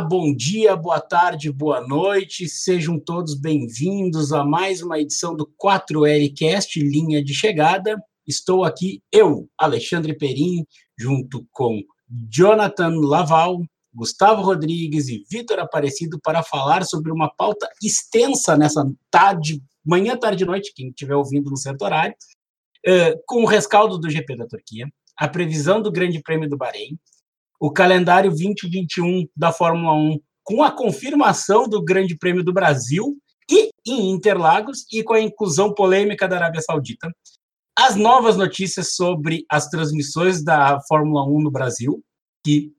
Bom 0.00 0.34
dia, 0.34 0.74
boa 0.74 1.00
tarde, 1.00 1.52
boa 1.52 1.80
noite, 1.86 2.48
sejam 2.48 2.98
todos 2.98 3.34
bem-vindos 3.34 4.32
a 4.32 4.44
mais 4.44 4.82
uma 4.82 4.98
edição 4.98 5.36
do 5.36 5.46
4Lcast 5.46 6.80
Linha 6.82 7.22
de 7.22 7.32
Chegada. 7.32 7.96
Estou 8.26 8.64
aqui, 8.64 9.02
eu, 9.12 9.48
Alexandre 9.56 10.16
Perim, 10.16 10.66
junto 10.98 11.46
com 11.52 11.80
Jonathan 12.28 12.96
Laval, 13.02 13.62
Gustavo 13.94 14.42
Rodrigues 14.42 15.08
e 15.08 15.24
Vitor 15.30 15.60
Aparecido 15.60 16.18
para 16.20 16.42
falar 16.42 16.84
sobre 16.84 17.12
uma 17.12 17.30
pauta 17.32 17.68
extensa 17.80 18.56
nessa 18.56 18.84
tarde, 19.10 19.62
manhã, 19.84 20.16
tarde 20.16 20.42
e 20.42 20.46
noite, 20.46 20.72
quem 20.74 20.88
estiver 20.88 21.14
ouvindo 21.14 21.50
no 21.50 21.56
certo 21.56 21.82
horário, 21.82 22.16
uh, 22.86 23.22
com 23.26 23.42
o 23.42 23.46
rescaldo 23.46 23.96
do 23.96 24.10
GP 24.10 24.36
da 24.36 24.46
Turquia, 24.46 24.88
a 25.16 25.28
previsão 25.28 25.80
do 25.80 25.92
Grande 25.92 26.20
Prêmio 26.20 26.48
do 26.48 26.56
Bahrein, 26.56 26.98
o 27.60 27.72
calendário 27.72 28.30
2021 28.30 29.26
da 29.36 29.52
Fórmula 29.52 29.94
1 29.94 30.18
com 30.42 30.62
a 30.62 30.70
confirmação 30.70 31.66
do 31.68 31.82
Grande 31.82 32.16
Prêmio 32.16 32.44
do 32.44 32.52
Brasil 32.52 33.16
e 33.50 33.70
em 33.86 34.10
Interlagos 34.10 34.84
e 34.92 35.02
com 35.02 35.14
a 35.14 35.20
inclusão 35.20 35.72
polêmica 35.72 36.28
da 36.28 36.36
Arábia 36.36 36.60
Saudita. 36.60 37.10
As 37.76 37.96
novas 37.96 38.36
notícias 38.36 38.94
sobre 38.94 39.44
as 39.48 39.68
transmissões 39.68 40.44
da 40.44 40.78
Fórmula 40.86 41.26
1 41.26 41.42
no 41.42 41.50
Brasil, 41.50 42.02
que 42.44 42.72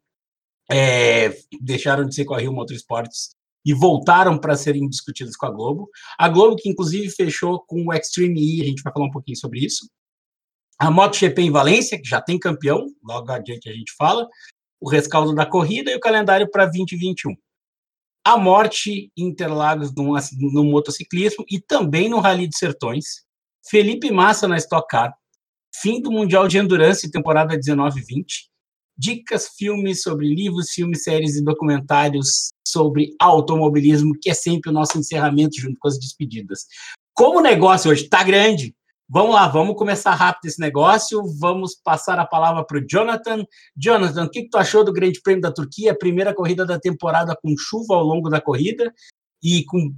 é, 0.71 1.35
deixaram 1.61 2.05
de 2.05 2.15
ser 2.15 2.25
com 2.25 2.33
a 2.33 2.39
Rio 2.39 2.53
Motorsports 2.53 3.31
e 3.65 3.73
voltaram 3.73 4.37
para 4.37 4.55
serem 4.55 4.87
discutidas 4.87 5.35
com 5.35 5.47
a 5.47 5.51
Globo. 5.51 5.89
A 6.17 6.29
Globo, 6.29 6.55
que 6.55 6.69
inclusive 6.69 7.09
fechou 7.09 7.63
com 7.67 7.87
o 7.87 7.93
Extreme 7.93 8.39
E, 8.39 8.61
a 8.61 8.65
gente 8.65 8.83
vai 8.83 8.93
falar 8.93 9.07
um 9.07 9.11
pouquinho 9.11 9.37
sobre 9.37 9.65
isso. 9.65 9.89
A 10.79 10.91
MotoGP 10.91 11.41
em 11.41 11.51
Valência, 11.51 11.99
que 11.99 12.07
já 12.07 12.21
tem 12.21 12.37
campeão, 12.37 12.85
logo 13.03 13.31
adiante 13.31 13.69
a 13.69 13.73
gente 13.73 13.93
fala 13.97 14.27
o 14.85 14.89
rescaldo 14.89 15.33
da 15.33 15.47
corrida 15.47 15.89
e 15.89 15.95
o 15.95 15.99
calendário 15.99 16.47
para 16.47 16.65
2021. 16.65 17.35
A 18.23 18.37
morte 18.37 19.11
em 19.17 19.29
Interlagos 19.29 19.91
no, 19.95 20.13
no 20.53 20.63
motociclismo 20.63 21.43
e 21.49 21.59
também 21.59 22.07
no 22.07 22.19
Rally 22.19 22.47
dos 22.47 22.59
Sertões. 22.59 23.25
Felipe 23.67 24.11
Massa 24.11 24.47
na 24.47 24.57
Stock 24.57 24.87
Car. 24.87 25.11
Fim 25.81 25.99
do 25.99 26.11
Mundial 26.11 26.47
de 26.47 26.59
Endurance, 26.59 27.09
temporada 27.09 27.57
19-20. 27.57 27.95
Dicas, 28.95 29.49
filmes 29.57 30.03
sobre 30.03 30.27
livros, 30.27 30.69
filmes, 30.69 31.03
séries 31.03 31.35
e 31.35 31.43
documentários 31.43 32.49
sobre 32.65 33.15
automobilismo, 33.19 34.13
que 34.21 34.29
é 34.29 34.35
sempre 34.35 34.69
o 34.69 34.73
nosso 34.73 34.99
encerramento 34.99 35.59
junto 35.59 35.79
com 35.79 35.87
as 35.87 35.97
despedidas. 35.97 36.65
Como 37.11 37.39
o 37.39 37.43
negócio 37.43 37.89
hoje 37.89 38.03
está 38.03 38.23
grande, 38.23 38.75
Vamos 39.07 39.35
lá, 39.35 39.47
vamos 39.47 39.75
começar 39.75 40.15
rápido 40.15 40.45
esse 40.45 40.59
negócio. 40.59 41.21
Vamos 41.39 41.75
passar 41.75 42.17
a 42.17 42.25
palavra 42.25 42.65
para 42.65 42.79
o 42.79 42.85
Jonathan. 42.87 43.45
Jonathan, 43.77 44.25
o 44.25 44.29
que, 44.29 44.43
que 44.43 44.49
tu 44.49 44.57
achou 44.57 44.83
do 44.83 44.91
Grande 44.91 45.21
Prêmio 45.21 45.41
da 45.41 45.53
Turquia? 45.53 45.97
Primeira 45.97 46.33
corrida 46.33 46.65
da 46.65 46.79
temporada 46.79 47.37
com 47.39 47.55
chuva 47.55 47.95
ao 47.95 48.03
longo 48.03 48.29
da 48.29 48.41
corrida 48.41 48.91
e 49.43 49.63
com 49.65 49.93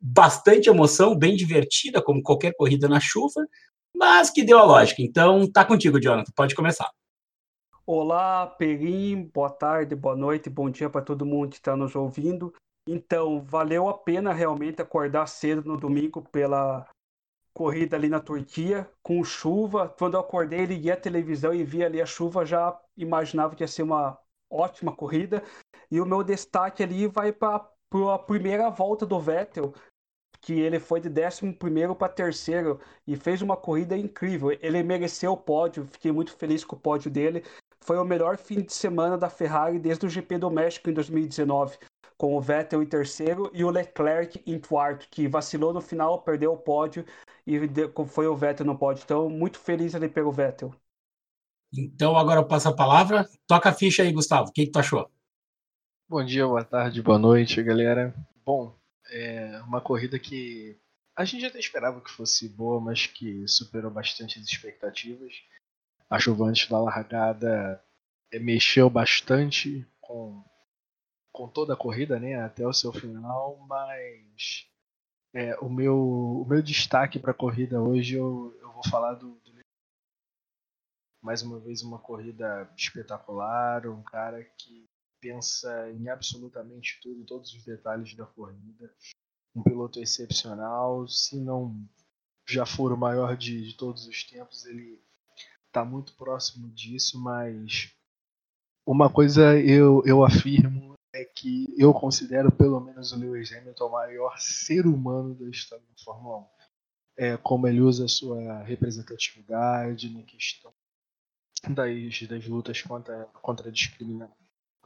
bastante 0.00 0.68
emoção, 0.68 1.16
bem 1.16 1.34
divertida, 1.34 2.00
como 2.00 2.22
qualquer 2.22 2.54
corrida 2.56 2.88
na 2.88 3.00
chuva, 3.00 3.46
mas 3.96 4.30
que 4.30 4.44
deu 4.44 4.58
a 4.58 4.64
lógica. 4.64 5.02
Então, 5.02 5.50
tá 5.50 5.64
contigo, 5.64 6.00
Jonathan. 6.00 6.32
Pode 6.34 6.54
começar. 6.54 6.88
Olá, 7.84 8.46
Perim. 8.46 9.28
Boa 9.34 9.50
tarde, 9.50 9.96
boa 9.96 10.14
noite, 10.14 10.48
bom 10.48 10.70
dia 10.70 10.88
para 10.88 11.02
todo 11.02 11.26
mundo 11.26 11.50
que 11.50 11.56
está 11.56 11.76
nos 11.76 11.96
ouvindo. 11.96 12.54
Então, 12.88 13.42
valeu 13.42 13.88
a 13.88 13.98
pena 13.98 14.32
realmente 14.32 14.80
acordar 14.80 15.26
cedo 15.26 15.62
no 15.64 15.76
domingo 15.76 16.22
pela 16.30 16.86
corrida 17.54 17.96
ali 17.96 18.08
na 18.08 18.20
Turquia, 18.20 18.88
com 19.02 19.22
chuva. 19.22 19.88
Quando 19.98 20.14
eu 20.14 20.20
acordei, 20.20 20.64
liguei 20.64 20.92
a 20.92 20.96
televisão 20.96 21.52
e 21.54 21.64
vi 21.64 21.84
ali 21.84 22.00
a 22.00 22.06
chuva, 22.06 22.44
já 22.44 22.78
imaginava 22.96 23.54
que 23.54 23.62
ia 23.62 23.68
ser 23.68 23.82
uma 23.82 24.18
ótima 24.50 24.94
corrida. 24.94 25.42
E 25.90 26.00
o 26.00 26.06
meu 26.06 26.22
destaque 26.22 26.82
ali 26.82 27.06
vai 27.06 27.32
para 27.32 27.68
a 28.12 28.18
primeira 28.18 28.70
volta 28.70 29.04
do 29.04 29.20
Vettel, 29.20 29.74
que 30.40 30.58
ele 30.58 30.80
foi 30.80 31.00
de 31.00 31.08
11 31.08 31.54
para 31.98 32.08
terceiro 32.08 32.80
e 33.06 33.16
fez 33.16 33.42
uma 33.42 33.56
corrida 33.56 33.96
incrível. 33.96 34.50
Ele 34.60 34.82
mereceu 34.82 35.32
o 35.32 35.36
pódio, 35.36 35.86
fiquei 35.86 36.10
muito 36.10 36.34
feliz 36.36 36.64
com 36.64 36.76
o 36.76 36.80
pódio 36.80 37.10
dele. 37.10 37.44
Foi 37.80 37.98
o 37.98 38.04
melhor 38.04 38.36
fim 38.36 38.62
de 38.62 38.72
semana 38.72 39.18
da 39.18 39.28
Ferrari 39.28 39.78
desde 39.78 40.06
o 40.06 40.08
GP 40.08 40.38
do 40.38 40.50
México 40.50 40.88
em 40.88 40.92
2019 40.92 41.76
com 42.22 42.36
o 42.36 42.40
Vettel 42.40 42.84
em 42.84 42.86
terceiro 42.86 43.50
e 43.52 43.64
o 43.64 43.70
Leclerc 43.70 44.40
em 44.46 44.56
quarto, 44.56 45.08
que 45.10 45.26
vacilou 45.26 45.72
no 45.72 45.80
final, 45.80 46.22
perdeu 46.22 46.52
o 46.52 46.56
pódio 46.56 47.04
e 47.46 47.58
foi 48.06 48.26
o 48.26 48.36
Vettel 48.36 48.66
no 48.66 48.78
pódio. 48.78 49.02
Então, 49.04 49.28
muito 49.28 49.58
feliz 49.58 49.94
ali 49.94 50.08
pelo 50.08 50.32
Vettel. 50.32 50.74
Então, 51.72 52.16
agora 52.16 52.40
eu 52.40 52.46
passo 52.46 52.68
a 52.68 52.74
palavra. 52.74 53.28
Toca 53.46 53.70
a 53.70 53.74
ficha 53.74 54.02
aí, 54.02 54.12
Gustavo. 54.12 54.50
O 54.50 54.52
que, 54.52 54.66
que 54.66 54.72
tu 54.72 54.78
achou? 54.78 55.10
Bom 56.08 56.24
dia, 56.24 56.46
boa 56.46 56.64
tarde, 56.64 57.00
boa 57.00 57.18
noite, 57.18 57.62
galera. 57.62 58.14
Bom, 58.44 58.76
é 59.10 59.60
uma 59.62 59.80
corrida 59.80 60.18
que 60.18 60.78
a 61.16 61.24
gente 61.24 61.46
até 61.46 61.58
esperava 61.58 62.00
que 62.00 62.10
fosse 62.10 62.48
boa, 62.48 62.80
mas 62.80 63.06
que 63.06 63.46
superou 63.48 63.90
bastante 63.90 64.38
as 64.38 64.44
expectativas. 64.44 65.34
A 66.10 66.18
chuva 66.18 66.44
antes 66.44 66.68
da 66.68 66.78
largada 66.78 67.82
é, 68.30 68.38
mexeu 68.38 68.90
bastante 68.90 69.86
com 70.00 70.44
com 71.32 71.48
toda 71.48 71.72
a 71.72 71.76
corrida, 71.76 72.20
né, 72.20 72.34
até 72.42 72.66
o 72.66 72.74
seu 72.74 72.92
final, 72.92 73.56
mas 73.66 74.66
é, 75.34 75.58
o, 75.60 75.68
meu, 75.68 75.96
o 75.96 76.46
meu 76.46 76.62
destaque 76.62 77.18
para 77.18 77.30
a 77.30 77.34
corrida 77.34 77.80
hoje 77.80 78.16
eu, 78.16 78.56
eu 78.60 78.72
vou 78.72 78.82
falar 78.88 79.14
do, 79.14 79.30
do, 79.36 79.52
mais 81.22 81.42
uma 81.42 81.58
vez 81.58 81.82
uma 81.82 81.98
corrida 81.98 82.70
espetacular, 82.76 83.86
um 83.86 84.02
cara 84.02 84.44
que 84.44 84.84
pensa 85.20 85.90
em 85.92 86.08
absolutamente 86.08 86.98
tudo, 87.00 87.24
todos 87.24 87.54
os 87.54 87.64
detalhes 87.64 88.14
da 88.14 88.26
corrida, 88.26 88.92
um 89.54 89.62
piloto 89.62 90.00
excepcional, 90.00 91.06
se 91.06 91.40
não 91.40 91.88
já 92.46 92.66
for 92.66 92.92
o 92.92 92.96
maior 92.96 93.36
de, 93.36 93.68
de 93.68 93.76
todos 93.76 94.06
os 94.06 94.24
tempos, 94.24 94.66
ele 94.66 95.00
está 95.68 95.84
muito 95.84 96.14
próximo 96.16 96.68
disso, 96.70 97.18
mas 97.20 97.94
uma 98.84 99.08
coisa 99.08 99.58
eu, 99.60 100.02
eu 100.04 100.24
afirmo 100.24 100.94
é 101.14 101.24
que 101.24 101.72
eu 101.76 101.92
considero 101.92 102.50
pelo 102.50 102.80
menos 102.80 103.12
o 103.12 103.18
Lewis 103.18 103.52
Hamilton 103.52 103.86
o 103.86 103.92
maior 103.92 104.38
ser 104.38 104.86
humano 104.86 105.34
da 105.34 105.48
história 105.48 105.84
da 105.84 106.02
Fórmula 106.02 106.38
1. 106.38 106.46
É, 107.14 107.36
como 107.36 107.68
ele 107.68 107.80
usa 107.80 108.06
a 108.06 108.08
sua 108.08 108.62
representatividade 108.62 110.08
na 110.08 110.22
questão 110.22 110.72
das, 111.68 112.22
das 112.22 112.46
lutas 112.46 112.80
contra, 112.80 113.26
contra 113.26 113.68
a 113.68 113.72
discriminação, 113.72 114.36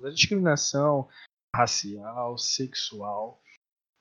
a 0.03 0.11
discriminação 0.11 1.09
racial, 1.55 2.37
sexual. 2.37 3.41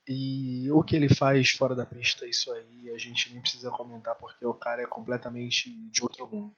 E 0.07 0.69
o 0.71 0.83
que 0.83 0.95
ele 0.95 1.13
faz 1.13 1.51
fora 1.51 1.75
da 1.75 1.85
pista, 1.85 2.27
isso 2.27 2.51
aí 2.51 2.91
a 2.91 2.97
gente 2.97 3.31
nem 3.31 3.41
precisa 3.41 3.71
comentar 3.71 4.15
porque 4.15 4.45
o 4.45 4.53
cara 4.53 4.83
é 4.83 4.87
completamente 4.87 5.71
de 5.89 6.03
outro 6.03 6.27
mundo 6.27 6.55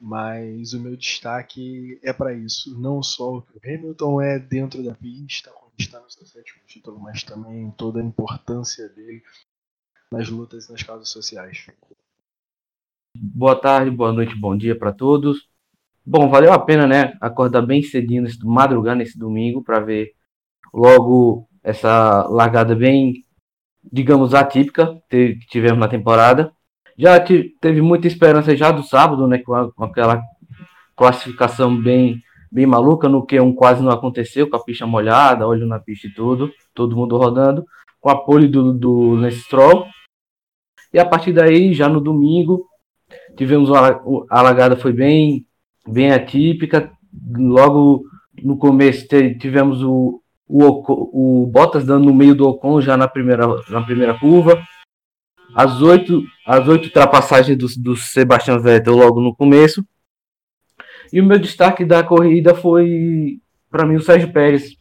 mas 0.00 0.72
o 0.72 0.80
meu 0.80 0.96
destaque 0.96 1.98
é 2.02 2.12
para 2.12 2.32
isso. 2.32 2.78
Não 2.78 3.02
só 3.02 3.36
o 3.36 3.42
que 3.42 3.52
o 3.56 3.60
Hamilton 3.64 4.20
é 4.20 4.38
dentro 4.38 4.82
da 4.82 4.94
pista, 4.94 5.50
conquistando 5.50 6.10
seu 6.10 6.26
sétimo 6.26 6.60
título, 6.66 6.98
mas 6.98 7.22
também 7.22 7.70
toda 7.72 8.00
a 8.00 8.04
importância 8.04 8.88
dele 8.88 9.22
nas 10.10 10.28
lutas 10.28 10.68
e 10.68 10.72
nas 10.72 10.82
causas 10.82 11.08
sociais. 11.08 11.66
Boa 13.16 13.60
tarde, 13.60 13.90
boa 13.90 14.12
noite, 14.12 14.34
bom 14.34 14.56
dia 14.56 14.78
para 14.78 14.92
todos. 14.92 15.48
Bom, 16.06 16.30
valeu 16.30 16.52
a 16.52 16.58
pena, 16.58 16.86
né, 16.86 17.18
acordar 17.20 17.62
bem 17.62 17.82
cedinho, 17.82 18.22
nesse 18.94 19.18
domingo 19.18 19.62
para 19.62 19.80
ver 19.80 20.14
logo 20.72 21.48
essa 21.62 22.22
largada 22.28 22.74
bem, 22.74 23.26
digamos, 23.92 24.34
atípica 24.34 25.02
que 25.10 25.38
tivemos 25.50 25.78
na 25.78 25.88
temporada. 25.88 26.52
Já 26.98 27.20
teve 27.20 27.80
muita 27.80 28.08
esperança 28.08 28.56
já 28.56 28.72
do 28.72 28.82
sábado, 28.82 29.28
né? 29.28 29.38
Com, 29.38 29.70
com 29.70 29.84
aquela 29.84 30.20
classificação 30.96 31.80
bem, 31.80 32.20
bem 32.50 32.66
maluca, 32.66 33.08
no 33.08 33.24
que 33.24 33.38
um 33.38 33.54
quase 33.54 33.80
não 33.80 33.92
aconteceu, 33.92 34.50
com 34.50 34.56
a 34.56 34.64
pista 34.64 34.84
molhada, 34.84 35.46
olho 35.46 35.64
na 35.64 35.78
pista 35.78 36.08
e 36.08 36.12
tudo, 36.12 36.50
todo 36.74 36.96
mundo 36.96 37.16
rodando, 37.16 37.64
com 38.00 38.10
a 38.10 38.16
pole 38.16 38.48
do, 38.48 38.72
do 38.72 39.12
Lance 39.12 39.38
Stroll. 39.42 39.86
E 40.92 40.98
a 40.98 41.04
partir 41.04 41.32
daí, 41.32 41.72
já 41.72 41.88
no 41.88 42.00
domingo, 42.00 42.66
tivemos 43.36 43.70
a, 43.70 44.00
a 44.28 44.42
largada 44.42 44.76
foi 44.76 44.92
bem, 44.92 45.46
bem 45.86 46.10
atípica. 46.10 46.90
Logo 47.36 48.06
no 48.42 48.58
começo 48.58 49.06
tivemos 49.38 49.84
o, 49.84 50.20
o, 50.48 51.42
o 51.42 51.46
Bottas 51.46 51.84
dando 51.84 52.06
no 52.06 52.14
meio 52.14 52.34
do 52.34 52.48
Ocon 52.48 52.80
já 52.80 52.96
na 52.96 53.06
primeira, 53.06 53.46
na 53.70 53.82
primeira 53.82 54.18
curva 54.18 54.60
as 55.58 55.82
oito, 55.82 56.22
as 56.46 56.68
oito 56.68 56.84
ultrapassagens 56.84 57.58
do, 57.58 57.66
do 57.82 57.96
Sebastian 57.96 58.60
Vettel 58.60 58.94
logo 58.94 59.20
no 59.20 59.34
começo. 59.34 59.84
E 61.12 61.20
o 61.20 61.24
meu 61.24 61.36
destaque 61.36 61.84
da 61.84 62.04
corrida 62.04 62.54
foi, 62.54 63.40
para 63.68 63.84
mim, 63.84 63.96
o 63.96 64.00
Sérgio 64.00 64.32
Pérez, 64.32 64.76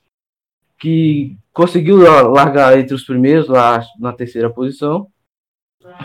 que 0.77 1.35
conseguiu 1.51 1.97
largar 1.97 2.77
entre 2.77 2.93
os 2.93 3.03
primeiros, 3.03 3.47
lá 3.47 3.83
na 3.99 4.13
terceira 4.13 4.51
posição. 4.51 5.07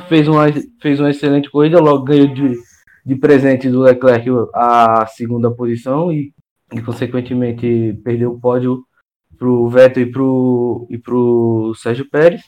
Fez 0.08 0.26
uma, 0.26 0.46
fez 0.80 0.98
uma 0.98 1.10
excelente 1.10 1.50
corrida, 1.50 1.78
logo 1.78 2.04
ganhou 2.04 2.28
de, 2.28 2.56
de 3.04 3.16
presente 3.16 3.68
do 3.68 3.80
Leclerc 3.80 4.26
a 4.54 5.04
segunda 5.06 5.50
posição 5.50 6.10
e, 6.10 6.32
e 6.72 6.80
consequentemente, 6.80 8.00
perdeu 8.02 8.32
o 8.32 8.40
pódio 8.40 8.82
pro 9.36 9.68
Vettel 9.68 10.04
e 10.04 10.10
pro, 10.10 10.86
e 10.88 10.96
pro 10.96 11.74
Sérgio 11.76 12.08
Pérez. 12.08 12.40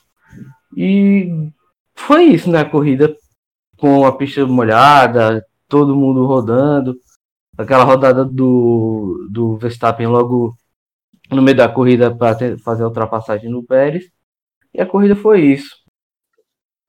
E 0.75 1.53
foi 1.97 2.25
isso 2.25 2.51
na 2.51 2.65
né, 2.65 2.71
corrida, 2.71 3.17
com 3.79 4.05
a 4.05 4.17
pista 4.17 4.45
molhada, 4.47 5.45
todo 5.69 5.97
mundo 5.97 6.27
rodando. 6.27 6.97
Aquela 7.57 7.85
rodada 7.85 8.25
do, 8.25 9.29
do 9.31 9.57
Verstappen 9.57 10.07
logo 10.07 10.57
no 11.31 11.41
meio 11.41 11.57
da 11.57 11.69
corrida 11.69 12.15
para 12.15 12.59
fazer 12.59 12.83
a 12.83 12.89
ultrapassagem 12.89 13.51
no 13.51 13.63
Pérez. 13.63 14.11
E 14.73 14.81
a 14.81 14.87
corrida 14.87 15.15
foi 15.15 15.41
isso. 15.41 15.85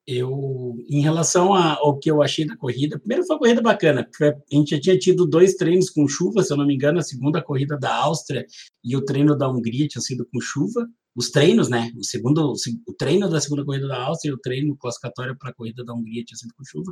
Eu, 0.08 0.76
em 0.88 1.02
relação 1.02 1.54
ao 1.54 1.98
que 1.98 2.12
eu 2.12 2.22
achei 2.22 2.46
da 2.46 2.56
corrida, 2.56 3.00
primeiro 3.00 3.26
foi 3.26 3.36
uma 3.36 3.40
corrida 3.40 3.62
bacana, 3.62 4.04
porque 4.04 4.24
a 4.24 4.36
gente 4.52 4.76
já 4.76 4.80
tinha 4.80 5.00
tido 5.00 5.26
dois 5.26 5.56
treinos 5.56 5.90
com 5.90 6.08
chuva, 6.08 6.44
se 6.44 6.54
eu 6.54 6.58
não 6.58 6.66
me 6.66 6.76
engano, 6.76 7.00
a 7.00 7.04
segunda 7.04 7.42
corrida 7.42 7.76
da 7.76 7.96
Áustria 7.96 8.46
e 8.84 8.96
o 8.96 9.04
treino 9.04 9.36
da 9.36 9.50
Hungria 9.50 9.88
tinha 9.88 10.02
sido 10.02 10.26
com 10.32 10.40
chuva. 10.40 10.88
Os 11.16 11.30
treinos, 11.30 11.70
né? 11.70 11.92
O 11.98 12.04
segundo, 12.04 12.54
o 12.88 12.94
treino 12.94 13.30
da 13.30 13.40
segunda 13.40 13.64
corrida 13.64 13.88
da 13.88 14.04
Áustria 14.04 14.32
e 14.32 14.34
o 14.34 14.40
treino 14.40 14.76
classificatório 14.76 15.38
para 15.38 15.52
a 15.52 15.54
corrida 15.54 15.84
da 15.84 15.94
Hungria 15.94 16.24
tinha 16.26 16.38
sido 16.38 16.54
com 16.58 16.66
chuva. 16.66 16.92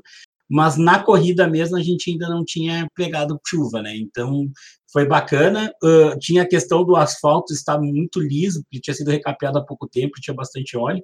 Mas 0.49 0.77
na 0.77 1.03
corrida 1.03 1.47
mesmo 1.47 1.75
a 1.75 1.81
gente 1.81 2.11
ainda 2.11 2.29
não 2.29 2.43
tinha 2.45 2.87
pegado 2.95 3.39
chuva, 3.45 3.81
né? 3.81 3.95
Então 3.97 4.47
foi 4.91 5.05
bacana. 5.05 5.73
Uh, 5.83 6.17
tinha 6.19 6.43
a 6.43 6.47
questão 6.47 6.85
do 6.85 6.95
asfalto 6.95 7.53
estar 7.53 7.79
muito 7.79 8.19
liso, 8.19 8.61
porque 8.63 8.79
tinha 8.79 8.93
sido 8.93 9.11
recapeado 9.11 9.57
há 9.57 9.65
pouco 9.65 9.87
tempo, 9.87 10.21
tinha 10.21 10.35
bastante 10.35 10.77
óleo. 10.77 11.03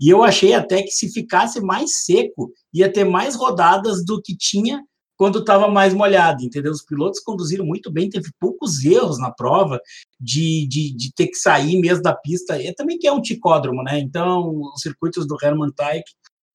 E 0.00 0.08
eu 0.08 0.22
achei 0.22 0.52
até 0.52 0.82
que 0.82 0.90
se 0.90 1.12
ficasse 1.12 1.60
mais 1.60 2.04
seco, 2.04 2.52
ia 2.72 2.92
ter 2.92 3.04
mais 3.04 3.34
rodadas 3.34 4.04
do 4.04 4.20
que 4.20 4.36
tinha 4.36 4.82
quando 5.16 5.38
estava 5.38 5.68
mais 5.68 5.94
molhado, 5.94 6.42
entendeu? 6.42 6.72
Os 6.72 6.84
pilotos 6.84 7.20
conduziram 7.20 7.64
muito 7.64 7.90
bem, 7.90 8.10
teve 8.10 8.30
poucos 8.38 8.84
erros 8.84 9.18
na 9.18 9.30
prova 9.30 9.80
de, 10.20 10.66
de, 10.68 10.94
de 10.94 11.12
ter 11.14 11.28
que 11.28 11.36
sair 11.36 11.80
mesmo 11.80 12.02
da 12.02 12.14
pista. 12.14 12.60
E 12.60 12.74
também 12.74 12.98
que 12.98 13.06
é 13.06 13.12
um 13.12 13.22
ticódromo, 13.22 13.82
né? 13.82 13.98
Então, 13.98 14.50
os 14.74 14.82
circuitos 14.82 15.26
do 15.26 15.36
Hermann 15.42 15.72
Teich, 15.72 16.04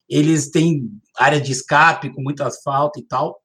eles 0.07 0.51
têm 0.51 0.89
área 1.17 1.41
de 1.41 1.51
escape 1.51 2.13
com 2.13 2.21
muito 2.21 2.43
asfalto 2.43 2.99
e 2.99 3.03
tal. 3.03 3.41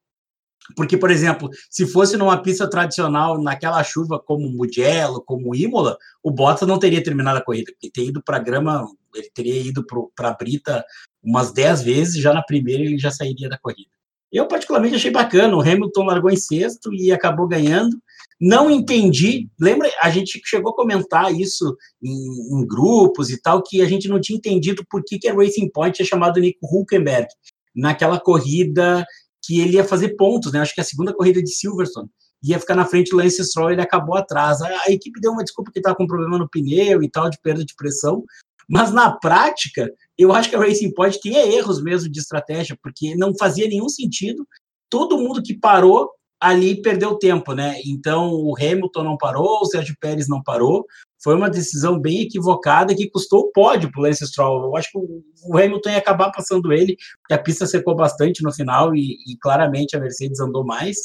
Porque, 0.74 0.96
por 0.96 1.10
exemplo, 1.10 1.48
se 1.70 1.86
fosse 1.86 2.16
numa 2.16 2.42
pista 2.42 2.68
tradicional, 2.68 3.40
naquela 3.40 3.82
chuva 3.84 4.18
como 4.18 4.50
Mugello, 4.50 5.22
como 5.24 5.54
Imola, 5.54 5.96
o 6.22 6.30
Bottas 6.30 6.66
não 6.66 6.78
teria 6.78 7.02
terminado 7.02 7.38
a 7.38 7.44
corrida, 7.44 7.72
ele 7.80 7.92
teria 7.92 8.10
ido 8.10 8.22
para 8.22 8.36
a 8.36 8.40
grama, 8.40 8.84
ele 9.14 9.30
teria 9.32 9.60
ido 9.60 9.84
para 10.14 10.30
a 10.30 10.34
Brita 10.34 10.84
umas 11.22 11.52
10 11.52 11.82
vezes, 11.82 12.20
já 12.20 12.34
na 12.34 12.42
primeira 12.42 12.82
ele 12.82 12.98
já 12.98 13.10
sairia 13.10 13.48
da 13.48 13.58
corrida. 13.58 13.95
Eu, 14.36 14.46
particularmente, 14.46 14.96
achei 14.96 15.10
bacana, 15.10 15.56
o 15.56 15.62
Hamilton 15.62 16.04
largou 16.04 16.30
em 16.30 16.36
sexto 16.36 16.92
e 16.92 17.10
acabou 17.10 17.48
ganhando. 17.48 17.96
Não 18.38 18.70
entendi, 18.70 19.48
lembra, 19.58 19.90
a 20.02 20.10
gente 20.10 20.38
chegou 20.44 20.72
a 20.72 20.76
comentar 20.76 21.32
isso 21.32 21.74
em, 22.02 22.60
em 22.60 22.66
grupos 22.66 23.30
e 23.30 23.40
tal, 23.40 23.62
que 23.62 23.80
a 23.80 23.86
gente 23.86 24.08
não 24.08 24.20
tinha 24.20 24.36
entendido 24.36 24.84
por 24.90 25.02
que, 25.02 25.18
que 25.18 25.26
a 25.26 25.34
Racing 25.34 25.70
Point 25.70 25.96
tinha 25.96 26.06
chamado 26.06 26.38
Nico 26.38 26.66
Hulkenberg 26.66 27.26
naquela 27.74 28.20
corrida 28.20 29.06
que 29.42 29.58
ele 29.60 29.76
ia 29.76 29.84
fazer 29.84 30.16
pontos, 30.16 30.52
né? 30.52 30.60
Acho 30.60 30.74
que 30.74 30.82
a 30.82 30.84
segunda 30.84 31.14
corrida 31.14 31.42
de 31.42 31.50
Silverstone 31.50 32.10
ia 32.42 32.60
ficar 32.60 32.74
na 32.74 32.84
frente 32.84 33.10
do 33.10 33.16
Lance 33.16 33.42
Stroll, 33.42 33.70
ele 33.70 33.80
acabou 33.80 34.16
atrás. 34.16 34.60
A, 34.60 34.68
a 34.86 34.90
equipe 34.90 35.18
deu 35.18 35.32
uma 35.32 35.42
desculpa 35.42 35.72
que 35.72 35.78
estava 35.78 35.96
com 35.96 36.06
problema 36.06 36.36
no 36.36 36.48
pneu 36.48 37.02
e 37.02 37.10
tal, 37.10 37.30
de 37.30 37.38
perda 37.40 37.64
de 37.64 37.74
pressão, 37.74 38.22
mas 38.68 38.92
na 38.92 39.16
prática, 39.16 39.90
eu 40.18 40.32
acho 40.32 40.50
que 40.50 40.56
a 40.56 40.60
Racing 40.60 40.92
Point 40.92 41.20
tinha 41.20 41.46
erros 41.46 41.82
mesmo 41.82 42.10
de 42.10 42.18
estratégia, 42.18 42.76
porque 42.82 43.14
não 43.14 43.36
fazia 43.38 43.68
nenhum 43.68 43.88
sentido. 43.88 44.46
Todo 44.90 45.18
mundo 45.18 45.42
que 45.42 45.58
parou 45.58 46.10
ali 46.40 46.80
perdeu 46.82 47.16
tempo, 47.18 47.54
né? 47.54 47.76
Então 47.84 48.30
o 48.30 48.54
Hamilton 48.56 49.02
não 49.02 49.16
parou, 49.16 49.60
o 49.60 49.66
Sérgio 49.66 49.96
Pérez 50.00 50.28
não 50.28 50.42
parou. 50.42 50.84
Foi 51.22 51.34
uma 51.34 51.50
decisão 51.50 51.98
bem 51.98 52.22
equivocada 52.22 52.94
que 52.94 53.10
custou 53.10 53.40
o 53.40 53.52
pódio 53.52 53.90
para 53.90 54.00
o 54.00 54.02
Lance 54.02 54.26
Stroll. 54.26 54.64
Eu 54.64 54.76
acho 54.76 54.90
que 54.92 54.98
o 54.98 55.56
Hamilton 55.56 55.90
ia 55.90 55.98
acabar 55.98 56.30
passando 56.30 56.72
ele, 56.72 56.96
porque 57.22 57.34
a 57.34 57.42
pista 57.42 57.66
secou 57.66 57.96
bastante 57.96 58.42
no 58.42 58.52
final 58.52 58.94
e, 58.94 59.16
e 59.26 59.36
claramente 59.40 59.96
a 59.96 60.00
Mercedes 60.00 60.40
andou 60.40 60.64
mais. 60.64 60.96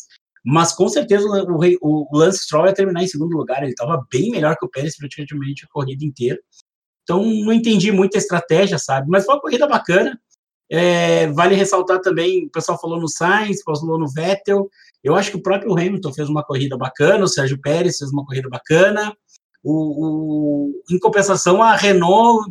Mas 0.44 0.74
com 0.74 0.90
certeza 0.90 1.25
o, 1.25 1.60
o, 1.81 2.08
o 2.12 2.18
Lance 2.18 2.44
Stroll 2.44 2.66
ia 2.66 2.74
terminar 2.74 3.04
em 3.04 3.08
segundo 3.08 3.36
lugar. 3.38 3.62
Ele 3.62 3.72
estava 3.72 4.04
bem 4.12 4.31
melhor 4.31 4.56
que 4.58 4.66
o 4.66 4.69
Pérez 4.69 4.98
praticamente 4.98 5.66
a 5.66 5.69
corrida 5.69 6.04
inteira. 6.04 6.40
Então 7.03 7.24
não 7.24 7.53
entendi 7.53 7.92
muita 7.92 8.18
estratégia, 8.18 8.77
sabe? 8.77 9.07
Mas 9.09 9.25
foi 9.25 9.36
uma 9.36 9.42
corrida 9.42 9.68
bacana. 9.68 10.19
É, 10.69 11.27
vale 11.27 11.53
ressaltar 11.53 12.00
também, 12.00 12.45
o 12.45 12.50
pessoal 12.50 12.80
falou 12.80 13.00
no 13.00 13.09
Sainz, 13.09 13.62
falou 13.62 14.00
no 14.00 14.09
Vettel. 14.09 14.69
Eu 15.03 15.15
acho 15.15 15.31
que 15.31 15.38
o 15.38 15.42
próprio 15.42 15.74
Hamilton 15.74 16.13
fez 16.13 16.30
uma 16.30 16.44
corrida 16.44 16.77
bacana, 16.77 17.25
o 17.25 17.27
Sérgio 17.27 17.59
Pérez 17.59 17.98
fez 17.98 18.12
uma 18.12 18.25
corrida 18.25 18.48
bacana. 18.48 19.13
O, 19.63 19.74
o, 19.74 20.83
em 20.89 20.98
compensação, 20.98 21.62
a 21.62 21.75
Renault 21.75 22.50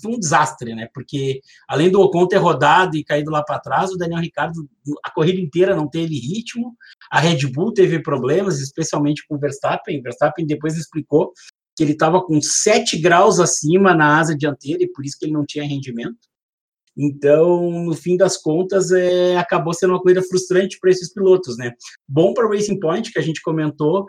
foi 0.00 0.12
um 0.12 0.18
desastre, 0.18 0.74
né? 0.74 0.88
Porque 0.94 1.40
além 1.68 1.90
do 1.90 2.00
Ocon 2.00 2.26
ter 2.26 2.36
rodado 2.36 2.96
e 2.96 3.04
caído 3.04 3.30
lá 3.30 3.42
para 3.42 3.58
trás, 3.58 3.90
o 3.90 3.96
Daniel 3.96 4.20
Ricardo 4.20 4.68
a 5.04 5.10
corrida 5.10 5.40
inteira 5.40 5.74
não 5.74 5.88
teve 5.88 6.14
ritmo. 6.18 6.76
A 7.10 7.20
Red 7.20 7.46
Bull 7.48 7.74
teve 7.74 8.00
problemas, 8.00 8.60
especialmente 8.60 9.26
com 9.26 9.34
o 9.34 9.38
Verstappen. 9.38 9.98
O 9.98 10.02
Verstappen 10.02 10.46
depois 10.46 10.76
explicou 10.76 11.32
que 11.76 11.82
ele 11.82 11.92
estava 11.92 12.22
com 12.22 12.40
7 12.40 12.98
graus 12.98 13.40
acima 13.40 13.94
na 13.94 14.18
asa 14.18 14.36
dianteira 14.36 14.82
e 14.82 14.88
por 14.88 15.04
isso 15.04 15.16
que 15.18 15.24
ele 15.24 15.32
não 15.32 15.44
tinha 15.46 15.64
rendimento. 15.64 16.18
Então, 16.96 17.70
no 17.84 17.94
fim 17.94 18.16
das 18.16 18.36
contas, 18.36 18.90
é, 18.90 19.36
acabou 19.38 19.72
sendo 19.72 19.94
uma 19.94 20.02
corrida 20.02 20.22
frustrante 20.22 20.78
para 20.78 20.90
esses 20.90 21.12
pilotos, 21.12 21.56
né? 21.56 21.72
Bom 22.06 22.34
para 22.34 22.46
o 22.46 22.50
Racing 22.50 22.78
Point, 22.78 23.10
que 23.10 23.18
a 23.18 23.22
gente 23.22 23.40
comentou, 23.40 24.04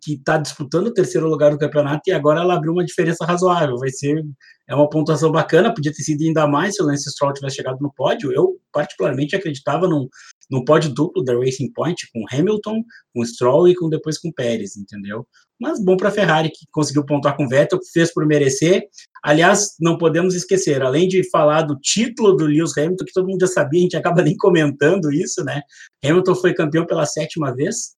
que 0.00 0.14
está 0.14 0.38
disputando 0.38 0.88
o 0.88 0.94
terceiro 0.94 1.28
lugar 1.28 1.50
do 1.50 1.58
campeonato 1.58 2.02
e 2.06 2.12
agora 2.12 2.40
ela 2.40 2.54
abriu 2.54 2.72
uma 2.72 2.84
diferença 2.84 3.24
razoável. 3.24 3.76
Vai 3.78 3.90
ser 3.90 4.24
é 4.68 4.74
uma 4.74 4.88
pontuação 4.88 5.30
bacana, 5.30 5.74
podia 5.74 5.92
ter 5.92 6.02
sido 6.02 6.22
ainda 6.22 6.46
mais 6.46 6.76
se 6.76 6.82
o 6.82 6.86
Lance 6.86 7.10
Stroll 7.10 7.32
tivesse 7.32 7.56
chegado 7.56 7.78
no 7.80 7.92
pódio. 7.92 8.32
Eu, 8.32 8.58
particularmente, 8.72 9.36
acreditava 9.36 9.88
num, 9.88 10.08
num 10.50 10.64
pódio 10.64 10.94
duplo 10.94 11.22
da 11.22 11.34
Racing 11.34 11.72
Point, 11.72 12.08
com 12.12 12.24
Hamilton, 12.32 12.82
com 13.14 13.24
Stroll 13.24 13.68
e 13.68 13.74
com, 13.74 13.90
depois 13.90 14.18
com 14.18 14.32
Pérez, 14.32 14.76
entendeu? 14.76 15.26
Mas 15.60 15.82
bom 15.82 15.96
para 15.96 16.08
a 16.08 16.12
Ferrari, 16.12 16.48
que 16.48 16.66
conseguiu 16.72 17.04
pontuar 17.04 17.36
com 17.36 17.46
Vettel, 17.46 17.78
fez 17.92 18.12
por 18.12 18.26
merecer. 18.26 18.82
Aliás, 19.22 19.76
não 19.78 19.98
podemos 19.98 20.34
esquecer, 20.34 20.82
além 20.82 21.06
de 21.06 21.28
falar 21.30 21.62
do 21.62 21.78
título 21.78 22.32
do 22.32 22.46
Lewis 22.46 22.76
Hamilton, 22.76 23.04
que 23.04 23.12
todo 23.12 23.28
mundo 23.28 23.40
já 23.40 23.46
sabia, 23.46 23.80
a 23.80 23.82
gente 23.82 23.96
acaba 23.96 24.22
nem 24.22 24.36
comentando 24.36 25.12
isso, 25.12 25.44
né? 25.44 25.62
Hamilton 26.04 26.34
foi 26.34 26.54
campeão 26.54 26.86
pela 26.86 27.06
sétima 27.06 27.54
vez, 27.54 27.94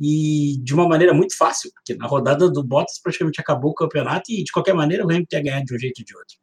e 0.00 0.56
de 0.62 0.72
uma 0.72 0.88
maneira 0.88 1.12
muito 1.12 1.36
fácil, 1.36 1.70
porque 1.74 1.94
na 1.94 2.06
rodada 2.06 2.50
do 2.50 2.64
Bottas 2.64 2.98
praticamente 3.02 3.40
acabou 3.40 3.72
o 3.72 3.74
campeonato 3.74 4.32
e 4.32 4.42
de 4.42 4.50
qualquer 4.50 4.72
maneira 4.72 5.04
o 5.04 5.10
Hamilton 5.10 5.36
ia 5.36 5.42
ganhar 5.42 5.64
de 5.64 5.74
um 5.74 5.78
jeito 5.78 5.98
ou 5.98 6.04
de 6.04 6.16
outro. 6.16 6.36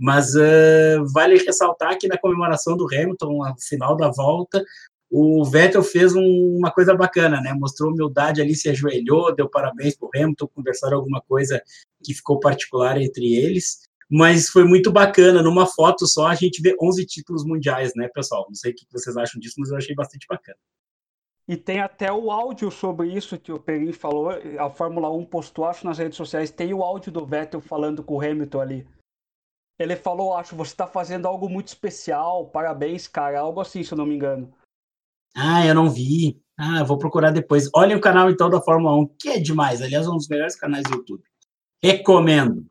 Mas 0.00 0.34
uh, 0.34 1.04
vale 1.12 1.36
ressaltar 1.36 1.98
que 1.98 2.08
na 2.08 2.16
comemoração 2.16 2.76
do 2.76 2.86
Hamilton, 2.86 3.26
no 3.26 3.54
final 3.60 3.96
da 3.96 4.10
volta, 4.10 4.64
o 5.10 5.44
Vettel 5.44 5.82
fez 5.82 6.14
um, 6.16 6.56
uma 6.56 6.72
coisa 6.72 6.94
bacana, 6.94 7.38
né? 7.40 7.52
Mostrou 7.52 7.92
humildade 7.92 8.40
ali, 8.40 8.54
se 8.54 8.70
ajoelhou, 8.70 9.34
deu 9.34 9.48
parabéns 9.48 9.94
para 9.94 10.06
o 10.06 10.10
Hamilton, 10.16 10.48
conversaram 10.54 10.96
alguma 10.96 11.20
coisa 11.20 11.62
que 12.02 12.14
ficou 12.14 12.40
particular 12.40 13.00
entre 13.00 13.34
eles. 13.34 13.82
Mas 14.10 14.48
foi 14.48 14.64
muito 14.64 14.90
bacana, 14.90 15.42
numa 15.42 15.66
foto 15.66 16.06
só 16.06 16.26
a 16.28 16.34
gente 16.34 16.62
vê 16.62 16.74
11 16.80 17.04
títulos 17.06 17.44
mundiais, 17.44 17.92
né, 17.94 18.08
pessoal? 18.14 18.46
Não 18.48 18.54
sei 18.54 18.72
o 18.72 18.74
que 18.74 18.86
vocês 18.90 19.16
acham 19.16 19.38
disso, 19.38 19.56
mas 19.58 19.70
eu 19.70 19.76
achei 19.76 19.94
bastante 19.94 20.26
bacana. 20.26 20.58
E 21.48 21.56
tem 21.56 21.80
até 21.80 22.12
o 22.12 22.30
áudio 22.30 22.70
sobre 22.70 23.12
isso 23.12 23.38
que 23.38 23.52
o 23.52 23.58
Perin 23.58 23.92
falou. 23.92 24.30
A 24.58 24.70
Fórmula 24.70 25.10
1 25.10 25.24
postou, 25.26 25.64
acho, 25.64 25.84
nas 25.84 25.98
redes 25.98 26.16
sociais. 26.16 26.50
Tem 26.50 26.72
o 26.72 26.82
áudio 26.82 27.10
do 27.10 27.26
Vettel 27.26 27.60
falando 27.60 28.02
com 28.02 28.14
o 28.14 28.20
Hamilton 28.20 28.60
ali. 28.60 28.88
Ele 29.78 29.96
falou, 29.96 30.34
acho, 30.36 30.54
você 30.54 30.72
está 30.72 30.86
fazendo 30.86 31.26
algo 31.26 31.48
muito 31.48 31.68
especial, 31.68 32.46
parabéns, 32.46 33.08
cara. 33.08 33.40
Algo 33.40 33.60
assim, 33.60 33.82
se 33.82 33.92
eu 33.92 33.98
não 33.98 34.06
me 34.06 34.14
engano. 34.14 34.54
Ah, 35.34 35.66
eu 35.66 35.74
não 35.74 35.90
vi. 35.90 36.40
Ah, 36.56 36.84
vou 36.84 36.98
procurar 36.98 37.32
depois. 37.32 37.68
Olhem 37.74 37.96
o 37.96 38.00
canal 38.00 38.30
então 38.30 38.48
da 38.48 38.60
Fórmula 38.60 38.94
1, 38.96 39.06
que 39.18 39.28
é 39.30 39.40
demais. 39.40 39.82
Aliás, 39.82 40.06
é 40.06 40.10
um 40.10 40.16
dos 40.16 40.28
melhores 40.28 40.54
canais 40.54 40.84
do 40.84 40.96
YouTube. 40.96 41.24
Recomendo. 41.82 42.70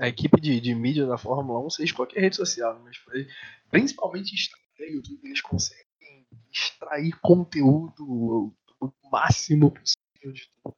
A 0.00 0.08
equipe 0.08 0.40
de, 0.40 0.60
de 0.60 0.74
mídia 0.74 1.06
da 1.06 1.18
Fórmula 1.18 1.58
1, 1.66 1.70
seja 1.70 1.94
qualquer 1.94 2.20
rede 2.20 2.36
social, 2.36 2.80
mas 2.84 2.96
principalmente 3.68 4.32
Instagram, 4.32 4.94
YouTube, 4.94 5.20
eles 5.24 5.40
conseguem 5.40 5.87
extrair 6.52 7.18
conteúdo 7.20 8.52
o 8.80 8.92
máximo 9.10 9.70
possível 9.70 10.32
de 10.32 10.50
tudo. 10.62 10.76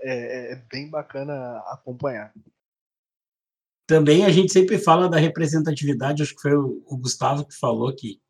É, 0.00 0.52
é 0.52 0.56
bem 0.70 0.88
bacana 0.88 1.58
acompanhar. 1.66 2.32
Também 3.86 4.24
a 4.24 4.30
gente 4.30 4.52
sempre 4.52 4.78
fala 4.78 5.08
da 5.08 5.18
representatividade, 5.18 6.22
acho 6.22 6.34
que 6.34 6.42
foi 6.42 6.54
o, 6.54 6.82
o 6.86 6.96
Gustavo 6.96 7.44
que 7.44 7.58
falou 7.58 7.94
que 7.94 8.20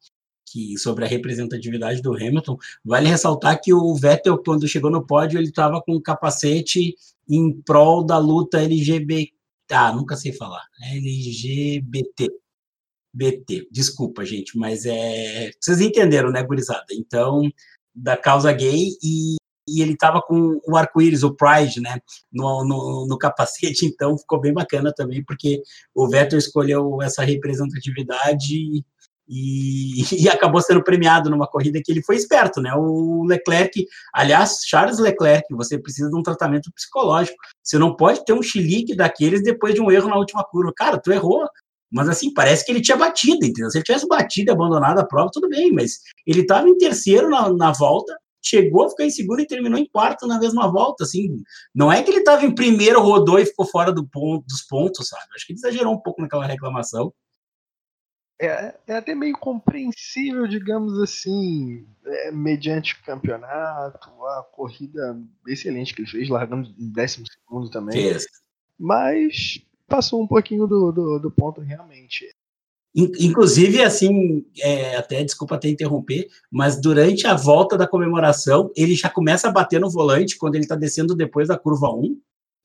que, 0.50 0.76
sobre 0.78 1.04
a 1.04 1.08
representatividade 1.08 2.02
do 2.02 2.14
Hamilton, 2.14 2.58
vale 2.84 3.08
ressaltar 3.08 3.60
que 3.60 3.72
o 3.72 3.94
Vettel, 3.94 4.36
quando 4.38 4.66
chegou 4.66 4.90
no 4.90 5.06
pódio, 5.06 5.38
ele 5.38 5.48
estava 5.48 5.80
com 5.80 5.94
um 5.94 6.02
capacete 6.02 6.94
em 7.28 7.52
prol 7.62 8.04
da 8.04 8.18
luta 8.18 8.60
LGBT. 8.60 9.32
Ah, 9.70 9.92
nunca 9.92 10.16
sei 10.16 10.32
falar. 10.32 10.64
LGBT. 10.92 12.28
BT. 13.12 13.68
Desculpa, 13.70 14.24
gente, 14.24 14.56
mas 14.58 14.84
é. 14.86 15.50
Vocês 15.60 15.80
entenderam, 15.80 16.30
né, 16.30 16.42
gurizada? 16.42 16.86
Então, 16.92 17.42
da 17.94 18.16
causa 18.16 18.52
gay, 18.52 18.90
e 19.02 19.36
e 19.70 19.82
ele 19.82 19.92
estava 19.92 20.20
com 20.20 20.60
o 20.66 20.76
arco-íris, 20.76 21.22
o 21.22 21.34
Pride, 21.34 21.80
né, 21.80 22.00
no, 22.32 22.64
no, 22.64 23.06
no, 23.06 23.18
capacete, 23.18 23.86
então 23.86 24.18
ficou 24.18 24.40
bem 24.40 24.52
bacana 24.52 24.92
também, 24.92 25.22
porque 25.24 25.62
o 25.94 26.08
Vettel 26.08 26.38
escolheu 26.38 27.00
essa 27.02 27.22
representatividade 27.22 28.82
e, 29.32 30.02
e, 30.12 30.28
acabou 30.28 30.60
sendo 30.60 30.82
premiado 30.82 31.30
numa 31.30 31.46
corrida 31.46 31.80
que 31.84 31.92
ele 31.92 32.02
foi 32.02 32.16
esperto, 32.16 32.60
né? 32.60 32.74
O 32.74 33.24
Leclerc, 33.24 33.86
aliás, 34.12 34.62
Charles 34.66 34.98
Leclerc, 34.98 35.46
você 35.54 35.78
precisa 35.78 36.10
de 36.10 36.16
um 36.16 36.22
tratamento 36.22 36.72
psicológico. 36.72 37.38
Você 37.62 37.78
não 37.78 37.94
pode 37.94 38.24
ter 38.24 38.32
um 38.32 38.42
chilique 38.42 38.96
daqueles 38.96 39.40
depois 39.44 39.72
de 39.72 39.80
um 39.80 39.88
erro 39.88 40.08
na 40.08 40.16
última 40.16 40.42
curva. 40.42 40.72
Cara, 40.76 40.98
tu 40.98 41.12
errou, 41.12 41.46
mas 41.90 42.08
assim, 42.08 42.32
parece 42.32 42.64
que 42.64 42.72
ele 42.72 42.80
tinha 42.80 42.96
batido, 42.96 43.44
entendeu? 43.44 43.70
Se 43.70 43.78
ele 43.78 43.84
tivesse 43.84 44.06
batido 44.06 44.50
e 44.50 44.52
abandonado 44.52 44.98
a 44.98 45.06
prova, 45.06 45.30
tudo 45.32 45.48
bem, 45.48 45.72
mas 45.72 46.00
ele 46.26 46.42
estava 46.42 46.68
em 46.68 46.78
terceiro 46.78 47.28
na, 47.28 47.52
na 47.52 47.72
volta, 47.72 48.16
chegou 48.42 48.84
a 48.84 48.90
ficar 48.90 49.04
em 49.04 49.10
segundo 49.10 49.40
e 49.40 49.46
terminou 49.46 49.78
em 49.78 49.86
quarto 49.86 50.26
na 50.26 50.38
mesma 50.38 50.70
volta, 50.70 51.04
assim, 51.04 51.28
não 51.74 51.92
é 51.92 52.02
que 52.02 52.10
ele 52.10 52.20
estava 52.20 52.44
em 52.44 52.54
primeiro, 52.54 53.00
rodou 53.00 53.38
e 53.38 53.46
ficou 53.46 53.66
fora 53.66 53.92
do 53.92 54.06
ponto, 54.06 54.44
dos 54.46 54.62
pontos, 54.62 55.08
sabe? 55.08 55.24
Acho 55.34 55.46
que 55.46 55.52
ele 55.52 55.58
exagerou 55.58 55.92
um 55.92 56.00
pouco 56.00 56.22
naquela 56.22 56.46
reclamação 56.46 57.12
é, 58.40 58.74
é 58.86 58.96
até 58.96 59.14
meio 59.14 59.36
compreensível, 59.36 60.46
digamos 60.46 60.98
assim, 60.98 61.86
é, 62.06 62.32
mediante 62.32 62.94
o 62.94 63.04
campeonato, 63.04 64.08
a 64.08 64.42
corrida 64.50 65.20
excelente 65.46 65.94
que 65.94 66.00
ele 66.00 66.10
fez, 66.10 66.28
largando 66.30 66.74
em 66.78 66.90
décimo 66.90 67.26
segundo 67.26 67.68
também. 67.68 68.00
Fez. 68.00 68.26
Mas 68.78 69.62
passou 69.90 70.22
um 70.22 70.26
pouquinho 70.26 70.66
do, 70.66 70.92
do, 70.92 71.18
do 71.18 71.30
ponto 71.30 71.60
realmente. 71.60 72.26
Inclusive, 72.94 73.82
assim, 73.82 74.44
é, 74.58 74.96
até 74.96 75.22
desculpa 75.22 75.54
até 75.54 75.68
interromper, 75.68 76.26
mas 76.50 76.80
durante 76.80 77.26
a 77.26 77.34
volta 77.34 77.76
da 77.76 77.86
comemoração, 77.86 78.70
ele 78.74 78.94
já 78.96 79.08
começa 79.08 79.48
a 79.48 79.52
bater 79.52 79.80
no 79.80 79.90
volante 79.90 80.36
quando 80.36 80.56
ele 80.56 80.64
está 80.64 80.74
descendo 80.74 81.14
depois 81.14 81.48
da 81.48 81.58
curva 81.58 81.88
1 81.88 82.18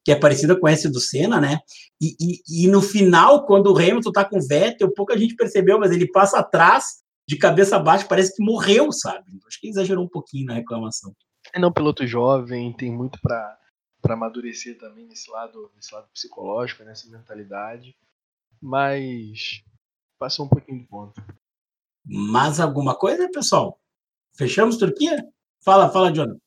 que 0.05 0.12
é 0.12 0.15
parecida 0.15 0.55
com 0.55 0.67
essa 0.67 0.88
do 0.88 1.00
Senna, 1.00 1.41
né? 1.41 1.62
E, 2.00 2.15
e, 2.22 2.65
e 2.65 2.67
no 2.67 2.79
final, 2.79 3.44
quando 3.44 3.74
o 3.74 3.75
Hamilton 3.75 4.12
tá 4.12 4.24
com 4.24 4.38
o 4.38 4.48
Vettel, 4.48 4.94
pouca 4.94 5.17
gente 5.17 5.36
percebeu, 5.36 5.79
mas 5.79 5.91
ele 5.91 6.08
passa 6.08 6.38
atrás, 6.38 7.03
de 7.27 7.36
cabeça 7.38 7.79
baixa, 7.79 8.05
parece 8.08 8.36
que 8.36 8.44
morreu, 8.44 8.91
sabe? 8.91 9.25
Acho 9.48 9.60
que 9.60 9.67
exagerou 9.67 10.05
um 10.05 10.08
pouquinho 10.08 10.46
na 10.46 10.53
reclamação. 10.53 11.12
É 11.51 11.60
não, 11.60 11.74
piloto 11.74 12.05
jovem, 12.05 12.72
tem 12.74 12.91
muito 12.91 13.20
para 13.20 13.58
para 14.06 14.14
amadurecer 14.14 14.78
também 14.78 15.08
nesse 15.08 15.32
lado, 15.32 15.72
nesse 15.76 15.92
lado 15.92 16.08
psicológico, 16.14 16.84
nessa 16.84 17.10
mentalidade, 17.10 17.98
mas 18.62 19.64
passou 20.20 20.46
um 20.46 20.50
pouquinho 20.50 20.78
de 20.78 20.86
ponto. 20.86 21.20
Mais 22.06 22.60
alguma 22.60 22.96
coisa, 22.96 23.28
pessoal? 23.32 23.80
Fechamos 24.38 24.78
Turquia? 24.78 25.28
Fala, 25.60 25.90
fala, 25.90 26.14
Jonathan. 26.14 26.40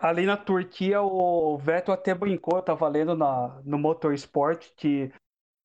Ali 0.00 0.24
na 0.24 0.36
Turquia, 0.36 1.02
o 1.02 1.58
Vettel 1.58 1.92
até 1.92 2.14
brincou, 2.14 2.62
tá 2.62 2.72
valendo 2.72 3.16
na, 3.16 3.60
no 3.64 3.76
Motorsport, 3.76 4.70
que 4.76 5.12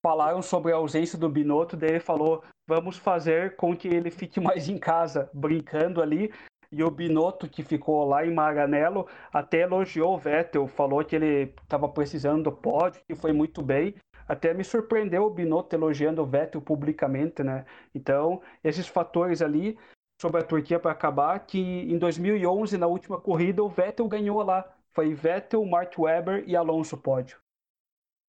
falaram 0.04 0.42
sobre 0.42 0.72
a 0.72 0.76
ausência 0.76 1.20
do 1.20 1.30
Binotto, 1.30 1.78
daí 1.78 1.92
ele 1.92 2.00
falou, 2.00 2.44
vamos 2.68 2.98
fazer 2.98 3.56
com 3.56 3.78
que 3.78 3.88
ele 3.88 4.10
fique 4.10 4.40
mais 4.40 4.68
em 4.68 4.80
casa, 4.80 5.30
brincando 5.34 6.02
ali. 6.02 6.34
E 6.72 6.84
o 6.84 6.91
Binotto, 6.91 7.48
que 7.50 7.63
ficou 7.63 8.05
lá 8.05 8.25
em 8.25 8.34
Maranello, 8.34 9.07
até 9.31 9.62
elogiou 9.62 10.15
o 10.15 10.17
Vettel, 10.17 10.67
falou 10.67 11.03
que 11.03 11.15
ele 11.15 11.53
estava 11.63 11.88
precisando 11.89 12.43
do 12.43 12.51
pódio, 12.51 13.01
que 13.07 13.15
foi 13.15 13.31
muito 13.31 13.62
bem. 13.62 13.95
Até 14.27 14.53
me 14.53 14.63
surpreendeu 14.63 15.24
o 15.24 15.29
Binotto 15.29 15.75
elogiando 15.75 16.22
o 16.22 16.25
Vettel 16.25 16.62
publicamente, 16.62 17.43
né? 17.43 17.65
Então, 17.93 18.41
esses 18.63 18.88
fatores 18.88 19.41
ali 19.41 19.77
sobre 20.19 20.41
a 20.41 20.43
Turquia 20.43 20.79
para 20.79 20.91
acabar, 20.91 21.39
que 21.45 21.60
em 21.60 21.98
2011, 21.98 22.77
na 22.77 22.88
última 22.88 23.19
corrida, 23.19 23.63
o 23.63 23.69
Vettel 23.69 24.07
ganhou 24.07 24.41
lá. 24.41 24.65
Foi 24.93 25.13
Vettel, 25.13 25.65
Mark 25.65 25.93
Webber 25.98 26.43
e 26.48 26.55
Alonso 26.55 26.98
pódio. 26.98 27.38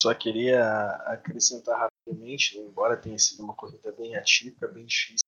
Só 0.03 0.13
queria 0.15 0.89
acrescentar 1.07 1.79
rapidamente, 1.79 2.59
embora 2.59 2.97
tenha 2.97 3.19
sido 3.19 3.43
uma 3.43 3.55
corrida 3.55 3.93
bem 3.93 4.15
atípica, 4.15 4.69
bem 4.69 4.85
difícil, 4.85 5.27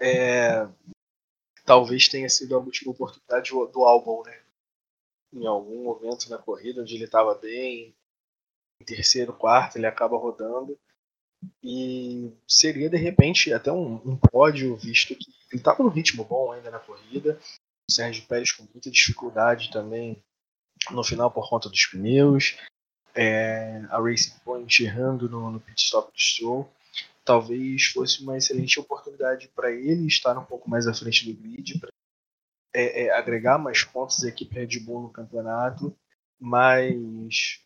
é, 0.00 0.68
talvez 1.68 2.08
tenha 2.08 2.30
sido 2.30 2.56
a 2.56 2.58
última 2.58 2.92
oportunidade 2.92 3.50
do 3.50 3.84
álbum, 3.84 4.22
né? 4.24 4.40
Em 5.34 5.46
algum 5.46 5.84
momento 5.84 6.30
na 6.30 6.38
corrida 6.38 6.80
onde 6.80 6.94
ele 6.94 7.04
estava 7.04 7.34
bem, 7.34 7.94
em 8.80 8.84
terceiro, 8.86 9.34
quarto, 9.34 9.76
ele 9.76 9.86
acaba 9.86 10.16
rodando 10.16 10.78
e 11.62 12.32
seria 12.48 12.88
de 12.88 12.96
repente 12.96 13.52
até 13.52 13.70
um, 13.70 13.96
um 13.96 14.16
pódio, 14.16 14.76
visto 14.76 15.14
que 15.14 15.30
ele 15.52 15.60
estava 15.60 15.82
no 15.82 15.90
ritmo 15.90 16.24
bom 16.24 16.52
ainda 16.52 16.70
na 16.70 16.78
corrida. 16.78 17.38
O 17.86 17.92
Sérgio 17.92 18.26
Pérez 18.26 18.50
com 18.50 18.62
muita 18.72 18.90
dificuldade 18.90 19.70
também 19.70 20.22
no 20.90 21.04
final 21.04 21.30
por 21.30 21.50
conta 21.50 21.68
dos 21.68 21.84
pneus. 21.84 22.56
É, 23.14 23.82
a 23.90 24.00
Racing 24.00 24.38
Point 24.42 24.84
errando 24.84 25.28
no, 25.28 25.50
no 25.50 25.60
pit 25.60 25.84
stop 25.84 26.10
do 26.10 26.18
Stroll. 26.18 26.72
Talvez 27.28 27.84
fosse 27.88 28.22
uma 28.22 28.38
excelente 28.38 28.80
oportunidade 28.80 29.48
para 29.54 29.70
ele 29.70 30.06
estar 30.06 30.38
um 30.38 30.46
pouco 30.46 30.70
mais 30.70 30.86
à 30.86 30.94
frente 30.94 31.30
do 31.30 31.38
grid, 31.38 31.78
para 31.78 31.90
é, 32.74 33.04
é, 33.04 33.10
agregar 33.10 33.58
mais 33.58 33.84
pontos 33.84 34.24
à 34.24 34.28
equipe 34.28 34.54
Red 34.54 34.80
Bull 34.80 35.02
no 35.02 35.10
campeonato, 35.10 35.94
mas 36.40 37.62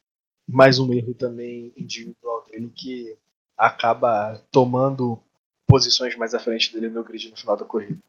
mais 0.49 0.81
um 0.81 0.93
erro 0.93 1.15
também 1.15 1.73
individual 1.77 2.45
dele 2.47 2.73
que 2.75 3.17
acaba 3.57 4.37
tomando 4.51 5.23
posições 5.69 6.17
mais 6.17 6.35
à 6.35 6.41
frente 6.41 6.73
dele 6.73 6.89
no 6.89 7.05
grid 7.05 7.31
no 7.31 7.37
final 7.37 7.57
da 7.57 7.65
corrida. 7.65 8.01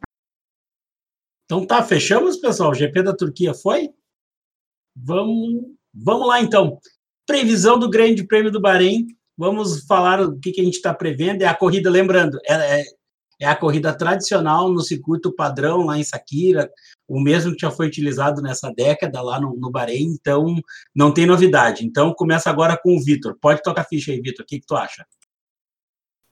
Então 1.45 1.67
tá, 1.67 1.83
fechamos, 1.83 2.37
pessoal. 2.37 2.71
O 2.71 2.73
GP 2.73 3.03
da 3.03 3.15
Turquia 3.15 3.53
foi? 3.53 3.93
Vamos, 4.95 5.71
vamos 5.93 6.27
lá 6.27 6.41
então. 6.41 6.79
Previsão 7.27 7.77
do 7.77 7.91
Grande 7.91 8.25
Prêmio 8.25 8.51
do 8.51 8.59
Bahrein. 8.59 9.15
Vamos 9.37 9.85
falar 9.85 10.21
o 10.21 10.39
que, 10.39 10.51
que 10.51 10.61
a 10.61 10.63
gente 10.63 10.75
está 10.75 10.93
prevendo. 10.93 11.41
É 11.41 11.45
a 11.45 11.55
corrida, 11.55 11.89
lembrando, 11.89 12.37
é, 12.45 12.81
é, 12.81 12.83
é, 13.41 13.47
a 13.47 13.55
corrida 13.55 13.95
tradicional 13.95 14.71
no 14.71 14.81
circuito 14.81 15.33
padrão 15.33 15.85
lá 15.85 15.97
em 15.97 16.03
Sakira, 16.03 16.69
o 17.07 17.19
mesmo 17.19 17.53
que 17.53 17.61
já 17.61 17.71
foi 17.71 17.87
utilizado 17.87 18.41
nessa 18.41 18.71
década 18.71 19.21
lá 19.21 19.39
no, 19.39 19.55
no 19.55 19.71
Bahrein, 19.71 20.15
então 20.19 20.55
não 20.95 21.13
tem 21.13 21.25
novidade. 21.25 21.85
Então 21.85 22.13
começa 22.13 22.49
agora 22.49 22.77
com 22.81 22.95
o 22.95 23.03
Vitor. 23.03 23.37
Pode 23.41 23.61
tocar 23.61 23.85
ficha 23.85 24.11
aí, 24.11 24.21
Vitor. 24.21 24.43
O 24.43 24.47
que, 24.47 24.59
que 24.59 24.65
tu 24.65 24.75
acha? 24.75 25.05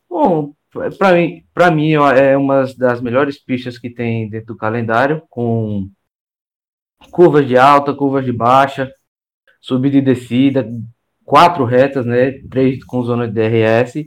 Bom, 0.09 0.53
para 0.97 1.13
mim, 1.13 1.43
mim 1.73 1.93
é 1.93 2.37
uma 2.37 2.65
das 2.77 3.01
melhores 3.01 3.37
pistas 3.37 3.77
que 3.77 3.89
tem 3.89 4.29
dentro 4.29 4.53
do 4.53 4.57
calendário, 4.57 5.21
com 5.29 5.89
curvas 7.11 7.47
de 7.47 7.57
alta, 7.57 7.93
curvas 7.93 8.23
de 8.23 8.31
baixa, 8.31 8.91
subida 9.59 9.97
e 9.97 10.01
descida, 10.01 10.69
quatro 11.31 11.63
retas, 11.63 12.05
né? 12.05 12.33
Três 12.49 12.83
com 12.83 13.01
zona 13.03 13.25
de 13.25 13.33
DRS. 13.33 14.05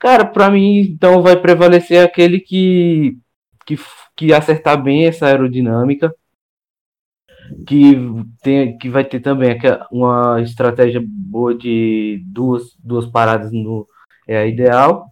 Cara, 0.00 0.24
para 0.24 0.50
mim, 0.50 0.78
então 0.78 1.20
vai 1.20 1.38
prevalecer 1.38 2.02
aquele 2.02 2.40
que, 2.40 3.18
que, 3.66 3.76
que 4.16 4.32
acertar 4.32 4.82
bem 4.82 5.04
essa 5.06 5.26
aerodinâmica, 5.26 6.10
que 7.66 7.94
tem 8.42 8.78
que 8.78 8.88
vai 8.88 9.04
ter 9.04 9.20
também 9.20 9.58
uma 9.92 10.40
estratégia 10.40 11.02
boa 11.06 11.54
de 11.54 12.22
duas, 12.26 12.74
duas 12.82 13.04
paradas 13.04 13.52
no 13.52 13.86
é 14.26 14.38
a 14.38 14.46
ideal. 14.46 15.10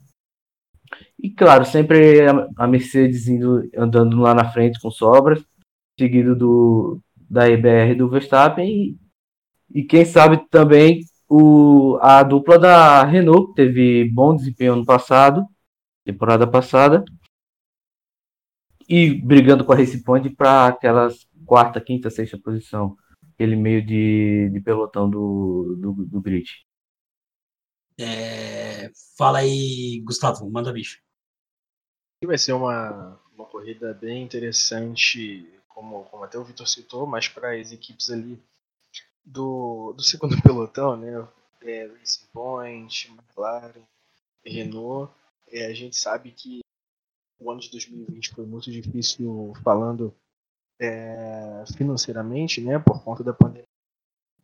E 1.22 1.28
claro, 1.30 1.66
sempre 1.66 2.20
a 2.56 2.66
Mercedes 2.66 3.28
indo, 3.28 3.68
andando 3.76 4.18
lá 4.18 4.34
na 4.34 4.50
frente 4.50 4.80
com 4.80 4.90
sobras, 4.90 5.44
seguido 5.98 6.34
do, 6.34 7.00
da 7.28 7.50
EBR 7.50 7.94
do 7.96 8.08
Verstappen 8.08 8.98
e, 9.70 9.84
quem 9.84 10.04
sabe 10.04 10.48
também 10.48 11.00
o, 11.28 11.98
a 12.00 12.22
dupla 12.22 12.58
da 12.58 13.04
Renault, 13.04 13.48
que 13.48 13.54
teve 13.54 14.08
bom 14.10 14.34
desempenho 14.34 14.74
ano 14.74 14.84
passado, 14.84 15.46
temporada 16.04 16.46
passada, 16.46 17.04
e 18.88 19.14
brigando 19.14 19.64
com 19.64 19.72
a 19.72 19.76
Race 19.76 20.02
Point 20.02 20.30
para 20.30 20.68
aquelas 20.68 21.26
quarta, 21.44 21.80
quinta, 21.80 22.10
sexta 22.10 22.38
posição, 22.38 22.96
aquele 23.34 23.56
meio 23.56 23.84
de, 23.84 24.50
de 24.50 24.60
pelotão 24.60 25.08
do, 25.08 25.76
do, 25.78 25.92
do 26.06 26.20
grid. 26.20 26.48
É, 27.98 28.90
fala 29.16 29.38
aí, 29.38 30.02
Gustavo, 30.04 30.48
manda 30.50 30.72
bicho. 30.72 31.00
Vai 32.24 32.38
ser 32.38 32.52
uma, 32.52 33.20
uma 33.34 33.46
corrida 33.46 33.94
bem 33.94 34.22
interessante, 34.22 35.48
como, 35.68 36.04
como 36.04 36.24
até 36.24 36.38
o 36.38 36.44
Vitor 36.44 36.66
citou, 36.66 37.06
mas 37.06 37.28
para 37.28 37.58
as 37.58 37.72
equipes 37.72 38.10
ali 38.10 38.42
do, 39.26 39.92
do 39.92 40.02
segundo 40.02 40.36
pelotão, 40.42 40.96
né? 40.96 41.28
É, 41.62 41.86
Racing 41.86 42.26
Point, 42.32 43.10
McLaren, 43.10 43.82
Renault. 44.44 45.12
É, 45.48 45.66
a 45.66 45.74
gente 45.74 45.96
sabe 45.96 46.30
que 46.30 46.60
o 47.38 47.50
ano 47.50 47.60
de 47.60 47.70
2020 47.70 48.30
foi 48.30 48.46
muito 48.46 48.70
difícil 48.70 49.52
falando 49.62 50.14
é, 50.80 51.64
financeiramente, 51.76 52.60
né? 52.60 52.78
Por 52.78 53.02
conta 53.02 53.24
da 53.24 53.34
pandemia 53.34 53.66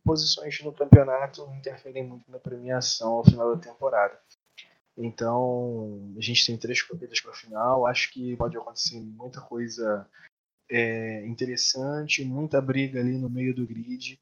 posições 0.03 0.61
no 0.61 0.73
campeonato 0.73 1.49
interferem 1.55 2.05
muito 2.05 2.29
na 2.29 2.39
premiação 2.39 3.13
ao 3.13 3.25
final 3.25 3.55
da 3.55 3.61
temporada. 3.61 4.19
Então, 4.95 6.13
a 6.17 6.21
gente 6.21 6.45
tem 6.45 6.57
três 6.57 6.81
corridas 6.81 7.19
para 7.19 7.31
o 7.31 7.35
final. 7.35 7.87
Acho 7.87 8.11
que 8.11 8.35
pode 8.35 8.57
acontecer 8.57 8.99
muita 8.99 9.41
coisa 9.41 10.07
é, 10.69 11.25
interessante, 11.25 12.23
muita 12.23 12.61
briga 12.61 12.99
ali 12.99 13.17
no 13.17 13.29
meio 13.29 13.55
do 13.55 13.65
grid, 13.65 14.19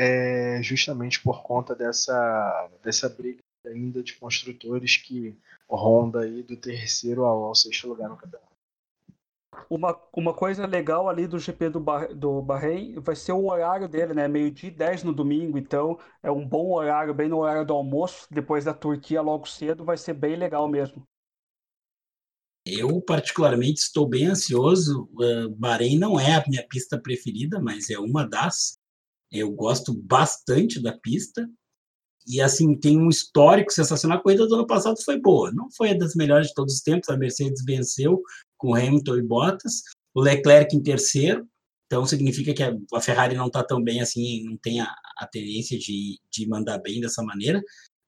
é, 0.00 0.62
justamente 0.62 1.22
por 1.22 1.42
conta 1.42 1.74
dessa, 1.74 2.70
dessa 2.82 3.06
briga 3.06 3.42
ainda 3.66 4.02
de 4.02 4.14
construtores 4.14 4.96
que 4.96 5.36
ronda 5.68 6.20
aí 6.20 6.42
do 6.42 6.56
terceiro 6.56 7.24
ao, 7.24 7.54
sexto 7.54 7.86
lugar 7.86 8.08
no 8.08 8.16
campeonato. 8.16 8.48
Uma, 9.68 10.00
uma 10.16 10.32
coisa 10.32 10.66
legal 10.66 11.06
ali 11.06 11.26
do 11.26 11.38
GP 11.38 11.68
do, 11.68 11.80
Bah 11.80 12.06
do 12.06 12.40
Bahrein 12.40 12.98
vai 12.98 13.14
ser 13.14 13.32
o 13.32 13.50
horário 13.50 13.86
dele, 13.86 14.14
né? 14.14 14.26
Meio-dia 14.26 14.70
e 14.70 14.72
10 14.72 15.04
no 15.04 15.12
domingo, 15.12 15.58
então 15.58 15.98
é 16.22 16.30
um 16.30 16.48
bom 16.48 16.72
horário, 16.72 17.12
bem 17.12 17.28
no 17.28 17.40
horário 17.40 17.66
do 17.66 17.74
almoço, 17.74 18.26
depois 18.30 18.64
da 18.64 18.72
Turquia 18.72 19.20
logo 19.20 19.46
cedo, 19.46 19.84
vai 19.84 19.98
ser 19.98 20.14
bem 20.14 20.34
legal 20.34 20.66
mesmo. 20.66 21.06
Eu, 22.66 23.02
particularmente, 23.02 23.80
estou 23.80 24.08
bem 24.08 24.26
ansioso. 24.26 25.10
Uh, 25.12 25.50
Bahrein 25.50 25.98
não 25.98 26.18
é 26.18 26.34
a 26.34 26.44
minha 26.46 26.66
pista 26.66 26.98
preferida, 26.98 27.60
mas 27.60 27.90
é 27.90 27.98
uma 27.98 28.26
das. 28.26 28.79
Eu 29.30 29.50
gosto 29.50 29.92
bastante 29.92 30.82
da 30.82 30.92
pista. 30.92 31.48
E, 32.26 32.40
assim, 32.40 32.74
tem 32.76 32.98
um 32.98 33.08
histórico 33.08 33.72
sensacional. 33.72 34.18
A 34.18 34.22
corrida 34.22 34.46
do 34.46 34.54
ano 34.54 34.66
passado 34.66 35.02
foi 35.02 35.18
boa. 35.18 35.50
Não 35.52 35.70
foi 35.70 35.90
a 35.90 35.94
das 35.94 36.14
melhores 36.14 36.48
de 36.48 36.54
todos 36.54 36.74
os 36.74 36.80
tempos. 36.80 37.08
A 37.08 37.16
Mercedes 37.16 37.64
venceu 37.64 38.22
com 38.58 38.74
Hamilton 38.74 39.16
e 39.16 39.22
Bottas. 39.22 39.82
O 40.14 40.20
Leclerc 40.20 40.76
em 40.76 40.82
terceiro. 40.82 41.46
Então, 41.86 42.06
significa 42.06 42.54
que 42.54 42.62
a 42.62 43.00
Ferrari 43.00 43.34
não 43.34 43.48
está 43.48 43.64
tão 43.64 43.82
bem 43.82 44.00
assim, 44.00 44.44
não 44.44 44.56
tem 44.56 44.80
a, 44.80 44.94
a 45.18 45.26
tendência 45.26 45.76
de, 45.76 46.20
de 46.30 46.48
mandar 46.48 46.78
bem 46.78 47.00
dessa 47.00 47.20
maneira. 47.20 47.60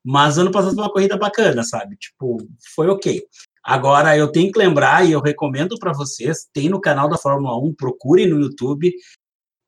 Mas 0.04 0.38
ano 0.38 0.50
passado 0.50 0.74
foi 0.74 0.84
uma 0.84 0.92
corrida 0.92 1.16
bacana, 1.16 1.62
sabe? 1.64 1.96
Tipo, 1.96 2.38
foi 2.74 2.88
ok. 2.88 3.24
Agora, 3.64 4.16
eu 4.16 4.30
tenho 4.30 4.50
que 4.50 4.58
lembrar, 4.58 5.06
e 5.06 5.12
eu 5.12 5.20
recomendo 5.20 5.76
para 5.78 5.92
vocês, 5.92 6.48
tem 6.52 6.68
no 6.68 6.80
canal 6.80 7.08
da 7.08 7.16
Fórmula 7.16 7.56
1, 7.58 7.74
procurem 7.74 8.28
no 8.28 8.40
YouTube, 8.40 8.92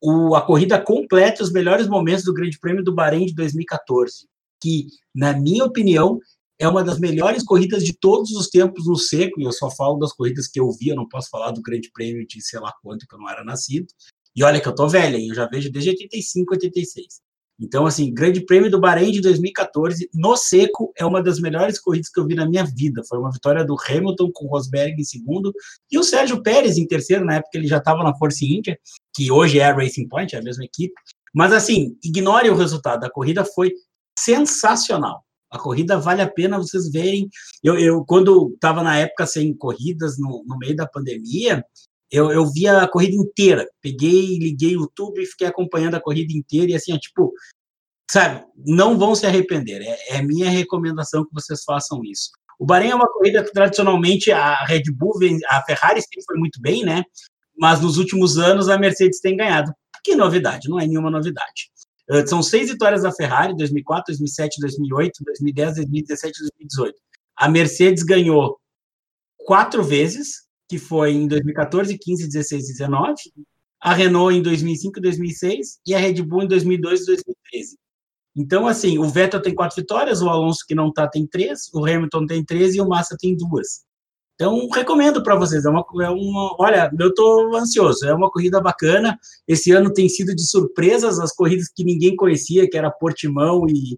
o, 0.01 0.35
a 0.35 0.41
corrida 0.41 0.79
completa, 0.79 1.43
os 1.43 1.51
melhores 1.51 1.87
momentos 1.87 2.23
do 2.23 2.33
Grande 2.33 2.59
Prêmio 2.59 2.83
do 2.83 2.93
Bahrein 2.93 3.25
de 3.25 3.35
2014, 3.35 4.27
que, 4.61 4.87
na 5.13 5.33
minha 5.33 5.65
opinião, 5.65 6.19
é 6.57 6.67
uma 6.67 6.83
das 6.83 6.99
melhores 6.99 7.43
corridas 7.43 7.83
de 7.83 7.93
todos 7.93 8.31
os 8.31 8.47
tempos 8.49 8.87
no 8.87 8.95
seco, 8.95 9.39
e 9.39 9.43
eu 9.43 9.51
só 9.51 9.69
falo 9.69 9.97
das 9.97 10.13
corridas 10.13 10.47
que 10.47 10.59
eu 10.59 10.71
vi, 10.71 10.89
eu 10.89 10.95
não 10.95 11.07
posso 11.07 11.29
falar 11.29 11.51
do 11.51 11.61
Grande 11.61 11.91
Prêmio 11.91 12.25
de 12.25 12.41
sei 12.41 12.59
lá 12.59 12.73
quanto, 12.81 13.05
que 13.07 13.13
eu 13.13 13.19
não 13.19 13.29
era 13.29 13.43
nascido. 13.43 13.87
E 14.35 14.43
olha 14.43 14.59
que 14.59 14.67
eu 14.67 14.75
tô 14.75 14.87
velha, 14.87 15.17
eu 15.17 15.33
já 15.33 15.47
vejo 15.47 15.71
desde 15.71 15.89
85, 15.91 16.53
86. 16.53 17.24
Então, 17.59 17.85
assim, 17.85 18.13
Grande 18.13 18.45
Prêmio 18.45 18.69
do 18.69 18.79
Bahrein 18.79 19.11
de 19.11 19.21
2014, 19.21 20.09
no 20.13 20.35
seco, 20.35 20.91
é 20.97 21.05
uma 21.05 21.23
das 21.23 21.39
melhores 21.39 21.79
corridas 21.79 22.09
que 22.09 22.19
eu 22.19 22.27
vi 22.27 22.35
na 22.35 22.47
minha 22.47 22.65
vida. 22.65 23.01
Foi 23.07 23.17
uma 23.17 23.31
vitória 23.31 23.63
do 23.63 23.75
Hamilton 23.87 24.29
com 24.33 24.47
Rosberg 24.47 24.99
em 24.99 25.05
segundo 25.05 25.53
e 25.89 25.97
o 25.97 26.03
Sérgio 26.03 26.43
Pérez 26.43 26.77
em 26.77 26.85
terceiro, 26.85 27.23
na 27.23 27.35
época 27.35 27.57
ele 27.57 27.67
já 27.67 27.77
estava 27.77 28.03
na 28.03 28.15
Force 28.17 28.45
India, 28.45 28.77
que 29.15 29.31
hoje 29.31 29.59
é 29.59 29.65
a 29.65 29.73
Racing 29.73 30.07
Point, 30.09 30.35
é 30.35 30.39
a 30.39 30.43
mesma 30.43 30.65
equipe. 30.65 30.93
Mas, 31.33 31.53
assim, 31.53 31.97
ignore 32.03 32.49
o 32.49 32.55
resultado. 32.55 33.03
A 33.03 33.09
corrida 33.09 33.45
foi 33.45 33.73
sensacional. 34.17 35.23
A 35.51 35.59
corrida 35.59 35.97
vale 35.97 36.21
a 36.21 36.29
pena 36.29 36.57
vocês 36.57 36.89
verem. 36.89 37.29
Eu, 37.63 37.77
eu 37.77 38.03
quando 38.05 38.51
estava 38.53 38.83
na 38.83 38.97
época 38.97 39.25
sem 39.25 39.53
corridas, 39.53 40.17
no, 40.17 40.43
no 40.45 40.57
meio 40.57 40.75
da 40.75 40.87
pandemia, 40.87 41.63
eu, 42.15 42.31
eu 42.31 42.49
via 42.49 42.81
a 42.81 42.87
corrida 42.87 43.15
inteira. 43.15 43.67
Peguei, 43.81 44.37
liguei 44.37 44.77
o 44.77 44.81
YouTube 44.81 45.21
e 45.21 45.25
fiquei 45.25 45.47
acompanhando 45.47 45.95
a 45.95 46.01
corrida 46.01 46.31
inteira. 46.31 46.71
E 46.71 46.75
assim, 46.75 46.93
é, 46.93 46.97
tipo, 46.97 47.33
sabe, 48.09 48.45
não 48.65 48.97
vão 48.97 49.13
se 49.13 49.25
arrepender. 49.25 49.81
É, 49.81 50.17
é 50.17 50.21
minha 50.21 50.49
recomendação 50.49 51.25
que 51.25 51.33
vocês 51.33 51.63
façam 51.63 52.01
isso. 52.03 52.29
O 52.57 52.65
Bahrein 52.65 52.91
é 52.91 52.95
uma 52.95 53.11
corrida 53.11 53.43
que 53.43 53.51
tradicionalmente 53.51 54.31
a 54.31 54.63
Red 54.63 54.83
Bull, 54.93 55.19
a 55.49 55.61
Ferrari 55.63 56.01
sempre 56.01 56.23
foi 56.25 56.37
muito 56.37 56.61
bem, 56.61 56.85
né? 56.85 57.03
Mas 57.57 57.81
nos 57.81 57.97
últimos 57.97 58.37
anos 58.37 58.69
a 58.69 58.77
Mercedes 58.77 59.19
tem 59.19 59.35
ganhado. 59.35 59.73
Que 60.01 60.15
novidade, 60.15 60.69
não 60.69 60.79
é 60.79 60.87
nenhuma 60.87 61.11
novidade. 61.11 61.69
Uh, 62.09 62.25
são 62.25 62.41
seis 62.41 62.69
vitórias 62.69 63.01
da 63.03 63.11
Ferrari, 63.11 63.57
2004, 63.57 64.05
2007, 64.07 64.61
2008, 64.61 65.23
2010, 65.25 65.75
2017 65.75 66.39
2018. 66.39 66.97
A 67.35 67.49
Mercedes 67.49 68.03
ganhou 68.03 68.57
quatro 69.45 69.83
vezes, 69.83 70.44
que 70.67 70.77
foi 70.77 71.11
em 71.13 71.27
2014, 71.27 71.97
15, 71.97 72.27
16 72.27 72.69
e 72.69 72.73
19, 72.73 73.13
a 73.81 73.93
Renault 73.93 74.35
em 74.35 74.41
2005 74.41 74.99
e 74.99 75.01
2006 75.01 75.79
e 75.85 75.93
a 75.93 75.99
Red 75.99 76.21
Bull 76.23 76.43
em 76.43 76.47
2002 76.47 77.01
e 77.01 77.05
2013. 77.05 77.77
Então, 78.35 78.67
assim, 78.67 78.97
o 78.97 79.07
Vettel 79.07 79.41
tem 79.41 79.55
quatro 79.55 79.75
vitórias, 79.77 80.21
o 80.21 80.29
Alonso 80.29 80.65
que 80.67 80.75
não 80.75 80.91
tá 80.91 81.07
tem 81.07 81.25
três, 81.25 81.69
o 81.73 81.85
Hamilton 81.85 82.25
tem 82.25 82.43
três 82.43 82.75
e 82.75 82.81
o 82.81 82.87
Massa 82.87 83.15
tem 83.17 83.35
duas. 83.35 83.85
Então, 84.35 84.67
recomendo 84.69 85.23
para 85.23 85.35
vocês. 85.35 85.65
É 85.65 85.69
uma, 85.69 85.85
é 86.01 86.09
uma, 86.09 86.55
olha, 86.59 86.91
eu 86.99 87.07
estou 87.07 87.55
ansioso. 87.55 88.05
É 88.05 88.13
uma 88.13 88.29
corrida 88.29 88.59
bacana. 88.59 89.17
Esse 89.47 89.71
ano 89.71 89.91
tem 89.93 90.09
sido 90.09 90.35
de 90.35 90.45
surpresas 90.45 91.19
as 91.19 91.33
corridas 91.33 91.69
que 91.73 91.85
ninguém 91.85 92.15
conhecia, 92.15 92.69
que 92.69 92.77
era 92.77 92.91
Portimão 92.91 93.65
e, 93.69 93.97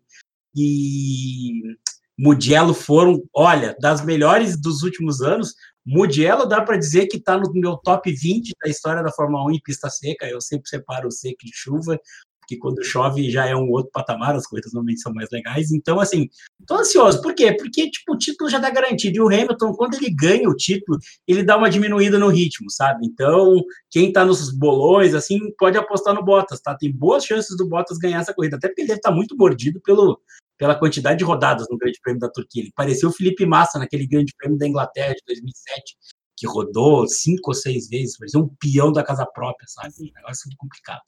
e 0.56 1.76
Mugello 2.18 2.74
foram, 2.74 3.24
olha, 3.34 3.76
das 3.82 4.06
melhores 4.06 4.60
dos 4.60 4.84
últimos 4.84 5.22
anos. 5.22 5.56
Mugello 5.90 6.46
dá 6.46 6.62
para 6.62 6.76
dizer 6.76 7.08
que 7.08 7.16
está 7.16 7.38
no 7.38 7.50
meu 7.54 7.78
top 7.78 8.12
20 8.12 8.54
da 8.62 8.70
história 8.70 9.02
da 9.02 9.10
Fórmula 9.10 9.46
1 9.46 9.52
em 9.52 9.62
pista 9.62 9.90
seca. 9.90 10.28
Eu 10.28 10.42
sempre 10.42 10.68
separo 10.68 11.10
seco 11.10 11.38
de 11.46 11.52
chuva, 11.54 11.98
porque 12.42 12.58
quando 12.58 12.84
chove 12.84 13.32
já 13.32 13.46
é 13.46 13.56
um 13.56 13.70
outro 13.70 13.90
patamar, 13.94 14.36
as 14.36 14.46
coisas 14.46 14.74
normalmente 14.74 15.00
são 15.00 15.14
mais 15.14 15.30
legais. 15.32 15.72
Então, 15.72 15.98
assim, 16.02 16.30
tô 16.66 16.76
ansioso. 16.76 17.22
Por 17.22 17.34
quê? 17.34 17.54
Porque, 17.54 17.90
tipo, 17.90 18.14
o 18.14 18.18
título 18.18 18.50
já 18.50 18.60
tá 18.60 18.70
garantido. 18.70 19.16
E 19.16 19.22
o 19.22 19.28
Hamilton, 19.28 19.74
quando 19.76 19.94
ele 19.96 20.10
ganha 20.10 20.50
o 20.50 20.56
título, 20.56 21.00
ele 21.26 21.42
dá 21.42 21.56
uma 21.56 21.70
diminuída 21.70 22.20
no 22.20 22.28
ritmo, 22.28 22.70
sabe? 22.70 23.06
Então, 23.06 23.64
quem 23.90 24.12
tá 24.12 24.26
nos 24.26 24.52
bolões, 24.52 25.14
assim, 25.14 25.40
pode 25.58 25.78
apostar 25.78 26.14
no 26.14 26.24
Bottas, 26.24 26.60
tá? 26.60 26.76
Tem 26.76 26.92
boas 26.92 27.24
chances 27.24 27.56
do 27.56 27.66
Bottas 27.66 27.98
ganhar 27.98 28.20
essa 28.20 28.34
corrida. 28.34 28.58
Até 28.58 28.68
porque 28.68 28.82
ele 28.82 28.90
deve 28.90 29.00
estar 29.00 29.10
tá 29.10 29.16
muito 29.16 29.38
mordido 29.38 29.80
pelo, 29.82 30.20
pela 30.58 30.78
quantidade 30.78 31.20
de 31.20 31.24
rodadas 31.24 31.68
no 31.70 31.78
Grande 31.78 32.00
Prêmio 32.02 32.20
da 32.20 32.30
Turquia. 32.30 32.64
Ele 32.64 32.72
pareceu 32.76 33.10
o 33.10 33.14
Felipe 33.14 33.46
Massa 33.46 33.78
naquele 33.78 34.08
Grande 34.08 34.34
Prêmio 34.38 34.58
da 34.58 34.68
Inglaterra 34.68 35.14
de 35.14 35.22
2007, 35.26 35.96
que 36.36 36.48
rodou 36.48 37.08
cinco 37.08 37.52
ou 37.52 37.54
seis 37.54 37.88
vezes, 37.88 38.18
parecia 38.18 38.40
um 38.40 38.50
peão 38.60 38.92
da 38.92 39.04
casa 39.04 39.26
própria, 39.26 39.68
sabe? 39.68 39.94
Um 40.00 40.14
negócio 40.14 40.48
muito 40.48 40.58
complicado. 40.58 41.04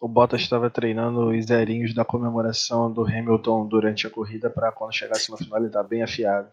O 0.00 0.08
Bottas 0.08 0.40
estava 0.40 0.68
treinando 0.68 1.28
os 1.28 1.46
zerinhos 1.46 1.94
da 1.94 2.04
comemoração 2.04 2.92
do 2.92 3.06
Hamilton 3.06 3.68
durante 3.68 4.06
a 4.06 4.10
corrida 4.10 4.50
para 4.50 4.72
quando 4.72 4.92
chegasse 4.92 5.30
no 5.30 5.36
final 5.36 5.58
ele 5.58 5.68
estar 5.68 5.82
tá 5.82 5.88
bem 5.88 6.02
afiado. 6.02 6.50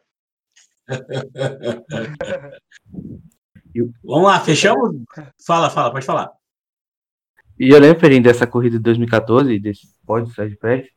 Vamos 4.04 4.28
lá, 4.28 4.40
fechamos? 4.40 5.04
Fala, 5.46 5.70
fala, 5.70 5.92
pode 5.92 6.06
falar. 6.06 6.32
E 7.60 7.70
eu 7.70 7.80
lembro, 7.80 8.22
dessa 8.22 8.48
corrida 8.48 8.78
de 8.78 8.84
2014, 8.84 9.60
desse 9.60 9.88
pódio 10.06 10.28
do 10.28 10.34
Sérgio 10.34 10.58
Pérez, 10.58 10.88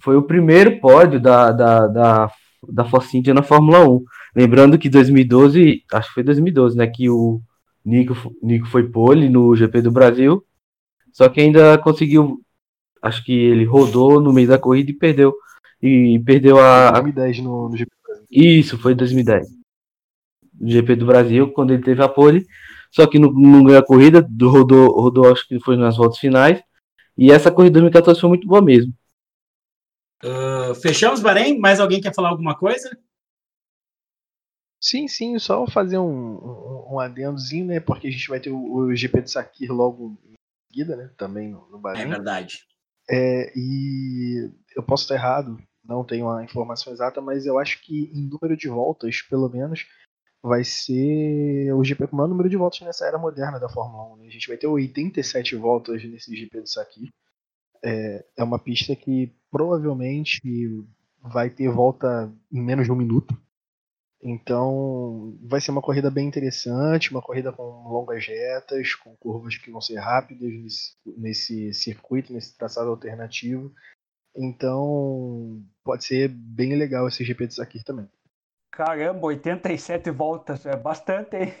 foi 0.00 0.16
o 0.16 0.22
primeiro 0.22 0.80
pódio 0.80 1.20
da, 1.20 1.52
da, 1.52 1.86
da, 1.86 2.32
da 2.68 2.88
India 3.14 3.34
na 3.34 3.42
Fórmula 3.42 3.88
1. 3.88 4.04
Lembrando 4.34 4.78
que 4.78 4.88
2012, 4.88 5.82
acho 5.92 6.08
que 6.08 6.14
foi 6.14 6.22
2012, 6.22 6.76
né, 6.76 6.86
que 6.86 7.08
o 7.08 7.40
Nico, 7.84 8.14
Nico 8.42 8.66
foi 8.66 8.88
pole 8.88 9.28
no 9.28 9.54
GP 9.54 9.82
do 9.82 9.90
Brasil, 9.90 10.44
só 11.12 11.28
que 11.28 11.40
ainda 11.40 11.78
conseguiu, 11.78 12.40
acho 13.00 13.24
que 13.24 13.32
ele 13.32 13.64
rodou 13.64 14.20
no 14.20 14.32
meio 14.32 14.48
da 14.48 14.58
corrida 14.58 14.90
e 14.90 14.94
perdeu. 14.94 15.34
E 15.80 16.18
perdeu 16.24 16.58
a... 16.58 16.90
2010 16.90 17.40
no, 17.40 17.68
no 17.70 17.76
GP 17.76 17.90
do 17.90 18.06
Brasil. 18.06 18.26
Isso, 18.30 18.78
foi 18.78 18.94
2010. 18.94 19.48
No 20.60 20.70
GP 20.70 20.96
do 20.96 21.06
Brasil, 21.06 21.50
quando 21.52 21.72
ele 21.72 21.82
teve 21.82 22.02
a 22.02 22.08
pole. 22.08 22.46
Só 22.90 23.06
que 23.06 23.18
não, 23.18 23.32
não 23.32 23.64
ganhou 23.64 23.80
a 23.80 23.86
corrida, 23.86 24.26
rodou, 24.42 25.00
rodou, 25.00 25.32
acho 25.32 25.46
que 25.48 25.58
foi 25.60 25.76
nas 25.76 25.96
voltas 25.96 26.18
finais. 26.18 26.62
E 27.16 27.30
essa 27.30 27.50
corrida 27.50 27.72
de 27.72 27.80
2014 27.80 28.20
foi 28.20 28.28
muito 28.28 28.46
boa 28.46 28.60
mesmo. 28.60 28.92
Uh, 30.24 30.74
fechamos, 30.76 31.20
Bahrein? 31.20 31.58
Mais 31.58 31.80
alguém 31.80 32.00
quer 32.00 32.14
falar 32.14 32.30
alguma 32.30 32.56
coisa? 32.56 32.96
Sim, 34.80 35.08
sim, 35.08 35.38
só 35.38 35.66
fazer 35.66 35.98
um, 35.98 36.36
um, 36.36 36.94
um 36.94 37.00
adendozinho, 37.00 37.66
né? 37.66 37.80
Porque 37.80 38.08
a 38.08 38.10
gente 38.10 38.28
vai 38.28 38.40
ter 38.40 38.50
o, 38.50 38.74
o 38.76 38.94
GP 38.94 39.22
de 39.22 39.30
Sakir 39.30 39.72
logo 39.72 40.18
em 40.24 40.34
seguida, 40.68 40.96
né? 40.96 41.10
Também 41.16 41.48
no, 41.48 41.68
no 41.70 41.78
Bahrein. 41.78 42.04
É 42.04 42.06
verdade. 42.06 42.64
É, 43.08 43.52
e 43.56 44.50
eu 44.74 44.82
posso 44.82 45.04
estar 45.04 45.14
errado, 45.14 45.58
não 45.84 46.04
tenho 46.04 46.28
a 46.28 46.44
informação 46.44 46.92
exata, 46.92 47.20
mas 47.20 47.46
eu 47.46 47.58
acho 47.58 47.80
que 47.82 48.10
em 48.12 48.28
número 48.28 48.56
de 48.56 48.68
voltas, 48.68 49.22
pelo 49.22 49.48
menos, 49.48 49.86
vai 50.42 50.64
ser 50.64 51.72
o 51.72 51.82
GP 51.84 52.06
com 52.06 52.14
o 52.14 52.16
maior 52.18 52.28
número 52.28 52.48
de 52.48 52.56
voltas 52.56 52.80
nessa 52.80 53.06
era 53.06 53.18
moderna 53.18 53.58
da 53.58 53.68
Fórmula 53.68 54.14
1. 54.14 54.16
Né? 54.16 54.26
A 54.26 54.30
gente 54.30 54.48
vai 54.48 54.56
ter 54.56 54.66
87 54.66 55.56
voltas 55.56 56.04
nesse 56.04 56.34
GP 56.36 56.62
de 56.62 56.70
Sakir 56.70 57.10
é, 57.84 58.24
é 58.36 58.44
uma 58.44 58.58
pista 58.58 58.94
que 58.94 59.32
provavelmente 59.50 60.40
vai 61.22 61.50
ter 61.50 61.68
volta 61.68 62.32
em 62.52 62.62
menos 62.62 62.86
de 62.86 62.92
um 62.92 62.96
minuto. 62.96 63.36
Então 64.22 65.38
vai 65.42 65.60
ser 65.60 65.70
uma 65.70 65.82
corrida 65.82 66.10
bem 66.10 66.26
interessante, 66.26 67.10
uma 67.10 67.22
corrida 67.22 67.52
com 67.52 67.62
longas 67.88 68.26
retas, 68.26 68.94
com 68.94 69.14
curvas 69.16 69.56
que 69.56 69.70
vão 69.70 69.80
ser 69.80 69.98
rápidas 69.98 70.50
nesse, 70.52 70.96
nesse 71.16 71.74
circuito, 71.74 72.32
nesse 72.32 72.56
traçado 72.56 72.90
alternativo. 72.90 73.72
Então 74.34 75.62
pode 75.84 76.04
ser 76.04 76.28
bem 76.28 76.74
legal 76.74 77.06
esse 77.08 77.24
GP 77.24 77.46
de 77.46 77.54
Sakir 77.54 77.84
também. 77.84 78.08
Caramba, 78.70 79.26
87 79.26 80.10
voltas, 80.10 80.66
é 80.66 80.76
bastante, 80.76 81.36
hein? 81.36 81.54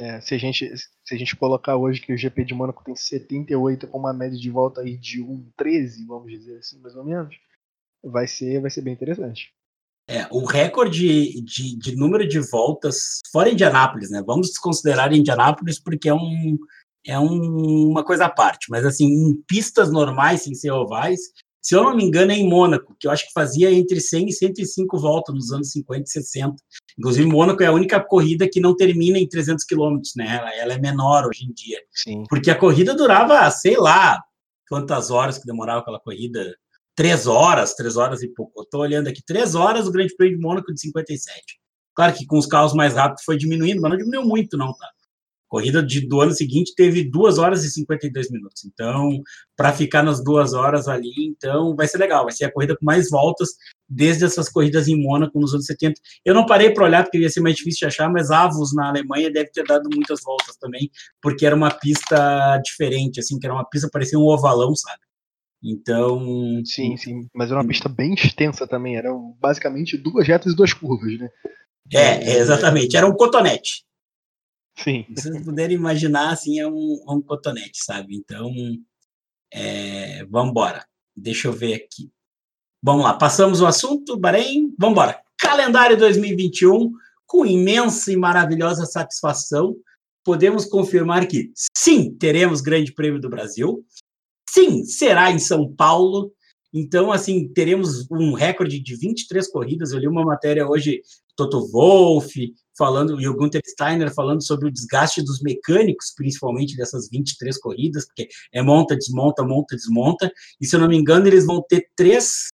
É, 0.00 0.20
se, 0.20 0.34
a 0.34 0.38
gente, 0.38 0.76
se 0.76 1.14
a 1.14 1.18
gente 1.18 1.34
colocar 1.34 1.76
hoje 1.76 2.00
que 2.00 2.12
o 2.12 2.16
GP 2.16 2.44
de 2.44 2.54
Mônaco 2.54 2.84
tem 2.84 2.94
78 2.94 3.88
com 3.88 3.98
uma 3.98 4.12
média 4.12 4.38
de 4.38 4.48
volta 4.48 4.80
aí 4.80 4.96
de 4.96 5.20
1,13, 5.20 6.06
vamos 6.06 6.30
dizer 6.30 6.58
assim, 6.58 6.78
mais 6.78 6.94
ou 6.94 7.04
menos, 7.04 7.36
vai 8.02 8.28
ser, 8.28 8.60
vai 8.60 8.70
ser 8.70 8.82
bem 8.82 8.92
interessante. 8.92 9.52
É, 10.08 10.26
o 10.30 10.44
recorde 10.44 11.42
de, 11.42 11.76
de, 11.76 11.96
número 11.96 12.26
de 12.26 12.38
voltas 12.38 13.20
fora 13.30 13.50
Indianápolis, 13.50 14.10
né? 14.10 14.22
Vamos 14.24 14.56
considerar 14.56 15.12
Indianápolis 15.12 15.78
porque 15.78 16.08
é, 16.08 16.14
um, 16.14 16.56
é 17.04 17.18
um, 17.18 17.90
uma 17.90 18.02
coisa 18.02 18.24
à 18.24 18.30
parte, 18.30 18.70
mas 18.70 18.86
assim, 18.86 19.04
em 19.04 19.42
pistas 19.46 19.92
normais, 19.92 20.42
sem 20.42 20.54
ser 20.54 20.70
ovais, 20.70 21.20
se 21.68 21.76
eu 21.76 21.84
não 21.84 21.94
me 21.94 22.02
engano, 22.02 22.32
é 22.32 22.34
em 22.34 22.48
Mônaco, 22.48 22.96
que 22.98 23.06
eu 23.06 23.10
acho 23.10 23.26
que 23.26 23.32
fazia 23.34 23.70
entre 23.70 24.00
100 24.00 24.28
e 24.28 24.32
105 24.32 24.98
voltas 24.98 25.34
nos 25.34 25.52
anos 25.52 25.70
50 25.70 26.02
e 26.02 26.08
60. 26.08 26.54
Inclusive, 26.98 27.28
Mônaco 27.28 27.62
é 27.62 27.66
a 27.66 27.72
única 27.72 28.00
corrida 28.00 28.48
que 28.50 28.58
não 28.58 28.74
termina 28.74 29.18
em 29.18 29.28
300 29.28 29.66
quilômetros, 29.66 30.14
né? 30.16 30.38
Ela, 30.38 30.54
ela, 30.54 30.72
é 30.72 30.78
menor 30.78 31.26
hoje 31.26 31.44
em 31.44 31.52
dia. 31.52 31.78
Sim. 31.92 32.24
Porque 32.26 32.50
a 32.50 32.58
corrida 32.58 32.94
durava, 32.94 33.50
sei 33.50 33.76
lá, 33.76 34.18
quantas 34.66 35.10
horas 35.10 35.36
que 35.36 35.44
demorava 35.44 35.80
aquela 35.80 36.00
corrida 36.00 36.56
três 36.96 37.26
horas, 37.26 37.74
três 37.74 37.98
horas 37.98 38.22
e 38.22 38.28
pouco. 38.28 38.60
Eu 38.60 38.62
estou 38.62 38.80
olhando 38.80 39.08
aqui, 39.08 39.22
três 39.26 39.54
horas 39.54 39.86
o 39.86 39.92
Grande 39.92 40.16
Prêmio 40.16 40.38
de 40.38 40.42
Mônaco 40.42 40.72
de 40.72 40.80
57. 40.80 41.38
Claro 41.94 42.14
que 42.14 42.24
com 42.24 42.38
os 42.38 42.46
carros 42.46 42.72
mais 42.72 42.94
rápidos 42.94 43.24
foi 43.24 43.36
diminuindo, 43.36 43.82
mas 43.82 43.90
não 43.90 43.98
diminuiu 43.98 44.24
muito, 44.24 44.56
não, 44.56 44.72
tá? 44.72 44.88
Corrida 45.48 45.82
de, 45.82 46.06
do 46.06 46.20
ano 46.20 46.32
seguinte 46.32 46.74
teve 46.76 47.02
duas 47.08 47.38
horas 47.38 47.64
e 47.64 47.70
52 47.70 48.30
minutos. 48.30 48.64
Então, 48.64 49.20
para 49.56 49.72
ficar 49.72 50.02
nas 50.02 50.22
duas 50.22 50.52
horas 50.52 50.86
ali, 50.88 51.12
então 51.18 51.74
vai 51.74 51.88
ser 51.88 51.98
legal. 51.98 52.24
Vai 52.24 52.32
ser 52.32 52.44
a 52.44 52.52
corrida 52.52 52.76
com 52.76 52.84
mais 52.84 53.08
voltas 53.10 53.48
desde 53.88 54.24
essas 54.24 54.48
corridas 54.48 54.86
em 54.88 55.02
Mônaco 55.02 55.40
nos 55.40 55.54
anos 55.54 55.66
70. 55.66 56.00
Eu 56.24 56.34
não 56.34 56.44
parei 56.44 56.70
para 56.70 56.84
olhar 56.84 57.02
porque 57.02 57.18
ia 57.18 57.30
ser 57.30 57.40
mais 57.40 57.56
difícil 57.56 57.80
de 57.80 57.86
achar, 57.86 58.10
mas 58.10 58.30
Avos 58.30 58.74
na 58.74 58.88
Alemanha 58.88 59.32
deve 59.32 59.50
ter 59.50 59.64
dado 59.64 59.88
muitas 59.92 60.20
voltas 60.22 60.56
também, 60.56 60.90
porque 61.22 61.46
era 61.46 61.56
uma 61.56 61.70
pista 61.70 62.60
diferente, 62.62 63.20
assim, 63.20 63.38
que 63.38 63.46
era 63.46 63.54
uma 63.54 63.68
pista 63.68 63.88
parecia 63.90 64.18
um 64.18 64.26
ovalão, 64.26 64.74
sabe? 64.76 65.00
Então. 65.62 66.62
Sim, 66.64 66.96
sim. 66.96 67.28
Mas 67.34 67.50
era 67.50 67.60
uma 67.60 67.66
pista 67.66 67.88
bem 67.88 68.14
extensa 68.14 68.66
também. 68.66 68.96
Eram 68.96 69.36
basicamente 69.40 69.96
duas 69.96 70.26
retas 70.26 70.52
e 70.52 70.56
duas 70.56 70.72
curvas, 70.72 71.18
né? 71.18 71.28
É, 71.92 72.36
exatamente. 72.36 72.96
Era 72.96 73.06
um 73.06 73.14
cotonete. 73.14 73.82
Sim. 74.82 75.04
Se 75.16 75.30
vocês 75.30 75.44
puderem 75.44 75.76
imaginar, 75.76 76.32
assim, 76.32 76.60
é 76.60 76.66
um, 76.66 77.02
é 77.06 77.12
um 77.12 77.20
cotonete, 77.20 77.84
sabe? 77.84 78.14
Então, 78.16 78.52
é, 79.52 80.24
vamos 80.26 80.50
embora. 80.50 80.86
Deixa 81.16 81.48
eu 81.48 81.52
ver 81.52 81.74
aqui. 81.74 82.10
Vamos 82.82 83.02
lá, 83.02 83.14
passamos 83.14 83.60
o 83.60 83.66
assunto, 83.66 84.16
Bahrein. 84.16 84.72
Vamos 84.78 84.92
embora. 84.92 85.20
Calendário 85.36 85.96
2021, 85.96 86.92
com 87.26 87.44
imensa 87.44 88.12
e 88.12 88.16
maravilhosa 88.16 88.86
satisfação, 88.86 89.76
podemos 90.24 90.64
confirmar 90.64 91.26
que 91.26 91.50
sim, 91.76 92.14
teremos 92.14 92.60
Grande 92.60 92.92
Prêmio 92.92 93.20
do 93.20 93.28
Brasil. 93.28 93.84
Sim, 94.48 94.84
será 94.84 95.30
em 95.30 95.38
São 95.38 95.72
Paulo. 95.74 96.32
Então, 96.72 97.10
assim, 97.10 97.48
teremos 97.48 98.08
um 98.10 98.32
recorde 98.32 98.78
de 98.78 98.96
23 98.96 99.50
corridas. 99.50 99.92
Eu 99.92 99.98
li 99.98 100.06
uma 100.06 100.24
matéria 100.24 100.68
hoje, 100.68 101.02
Toto 101.34 101.66
Wolff 101.68 102.52
falando, 102.78 103.20
e 103.20 103.28
o 103.28 103.36
Gunther 103.36 103.60
Steiner 103.66 104.14
falando 104.14 104.42
sobre 104.42 104.68
o 104.68 104.72
desgaste 104.72 105.22
dos 105.22 105.42
mecânicos, 105.42 106.12
principalmente 106.16 106.76
dessas 106.76 107.08
23 107.10 107.58
corridas, 107.58 108.06
porque 108.06 108.28
é 108.52 108.62
monta, 108.62 108.96
desmonta, 108.96 109.42
monta, 109.42 109.76
desmonta. 109.76 110.32
E 110.60 110.66
se 110.66 110.76
eu 110.76 110.80
não 110.80 110.88
me 110.88 110.96
engano, 110.96 111.26
eles 111.26 111.44
vão 111.44 111.62
ter 111.68 111.88
três, 111.96 112.48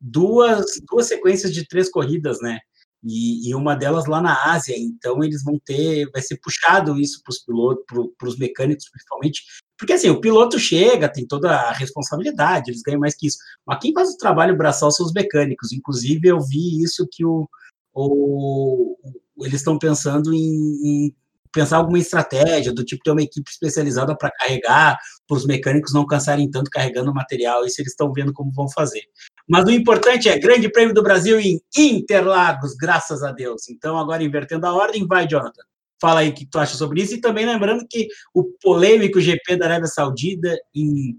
duas, 0.00 0.64
duas 0.90 1.06
sequências 1.06 1.52
de 1.52 1.68
três 1.68 1.90
corridas, 1.90 2.40
né? 2.40 2.58
E, 3.04 3.48
e, 3.48 3.54
uma 3.54 3.76
delas 3.76 4.06
lá 4.06 4.20
na 4.20 4.52
Ásia, 4.52 4.74
então 4.76 5.22
eles 5.22 5.44
vão 5.44 5.60
ter, 5.64 6.10
vai 6.10 6.20
ser 6.20 6.40
puxado 6.42 6.98
isso 6.98 7.22
para 7.22 7.30
os 7.30 7.38
pilotos, 7.38 7.84
para 8.18 8.28
os 8.28 8.36
mecânicos 8.36 8.88
principalmente, 8.88 9.44
porque 9.78 9.92
assim, 9.92 10.08
o 10.08 10.20
piloto 10.20 10.58
chega, 10.58 11.08
tem 11.08 11.26
toda 11.26 11.52
a 11.52 11.72
responsabilidade, 11.72 12.70
eles 12.70 12.82
ganham 12.82 13.00
mais 13.00 13.14
que 13.14 13.26
isso. 13.26 13.38
Mas 13.66 13.78
quem 13.80 13.92
faz 13.92 14.10
o 14.10 14.16
trabalho 14.16 14.56
braçal 14.56 14.90
são 14.90 15.04
os 15.04 15.12
mecânicos. 15.12 15.72
Inclusive, 15.72 16.26
eu 16.26 16.40
vi 16.40 16.82
isso 16.82 17.06
que 17.10 17.24
o, 17.24 17.48
o 17.94 18.96
eles 19.38 19.60
estão 19.60 19.78
pensando 19.78 20.32
em, 20.32 20.38
em, 20.84 21.14
pensar 21.52 21.78
alguma 21.78 21.98
estratégia, 21.98 22.72
do 22.72 22.84
tipo 22.84 23.02
ter 23.02 23.10
uma 23.10 23.22
equipe 23.22 23.50
especializada 23.50 24.14
para 24.16 24.30
carregar, 24.30 24.98
para 25.26 25.36
os 25.36 25.46
mecânicos 25.46 25.94
não 25.94 26.06
cansarem 26.06 26.50
tanto 26.50 26.70
carregando 26.70 27.14
material. 27.14 27.64
Isso 27.64 27.80
eles 27.80 27.92
estão 27.92 28.12
vendo 28.12 28.32
como 28.32 28.52
vão 28.52 28.68
fazer. 28.68 29.02
Mas 29.48 29.64
o 29.64 29.70
importante 29.70 30.28
é 30.28 30.38
Grande 30.38 30.70
Prêmio 30.70 30.94
do 30.94 31.02
Brasil 31.02 31.40
em 31.40 31.60
Interlagos, 31.76 32.74
graças 32.74 33.22
a 33.22 33.32
Deus. 33.32 33.68
Então, 33.70 33.98
agora 33.98 34.22
invertendo 34.22 34.66
a 34.66 34.74
ordem, 34.74 35.06
vai, 35.06 35.26
Jonathan. 35.26 35.62
Fala 35.98 36.20
aí 36.20 36.28
o 36.28 36.34
que 36.34 36.44
tu 36.44 36.58
acha 36.58 36.76
sobre 36.76 37.00
isso. 37.00 37.14
E 37.14 37.20
também 37.20 37.46
lembrando 37.46 37.86
que 37.88 38.08
o 38.34 38.44
polêmico 38.60 39.18
GP 39.18 39.56
da 39.56 39.64
Arábia 39.64 39.86
Saudita 39.86 40.54
em. 40.74 41.16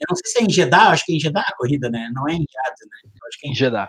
Eu 0.00 0.06
não 0.08 0.16
sei 0.16 0.32
se 0.32 0.38
é 0.38 0.42
em 0.42 0.50
Jeddah, 0.50 0.90
acho 0.90 1.04
que 1.04 1.12
é 1.12 1.16
em 1.16 1.20
Jeddah 1.20 1.44
a 1.46 1.56
corrida, 1.56 1.88
né? 1.88 2.10
Não 2.12 2.28
é 2.28 2.32
em 2.32 2.38
Jeddah, 2.38 2.86
né? 2.88 3.10
Eu 3.20 3.28
acho 3.28 3.38
que 3.40 3.48
é 3.48 3.50
em 3.50 3.54
Jeddah. 3.54 3.88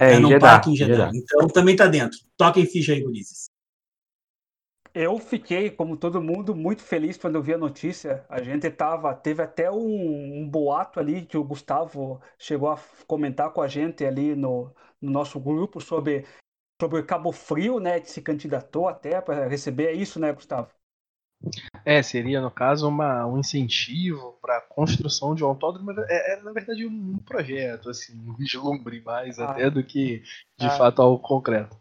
É, 0.00 0.12
é, 0.12 0.14
Jeddah, 0.14 0.38
parque 0.40 0.70
em 0.70 0.76
Jeddah. 0.76 1.10
Então 1.14 1.46
também 1.48 1.76
tá 1.76 1.86
dentro. 1.86 2.18
Toquem 2.36 2.64
ficha 2.64 2.94
aí, 2.94 3.04
Ulisses. 3.04 3.50
Eu 4.92 5.18
fiquei, 5.18 5.70
como 5.70 5.96
todo 5.96 6.22
mundo, 6.22 6.54
muito 6.54 6.82
feliz 6.82 7.16
quando 7.16 7.36
eu 7.36 7.42
vi 7.42 7.52
a 7.52 7.58
notícia. 7.58 8.24
A 8.28 8.42
gente 8.42 8.68
tava, 8.70 9.14
teve 9.14 9.42
até 9.42 9.70
um, 9.70 10.40
um, 10.40 10.48
boato 10.48 10.98
ali 10.98 11.24
que 11.26 11.36
o 11.36 11.44
Gustavo 11.44 12.20
chegou 12.38 12.70
a 12.70 12.80
comentar 13.06 13.52
com 13.52 13.60
a 13.60 13.68
gente 13.68 14.04
ali 14.04 14.34
no, 14.34 14.74
no 15.00 15.10
nosso 15.12 15.38
grupo 15.38 15.80
sobre, 15.80 16.24
sobre 16.80 17.02
Cabo 17.04 17.30
Frio, 17.30 17.78
né, 17.78 18.00
que 18.00 18.10
se 18.10 18.20
candidatou 18.20 18.88
até 18.88 19.20
para 19.20 19.46
receber 19.46 19.86
é 19.88 19.92
isso, 19.92 20.18
né, 20.18 20.32
Gustavo? 20.32 20.70
É, 21.84 22.02
seria 22.02 22.40
no 22.40 22.50
caso 22.50 22.88
uma, 22.88 23.26
um 23.26 23.38
incentivo 23.38 24.38
para 24.42 24.58
a 24.58 24.60
construção 24.60 25.34
de 25.34 25.42
um 25.42 25.48
autódromo. 25.48 25.92
É, 26.08 26.34
é, 26.34 26.42
na 26.42 26.52
verdade 26.52 26.86
um 26.86 27.16
projeto, 27.18 27.90
assim, 27.90 28.12
um 28.28 28.34
vislumbre 28.34 29.00
mais 29.00 29.38
ah, 29.38 29.50
até 29.50 29.70
do 29.70 29.82
que 29.82 30.22
de 30.58 30.66
ah, 30.66 30.70
fato 30.70 31.00
algo 31.00 31.18
concreto. 31.18 31.76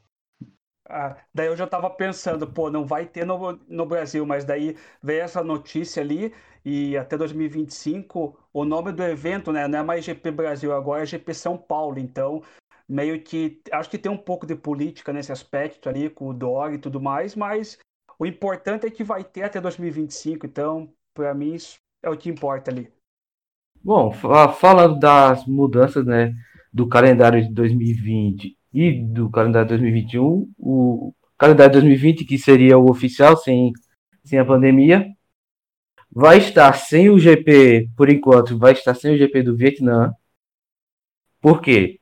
Ah, 0.88 1.18
daí 1.34 1.48
eu 1.48 1.56
já 1.56 1.66
estava 1.66 1.90
pensando, 1.90 2.48
pô, 2.48 2.72
não 2.72 2.86
vai 2.86 3.06
ter 3.06 3.26
no, 3.26 3.60
no 3.68 3.86
Brasil, 3.86 4.26
mas 4.26 4.46
daí 4.46 4.76
veio 5.04 5.22
essa 5.22 5.44
notícia 5.44 6.02
ali 6.02 6.34
e 6.66 6.98
até 6.98 7.18
2025 7.18 8.38
o 8.52 8.66
nome 8.66 8.92
do 8.92 9.04
evento, 9.04 9.52
né, 9.52 9.68
não 9.68 9.80
é 9.80 9.84
mais 9.84 10.04
GP 10.04 10.32
Brasil, 10.32 10.74
agora 10.74 11.04
é 11.04 11.06
GP 11.06 11.34
São 11.34 11.58
Paulo, 11.58 12.00
então 12.00 12.42
meio 12.88 13.22
que 13.22 13.62
acho 13.72 13.90
que 13.90 14.00
tem 14.00 14.12
um 14.12 14.18
pouco 14.18 14.48
de 14.48 14.56
política 14.56 15.14
nesse 15.14 15.32
aspecto 15.32 15.88
ali 15.88 16.10
com 16.10 16.28
o 16.30 16.34
Dória 16.34 16.76
e 16.76 16.80
tudo 16.80 17.00
mais, 17.00 17.36
mas 17.36 17.78
o 18.20 18.26
importante 18.26 18.86
é 18.86 18.92
que 18.92 19.04
vai 19.04 19.24
ter 19.24 19.44
até 19.44 19.60
2025, 19.60 20.46
então 20.46 20.94
para 21.14 21.34
mim 21.34 21.54
isso 21.54 21.80
é 22.04 22.10
o 22.10 22.18
que 22.18 22.30
importa 22.30 22.70
ali. 22.70 22.92
Bom, 23.82 24.12
falando 24.12 25.00
das 25.00 25.46
mudanças, 25.46 26.06
né, 26.06 26.34
do 26.72 26.88
calendário 26.88 27.42
de 27.42 27.54
2020 27.54 28.58
e 28.74 29.02
do 29.02 29.30
calendário 29.30 29.70
2021. 29.70 30.52
O 30.58 31.14
calendário 31.38 31.74
2020, 31.74 32.26
que 32.26 32.38
seria 32.38 32.78
o 32.78 32.90
oficial 32.90 33.38
sem, 33.38 33.72
sem 34.24 34.38
a 34.38 34.46
pandemia, 34.46 35.08
vai 36.12 36.38
estar 36.38 36.74
sem 36.74 37.10
o 37.10 37.18
GP, 37.18 37.90
por 37.96 38.10
enquanto, 38.10 38.58
vai 38.58 38.74
estar 38.74 38.94
sem 38.94 39.16
o 39.16 39.18
GP 39.18 39.44
do 39.44 39.56
Vietnã. 39.56 40.14
Por 41.42 41.62
quê? 41.62 42.00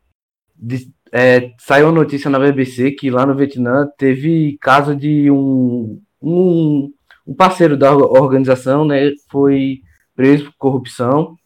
De, 0.55 0.91
é, 1.11 1.53
saiu 1.59 1.91
notícia 1.91 2.29
na 2.29 2.39
BBC 2.39 2.91
que 2.91 3.09
lá 3.09 3.25
no 3.25 3.35
Vietnã 3.35 3.87
teve 3.97 4.57
caso 4.59 4.95
de 4.95 5.29
um, 5.31 6.01
um, 6.21 6.91
um 7.25 7.33
parceiro 7.35 7.77
da 7.77 7.95
organização, 7.95 8.85
né, 8.85 9.11
foi 9.29 9.81
preso 10.15 10.45
por 10.45 10.57
corrupção 10.57 11.37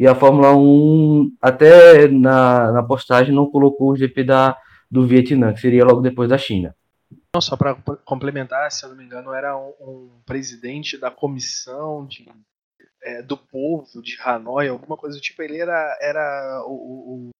e 0.00 0.06
a 0.06 0.14
Fórmula 0.14 0.56
1 0.56 1.36
até 1.42 2.08
na, 2.08 2.72
na 2.72 2.82
postagem 2.82 3.34
não 3.34 3.50
colocou 3.50 3.90
o 3.90 3.96
GP 3.96 4.24
da, 4.24 4.56
do 4.90 5.06
Vietnã, 5.06 5.52
que 5.52 5.60
seria 5.60 5.84
logo 5.84 6.00
depois 6.00 6.30
da 6.30 6.38
China. 6.38 6.74
Não, 7.34 7.40
só 7.42 7.54
para 7.54 7.74
complementar, 8.04 8.72
se 8.72 8.82
eu 8.82 8.88
não 8.88 8.96
me 8.96 9.04
engano, 9.04 9.32
era 9.32 9.54
um, 9.56 9.74
um 9.78 10.22
presidente 10.24 10.96
da 10.96 11.10
comissão 11.10 12.06
de, 12.06 12.26
é, 13.02 13.22
do 13.22 13.36
povo 13.36 14.00
de 14.02 14.16
Hanoi, 14.24 14.68
alguma 14.68 14.96
coisa 14.96 15.16
do 15.16 15.20
tipo. 15.20 15.42
Ele 15.42 15.58
era, 15.58 15.98
era 16.00 16.64
o, 16.66 16.72
o, 16.72 17.30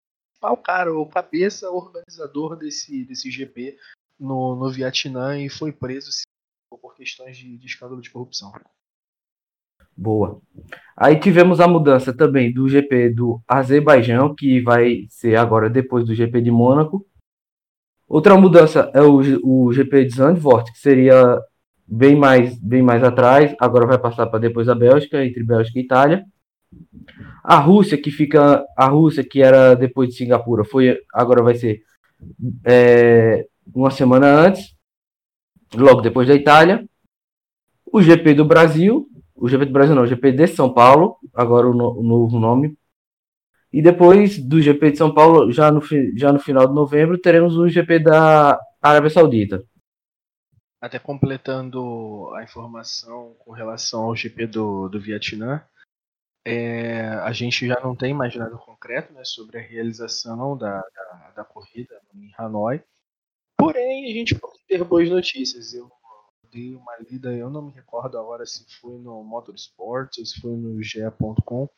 o, 0.42 0.56
cara, 0.58 0.94
o 0.94 1.06
cabeça 1.06 1.70
organizador 1.70 2.56
desse, 2.56 3.06
desse 3.06 3.30
GP 3.30 3.78
no, 4.18 4.54
no 4.54 4.70
Vietnã 4.70 5.40
e 5.40 5.48
foi 5.48 5.72
preso 5.72 6.10
por 6.78 6.94
questões 6.94 7.36
de, 7.36 7.56
de 7.56 7.66
escândalo 7.66 8.00
de 8.00 8.10
corrupção. 8.10 8.52
Boa. 9.96 10.40
Aí 10.96 11.18
tivemos 11.18 11.60
a 11.60 11.68
mudança 11.68 12.16
também 12.16 12.52
do 12.52 12.68
GP 12.68 13.10
do 13.10 13.40
Azerbaijão, 13.46 14.34
que 14.34 14.60
vai 14.60 15.06
ser 15.08 15.36
agora 15.36 15.68
depois 15.68 16.04
do 16.04 16.14
GP 16.14 16.40
de 16.40 16.50
Mônaco, 16.50 17.06
Outra 18.10 18.36
mudança 18.36 18.90
é 18.92 19.00
o, 19.00 19.20
o 19.44 19.72
GP 19.72 20.04
de 20.06 20.16
Zandvoort, 20.16 20.72
que 20.72 20.80
seria 20.80 21.38
bem 21.86 22.16
mais, 22.16 22.58
bem 22.58 22.82
mais 22.82 23.04
atrás, 23.04 23.54
agora 23.60 23.86
vai 23.86 23.98
passar 24.00 24.26
para 24.26 24.40
depois 24.40 24.68
a 24.68 24.74
Bélgica, 24.74 25.24
entre 25.24 25.44
Bélgica 25.44 25.78
e 25.78 25.82
Itália. 25.82 26.24
A 27.44 27.56
Rússia, 27.56 27.96
que 27.96 28.10
fica. 28.10 28.64
A 28.76 28.86
Rússia, 28.86 29.22
que 29.22 29.40
era 29.40 29.76
depois 29.76 30.08
de 30.08 30.16
Singapura, 30.16 30.64
foi 30.64 30.98
agora 31.14 31.40
vai 31.40 31.54
ser 31.54 31.82
é, 32.64 33.46
uma 33.72 33.92
semana 33.92 34.26
antes. 34.26 34.74
Logo 35.74 36.00
depois 36.00 36.28
da 36.28 36.34
Itália. 36.34 36.86
O 37.92 38.00
GP 38.00 38.34
do 38.34 38.44
Brasil, 38.44 39.08
o 39.34 39.48
GP 39.48 39.66
do 39.66 39.72
Brasil 39.72 39.94
não, 39.94 40.02
o 40.02 40.06
GP 40.06 40.32
de 40.32 40.46
São 40.46 40.72
Paulo, 40.72 41.16
agora 41.34 41.68
o, 41.68 41.74
no, 41.74 41.98
o 41.98 42.02
novo 42.02 42.38
nome. 42.38 42.76
E 43.72 43.80
depois 43.80 44.38
do 44.38 44.60
GP 44.60 44.92
de 44.92 44.98
São 44.98 45.14
Paulo, 45.14 45.52
já 45.52 45.70
no, 45.70 45.80
já 46.16 46.32
no 46.32 46.40
final 46.40 46.66
de 46.66 46.74
novembro, 46.74 47.18
teremos 47.18 47.56
o 47.56 47.68
GP 47.68 48.00
da 48.00 48.58
Arábia 48.82 49.10
Saudita. 49.10 49.64
Até 50.80 50.98
completando 50.98 52.32
a 52.34 52.42
informação 52.42 53.34
com 53.38 53.52
relação 53.52 54.04
ao 54.04 54.16
GP 54.16 54.46
do, 54.46 54.88
do 54.88 55.00
Vietnã, 55.00 55.62
é, 56.44 57.02
a 57.22 57.32
gente 57.32 57.66
já 57.66 57.78
não 57.80 57.94
tem 57.94 58.14
mais 58.14 58.34
nada 58.34 58.56
concreto 58.56 59.12
né, 59.12 59.22
sobre 59.24 59.58
a 59.58 59.62
realização 59.62 60.56
da, 60.56 60.80
da, 60.80 61.32
da, 61.36 61.44
corrida 61.44 62.00
em 62.14 62.32
Hanoi. 62.38 62.82
Porém, 63.60 64.10
a 64.10 64.14
gente 64.14 64.34
pode 64.34 64.58
ter 64.66 64.82
boas 64.82 65.08
notícias. 65.10 65.74
Eu 65.74 65.90
dei 66.50 66.74
uma 66.74 66.96
lida, 67.08 67.32
eu 67.32 67.50
não 67.50 67.62
me 67.62 67.72
recordo 67.72 68.18
agora 68.18 68.46
se 68.46 68.64
foi 68.80 68.98
no 68.98 69.22
Motorsport 69.22 70.18
ou 70.18 70.26
se 70.26 70.40
foi 70.40 70.56
no 70.56 70.82
GE.com, 70.82 71.68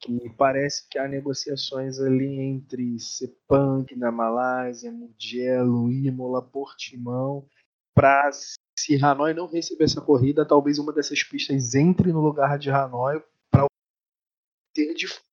que 0.00 0.28
parece 0.36 0.88
que 0.88 0.98
há 0.98 1.08
negociações 1.08 1.98
ali 2.00 2.40
entre 2.40 2.98
Sepang 2.98 3.86
na 3.96 4.10
Malásia, 4.10 4.92
Mugello, 4.92 5.90
Imola, 5.90 6.42
Portimão, 6.42 7.46
para 7.94 8.30
se 8.76 9.02
Hanoi 9.02 9.32
não 9.32 9.46
receber 9.46 9.84
essa 9.84 10.00
corrida, 10.00 10.44
talvez 10.44 10.78
uma 10.78 10.92
dessas 10.92 11.22
pistas 11.22 11.74
entre 11.74 12.12
no 12.12 12.20
lugar 12.20 12.58
de 12.58 12.70
Hanoi 12.70 13.22
ter 14.74 14.92
de 14.94 15.06
fato 15.06 15.24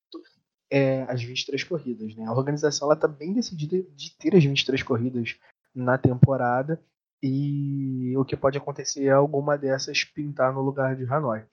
é, 0.69 1.01
as 1.03 1.21
23 1.21 1.63
corridas. 1.63 2.15
Né? 2.15 2.25
A 2.25 2.31
organização 2.31 2.91
está 2.93 3.07
bem 3.07 3.33
decidida 3.33 3.81
de 3.95 4.15
ter 4.15 4.35
as 4.35 4.43
23 4.43 4.83
corridas 4.83 5.35
na 5.73 5.97
temporada 5.97 6.81
e 7.21 8.15
o 8.17 8.25
que 8.25 8.35
pode 8.35 8.57
acontecer 8.57 9.05
é 9.05 9.11
alguma 9.11 9.57
dessas 9.57 10.03
pintar 10.03 10.53
no 10.53 10.61
lugar 10.61 10.95
de 10.95 11.05
Hanoi. 11.05 11.43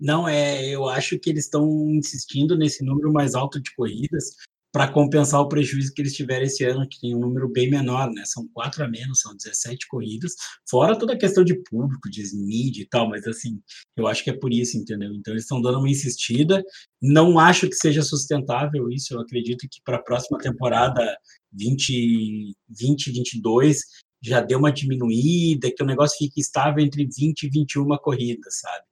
Não 0.00 0.28
é, 0.28 0.66
eu 0.68 0.88
acho 0.88 1.18
que 1.18 1.28
eles 1.28 1.44
estão 1.44 1.68
insistindo 1.90 2.56
nesse 2.56 2.84
número 2.84 3.12
mais 3.12 3.34
alto 3.34 3.60
de 3.60 3.74
corridas, 3.74 4.36
para 4.72 4.92
compensar 4.92 5.40
o 5.40 5.48
prejuízo 5.48 5.92
que 5.94 6.02
eles 6.02 6.14
tiveram 6.14 6.44
esse 6.44 6.62
ano, 6.64 6.86
que 6.88 7.00
tem 7.00 7.14
um 7.14 7.18
número 7.18 7.48
bem 7.48 7.70
menor, 7.70 8.10
né? 8.12 8.22
São 8.26 8.46
quatro 8.52 8.84
a 8.84 8.88
menos, 8.88 9.20
são 9.20 9.34
17 9.34 9.88
corridas, 9.88 10.34
fora 10.68 10.98
toda 10.98 11.14
a 11.14 11.18
questão 11.18 11.42
de 11.42 11.54
público, 11.64 12.10
de 12.10 12.22
mídia 12.36 12.82
e 12.82 12.86
tal, 12.86 13.08
mas 13.08 13.26
assim, 13.26 13.60
eu 13.96 14.06
acho 14.06 14.22
que 14.22 14.30
é 14.30 14.36
por 14.36 14.52
isso, 14.52 14.76
entendeu? 14.76 15.12
Então 15.14 15.32
eles 15.32 15.44
estão 15.44 15.60
dando 15.60 15.78
uma 15.78 15.88
insistida. 15.88 16.62
Não 17.00 17.38
acho 17.38 17.68
que 17.68 17.74
seja 17.74 18.02
sustentável 18.02 18.90
isso, 18.90 19.14
eu 19.14 19.20
acredito 19.20 19.66
que 19.70 19.80
para 19.82 19.96
a 19.96 20.02
próxima 20.02 20.38
temporada 20.38 21.16
20, 21.52 22.54
20, 22.68 23.12
22 23.12 23.78
já 24.20 24.40
deu 24.40 24.58
uma 24.58 24.72
diminuída, 24.72 25.70
que 25.70 25.82
o 25.82 25.86
negócio 25.86 26.18
fique 26.18 26.40
estável 26.40 26.84
entre 26.84 27.06
20 27.06 27.44
e 27.44 27.50
21 27.50 27.96
corridas, 27.98 28.58
sabe? 28.60 28.84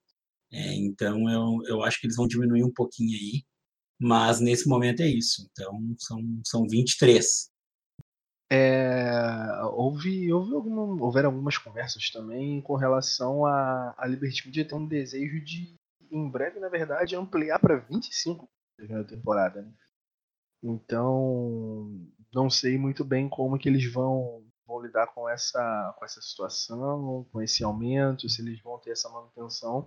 É, 0.52 0.74
então 0.76 1.28
eu, 1.28 1.58
eu 1.66 1.82
acho 1.82 2.00
que 2.00 2.06
eles 2.06 2.16
vão 2.16 2.28
diminuir 2.28 2.62
um 2.62 2.72
pouquinho 2.72 3.10
aí 3.18 3.42
mas 3.98 4.40
nesse 4.40 4.68
momento 4.68 5.00
é 5.00 5.06
isso. 5.06 5.48
Então 5.50 5.94
são, 5.98 6.20
são 6.44 6.68
23. 6.68 7.50
É, 8.50 9.10
houve, 9.72 10.32
houve 10.32 10.54
alguma, 10.54 11.04
houveram 11.04 11.30
algumas 11.30 11.58
conversas 11.58 12.10
também 12.10 12.60
com 12.60 12.76
relação 12.76 13.44
a, 13.44 13.94
a 13.98 14.06
Liberty 14.06 14.46
Media 14.46 14.66
ter 14.66 14.74
um 14.74 14.86
desejo 14.86 15.40
de, 15.44 15.74
em 16.10 16.30
breve, 16.30 16.60
na 16.60 16.68
verdade, 16.68 17.16
ampliar 17.16 17.58
para 17.58 17.76
25 17.76 18.48
na 18.78 19.02
temporada. 19.02 19.62
Né? 19.62 19.72
Então, 20.62 22.06
não 22.34 22.50
sei 22.50 22.78
muito 22.78 23.04
bem 23.04 23.28
como 23.28 23.58
que 23.58 23.68
eles 23.68 23.90
vão, 23.92 24.44
vão 24.66 24.80
lidar 24.82 25.08
com 25.08 25.28
essa, 25.28 25.94
com 25.98 26.04
essa 26.04 26.20
situação, 26.20 27.26
com 27.32 27.40
esse 27.40 27.64
aumento, 27.64 28.28
se 28.28 28.42
eles 28.42 28.60
vão 28.60 28.78
ter 28.78 28.90
essa 28.90 29.08
manutenção. 29.08 29.86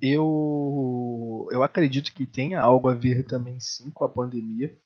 Eu, 0.00 1.48
eu 1.50 1.62
acredito 1.62 2.14
que 2.14 2.26
tenha 2.26 2.60
algo 2.60 2.88
a 2.88 2.94
ver 2.94 3.24
também 3.24 3.60
sim 3.60 3.90
com 3.90 4.04
a 4.04 4.08
pandemia, 4.08 4.76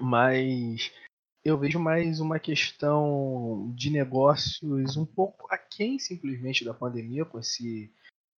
mas 0.00 0.92
eu 1.44 1.58
vejo 1.58 1.78
mais 1.78 2.20
uma 2.20 2.38
questão 2.38 3.72
de 3.74 3.90
negócios 3.90 4.96
um 4.96 5.06
pouco 5.06 5.46
aquém 5.50 5.98
simplesmente 5.98 6.64
da 6.64 6.74
pandemia 6.74 7.24
com 7.24 7.38
esse, 7.38 7.92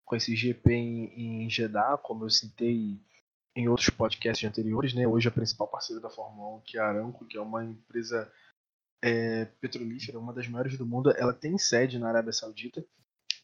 com 0.06 0.16
esse 0.16 0.36
GP 0.36 0.74
em, 0.74 1.44
em 1.46 1.50
Jeddah, 1.50 1.98
como 1.98 2.26
eu 2.26 2.30
citei 2.30 3.00
em 3.58 3.68
outros 3.68 3.90
podcasts 3.90 4.48
anteriores, 4.48 4.94
né? 4.94 5.08
Hoje 5.08 5.28
a 5.28 5.32
principal 5.32 5.68
parceira 5.68 6.00
da 6.00 6.12
Fórmula 6.12 6.58
1, 6.58 6.62
que 6.62 6.78
é 6.78 6.82
a 6.82 6.88
Aramco, 6.88 7.26
que 7.26 7.38
é 7.38 7.42
uma 7.42 7.66
empresa 7.66 8.32
é, 9.04 9.46
petrolífera, 9.60 10.20
uma 10.20 10.32
das 10.32 10.48
maiores 10.48 10.78
do 10.78 10.86
mundo, 10.86 11.12
ela 11.18 11.34
tem 11.34 11.58
sede 11.58 11.98
na 11.98 12.08
Arábia 12.08 12.32
Saudita. 12.32 12.86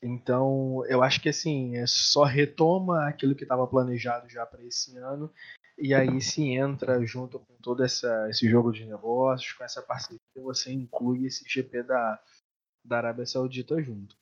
Então, 0.04 0.86
eu 0.86 1.02
acho 1.02 1.20
que 1.20 1.30
assim, 1.30 1.78
é 1.78 1.86
só 1.88 2.26
retoma 2.26 3.08
aquilo 3.08 3.34
que 3.34 3.42
estava 3.42 3.66
planejado 3.66 4.30
já 4.30 4.46
para 4.46 4.64
esse 4.64 4.96
ano 4.98 5.34
e 5.80 5.96
aí 5.96 6.22
se 6.22 6.44
entra 6.44 7.04
junto 7.04 7.40
com 7.40 7.56
todo 7.56 7.84
essa, 7.84 8.30
esse 8.30 8.48
jogo 8.48 8.72
de 8.72 8.86
negócios, 8.86 9.54
com 9.54 9.64
essa 9.64 9.82
parceria, 9.82 10.20
você 10.36 10.72
inclui 10.72 11.26
esse 11.26 11.44
GP 11.48 11.82
da, 11.84 12.22
da 12.86 12.98
Arábia 12.98 13.26
Saudita 13.26 13.82
junto. 13.82 14.16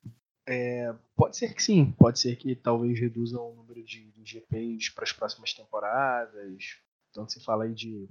É, 0.46 0.92
pode 1.14 1.36
ser 1.36 1.54
que 1.54 1.62
sim, 1.62 1.92
pode 1.92 2.18
ser 2.18 2.36
que 2.36 2.56
talvez 2.56 2.98
reduzam 2.98 3.50
o 3.50 3.54
número 3.54 3.82
de, 3.84 4.10
de 4.10 4.24
GPs 4.24 4.90
para 4.90 5.04
as 5.04 5.12
próximas 5.12 5.54
temporadas. 5.54 6.80
Então 7.10 7.28
se 7.28 7.42
fala 7.42 7.64
aí 7.64 7.74
de 7.74 8.08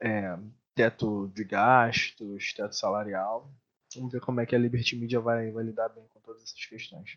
é, 0.00 0.38
teto 0.74 1.28
de 1.34 1.44
gastos, 1.44 2.52
teto 2.52 2.74
salarial. 2.74 3.50
Vamos 3.94 4.12
ver 4.12 4.20
como 4.20 4.40
é 4.40 4.46
que 4.46 4.54
a 4.54 4.58
Liberty 4.58 4.96
Media 4.96 5.20
vai, 5.20 5.50
vai 5.50 5.64
lidar 5.64 5.88
bem 5.88 6.04
com 6.08 6.20
todas 6.20 6.42
essas 6.42 6.64
questões. 6.66 7.16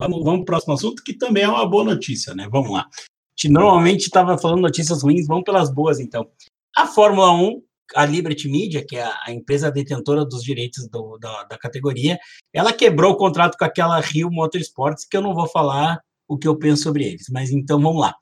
Vamos, 0.00 0.24
vamos 0.24 0.38
para 0.38 0.42
o 0.42 0.46
próximo 0.46 0.74
assunto, 0.74 1.02
que 1.04 1.14
também 1.14 1.44
é 1.44 1.48
uma 1.48 1.68
boa 1.68 1.84
notícia, 1.84 2.34
né? 2.34 2.48
Vamos 2.48 2.70
lá. 2.70 2.88
A 2.88 3.34
gente 3.36 3.52
normalmente 3.52 4.02
estava 4.02 4.38
falando 4.38 4.62
notícias 4.62 5.02
ruins, 5.02 5.26
vamos 5.26 5.44
pelas 5.44 5.72
boas, 5.72 6.00
então. 6.00 6.30
A 6.76 6.86
Fórmula 6.86 7.30
1, 7.32 7.62
a 7.94 8.04
Liberty 8.04 8.48
Media, 8.48 8.84
que 8.84 8.96
é 8.96 9.02
a, 9.02 9.18
a 9.26 9.32
empresa 9.32 9.70
detentora 9.70 10.24
dos 10.24 10.42
direitos 10.42 10.88
do, 10.88 11.18
da, 11.18 11.44
da, 11.44 11.58
categoria, 11.58 12.18
ela 12.52 12.72
quebrou 12.72 13.12
o 13.12 13.16
contrato 13.16 13.56
com 13.56 13.64
aquela 13.64 14.00
Rio 14.00 14.30
Motorsports, 14.30 15.04
que 15.04 15.16
eu 15.16 15.22
não 15.22 15.34
vou 15.34 15.48
falar 15.48 16.00
o 16.28 16.38
que 16.38 16.48
eu 16.48 16.56
penso 16.56 16.82
sobre 16.82 17.04
eles, 17.04 17.26
mas 17.30 17.50
então 17.50 17.80
vamos 17.80 18.00
lá. 18.00 18.14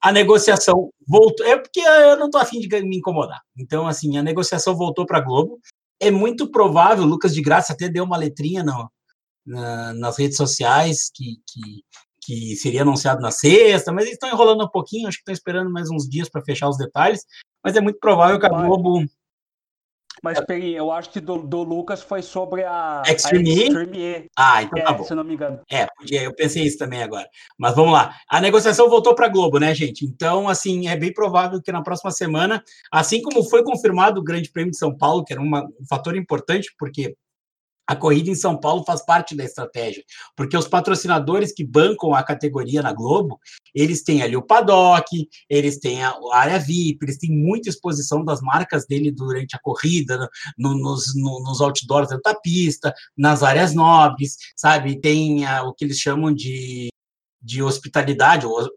A 0.00 0.12
negociação 0.12 0.90
voltou, 1.06 1.46
é 1.46 1.56
porque 1.56 1.80
eu 1.80 2.18
não 2.18 2.26
estou 2.26 2.40
afim 2.40 2.60
de 2.60 2.68
me 2.82 2.98
incomodar. 2.98 3.40
Então, 3.56 3.86
assim, 3.86 4.18
a 4.18 4.22
negociação 4.22 4.76
voltou 4.76 5.06
para 5.06 5.18
a 5.18 5.22
Globo, 5.22 5.58
é 5.98 6.10
muito 6.10 6.50
provável, 6.50 7.04
o 7.04 7.08
Lucas 7.08 7.34
de 7.34 7.42
Graça 7.42 7.72
até 7.72 7.88
deu 7.88 8.04
uma 8.04 8.16
letrinha 8.16 8.62
no, 8.62 8.90
na, 9.46 9.94
nas 9.94 10.18
redes 10.18 10.36
sociais 10.36 11.10
que, 11.14 11.36
que, 11.46 11.84
que, 12.20 12.56
seria 12.56 12.82
anunciado 12.82 13.20
na 13.22 13.30
sexta, 13.30 13.92
mas 13.92 14.04
eles 14.04 14.14
estão 14.14 14.28
enrolando 14.28 14.64
um 14.64 14.68
pouquinho, 14.68 15.08
acho 15.08 15.18
que 15.18 15.22
estão 15.22 15.32
esperando 15.32 15.70
mais 15.70 15.90
uns 15.90 16.08
dias 16.08 16.28
para 16.28 16.44
fechar 16.44 16.68
os 16.68 16.76
detalhes, 16.76 17.24
mas 17.64 17.74
é 17.76 17.80
muito 17.80 17.98
provável 17.98 18.38
que 18.38 18.46
a 18.46 18.50
Globo 18.50 19.04
mas 20.22 20.40
peraí, 20.44 20.74
eu 20.74 20.90
acho 20.90 21.10
que 21.10 21.20
do, 21.20 21.38
do 21.38 21.62
Lucas 21.62 22.02
foi 22.02 22.22
sobre 22.22 22.64
a 22.64 23.02
Extreme, 23.06 23.50
a 23.50 23.64
Extreme 23.64 23.98
E. 23.98 24.26
Ah, 24.36 24.62
então 24.62 24.78
é, 24.78 24.82
tá 24.82 24.92
bom. 24.92 25.04
Se 25.04 25.14
não 25.14 25.24
me 25.24 25.34
engano. 25.34 25.60
É, 25.70 25.86
podia, 25.96 26.22
eu 26.22 26.34
pensei 26.34 26.64
isso 26.64 26.78
também 26.78 27.02
agora. 27.02 27.28
Mas 27.58 27.74
vamos 27.74 27.92
lá. 27.92 28.14
A 28.28 28.40
negociação 28.40 28.88
voltou 28.88 29.14
para 29.14 29.26
a 29.26 29.30
Globo, 29.30 29.58
né, 29.58 29.74
gente? 29.74 30.04
Então, 30.04 30.48
assim, 30.48 30.88
é 30.88 30.96
bem 30.96 31.12
provável 31.12 31.60
que 31.60 31.72
na 31.72 31.82
próxima 31.82 32.10
semana, 32.10 32.62
assim 32.90 33.20
como 33.22 33.44
foi 33.44 33.62
confirmado 33.62 34.20
o 34.20 34.24
Grande 34.24 34.50
Prêmio 34.50 34.70
de 34.70 34.78
São 34.78 34.96
Paulo, 34.96 35.24
que 35.24 35.32
era 35.32 35.42
uma, 35.42 35.64
um 35.64 35.86
fator 35.88 36.16
importante, 36.16 36.74
porque 36.78 37.16
a 37.86 37.94
corrida 37.94 38.30
em 38.30 38.34
São 38.34 38.58
Paulo 38.58 38.84
faz 38.84 39.04
parte 39.04 39.36
da 39.36 39.44
estratégia, 39.44 40.02
porque 40.34 40.56
os 40.56 40.66
patrocinadores 40.66 41.52
que 41.52 41.64
bancam 41.64 42.14
a 42.14 42.22
categoria 42.22 42.82
na 42.82 42.92
Globo, 42.92 43.38
eles 43.74 44.02
têm 44.02 44.22
ali 44.22 44.36
o 44.36 44.42
paddock, 44.42 45.06
eles 45.48 45.78
têm 45.78 46.02
a 46.02 46.14
área 46.32 46.58
VIP, 46.58 46.98
eles 47.02 47.18
têm 47.18 47.30
muita 47.30 47.68
exposição 47.68 48.24
das 48.24 48.40
marcas 48.40 48.86
dele 48.86 49.12
durante 49.12 49.54
a 49.54 49.60
corrida, 49.60 50.28
no, 50.58 50.76
nos, 50.76 51.14
no, 51.14 51.42
nos 51.42 51.60
outdoors 51.60 52.08
da 52.08 52.34
pista, 52.34 52.92
nas 53.16 53.42
áreas 53.42 53.74
nobres, 53.74 54.36
sabe? 54.56 55.00
Tem 55.00 55.44
a, 55.46 55.62
o 55.62 55.72
que 55.72 55.84
eles 55.84 55.98
chamam 55.98 56.34
de, 56.34 56.88
de 57.40 57.62
hospitalidade, 57.62 58.46
ou, 58.46 58.68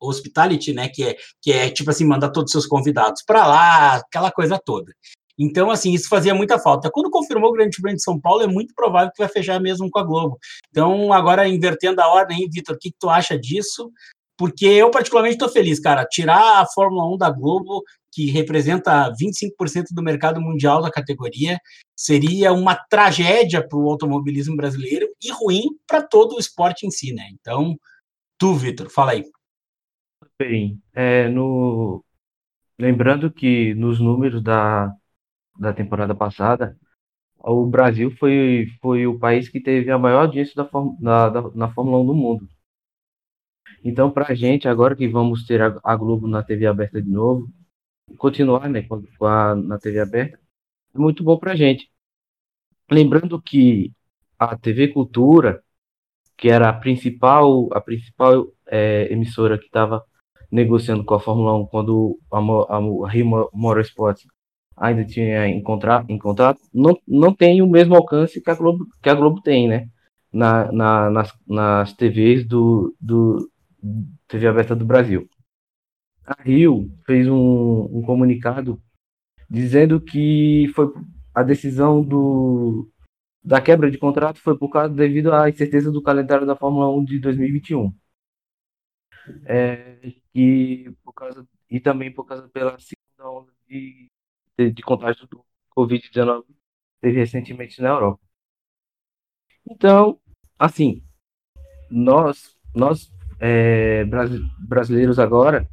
hospitality, 0.00 0.72
né? 0.72 0.88
Que 0.88 1.04
é, 1.04 1.16
que 1.42 1.52
é 1.52 1.70
tipo 1.70 1.90
assim, 1.90 2.04
mandar 2.04 2.30
todos 2.30 2.50
os 2.50 2.52
seus 2.52 2.66
convidados 2.66 3.22
para 3.26 3.46
lá, 3.46 3.96
aquela 3.96 4.30
coisa 4.30 4.58
toda. 4.58 4.92
Então, 5.38 5.70
assim, 5.70 5.92
isso 5.92 6.08
fazia 6.08 6.34
muita 6.34 6.58
falta. 6.58 6.90
Quando 6.90 7.10
confirmou 7.10 7.50
o 7.50 7.52
Grande 7.52 7.80
Prêmio 7.80 7.96
de 7.96 8.02
São 8.02 8.18
Paulo, 8.18 8.42
é 8.42 8.46
muito 8.46 8.74
provável 8.74 9.12
que 9.14 9.22
vai 9.22 9.28
fechar 9.28 9.60
mesmo 9.60 9.90
com 9.90 9.98
a 9.98 10.04
Globo. 10.04 10.38
Então, 10.70 11.12
agora, 11.12 11.46
invertendo 11.46 12.00
a 12.00 12.08
ordem, 12.08 12.48
Vitor, 12.50 12.74
o 12.74 12.78
que, 12.78 12.90
que 12.90 12.96
tu 12.98 13.10
acha 13.10 13.38
disso? 13.38 13.90
Porque 14.38 14.66
eu, 14.66 14.90
particularmente, 14.90 15.36
estou 15.36 15.48
feliz, 15.48 15.80
cara. 15.80 16.06
Tirar 16.06 16.60
a 16.60 16.66
Fórmula 16.66 17.06
1 17.14 17.18
da 17.18 17.30
Globo, 17.30 17.82
que 18.12 18.30
representa 18.30 19.12
25% 19.12 19.86
do 19.92 20.02
mercado 20.02 20.40
mundial 20.40 20.80
da 20.80 20.90
categoria, 20.90 21.58
seria 21.94 22.52
uma 22.52 22.74
tragédia 22.74 23.66
para 23.66 23.78
o 23.78 23.90
automobilismo 23.90 24.56
brasileiro 24.56 25.06
e 25.22 25.30
ruim 25.30 25.64
para 25.86 26.02
todo 26.02 26.36
o 26.36 26.38
esporte 26.38 26.86
em 26.86 26.90
si, 26.90 27.12
né? 27.12 27.28
Então, 27.32 27.76
tu, 28.38 28.54
Vitor, 28.54 28.90
fala 28.90 29.12
aí. 29.12 29.24
Bem, 30.38 30.80
é, 30.94 31.28
no... 31.28 32.02
lembrando 32.78 33.30
que 33.30 33.74
nos 33.74 33.98
números 34.00 34.42
da, 34.42 34.94
da 35.58 35.72
temporada 35.72 36.14
passada, 36.14 36.76
o 37.38 37.66
Brasil 37.66 38.10
foi, 38.18 38.66
foi 38.80 39.06
o 39.06 39.18
país 39.18 39.48
que 39.48 39.60
teve 39.60 39.90
a 39.90 39.98
maior 39.98 40.22
audiência 40.22 40.54
da, 40.54 40.68
na, 41.00 41.28
da, 41.28 41.42
na 41.54 41.72
Fórmula 41.72 41.98
1 41.98 42.06
do 42.06 42.14
mundo. 42.14 42.48
Então, 43.84 44.10
para 44.10 44.32
a 44.32 44.34
gente, 44.34 44.66
agora 44.68 44.96
que 44.96 45.06
vamos 45.08 45.46
ter 45.46 45.62
a, 45.62 45.78
a, 45.84 45.96
Globo 45.96 46.26
na 46.26 46.42
TV 46.42 46.66
aberta 46.66 47.00
de 47.00 47.08
novo, 47.08 47.48
continuar 48.18 48.68
né, 48.68 48.82
com 48.82 49.26
a, 49.26 49.54
na 49.54 49.78
TV 49.78 50.00
aberta, 50.00 50.38
é 50.94 50.98
muito 50.98 51.22
bom 51.22 51.38
para 51.38 51.52
a 51.52 51.56
gente. 51.56 51.90
Lembrando 52.90 53.40
que 53.40 53.92
a 54.38 54.56
TV 54.56 54.88
Cultura, 54.88 55.62
que 56.36 56.48
era 56.48 56.68
a 56.68 56.72
principal, 56.72 57.68
a 57.72 57.80
principal 57.80 58.46
é, 58.66 59.12
emissora 59.12 59.58
que 59.58 59.66
estava 59.66 60.04
negociando 60.50 61.04
com 61.04 61.14
a 61.14 61.20
Fórmula 61.20 61.56
1 61.56 61.66
quando 61.66 62.18
a, 62.30 62.38
a, 62.38 63.06
a 63.06 63.10
Rio 63.10 63.50
Motorsports 63.52 64.26
ainda 64.76 65.04
tinha 65.04 65.48
encontrado, 65.48 66.06
não, 66.72 66.98
não 67.06 67.34
tem 67.34 67.62
o 67.62 67.66
mesmo 67.66 67.94
alcance 67.96 68.40
que 68.40 68.50
a 68.50 68.54
Globo, 68.54 68.86
que 69.02 69.08
a 69.08 69.14
Globo 69.14 69.40
tem, 69.40 69.68
né? 69.68 69.88
Na, 70.32 70.70
na, 70.70 71.10
nas, 71.10 71.32
nas 71.46 71.92
TVs 71.94 72.44
do, 72.46 72.94
do 73.00 73.50
TV 74.28 74.46
aberta 74.48 74.76
do 74.76 74.84
Brasil. 74.84 75.28
A 76.26 76.42
Rio 76.42 76.90
fez 77.06 77.28
um, 77.28 77.88
um 77.98 78.02
comunicado 78.02 78.80
dizendo 79.48 80.00
que 80.00 80.70
foi 80.74 80.92
a 81.34 81.42
decisão 81.42 82.02
do, 82.02 82.90
da 83.46 83.60
quebra 83.60 83.90
de 83.90 83.96
contrato 83.98 84.40
foi 84.40 84.58
por 84.58 84.68
causa 84.70 84.92
devido 84.92 85.32
à 85.32 85.48
incerteza 85.48 85.90
do 85.92 86.02
calendário 86.02 86.46
da 86.46 86.56
Fórmula 86.56 86.90
1 86.90 87.04
de 87.04 87.20
2021. 87.20 87.94
É, 89.44 90.12
e, 90.34 90.92
por 91.04 91.12
causa, 91.12 91.46
e 91.70 91.78
também 91.80 92.12
por 92.12 92.24
causa 92.24 92.48
pela 92.48 92.76
segunda 92.78 93.30
onda 93.30 93.52
de, 93.68 94.08
de, 94.58 94.70
de 94.70 94.82
contágio 94.82 95.26
do 95.26 95.44
Covid-19 95.76 96.44
teve 97.00 97.18
recentemente 97.18 97.80
na 97.80 97.88
Europa. 97.90 98.20
Então, 99.68 100.20
assim, 100.58 101.02
nós, 101.90 102.56
nós 102.74 103.12
é, 103.40 104.04
brasileiros 104.66 105.18
agora, 105.18 105.68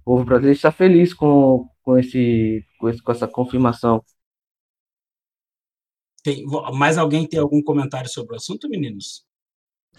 o 0.00 0.04
povo 0.04 0.24
brasileiro 0.24 0.56
está 0.56 0.72
feliz 0.72 1.14
com, 1.14 1.68
com, 1.82 1.96
esse, 1.98 2.64
com, 2.78 2.88
esse, 2.88 3.02
com 3.02 3.12
essa 3.12 3.28
confirmação. 3.28 4.04
Tem, 6.22 6.44
mais 6.72 6.96
alguém 6.96 7.26
tem 7.26 7.38
algum 7.38 7.62
comentário 7.62 8.08
sobre 8.08 8.34
o 8.34 8.36
assunto, 8.36 8.68
meninos? 8.68 9.26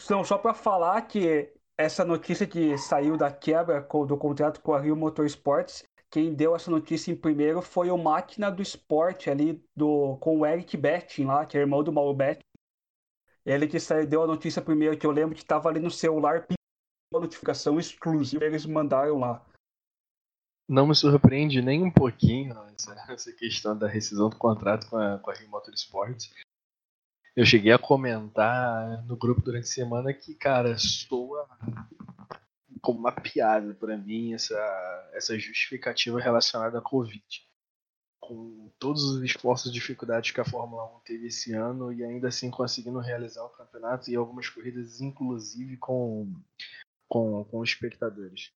Não, 0.09 0.23
só 0.23 0.37
para 0.37 0.53
falar 0.53 1.01
que 1.03 1.53
essa 1.77 2.03
notícia 2.03 2.47
que 2.47 2.77
saiu 2.77 3.15
da 3.15 3.31
quebra 3.31 3.81
do 3.81 4.17
contrato 4.17 4.61
com 4.61 4.73
a 4.73 4.79
Rio 4.79 4.95
Motorsports, 4.95 5.83
quem 6.15 6.33
deu 6.33 6.55
essa 6.55 6.71
notícia 6.71 7.11
em 7.11 7.15
primeiro 7.15 7.61
foi 7.61 7.91
o 7.91 7.97
Máquina 7.97 8.49
do 8.49 8.61
Esporte 8.61 9.29
ali 9.29 9.61
do, 9.75 10.15
com 10.21 10.39
o 10.39 10.45
Eric 10.45 10.77
Betting 10.77 11.25
lá, 11.25 11.45
que 11.45 11.57
é 11.57 11.59
irmão 11.59 11.83
do 11.83 11.91
Mauro 11.91 12.15
Betting. 12.15 12.39
Ele 13.45 13.67
que 13.67 13.77
deu 14.07 14.23
a 14.23 14.27
notícia 14.27 14.61
primeiro, 14.61 14.97
que 14.97 15.05
eu 15.05 15.11
lembro 15.11 15.35
que 15.35 15.41
estava 15.41 15.67
ali 15.67 15.81
no 15.81 15.91
celular, 15.91 16.47
uma 17.13 17.19
notificação 17.19 17.77
exclusiva, 17.77 18.45
eles 18.45 18.65
mandaram 18.65 19.19
lá. 19.19 19.45
Não 20.69 20.87
me 20.87 20.95
surpreende 20.95 21.61
nem 21.61 21.83
um 21.83 21.91
pouquinho 21.91 22.57
essa, 22.73 22.93
essa 23.11 23.33
questão 23.33 23.77
da 23.77 23.85
rescisão 23.85 24.29
do 24.29 24.37
contrato 24.37 24.89
com 24.89 24.95
a, 24.95 25.19
com 25.19 25.31
a 25.31 25.33
Rio. 25.33 25.51
Eu 27.35 27.45
cheguei 27.45 27.73
a 27.73 27.77
comentar 27.77 29.03
no 29.05 29.17
grupo 29.17 29.41
durante 29.41 29.65
a 29.65 29.67
semana 29.67 30.13
que, 30.13 30.33
cara, 30.33 30.77
soa 30.77 31.45
como 32.85 32.99
uma 32.99 33.11
piada 33.11 33.73
para 33.73 33.97
mim 33.97 34.35
essa, 34.35 35.09
essa 35.13 35.37
justificativa 35.39 36.19
relacionada 36.19 36.77
à 36.77 36.81
Covid. 36.81 37.25
Com 38.19 38.71
todos 38.77 39.03
os 39.03 39.23
esforços 39.23 39.71
e 39.71 39.73
dificuldades 39.73 40.31
que 40.31 40.39
a 40.39 40.45
Fórmula 40.45 40.85
1 40.97 40.99
teve 41.03 41.27
esse 41.27 41.53
ano 41.53 41.91
e 41.91 42.03
ainda 42.03 42.27
assim 42.27 42.51
conseguindo 42.51 42.99
realizar 42.99 43.43
o 43.43 43.49
campeonato 43.49 44.09
e 44.09 44.15
algumas 44.15 44.47
corridas, 44.47 45.01
inclusive 45.01 45.77
com, 45.77 46.31
com, 47.07 47.43
com 47.45 47.63
espectadores. 47.63 48.51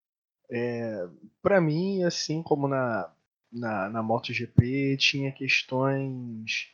É, 0.50 1.08
para 1.42 1.60
mim, 1.60 2.02
assim 2.04 2.42
como 2.42 2.68
na, 2.68 3.10
na, 3.50 3.88
na 3.88 4.02
MotoGP, 4.02 4.96
tinha 4.98 5.32
questões 5.32 6.70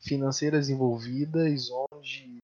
financeiras 0.00 0.68
envolvidas, 0.70 1.70
onde 1.92 2.38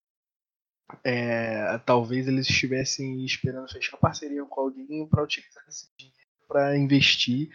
é, 1.05 1.79
talvez 1.79 2.26
eles 2.29 2.48
estivessem 2.48 3.24
esperando 3.24 3.70
fechar 3.70 3.96
parceria 3.96 4.44
com 4.44 4.61
alguém 4.61 5.07
para 5.09 5.22
utilizar 5.22 5.64
esse 5.68 5.88
dinheiro 5.96 6.20
para 6.48 6.76
investir 6.76 7.48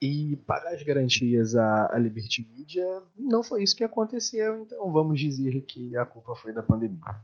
e 0.00 0.36
pagar 0.46 0.72
as 0.72 0.82
garantias 0.82 1.54
à, 1.54 1.94
à 1.94 1.98
Liberty 1.98 2.48
Media. 2.56 3.02
Não 3.16 3.42
foi 3.42 3.62
isso 3.62 3.76
que 3.76 3.84
aconteceu, 3.84 4.62
então 4.62 4.90
vamos 4.90 5.20
dizer 5.20 5.60
que 5.62 5.96
a 5.96 6.06
culpa 6.06 6.34
foi 6.34 6.52
da 6.52 6.62
pandemia. 6.62 7.20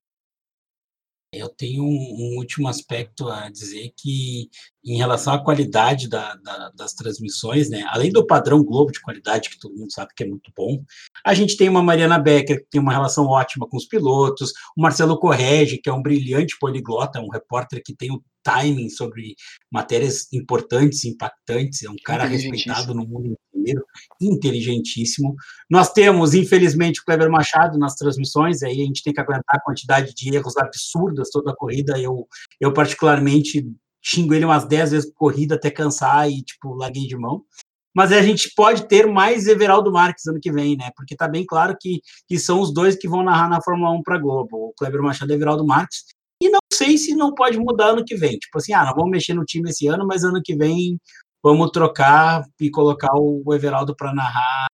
Eu 1.37 1.49
tenho 1.49 1.83
um, 1.83 1.87
um, 1.87 2.37
último 2.38 2.68
aspecto 2.68 3.29
a 3.29 3.51
dizer 3.51 3.92
que, 3.97 4.49
em 4.85 4.97
relação 4.97 5.35
à 5.35 5.42
qualidade 5.42 6.09
da, 6.09 6.35
da, 6.37 6.70
das 6.70 6.92
transmissões, 6.94 7.68
né, 7.68 7.85
além 7.88 8.11
do 8.11 8.27
padrão 8.27 8.62
Globo 8.62 8.92
de 8.92 9.01
qualidade, 9.01 9.51
que 9.51 9.59
todo 9.59 9.77
mundo 9.77 9.92
sabe 9.92 10.12
que 10.14 10.25
é 10.25 10.27
muito 10.27 10.51
bom, 10.57 10.83
a 11.25 11.35
gente 11.35 11.57
tem 11.57 11.68
uma 11.68 11.83
Mariana 11.83 12.18
Becker, 12.18 12.61
que 12.61 12.70
tem 12.70 12.81
uma 12.81 12.92
relação 12.92 13.27
ótima 13.27 13.68
com 13.68 13.77
os 13.77 13.87
pilotos, 13.87 14.53
o 14.77 14.83
Marcelo 14.83 15.18
Correge, 15.18 15.79
que 15.79 15.88
é 15.88 15.92
um 15.92 16.03
brilhante 16.03 16.59
poliglota, 16.59 17.20
um 17.20 17.31
repórter 17.31 17.83
que 17.85 17.94
tem 17.94 18.11
o 18.12 18.23
timing 18.44 18.88
sobre 18.90 19.35
matérias 19.72 20.33
importantes, 20.33 21.04
impactantes, 21.04 21.83
é 21.83 21.90
um 21.90 21.96
cara 22.04 22.24
respeitado 22.24 22.94
no 22.94 23.07
mundo 23.07 23.37
inteiro, 23.54 23.85
inteligentíssimo. 24.20 25.35
Nós 25.68 25.92
temos, 25.92 26.35
infelizmente, 26.35 27.00
o 27.00 27.04
Kleber 27.04 27.30
Machado 27.30 27.78
nas 27.78 27.96
transmissões, 27.96 28.62
aí 28.62 28.83
a 28.83 28.85
gente 28.85 29.02
tem 29.02 29.12
que 29.12 29.20
aguentar 29.20 29.57
a 29.57 29.61
quantidade 29.61 30.14
de 30.14 30.35
erros 30.35 30.57
absurdas 30.57 31.30
toda 31.30 31.50
a 31.50 31.57
corrida. 31.57 31.98
Eu, 31.98 32.28
eu 32.61 32.72
particularmente, 32.72 33.66
xingo 34.02 34.35
ele 34.35 34.44
umas 34.44 34.68
10 34.68 34.90
vezes 34.92 35.11
por 35.11 35.30
corrida 35.30 35.54
até 35.54 35.70
cansar 35.70 36.30
e, 36.30 36.42
tipo, 36.42 36.74
larguei 36.74 37.07
de 37.07 37.16
mão. 37.16 37.42
Mas 37.94 38.11
a 38.11 38.20
gente 38.20 38.52
pode 38.57 38.88
ter 38.88 39.07
mais 39.07 39.46
Everaldo 39.46 39.92
Marques 39.92 40.26
ano 40.26 40.40
que 40.40 40.50
vem, 40.50 40.76
né? 40.76 40.90
Porque 40.96 41.14
tá 41.14 41.28
bem 41.28 41.46
claro 41.46 41.76
que, 41.80 42.00
que 42.26 42.38
são 42.40 42.61
os 42.61 42.74
dois 42.74 42.96
que 42.96 43.09
vão 43.09 43.22
narrar 43.22 43.48
na 43.48 43.62
Fórmula 43.62 43.92
1 43.92 44.02
para 44.02 44.18
Globo, 44.18 44.57
o 44.57 44.72
Kleber 44.76 45.00
Machado 45.00 45.30
e 45.30 45.35
Everaldo 45.37 45.64
Marques. 45.64 46.02
Sei 46.76 46.98
se 46.98 47.14
não 47.14 47.34
pode 47.34 47.58
mudar 47.58 47.90
ano 47.90 48.04
que 48.04 48.16
vem. 48.16 48.38
Tipo 48.38 48.58
assim, 48.58 48.72
ah, 48.72 48.84
não 48.84 48.94
vamos 48.94 49.10
mexer 49.10 49.34
no 49.34 49.44
time 49.44 49.70
esse 49.70 49.87
ano, 49.87 50.06
mas 50.06 50.24
ano 50.24 50.40
que 50.42 50.56
vem 50.56 50.98
vamos 51.42 51.70
trocar 51.70 52.42
e 52.60 52.70
colocar 52.70 53.12
o 53.14 53.42
Everaldo 53.54 53.94
para 53.94 54.14
narrar 54.14 54.66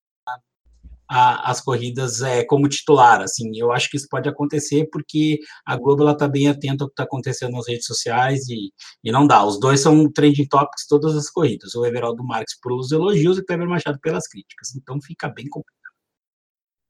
a, 1.10 1.50
as 1.50 1.60
corridas 1.60 2.22
é, 2.22 2.44
como 2.44 2.68
titular, 2.68 3.20
assim, 3.20 3.50
eu 3.56 3.72
acho 3.72 3.90
que 3.90 3.96
isso 3.96 4.06
pode 4.08 4.28
acontecer 4.28 4.88
porque 4.92 5.40
a 5.66 5.76
Globo 5.76 6.02
ela 6.02 6.12
está 6.12 6.28
bem 6.28 6.48
atenta 6.48 6.84
ao 6.84 6.88
que 6.88 6.92
está 6.92 7.02
acontecendo 7.02 7.52
nas 7.52 7.66
redes 7.66 7.86
sociais 7.86 8.48
e, 8.48 8.72
e 9.02 9.10
não 9.10 9.26
dá, 9.26 9.44
os 9.44 9.58
dois 9.58 9.80
são 9.80 10.10
trending 10.12 10.46
topics 10.46 10.86
todas 10.86 11.16
as 11.16 11.28
corridas, 11.28 11.74
o 11.74 11.84
Everaldo 11.84 12.22
Marques 12.22 12.56
pelos 12.60 12.92
elogios 12.92 13.38
e 13.38 13.40
o 13.40 13.44
Kleber 13.44 13.68
Machado 13.68 13.98
pelas 14.00 14.28
críticas, 14.28 14.76
então 14.76 15.00
fica 15.02 15.28
bem 15.28 15.48
complicado. 15.48 15.80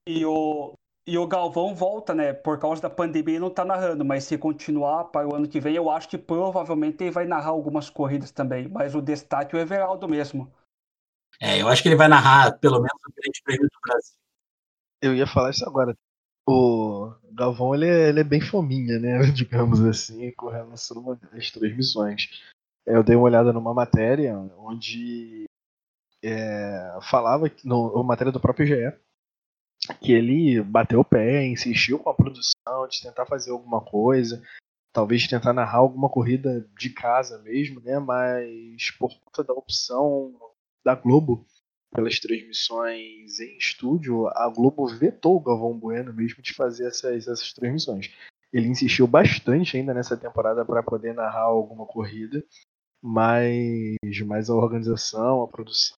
E 0.07 0.25
o, 0.27 0.75
e 1.07 1.19
o 1.19 1.27
Galvão 1.27 1.75
volta, 1.75 2.15
né? 2.15 2.33
Por 2.33 2.59
causa 2.59 2.83
da 2.83 2.91
pandemia, 2.91 3.41
não 3.41 3.51
tá 3.51 3.65
narrando, 3.65 4.05
mas 4.05 4.25
se 4.25 4.37
continuar 4.37 5.05
para 5.05 5.29
o 5.29 5.35
ano 5.35 5.49
que 5.49 5.61
vem, 5.61 5.75
eu 5.75 5.91
acho 5.91 6.09
que 6.09 6.19
provavelmente 6.19 7.03
ele 7.03 7.11
vai 7.11 7.25
narrar 7.27 7.51
algumas 7.51 7.89
corridas 7.89 8.31
também. 8.31 8.69
Mas 8.69 8.95
o 8.95 9.03
destaque 9.03 9.57
é 9.57 9.59
o 9.59 9.63
Everaldo 9.63 10.09
mesmo. 10.09 10.53
É, 11.41 11.61
eu 11.61 11.69
acho 11.69 11.83
que 11.83 11.89
ele 11.89 11.97
vai 11.97 12.09
narrar 12.09 12.59
pelo 12.59 12.77
menos 12.81 13.01
o 13.07 13.13
Grande 13.13 13.43
Prêmio 13.43 13.63
do 13.63 13.81
Brasil. 13.83 14.15
Eu 15.03 15.15
ia 15.15 15.27
falar 15.27 15.51
isso 15.51 15.67
agora. 15.67 15.97
O 16.47 17.15
Galvão 17.33 17.75
ele 17.75 17.87
é, 17.87 18.09
ele 18.09 18.21
é 18.21 18.25
bem 18.25 18.41
fominha, 18.41 18.99
né? 18.99 19.19
Digamos 19.33 19.81
assim, 19.81 20.31
com 20.33 20.49
relação 20.49 21.19
às 21.33 21.51
transmissões. 21.51 22.29
É, 22.87 22.95
eu 22.95 23.03
dei 23.03 23.17
uma 23.17 23.25
olhada 23.25 23.53
numa 23.53 23.73
matéria 23.73 24.37
onde 24.59 25.45
é, 26.23 26.99
falava, 27.11 27.51
no, 27.65 27.95
uma 27.95 28.05
matéria 28.05 28.33
do 28.33 28.41
próprio 28.41 28.67
GE, 28.67 28.93
que 30.01 30.13
ele 30.13 30.63
bateu 30.63 31.01
o 31.01 31.05
pé, 31.05 31.47
insistiu 31.47 31.99
com 31.99 32.11
a 32.11 32.15
produção 32.15 32.87
de 32.89 33.03
tentar 33.03 33.27
fazer 33.27 33.51
alguma 33.51 33.81
coisa, 33.81 34.43
talvez 34.93 35.27
tentar 35.27 35.53
narrar 35.53 35.79
alguma 35.79 36.09
corrida 36.09 36.69
de 36.79 36.91
casa 36.91 37.39
mesmo, 37.43 37.81
né? 37.81 37.99
Mas 37.99 38.91
por 38.99 39.11
conta 39.21 39.45
da 39.45 39.55
opção 39.55 40.33
da 40.85 40.95
Globo 40.95 41.47
pelas 41.93 42.21
transmissões 42.21 43.41
em 43.41 43.57
estúdio, 43.59 44.29
a 44.29 44.49
Globo 44.49 44.87
vetou 44.87 45.37
o 45.37 45.41
Galvão 45.41 45.77
Bueno 45.77 46.13
mesmo 46.13 46.43
de 46.43 46.55
fazer 46.55 46.87
essas, 46.87 47.27
essas 47.27 47.53
transmissões. 47.53 48.11
Ele 48.53 48.69
insistiu 48.69 49.07
bastante 49.07 49.77
ainda 49.77 49.95
nessa 49.95 50.17
temporada 50.17 50.65
para 50.65 50.83
poder 50.83 51.15
narrar 51.15 51.43
alguma 51.43 51.87
corrida, 51.87 52.45
mas, 53.03 53.97
mas 54.27 54.51
a 54.51 54.55
organização, 54.55 55.43
a 55.43 55.49
produção 55.49 55.97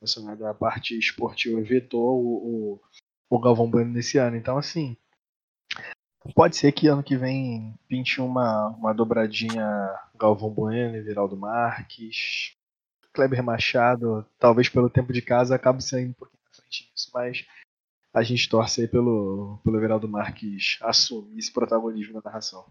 relacionada 0.00 0.50
à 0.50 0.54
parte 0.54 0.98
esportiva 0.98 1.60
vetou 1.60 2.24
o, 2.24 2.74
o, 2.74 2.80
o 3.30 3.40
Galvão 3.40 3.70
Bueno 3.70 3.92
nesse 3.92 4.18
ano. 4.18 4.36
Então, 4.36 4.56
assim, 4.56 4.96
pode 6.34 6.56
ser 6.56 6.72
que 6.72 6.88
ano 6.88 7.02
que 7.02 7.16
vem 7.16 7.74
pinte 7.88 8.20
uma, 8.20 8.68
uma 8.68 8.94
dobradinha 8.94 9.66
Galvão 10.14 10.50
Bueno 10.50 10.96
e 10.96 11.02
Viraldo 11.02 11.36
Marques. 11.36 12.54
Kleber 13.12 13.42
Machado, 13.42 14.24
talvez 14.38 14.68
pelo 14.68 14.88
tempo 14.88 15.12
de 15.12 15.20
casa, 15.20 15.56
acabe 15.56 15.82
saindo 15.82 16.10
um 16.10 16.14
pouquinho 16.14 16.40
na 16.44 16.54
frente 16.54 16.88
disso, 16.88 17.10
mas 17.12 17.44
a 18.14 18.22
gente 18.22 18.48
torce 18.48 18.82
aí 18.82 18.88
pelo, 18.88 19.58
pelo 19.64 19.76
Everaldo 19.76 20.08
Marques 20.08 20.78
assumir 20.80 21.38
esse 21.38 21.52
protagonismo 21.52 22.14
na 22.14 22.22
narração. 22.24 22.64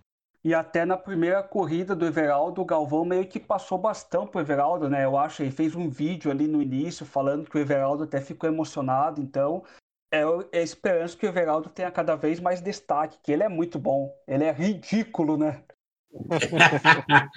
E 0.44 0.54
até 0.54 0.86
na 0.86 0.96
primeira 0.96 1.44
corrida 1.44 1.96
do 1.96 2.06
Everaldo, 2.06 2.62
o 2.62 2.66
Galvão 2.66 3.04
meio 3.04 3.28
que 3.28 3.40
passou 3.40 3.78
bastante 3.78 4.32
pro 4.32 4.40
Everaldo, 4.40 4.90
né? 4.90 5.04
Eu 5.04 5.18
acho, 5.18 5.42
ele 5.42 5.52
fez 5.52 5.76
um 5.76 5.90
vídeo 5.90 6.32
ali 6.32 6.48
no 6.48 6.62
início 6.62 7.06
falando 7.06 7.50
que 7.50 7.58
o 7.58 7.60
Everaldo 7.60 8.04
até 8.04 8.22
ficou 8.22 8.50
emocionado, 8.50 9.22
então 9.22 9.64
é, 10.12 10.22
é 10.52 10.62
esperança 10.64 11.18
que 11.18 11.26
o 11.26 11.30
Everaldo 11.30 11.70
tenha 11.70 11.92
cada 11.92 12.16
vez 12.16 12.40
mais 12.40 12.62
destaque, 12.62 13.18
que 13.22 13.32
ele 13.32 13.44
é 13.44 13.50
muito 13.50 13.78
bom. 13.78 14.14
Ele 14.28 14.44
é 14.44 14.52
ridículo, 14.52 15.38
né? 15.38 15.64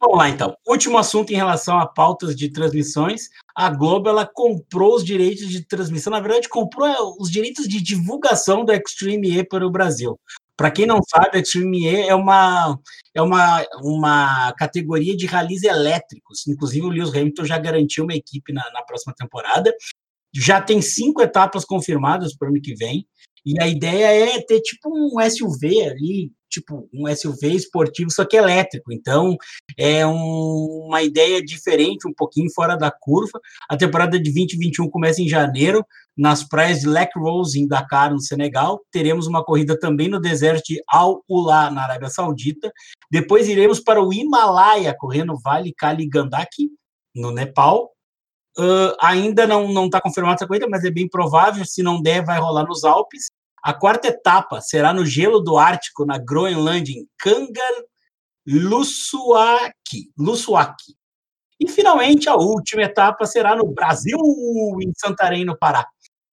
Vamos 0.00 0.16
lá, 0.16 0.30
então. 0.30 0.56
Último 0.66 0.96
assunto 0.96 1.30
em 1.30 1.36
relação 1.36 1.78
a 1.78 1.86
pautas 1.86 2.34
de 2.34 2.50
transmissões. 2.50 3.28
A 3.54 3.68
Globo 3.68 4.08
ela 4.08 4.26
comprou 4.26 4.94
os 4.94 5.04
direitos 5.04 5.46
de 5.48 5.62
transmissão, 5.62 6.10
na 6.10 6.20
verdade, 6.20 6.48
comprou 6.48 6.88
é, 6.88 6.96
os 7.18 7.30
direitos 7.30 7.68
de 7.68 7.82
divulgação 7.82 8.64
do 8.64 8.72
Extreme 8.72 9.38
E 9.38 9.44
para 9.44 9.66
o 9.66 9.70
Brasil. 9.70 10.18
Para 10.60 10.70
quem 10.70 10.84
não 10.84 11.00
sabe, 11.02 11.38
a 11.38 11.40
Extreme 11.40 11.86
E 11.86 12.06
é 12.06 12.14
uma, 12.14 12.78
é 13.14 13.22
uma, 13.22 13.66
uma 13.82 14.52
categoria 14.58 15.16
de 15.16 15.24
ralis 15.24 15.62
elétricos. 15.62 16.46
Inclusive, 16.46 16.84
o 16.84 16.90
Lewis 16.90 17.08
Hamilton 17.14 17.46
já 17.46 17.56
garantiu 17.56 18.04
uma 18.04 18.12
equipe 18.12 18.52
na, 18.52 18.70
na 18.70 18.82
próxima 18.82 19.14
temporada. 19.16 19.74
Já 20.34 20.60
tem 20.60 20.82
cinco 20.82 21.22
etapas 21.22 21.64
confirmadas 21.64 22.36
para 22.36 22.48
o 22.48 22.50
ano 22.52 22.60
que 22.60 22.74
vem. 22.74 23.06
E 23.42 23.58
a 23.58 23.66
ideia 23.66 24.36
é 24.36 24.42
ter 24.42 24.60
tipo 24.60 24.90
um 24.90 25.18
SUV 25.30 25.88
ali, 25.88 26.30
tipo 26.50 26.88
um 26.92 27.06
SUV 27.14 27.54
esportivo, 27.54 28.10
só 28.10 28.24
que 28.24 28.36
elétrico. 28.36 28.92
Então, 28.92 29.36
é 29.78 30.06
um, 30.06 30.86
uma 30.86 31.02
ideia 31.02 31.42
diferente, 31.42 32.06
um 32.06 32.12
pouquinho 32.12 32.50
fora 32.52 32.76
da 32.76 32.90
curva. 32.90 33.40
A 33.68 33.76
temporada 33.76 34.18
de 34.18 34.24
2021 34.24 34.90
começa 34.90 35.22
em 35.22 35.28
janeiro, 35.28 35.84
nas 36.16 36.42
praias 36.42 36.80
de 36.80 36.86
Lake 36.86 37.18
Rose, 37.18 37.58
em 37.58 37.66
Dakar, 37.66 38.12
no 38.12 38.20
Senegal. 38.20 38.80
Teremos 38.90 39.26
uma 39.26 39.44
corrida 39.44 39.78
também 39.78 40.08
no 40.08 40.20
deserto 40.20 40.64
de 40.66 40.82
Al 40.88 41.22
Ula, 41.28 41.70
na 41.70 41.84
Arábia 41.84 42.10
Saudita. 42.10 42.70
Depois 43.10 43.48
iremos 43.48 43.80
para 43.80 44.02
o 44.02 44.12
Himalaia, 44.12 44.94
correndo 44.98 45.38
Vale 45.42 45.72
Kali 45.72 46.06
Gandaki, 46.06 46.68
no 47.14 47.30
Nepal. 47.30 47.90
Uh, 48.58 48.92
ainda 49.00 49.46
não 49.46 49.86
está 49.86 50.00
confirmada 50.00 50.34
essa 50.34 50.46
corrida, 50.46 50.66
mas 50.68 50.84
é 50.84 50.90
bem 50.90 51.08
provável. 51.08 51.64
Se 51.64 51.82
não 51.82 52.02
der, 52.02 52.24
vai 52.24 52.38
rolar 52.38 52.66
nos 52.66 52.84
Alpes. 52.84 53.28
A 53.62 53.74
quarta 53.74 54.08
etapa 54.08 54.60
será 54.60 54.92
no 54.92 55.04
gelo 55.04 55.40
do 55.40 55.58
Ártico, 55.58 56.04
na 56.04 56.18
Groenlândia, 56.18 56.92
em 56.92 57.06
Kangar 57.18 57.72
Lusuaki. 58.46 60.10
Lusuaki. 60.18 60.94
E, 61.60 61.68
finalmente, 61.68 62.28
a 62.28 62.34
última 62.34 62.82
etapa 62.82 63.26
será 63.26 63.54
no 63.54 63.66
Brasil, 63.66 64.18
em 64.80 64.92
Santarém, 64.96 65.44
no 65.44 65.58
Pará. 65.58 65.86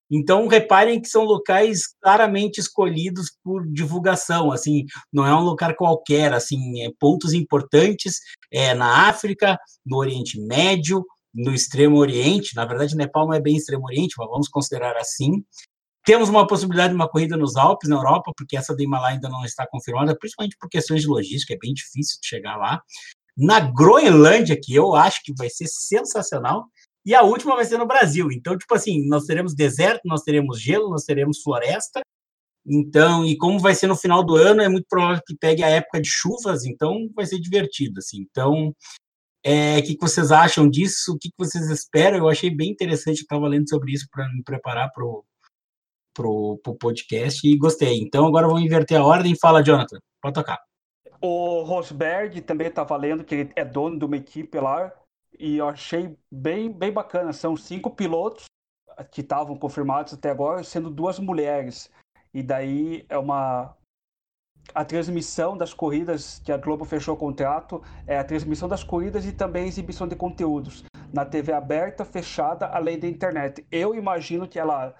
Então, 0.10 0.48
reparem 0.48 1.02
que 1.02 1.10
são 1.10 1.24
locais 1.24 1.88
claramente 2.02 2.60
escolhidos 2.60 3.30
por 3.44 3.68
divulgação, 3.68 4.54
assim, 4.54 4.86
não 5.12 5.26
é 5.26 5.36
um 5.36 5.44
lugar 5.44 5.76
qualquer, 5.76 6.34
assim, 6.34 6.82
é 6.82 6.90
pontos 6.98 7.34
importantes 7.34 8.20
é, 8.50 8.74
na 8.74 9.10
África, 9.10 9.60
no 9.86 9.98
Oriente 9.98 10.40
Médio, 10.40 11.06
no 11.36 11.54
Extremo 11.54 11.98
Oriente, 11.98 12.56
na 12.56 12.66
verdade, 12.66 12.96
Nepal 12.96 13.28
não 13.28 13.34
é 13.34 13.42
bem 13.42 13.58
Extremo 13.58 13.86
Oriente, 13.86 14.16
mas 14.18 14.30
vamos 14.30 14.48
considerar 14.48 14.96
assim, 14.96 15.44
temos 16.08 16.30
uma 16.30 16.48
possibilidade 16.48 16.92
de 16.92 16.96
uma 16.96 17.10
corrida 17.10 17.36
nos 17.36 17.58
Alpes, 17.58 17.90
na 17.90 17.98
Europa, 17.98 18.32
porque 18.38 18.56
essa 18.56 18.74
do 18.74 18.82
Himalaia 18.82 19.16
ainda 19.16 19.28
não 19.28 19.44
está 19.44 19.68
confirmada, 19.68 20.18
principalmente 20.18 20.56
por 20.58 20.70
questões 20.70 21.02
de 21.02 21.08
logística, 21.08 21.54
é 21.54 21.58
bem 21.58 21.74
difícil 21.74 22.18
de 22.22 22.30
chegar 22.30 22.56
lá. 22.56 22.82
Na 23.36 23.60
Groenlândia, 23.60 24.58
que 24.58 24.74
eu 24.74 24.96
acho 24.96 25.22
que 25.22 25.34
vai 25.38 25.50
ser 25.50 25.68
sensacional, 25.68 26.64
e 27.06 27.14
a 27.14 27.24
última 27.24 27.58
vai 27.58 27.66
ser 27.66 27.78
no 27.78 27.86
Brasil. 27.86 28.32
Então, 28.32 28.58
tipo 28.58 28.74
assim, 28.74 29.06
nós 29.06 29.26
teremos 29.26 29.54
deserto, 29.54 30.04
nós 30.06 30.22
teremos 30.22 30.62
gelo, 30.62 30.90
nós 30.90 31.04
teremos 31.04 31.42
floresta. 31.42 32.00
Então, 32.66 33.26
e 33.26 33.36
como 33.36 33.60
vai 33.60 33.76
ser 33.76 33.88
no 33.88 33.96
final 33.96 34.24
do 34.24 34.38
ano, 34.38 34.62
é 34.62 34.70
muito 34.70 34.88
provável 34.90 35.22
que 35.28 35.36
pegue 35.36 35.62
a 35.62 35.70
época 35.70 36.00
de 36.00 36.10
chuvas, 36.10 36.64
então 36.64 37.10
vai 37.14 37.26
ser 37.26 37.38
divertido, 37.42 38.00
assim. 38.00 38.26
Então, 38.32 38.74
é, 39.44 39.80
o 39.80 39.84
que, 39.84 39.96
que 39.96 40.02
vocês 40.02 40.32
acham 40.32 40.70
disso? 40.70 41.12
O 41.12 41.18
que, 41.20 41.28
que 41.28 41.36
vocês 41.38 41.70
esperam? 41.70 42.20
Eu 42.20 42.30
achei 42.30 42.50
bem 42.50 42.72
interessante, 42.72 43.20
estava 43.24 43.46
lendo 43.46 43.68
sobre 43.68 43.92
isso 43.92 44.08
para 44.10 44.26
me 44.30 44.42
preparar 44.42 44.90
para 44.94 45.04
o 45.04 45.26
pro, 46.18 46.60
pro 46.64 46.76
podcast 46.76 47.48
e 47.48 47.56
gostei. 47.56 48.00
Então 48.00 48.26
agora 48.26 48.48
vamos 48.48 48.64
inverter 48.64 49.00
a 49.00 49.06
ordem. 49.06 49.36
Fala, 49.40 49.64
Jonathan, 49.64 50.00
pode 50.20 50.34
tocar. 50.34 50.58
O 51.22 51.62
Rosberg 51.62 52.42
também 52.42 52.72
tá 52.72 52.84
valendo, 52.84 53.24
que 53.24 53.36
ele 53.36 53.54
é 53.56 53.64
dono 53.64 54.00
de 54.00 54.06
uma 54.06 54.18
equipe 54.18 54.60
lá, 54.60 54.92
e 55.40 55.58
eu 55.58 55.68
achei 55.68 56.18
bem, 56.32 56.72
bem 56.72 56.92
bacana. 56.92 57.32
São 57.32 57.56
cinco 57.56 57.92
pilotos 57.92 58.46
que 59.12 59.22
estavam 59.22 59.56
confirmados 59.56 60.14
até 60.14 60.32
agora, 60.32 60.64
sendo 60.64 60.90
duas 60.90 61.20
mulheres. 61.20 61.92
E 62.34 62.42
daí 62.42 63.06
é 63.08 63.18
uma. 63.18 63.76
A 64.76 64.84
transmissão 64.84 65.56
das 65.56 65.74
corridas, 65.74 66.40
que 66.44 66.52
a 66.52 66.58
Globo 66.58 66.84
fechou 66.84 67.16
o 67.16 67.18
contrato, 67.18 67.82
é 68.06 68.18
a 68.18 68.24
transmissão 68.24 68.68
das 68.68 68.84
corridas 68.84 69.26
e 69.26 69.32
também 69.32 69.64
a 69.64 69.68
exibição 69.68 70.08
de 70.08 70.16
conteúdos 70.16 70.84
na 71.14 71.24
TV 71.24 71.54
aberta, 71.54 72.04
fechada, 72.04 72.68
além 72.68 73.00
da 73.00 73.08
internet. 73.08 73.66
Eu 73.72 73.96
imagino 73.96 74.46
que 74.46 74.60
ela 74.60 74.94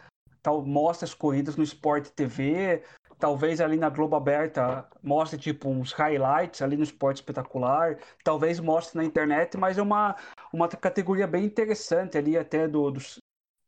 tal, 0.48 0.66
mostra 0.66 1.06
as 1.06 1.14
corridas 1.14 1.58
no 1.58 1.64
Sport 1.64 2.08
TV, 2.12 2.82
talvez 3.20 3.60
ali 3.60 3.76
na 3.76 3.90
Globo 3.90 4.16
Aberta 4.16 4.88
mostre 5.04 5.38
tipo 5.38 5.70
uns 5.70 5.92
highlights 5.92 6.62
ali 6.62 6.78
no 6.78 6.84
Esporte 6.84 7.18
Espetacular, 7.18 7.98
talvez 8.24 8.58
mostre 8.60 8.98
na 8.98 9.04
internet, 9.04 9.58
mas 9.58 9.78
é 9.78 9.82
uma, 9.82 10.16
uma 10.54 10.70
categoria 10.70 11.28
bem 11.28 11.44
interessante 11.44 12.18
ali 12.18 12.38
até 12.38 12.66
do, 12.66 12.92
dos 12.92 13.20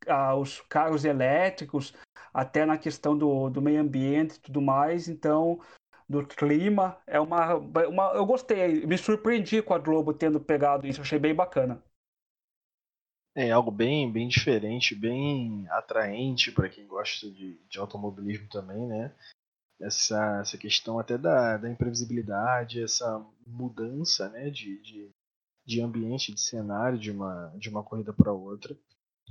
ah, 0.07 0.35
os 0.35 0.61
carros 0.69 1.03
elétricos, 1.03 1.93
até 2.33 2.65
na 2.65 2.77
questão 2.77 3.17
do, 3.17 3.49
do 3.49 3.61
meio 3.61 3.81
ambiente 3.81 4.35
e 4.35 4.39
tudo 4.39 4.61
mais, 4.61 5.09
então 5.09 5.59
do 6.07 6.25
clima, 6.25 6.97
é 7.05 7.19
uma, 7.19 7.55
uma 7.55 8.13
eu 8.13 8.25
gostei, 8.25 8.85
me 8.85 8.97
surpreendi 8.97 9.61
com 9.61 9.73
a 9.73 9.77
Globo 9.77 10.13
tendo 10.13 10.39
pegado 10.39 10.87
isso, 10.87 11.01
achei 11.01 11.19
bem 11.19 11.35
bacana. 11.35 11.83
É 13.41 13.51
algo 13.51 13.71
bem, 13.71 14.11
bem 14.11 14.27
diferente, 14.27 14.93
bem 14.93 15.65
atraente 15.69 16.51
para 16.51 16.67
quem 16.67 16.85
gosta 16.85 17.31
de, 17.31 17.57
de 17.69 17.79
automobilismo 17.79 18.49
também, 18.49 18.85
né? 18.85 19.15
Essa, 19.79 20.41
essa 20.41 20.57
questão 20.57 20.99
até 20.99 21.17
da, 21.17 21.55
da 21.55 21.69
imprevisibilidade, 21.69 22.83
essa 22.83 23.25
mudança 23.47 24.27
né, 24.27 24.49
de, 24.49 24.81
de, 24.81 25.09
de 25.65 25.81
ambiente, 25.81 26.33
de 26.33 26.41
cenário 26.41 26.99
de 26.99 27.11
uma, 27.11 27.53
de 27.57 27.69
uma 27.69 27.81
corrida 27.81 28.11
para 28.11 28.33
outra. 28.33 28.77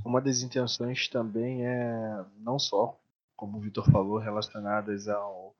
Uma 0.02 0.22
das 0.22 0.40
intenções 0.40 1.06
também 1.08 1.66
é 1.66 2.24
não 2.38 2.58
só, 2.58 2.98
como 3.36 3.58
o 3.58 3.60
Vitor 3.60 3.90
falou, 3.90 4.16
relacionadas 4.16 5.06
ao, 5.06 5.54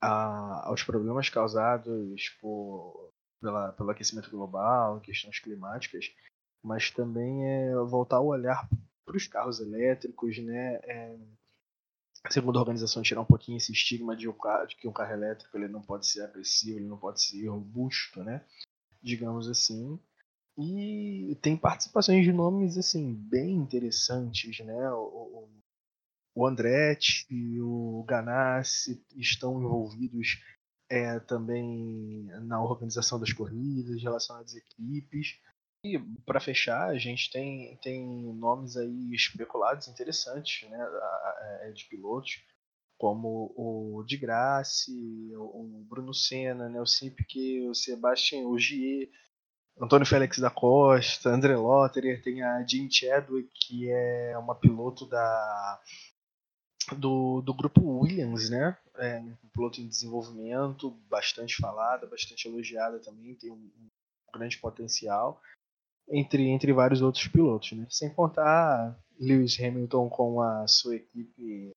a, 0.00 0.68
aos 0.68 0.84
problemas 0.84 1.28
causados 1.30 2.28
por, 2.40 3.10
pela, 3.40 3.72
pelo 3.72 3.90
aquecimento 3.90 4.30
global, 4.30 5.00
questões 5.00 5.40
climáticas, 5.40 6.12
mas 6.62 6.90
também 6.90 7.46
é 7.46 7.74
voltar 7.84 8.20
o 8.20 8.28
olhar 8.28 8.68
para 9.04 9.16
os 9.16 9.26
carros 9.26 9.60
elétricos, 9.60 10.38
né? 10.38 10.74
É, 10.84 11.16
segundo 12.30 12.58
a 12.58 12.62
organização, 12.62 13.02
tirar 13.02 13.20
um 13.20 13.26
pouquinho 13.26 13.56
esse 13.56 13.72
estigma 13.72 14.16
de, 14.16 14.28
um 14.28 14.32
carro, 14.32 14.66
de, 14.66 14.76
que 14.76 14.88
um 14.88 14.92
carro 14.92 15.12
elétrico 15.12 15.56
ele 15.56 15.68
não 15.68 15.82
pode 15.82 16.06
ser 16.06 16.22
agressivo, 16.22 16.78
ele 16.78 16.88
não 16.88 16.98
pode 16.98 17.22
ser 17.22 17.46
robusto, 17.48 18.22
né? 18.22 18.44
Digamos 19.02 19.48
assim. 19.48 19.98
E 20.56 21.38
tem 21.40 21.56
participações 21.56 22.24
de 22.24 22.32
nomes 22.32 22.76
assim 22.76 23.14
bem 23.14 23.52
interessantes, 23.52 24.58
né? 24.60 24.90
O, 24.92 25.48
o 26.34 26.46
Andretti 26.46 27.26
e 27.30 27.60
o 27.60 28.04
Ganassi 28.06 29.04
estão 29.16 29.60
envolvidos 29.60 30.40
é, 30.88 31.18
também 31.20 32.24
na 32.42 32.62
organização 32.62 33.18
das 33.18 33.32
corridas, 33.32 34.02
relacionadas 34.02 34.52
às 34.52 34.56
equipes. 34.56 35.40
E 35.94 35.98
para 36.24 36.40
fechar, 36.40 36.90
a 36.90 36.98
gente 36.98 37.30
tem, 37.30 37.76
tem 37.82 38.04
nomes 38.34 38.76
aí 38.76 39.14
especulados 39.14 39.88
interessantes, 39.88 40.68
né, 40.68 40.88
é, 41.62 41.70
de 41.70 41.84
pilotos, 41.86 42.42
como 42.98 43.52
o 43.56 44.02
de 44.04 44.16
Grace, 44.16 44.92
o 45.36 45.84
Bruno 45.88 46.12
Senna, 46.12 46.68
né, 46.68 46.80
o 46.80 46.86
Simpke, 46.86 47.68
o 47.68 47.74
Sebastian 47.74 48.48
Ogier, 48.48 49.08
Antônio 49.80 50.06
Félix 50.06 50.38
da 50.38 50.50
Costa, 50.50 51.30
André 51.30 51.56
Lotterer, 51.56 52.20
tem 52.20 52.42
a 52.42 52.64
Jean 52.66 52.90
Chadwick, 52.90 53.48
que 53.54 53.88
é 53.88 54.36
uma 54.36 54.54
piloto 54.54 55.06
da 55.06 55.80
do, 56.96 57.42
do 57.42 57.54
grupo 57.54 57.80
Williams, 58.00 58.50
né? 58.50 58.76
É 58.96 59.18
um 59.20 59.36
piloto 59.52 59.80
em 59.80 59.86
desenvolvimento, 59.86 60.90
bastante 61.08 61.56
falada, 61.56 62.06
bastante 62.06 62.48
elogiada 62.48 62.98
também, 62.98 63.34
tem 63.34 63.50
um 63.50 63.70
grande 64.32 64.58
potencial 64.58 65.40
entre, 66.10 66.48
entre 66.48 66.72
vários 66.72 67.02
outros 67.02 67.26
pilotos, 67.28 67.72
né? 67.72 67.86
Sem 67.88 68.10
contar 68.10 68.96
Lewis 69.18 69.58
Hamilton 69.60 70.08
com 70.08 70.40
a 70.40 70.66
sua 70.66 70.96
equipe 70.96 71.72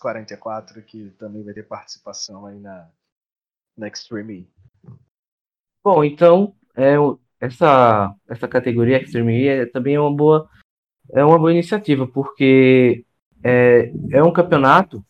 44, 0.00 0.82
que 0.82 1.10
também 1.18 1.42
vai 1.42 1.52
ter 1.52 1.64
participação 1.64 2.46
aí 2.46 2.58
na, 2.58 2.88
na 3.76 3.88
Extreme. 3.88 4.48
Bom, 5.82 6.04
então, 6.04 6.54
é, 6.76 6.94
essa, 7.40 8.14
essa 8.28 8.48
categoria 8.48 9.02
Extreme 9.02 9.46
é, 9.46 9.66
também 9.66 9.94
é 9.94 10.00
uma 10.00 10.14
boa 10.14 10.48
é 11.10 11.24
uma 11.24 11.38
boa 11.38 11.52
iniciativa, 11.52 12.06
porque 12.06 13.04
é, 13.42 13.90
é 14.12 14.22
um 14.22 14.32
campeonato 14.32 15.04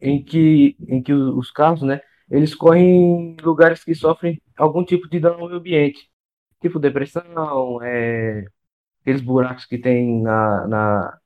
em 0.00 0.22
que, 0.22 0.76
em 0.88 1.02
que 1.02 1.12
os 1.12 1.50
carros, 1.50 1.82
né, 1.82 2.00
eles 2.30 2.54
correm 2.54 3.34
em 3.34 3.36
lugares 3.42 3.84
que 3.84 3.94
sofrem 3.94 4.40
algum 4.56 4.84
tipo 4.84 5.08
de 5.08 5.20
dano 5.20 5.40
ao 5.40 5.48
ambiente, 5.48 6.08
tipo 6.62 6.78
depressão, 6.78 7.82
é, 7.82 8.44
aqueles 9.02 9.20
buracos 9.22 9.66
que 9.66 9.78
tem 9.78 10.22
na, 10.22 10.66
na, 10.68 11.18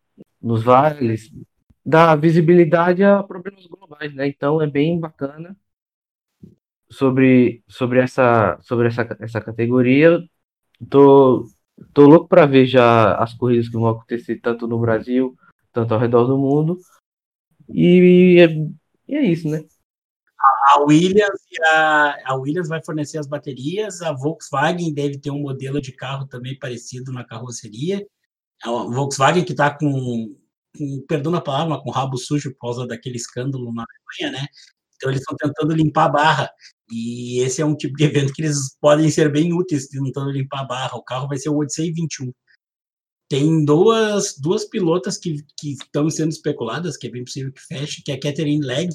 nos 0.42 0.62
vales, 0.64 1.30
dá 1.84 2.16
visibilidade 2.16 3.04
a 3.04 3.22
problemas 3.22 3.66
globais, 3.66 4.14
né? 4.14 4.28
Então 4.28 4.62
é 4.62 4.66
bem 4.68 4.98
bacana 5.00 5.56
sobre, 6.90 7.62
sobre 7.68 8.00
essa 8.00 8.58
sobre 8.62 8.88
essa, 8.88 9.06
essa 9.20 9.40
categoria. 9.40 10.20
Tô, 10.90 11.44
tô 11.94 12.06
louco 12.06 12.28
para 12.28 12.46
ver 12.46 12.66
já 12.66 13.14
as 13.16 13.34
corridas 13.34 13.68
que 13.68 13.76
vão 13.76 13.88
acontecer 13.88 14.40
tanto 14.40 14.66
no 14.68 14.78
Brasil, 14.78 15.36
tanto 15.72 15.94
ao 15.94 16.00
redor 16.00 16.26
do 16.26 16.38
mundo. 16.38 16.78
E, 17.68 18.38
e 19.08 19.14
é, 19.14 19.16
é 19.16 19.22
isso, 19.22 19.48
né? 19.48 19.64
A 20.68 20.80
Williams, 20.80 21.40
a, 21.64 22.32
a, 22.32 22.34
Williams 22.36 22.68
vai 22.68 22.82
fornecer 22.84 23.18
as 23.18 23.26
baterias, 23.26 24.02
a 24.02 24.12
Volkswagen 24.12 24.92
deve 24.92 25.18
ter 25.18 25.30
um 25.30 25.40
modelo 25.40 25.80
de 25.80 25.92
carro 25.92 26.26
também 26.26 26.58
parecido 26.58 27.12
na 27.12 27.24
carroceria. 27.24 28.06
A 28.62 28.70
Volkswagen 28.70 29.44
que 29.44 29.52
está 29.52 29.70
com, 29.70 30.36
com, 30.76 31.04
perdão 31.08 31.34
a 31.34 31.40
palavra, 31.40 31.80
com 31.80 31.90
rabo 31.90 32.16
sujo 32.16 32.50
por 32.52 32.58
causa 32.58 32.86
daquele 32.86 33.16
escândalo 33.16 33.72
na 33.72 33.84
Alemanha, 33.84 34.40
né? 34.42 34.46
Então 34.96 35.10
eles 35.10 35.20
estão 35.20 35.36
tentando 35.36 35.74
limpar 35.74 36.06
a 36.06 36.08
barra. 36.08 36.50
E 36.90 37.40
esse 37.40 37.60
é 37.60 37.66
um 37.66 37.76
tipo 37.76 37.96
de 37.96 38.04
evento 38.04 38.32
que 38.32 38.42
eles 38.42 38.76
podem 38.80 39.10
ser 39.10 39.30
bem 39.30 39.52
úteis 39.52 39.88
tentando 39.88 40.30
limpar 40.30 40.60
a 40.60 40.64
barra. 40.64 40.96
O 40.96 41.04
carro 41.04 41.28
vai 41.28 41.38
ser 41.38 41.50
o 41.50 41.58
Odyssey 41.58 41.92
21. 41.92 42.32
Tem 43.28 43.64
duas, 43.64 44.36
duas 44.38 44.64
pilotas 44.64 45.18
que, 45.18 45.44
que 45.58 45.72
estão 45.72 46.08
sendo 46.08 46.30
especuladas, 46.30 46.96
que 46.96 47.08
é 47.08 47.10
bem 47.10 47.24
possível 47.24 47.52
que 47.52 47.60
feche, 47.60 48.02
que 48.02 48.12
é 48.12 48.14
a 48.14 48.20
Catherine 48.20 48.64
Legg, 48.64 48.94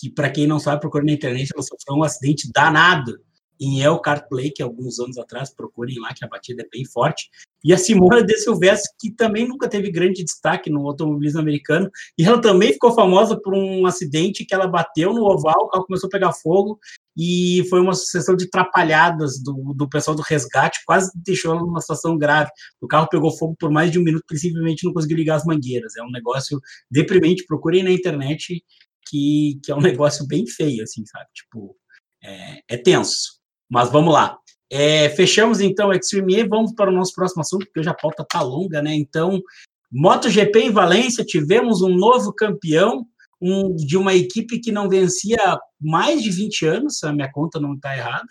que 0.00 0.10
para 0.10 0.30
quem 0.30 0.46
não 0.46 0.58
sabe, 0.58 0.80
procure 0.80 1.04
na 1.04 1.12
internet, 1.12 1.50
ela 1.52 1.62
sofreu 1.62 1.96
um 1.96 2.02
acidente 2.02 2.50
danado 2.54 3.12
em 3.60 3.82
El 3.82 3.98
Carplay, 3.98 4.50
que 4.50 4.62
alguns 4.62 4.98
anos 4.98 5.18
atrás, 5.18 5.54
procurem 5.54 6.00
lá, 6.00 6.14
que 6.14 6.24
a 6.24 6.28
batida 6.28 6.62
é 6.62 6.68
bem 6.72 6.84
forte. 6.86 7.28
E 7.62 7.74
a 7.74 7.76
Simona 7.76 8.24
de 8.24 8.34
Silvestre, 8.38 8.90
que 8.98 9.10
também 9.14 9.46
nunca 9.46 9.68
teve 9.68 9.90
grande 9.90 10.24
destaque 10.24 10.70
no 10.70 10.86
automobilismo 10.86 11.40
americano, 11.40 11.90
e 12.16 12.24
ela 12.24 12.40
também 12.40 12.72
ficou 12.72 12.94
famosa 12.94 13.38
por 13.38 13.54
um 13.54 13.84
acidente 13.84 14.46
que 14.46 14.54
ela 14.54 14.66
bateu 14.66 15.12
no 15.12 15.24
oval, 15.24 15.64
o 15.64 15.68
carro 15.68 15.84
começou 15.84 16.06
a 16.06 16.10
pegar 16.10 16.32
fogo, 16.32 16.78
e 17.14 17.66
foi 17.68 17.80
uma 17.80 17.92
sucessão 17.92 18.34
de 18.34 18.48
trapalhadas 18.48 19.42
do, 19.42 19.74
do 19.74 19.86
pessoal 19.90 20.16
do 20.16 20.22
resgate, 20.22 20.80
quase 20.86 21.10
deixou 21.14 21.52
ela 21.52 21.60
numa 21.60 21.82
situação 21.82 22.16
grave. 22.16 22.50
O 22.80 22.88
carro 22.88 23.08
pegou 23.10 23.36
fogo 23.36 23.54
por 23.58 23.70
mais 23.70 23.90
de 23.90 23.98
um 23.98 24.02
minuto, 24.02 24.24
principalmente 24.26 24.86
não 24.86 24.94
conseguiu 24.94 25.18
ligar 25.18 25.36
as 25.36 25.44
mangueiras. 25.44 25.96
É 25.96 26.02
um 26.02 26.10
negócio 26.10 26.58
deprimente, 26.90 27.44
procurem 27.44 27.82
na 27.82 27.90
internet, 27.90 28.64
que, 29.10 29.60
que 29.64 29.72
é 29.72 29.74
um 29.74 29.80
negócio 29.82 30.26
bem 30.26 30.46
feio, 30.46 30.82
assim, 30.82 31.04
sabe? 31.06 31.26
Tipo, 31.34 31.76
é, 32.22 32.60
é 32.68 32.76
tenso. 32.76 33.40
Mas 33.68 33.90
vamos 33.90 34.12
lá. 34.12 34.38
É, 34.72 35.08
fechamos 35.10 35.60
então 35.60 35.88
o 35.88 35.92
Extreme 35.92 36.36
E, 36.36 36.48
vamos 36.48 36.72
para 36.74 36.90
o 36.90 36.94
nosso 36.94 37.12
próximo 37.12 37.42
assunto, 37.42 37.66
porque 37.66 37.80
hoje 37.80 37.88
a 37.88 37.94
pauta 37.94 38.24
tá 38.24 38.40
longa, 38.40 38.80
né? 38.80 38.94
Então, 38.94 39.42
MotoGP 39.90 40.60
em 40.60 40.70
Valência, 40.70 41.24
tivemos 41.24 41.82
um 41.82 41.88
novo 41.88 42.32
campeão, 42.32 43.04
um, 43.42 43.74
de 43.74 43.96
uma 43.96 44.14
equipe 44.14 44.60
que 44.60 44.70
não 44.70 44.88
vencia 44.88 45.58
mais 45.80 46.22
de 46.22 46.30
20 46.30 46.66
anos, 46.66 47.02
a 47.02 47.12
minha 47.12 47.30
conta 47.32 47.58
não 47.58 47.74
está 47.74 47.96
errada. 47.96 48.28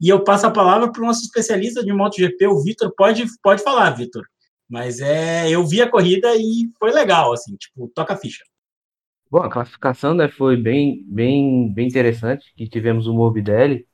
E 0.00 0.08
eu 0.08 0.22
passo 0.22 0.46
a 0.46 0.50
palavra 0.50 0.90
para 0.90 1.02
o 1.02 1.06
nosso 1.06 1.22
especialista 1.22 1.84
de 1.84 1.92
MotoGP, 1.92 2.46
o 2.46 2.62
Vitor. 2.62 2.92
Pode, 2.96 3.24
pode 3.42 3.62
falar, 3.62 3.90
Vitor. 3.90 4.24
Mas 4.68 5.00
é, 5.00 5.50
eu 5.50 5.66
vi 5.66 5.82
a 5.82 5.90
corrida 5.90 6.34
e 6.36 6.70
foi 6.78 6.92
legal, 6.92 7.32
assim, 7.32 7.56
tipo, 7.56 7.90
toca 7.94 8.14
a 8.14 8.16
ficha. 8.16 8.44
Bom, 9.30 9.38
a 9.42 9.50
classificação 9.50 10.14
né, 10.14 10.28
foi 10.28 10.56
bem, 10.56 11.04
bem, 11.06 11.72
bem 11.72 11.86
interessante, 11.88 12.52
que 12.56 12.68
tivemos 12.68 13.06
o 13.06 13.14
Morbidelli 13.14 13.86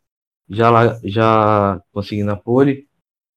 já, 0.49 0.71
lá, 0.71 0.99
já 1.05 1.81
conseguindo 1.93 2.31
a 2.33 2.37
pole, 2.37 2.89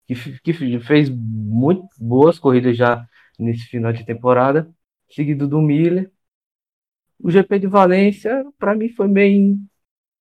que, 0.08 0.16
que 0.42 0.54
fez 0.82 1.10
muito 1.10 1.88
boas 2.00 2.40
corridas 2.40 2.78
já 2.78 3.06
nesse 3.40 3.66
final 3.68 3.94
de 3.94 4.06
temporada, 4.06 4.70
seguido 5.12 5.48
do 5.48 5.62
Miller. 5.62 6.12
O 7.22 7.32
GP 7.32 7.60
de 7.60 7.68
Valência, 7.68 8.46
para 8.58 8.76
mim, 8.76 8.90
foi 8.90 9.08
bem, 9.08 9.60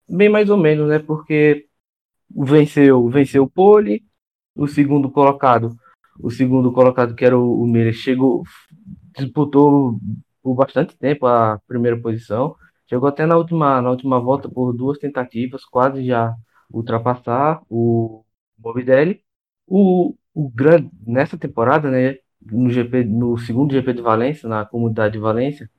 bem 0.08 0.28
mais 0.28 0.50
ou 0.50 0.56
menos, 0.58 0.88
né? 0.88 0.98
Porque 1.00 1.68
venceu, 2.30 3.08
venceu 3.08 3.44
o 3.44 3.50
pole, 3.50 4.04
o 4.56 4.68
segundo 4.68 5.10
colocado, 5.10 5.76
o 6.20 6.30
segundo 6.30 6.72
colocado 6.72 7.14
que 7.14 7.24
era 7.24 7.38
o, 7.38 7.62
o 7.62 7.66
Miller, 7.66 7.94
chegou, 7.94 8.42
disputou 9.18 9.98
por 10.48 10.54
bastante 10.54 10.96
tempo 10.96 11.26
a 11.26 11.60
primeira 11.66 12.00
posição. 12.00 12.56
Chegou 12.88 13.08
até 13.08 13.26
na 13.26 13.36
última, 13.36 13.82
na 13.82 13.90
última 13.90 14.18
volta 14.18 14.48
por 14.48 14.72
duas 14.72 14.98
tentativas, 14.98 15.64
quase 15.64 16.04
já 16.06 16.34
ultrapassar 16.70 17.60
o 17.68 18.24
Morbidelli. 18.58 19.22
O, 19.66 20.14
o 20.34 20.48
grande, 20.48 20.90
nessa 21.06 21.36
temporada, 21.36 21.90
né, 21.90 22.16
no, 22.40 22.70
GP, 22.70 23.04
no 23.04 23.36
segundo 23.36 23.72
GP 23.72 23.92
de 23.92 24.02
Valência, 24.02 24.48
na 24.48 24.64
comunidade 24.64 25.12
de 25.14 25.18
Valência, 25.18 25.70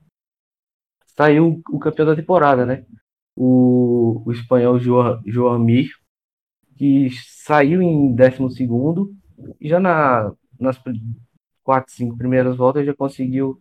saiu 1.16 1.60
o 1.68 1.78
campeão 1.80 2.06
da 2.06 2.14
temporada, 2.14 2.64
né? 2.64 2.86
O, 3.34 4.22
o 4.24 4.32
espanhol 4.32 4.78
João, 4.78 5.20
João 5.26 5.58
Mir, 5.58 5.90
que 6.76 7.10
saiu 7.44 7.82
em 7.82 8.14
12 8.14 8.68
e 9.60 9.68
já 9.68 9.80
na, 9.80 10.32
nas 10.58 10.78
quatro, 11.64 11.92
cinco 11.92 12.16
primeiras 12.16 12.56
voltas 12.56 12.86
já 12.86 12.94
conseguiu 12.94 13.60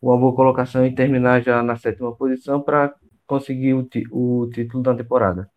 uma 0.00 0.16
boa 0.16 0.34
colocação 0.34 0.86
e 0.86 0.94
terminar 0.94 1.42
já 1.42 1.62
na 1.62 1.76
sétima 1.76 2.14
posição 2.14 2.60
para 2.62 2.94
conseguir 3.26 3.74
o, 3.74 3.88
o 4.10 4.48
título 4.50 4.82
da 4.82 4.94
temporada. 4.94 5.50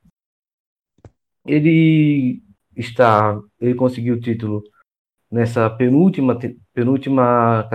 Ele 1.45 2.41
está, 2.75 3.39
ele 3.59 3.75
conseguiu 3.75 4.15
o 4.15 4.19
título 4.19 4.63
nessa 5.31 5.69
penúltima 5.69 6.37
penúltima 6.73 7.69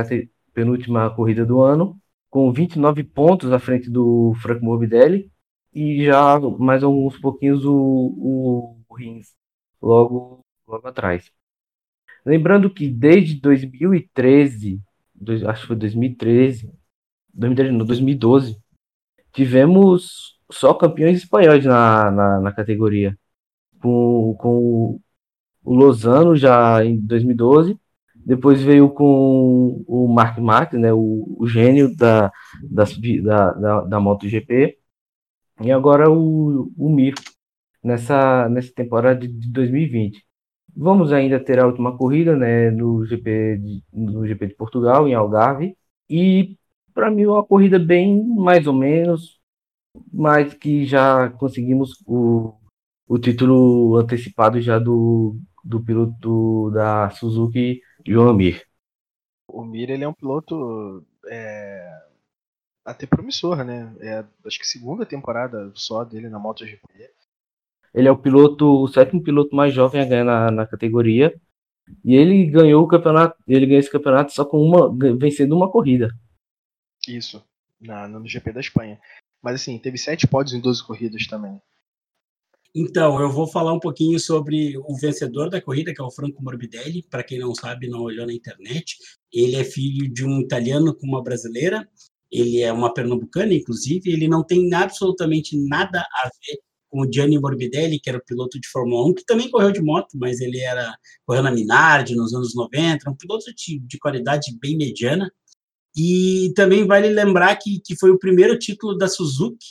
penúltima 0.52 1.10
corrida 1.14 1.44
do 1.44 1.60
ano, 1.60 2.00
com 2.30 2.52
29 2.52 3.04
pontos 3.04 3.52
à 3.52 3.58
frente 3.58 3.90
do 3.90 4.34
Franco 4.40 4.64
Morbidelli 4.64 5.30
e 5.72 6.04
já 6.04 6.40
mais 6.58 6.82
alguns 6.82 7.18
pouquinhos 7.18 7.64
o, 7.64 7.74
o 8.88 8.94
Rins 8.96 9.34
logo 9.82 10.44
logo 10.66 10.86
atrás. 10.88 11.30
Lembrando 12.24 12.70
que 12.70 12.88
desde 12.88 13.40
2013 13.40 14.80
dois, 15.20 15.42
acho 15.44 15.62
que 15.62 15.66
foi 15.68 15.76
2013, 15.76 16.70
2013 17.34 17.76
não, 17.76 17.86
2012, 17.86 18.58
tivemos 19.32 20.38
só 20.50 20.74
campeões 20.74 21.18
espanhóis 21.18 21.64
na, 21.64 22.10
na, 22.10 22.40
na 22.40 22.52
categoria. 22.52 23.18
Com, 23.80 24.34
com 24.38 25.00
o 25.64 25.74
Lozano 25.74 26.36
já 26.36 26.84
em 26.84 26.98
2012, 27.00 27.78
depois 28.14 28.62
veio 28.62 28.90
com 28.90 29.84
o 29.86 30.08
Mark 30.08 30.38
Marques, 30.38 30.80
né, 30.80 30.92
o, 30.92 31.36
o 31.38 31.46
gênio 31.46 31.94
da, 31.96 32.32
da, 32.62 32.84
da, 33.52 33.80
da 33.82 34.00
MotoGP, 34.00 34.78
e 35.62 35.72
agora 35.72 36.10
o, 36.10 36.72
o 36.76 36.90
Mir, 36.90 37.14
nessa, 37.82 38.48
nessa 38.48 38.72
temporada 38.74 39.20
de 39.28 39.52
2020. 39.52 40.25
Vamos 40.76 41.10
ainda 41.10 41.42
ter 41.42 41.58
a 41.58 41.66
última 41.66 41.96
corrida 41.96 42.36
né, 42.36 42.70
no, 42.70 43.04
GP 43.06 43.58
de, 43.58 43.82
no 43.90 44.26
GP 44.26 44.48
de 44.48 44.54
Portugal, 44.54 45.08
em 45.08 45.14
Algarve. 45.14 45.74
E 46.08 46.58
para 46.92 47.10
mim 47.10 47.24
uma 47.24 47.42
corrida 47.42 47.78
bem 47.78 48.22
mais 48.26 48.66
ou 48.66 48.74
menos, 48.74 49.40
mas 50.12 50.52
que 50.52 50.84
já 50.84 51.30
conseguimos 51.30 52.02
o, 52.06 52.54
o 53.08 53.18
título 53.18 53.96
antecipado 53.96 54.60
já 54.60 54.78
do, 54.78 55.38
do 55.64 55.82
piloto 55.82 56.70
da 56.72 57.08
Suzuki, 57.10 57.80
João 58.06 58.34
Mir. 58.34 58.62
O 59.48 59.64
Mir 59.64 59.90
ele 59.90 60.04
é 60.04 60.08
um 60.08 60.12
piloto 60.12 61.02
é, 61.26 62.02
até 62.84 63.06
promissor, 63.06 63.64
né? 63.64 63.94
É, 64.00 64.24
acho 64.44 64.58
que 64.58 64.66
segunda 64.66 65.06
temporada 65.06 65.72
só 65.74 66.04
dele 66.04 66.28
na 66.28 66.38
MotoGP. 66.38 66.82
Ele 67.96 68.08
é 68.08 68.12
o 68.12 68.18
piloto, 68.18 68.66
o 68.66 68.88
sétimo 68.88 69.22
piloto 69.22 69.56
mais 69.56 69.72
jovem 69.72 70.02
a 70.02 70.04
ganhar 70.04 70.24
na, 70.24 70.50
na 70.50 70.66
categoria. 70.66 71.34
E 72.04 72.14
ele 72.14 72.44
ganhou 72.44 72.84
o 72.84 72.86
campeonato, 72.86 73.42
ele 73.48 73.64
ganhou 73.64 73.80
esse 73.80 73.90
campeonato 73.90 74.32
só 74.32 74.44
com 74.44 74.58
uma 74.58 74.94
vencendo 75.16 75.56
uma 75.56 75.70
corrida. 75.70 76.10
Isso, 77.08 77.42
na, 77.80 78.06
no 78.06 78.26
GP 78.28 78.52
da 78.52 78.60
Espanha. 78.60 79.00
Mas 79.42 79.54
assim, 79.62 79.78
teve 79.78 79.96
sete 79.96 80.26
pódios 80.26 80.54
em 80.54 80.60
12 80.60 80.84
corridas 80.84 81.26
também. 81.26 81.58
Então, 82.74 83.18
eu 83.18 83.30
vou 83.30 83.46
falar 83.46 83.72
um 83.72 83.80
pouquinho 83.80 84.20
sobre 84.20 84.76
o 84.76 84.94
vencedor 84.98 85.48
da 85.48 85.62
corrida, 85.62 85.94
que 85.94 86.02
é 86.02 86.04
o 86.04 86.10
Franco 86.10 86.42
Morbidelli. 86.42 87.02
Para 87.08 87.24
quem 87.24 87.38
não 87.38 87.54
sabe, 87.54 87.88
não 87.88 88.02
olhou 88.02 88.26
na 88.26 88.34
internet, 88.34 88.96
ele 89.32 89.56
é 89.56 89.64
filho 89.64 90.12
de 90.12 90.26
um 90.26 90.42
italiano 90.42 90.94
com 90.94 91.06
uma 91.06 91.22
brasileira. 91.22 91.88
Ele 92.30 92.60
é 92.60 92.70
uma 92.70 92.92
pernambucana, 92.92 93.54
inclusive. 93.54 94.10
Ele 94.10 94.28
não 94.28 94.44
tem 94.44 94.74
absolutamente 94.74 95.56
nada 95.56 96.00
a 96.00 96.28
ver 96.28 96.58
com 96.88 97.00
o 97.00 97.12
Gianni 97.12 97.38
Morbidelli, 97.38 98.00
que 98.00 98.08
era 98.08 98.18
o 98.18 98.24
piloto 98.24 98.60
de 98.60 98.68
Fórmula 98.68 99.08
1, 99.08 99.14
que 99.14 99.24
também 99.24 99.50
correu 99.50 99.72
de 99.72 99.82
moto, 99.82 100.16
mas 100.16 100.40
ele 100.40 100.60
era 100.60 100.96
correu 101.24 101.42
na 101.42 101.50
Minardi 101.50 102.14
nos 102.14 102.32
anos 102.34 102.54
90, 102.54 103.10
um 103.10 103.16
piloto 103.16 103.46
de, 103.54 103.78
de 103.78 103.98
qualidade 103.98 104.56
bem 104.60 104.76
mediana. 104.76 105.30
E 105.96 106.52
também 106.54 106.86
vale 106.86 107.08
lembrar 107.08 107.56
que, 107.56 107.80
que 107.80 107.96
foi 107.98 108.10
o 108.10 108.18
primeiro 108.18 108.58
título 108.58 108.98
da 108.98 109.08
Suzuki 109.08 109.66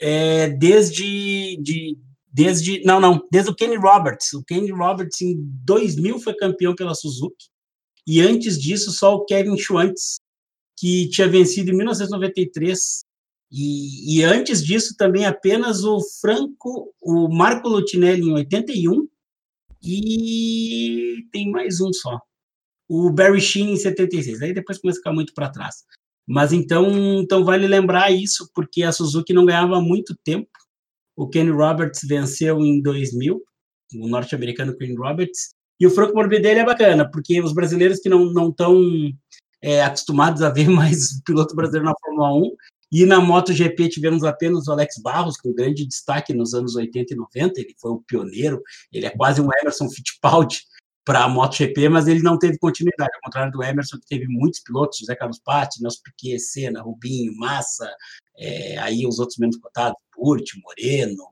é, 0.00 0.48
desde, 0.48 1.58
de, 1.62 1.98
desde. 2.32 2.82
Não, 2.84 2.98
não, 2.98 3.20
desde 3.30 3.50
o 3.50 3.54
Kenny 3.54 3.76
Roberts. 3.76 4.32
O 4.32 4.42
Kenny 4.42 4.70
Roberts, 4.70 5.20
em 5.20 5.36
2000, 5.64 6.18
foi 6.20 6.34
campeão 6.34 6.74
pela 6.74 6.94
Suzuki. 6.94 7.48
E 8.06 8.20
antes 8.22 8.58
disso, 8.58 8.90
só 8.90 9.14
o 9.14 9.24
Kevin 9.26 9.58
Schwantz, 9.58 10.20
que 10.78 11.08
tinha 11.10 11.28
vencido 11.28 11.70
em 11.70 11.76
1993. 11.76 13.04
E, 13.50 14.18
e 14.18 14.22
antes 14.22 14.64
disso, 14.64 14.94
também 14.96 15.26
apenas 15.26 15.82
o 15.84 16.00
Franco, 16.20 16.94
o 17.02 17.28
Marco 17.28 17.68
Lutinelli, 17.68 18.22
em 18.22 18.32
81. 18.32 19.08
E 19.82 21.26
tem 21.32 21.50
mais 21.50 21.80
um 21.80 21.92
só. 21.92 22.20
O 22.88 23.10
Barry 23.10 23.40
Sheen, 23.40 23.72
em 23.72 23.76
76. 23.76 24.42
Aí 24.42 24.52
depois 24.52 24.78
começa 24.78 24.98
a 24.98 25.00
ficar 25.00 25.12
muito 25.12 25.32
para 25.34 25.48
trás. 25.48 25.84
Mas 26.26 26.52
então, 26.52 26.88
então 27.20 27.44
vale 27.44 27.66
lembrar 27.66 28.12
isso, 28.12 28.48
porque 28.54 28.82
a 28.82 28.92
Suzuki 28.92 29.32
não 29.32 29.44
ganhava 29.44 29.80
muito 29.80 30.14
tempo. 30.22 30.48
O 31.16 31.28
Kenny 31.28 31.50
Roberts 31.50 32.02
venceu 32.06 32.60
em 32.60 32.80
2000, 32.80 33.42
o 33.96 34.08
norte-americano 34.08 34.76
Kenny 34.76 34.94
Roberts. 34.94 35.50
E 35.80 35.86
o 35.86 35.90
Franco 35.90 36.14
Morbidelli 36.14 36.60
é 36.60 36.64
bacana, 36.64 37.10
porque 37.10 37.40
os 37.40 37.52
brasileiros 37.52 37.98
que 37.98 38.08
não 38.08 38.48
estão 38.48 38.80
é, 39.62 39.82
acostumados 39.82 40.42
a 40.42 40.50
ver 40.50 40.68
mais 40.70 41.20
piloto 41.24 41.56
brasileiro 41.56 41.86
na 41.86 41.94
Fórmula 42.00 42.32
1, 42.34 42.56
e 42.90 43.06
na 43.06 43.20
MotoGP 43.20 43.88
tivemos 43.88 44.24
apenas 44.24 44.66
o 44.66 44.72
Alex 44.72 44.96
Barros, 45.02 45.36
com 45.36 45.54
grande 45.54 45.86
destaque 45.86 46.34
nos 46.34 46.54
anos 46.54 46.74
80 46.74 47.14
e 47.14 47.16
90, 47.16 47.60
ele 47.60 47.74
foi 47.78 47.92
o 47.92 48.00
pioneiro, 48.00 48.62
ele 48.92 49.06
é 49.06 49.10
quase 49.10 49.40
um 49.40 49.48
Emerson 49.60 49.88
Fittipaldi 49.88 50.64
para 51.04 51.24
a 51.24 51.28
MotoGP, 51.28 51.88
mas 51.88 52.06
ele 52.06 52.22
não 52.22 52.38
teve 52.38 52.58
continuidade, 52.58 53.10
ao 53.14 53.20
contrário 53.22 53.52
do 53.52 53.62
Emerson, 53.62 53.98
que 53.98 54.06
teve 54.06 54.26
muitos 54.26 54.60
pilotos, 54.60 54.98
José 54.98 55.14
Carlos 55.14 55.38
Patti, 55.38 55.82
Nelson 55.82 56.00
Piquet, 56.04 56.38
Senna, 56.38 56.82
Rubinho, 56.82 57.34
Massa, 57.36 57.90
é, 58.36 58.78
aí 58.78 59.06
os 59.06 59.18
outros 59.18 59.38
menos 59.38 59.56
cotados, 59.56 59.98
Curti, 60.14 60.60
Moreno, 60.62 61.24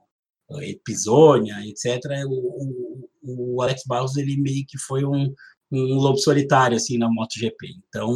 Episonia, 0.63 1.55
etc. 1.67 2.03
O, 2.27 3.09
o, 3.23 3.55
o, 3.57 3.63
Alex 3.63 3.83
Barros, 3.87 4.17
ele 4.17 4.41
meio 4.41 4.65
que 4.67 4.79
foi 4.79 5.05
um, 5.05 5.35
um 5.71 5.95
lobo 5.95 6.19
solitário, 6.19 6.77
assim, 6.77 6.97
na 6.97 7.09
MotoGP. 7.09 7.67
Então, 7.89 8.15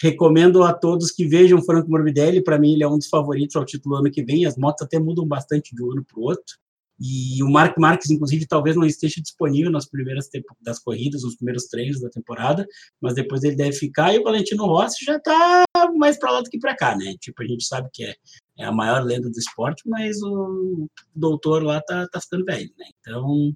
recomendo 0.00 0.62
a 0.62 0.72
todos 0.72 1.10
que 1.10 1.26
vejam 1.26 1.62
Franco 1.62 1.90
Morbidelli, 1.90 2.42
para 2.42 2.58
mim 2.58 2.74
ele 2.74 2.84
é 2.84 2.88
um 2.88 2.98
dos 2.98 3.08
favoritos 3.08 3.56
ao 3.56 3.64
título 3.64 3.96
ano 3.96 4.10
que 4.10 4.22
vem, 4.22 4.46
as 4.46 4.56
motos 4.56 4.86
até 4.86 4.98
mudam 4.98 5.26
bastante 5.26 5.74
de 5.74 5.82
um 5.82 5.92
ano 5.92 6.04
para 6.04 6.18
o 6.18 6.22
outro, 6.22 6.56
e 6.98 7.42
o 7.42 7.50
Mark 7.50 7.76
Marques, 7.76 8.10
inclusive, 8.10 8.46
talvez 8.46 8.74
não 8.74 8.86
esteja 8.86 9.20
disponível 9.20 9.70
nas 9.70 9.86
primeiras 9.86 10.28
das 10.62 10.78
corridas, 10.78 11.22
nos 11.22 11.36
primeiros 11.36 11.66
treinos 11.66 12.00
da 12.00 12.08
temporada, 12.08 12.66
mas 13.00 13.14
depois 13.14 13.44
ele 13.44 13.54
deve 13.54 13.72
ficar. 13.72 14.14
E 14.14 14.18
o 14.18 14.22
Valentino 14.22 14.64
Rossi 14.64 15.04
já 15.04 15.16
está 15.16 15.64
mais 15.94 16.18
para 16.18 16.32
lá 16.32 16.40
do 16.40 16.48
que 16.48 16.58
para 16.58 16.74
cá, 16.74 16.96
né? 16.96 17.14
Tipo, 17.20 17.42
a 17.42 17.46
gente 17.46 17.64
sabe 17.64 17.90
que 17.92 18.02
é, 18.02 18.14
é, 18.58 18.64
a 18.64 18.72
maior 18.72 19.02
lenda 19.02 19.28
do 19.28 19.38
esporte, 19.38 19.82
mas 19.86 20.22
o 20.22 20.88
doutor 21.14 21.62
lá 21.62 21.82
tá, 21.82 22.08
tá 22.08 22.18
ficando 22.18 22.46
velho, 22.46 22.72
né? 22.78 22.86
Então, 23.00 23.52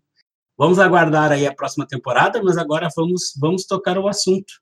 vamos 0.59 0.79
aguardar 0.79 1.33
aí 1.33 1.47
a 1.47 1.55
próxima 1.55 1.87
temporada, 1.87 2.43
mas 2.43 2.59
agora 2.59 2.89
vamos, 2.95 3.33
vamos 3.41 3.65
tocar 3.65 3.97
o 3.97 4.07
assunto. 4.07 4.53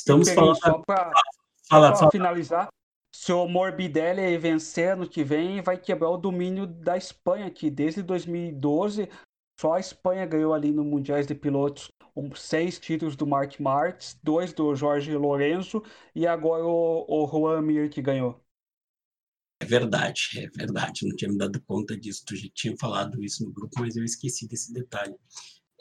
Estamos 0.00 0.30
falando. 0.30 0.56
Só 0.56 0.82
para 0.82 2.10
finalizar, 2.10 2.68
se 3.14 3.32
o 3.32 3.46
Morbidelli 3.46 4.36
vencer 4.38 4.92
ano 4.92 5.08
que 5.08 5.22
vem, 5.22 5.60
vai 5.60 5.76
quebrar 5.76 6.10
o 6.10 6.16
domínio 6.16 6.66
da 6.66 6.96
Espanha, 6.96 7.50
que 7.50 7.70
desde 7.70 8.02
2012 8.02 9.08
só 9.60 9.74
a 9.74 9.80
Espanha 9.80 10.24
ganhou 10.24 10.54
ali 10.54 10.72
no 10.72 10.82
Mundiais 10.82 11.26
de 11.26 11.34
Pilotos 11.34 11.90
um, 12.16 12.34
seis 12.34 12.78
títulos 12.78 13.14
do 13.14 13.26
Mark 13.26 13.58
Marques, 13.60 14.18
dois 14.22 14.52
do 14.52 14.74
Jorge 14.74 15.14
Lourenço 15.14 15.82
e 16.14 16.26
agora 16.26 16.64
o, 16.64 17.04
o 17.06 17.26
Juan 17.26 17.62
Mir 17.62 17.90
que 17.90 18.02
ganhou. 18.02 18.42
É 19.62 19.66
verdade, 19.66 20.20
é 20.38 20.48
verdade. 20.48 21.06
Não 21.06 21.14
tinha 21.14 21.30
me 21.30 21.36
dado 21.36 21.60
conta 21.62 21.96
disso. 21.96 22.24
Tu 22.26 22.36
já 22.36 22.48
tinha 22.54 22.74
falado 22.78 23.22
isso 23.22 23.44
no 23.44 23.52
grupo, 23.52 23.78
mas 23.78 23.94
eu 23.94 24.04
esqueci 24.04 24.48
desse 24.48 24.72
detalhe. 24.72 25.14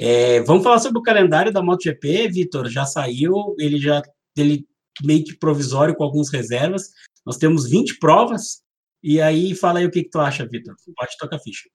É, 0.01 0.39
vamos 0.43 0.63
falar 0.63 0.79
sobre 0.79 0.97
o 0.97 1.03
calendário 1.03 1.51
da 1.51 1.61
MotoGP, 1.61 2.29
Vitor. 2.29 2.69
Já 2.69 2.85
saiu, 2.85 3.53
ele 3.59 3.77
já 3.77 4.01
ele 4.37 4.65
meio 5.03 5.25
que 5.25 5.37
provisório 5.37 5.93
com 5.93 6.03
algumas 6.05 6.31
reservas. 6.31 6.91
Nós 7.25 7.37
temos 7.37 7.69
20 7.69 7.99
provas, 7.99 8.63
e 9.03 9.19
aí 9.19 9.53
fala 9.53 9.79
aí 9.79 9.85
o 9.85 9.91
que, 9.91 10.03
que 10.03 10.09
tu 10.09 10.19
acha, 10.19 10.47
Vitor. 10.47 10.73
Pode 10.95 11.17
tocar 11.17 11.37
ficha. 11.39 11.69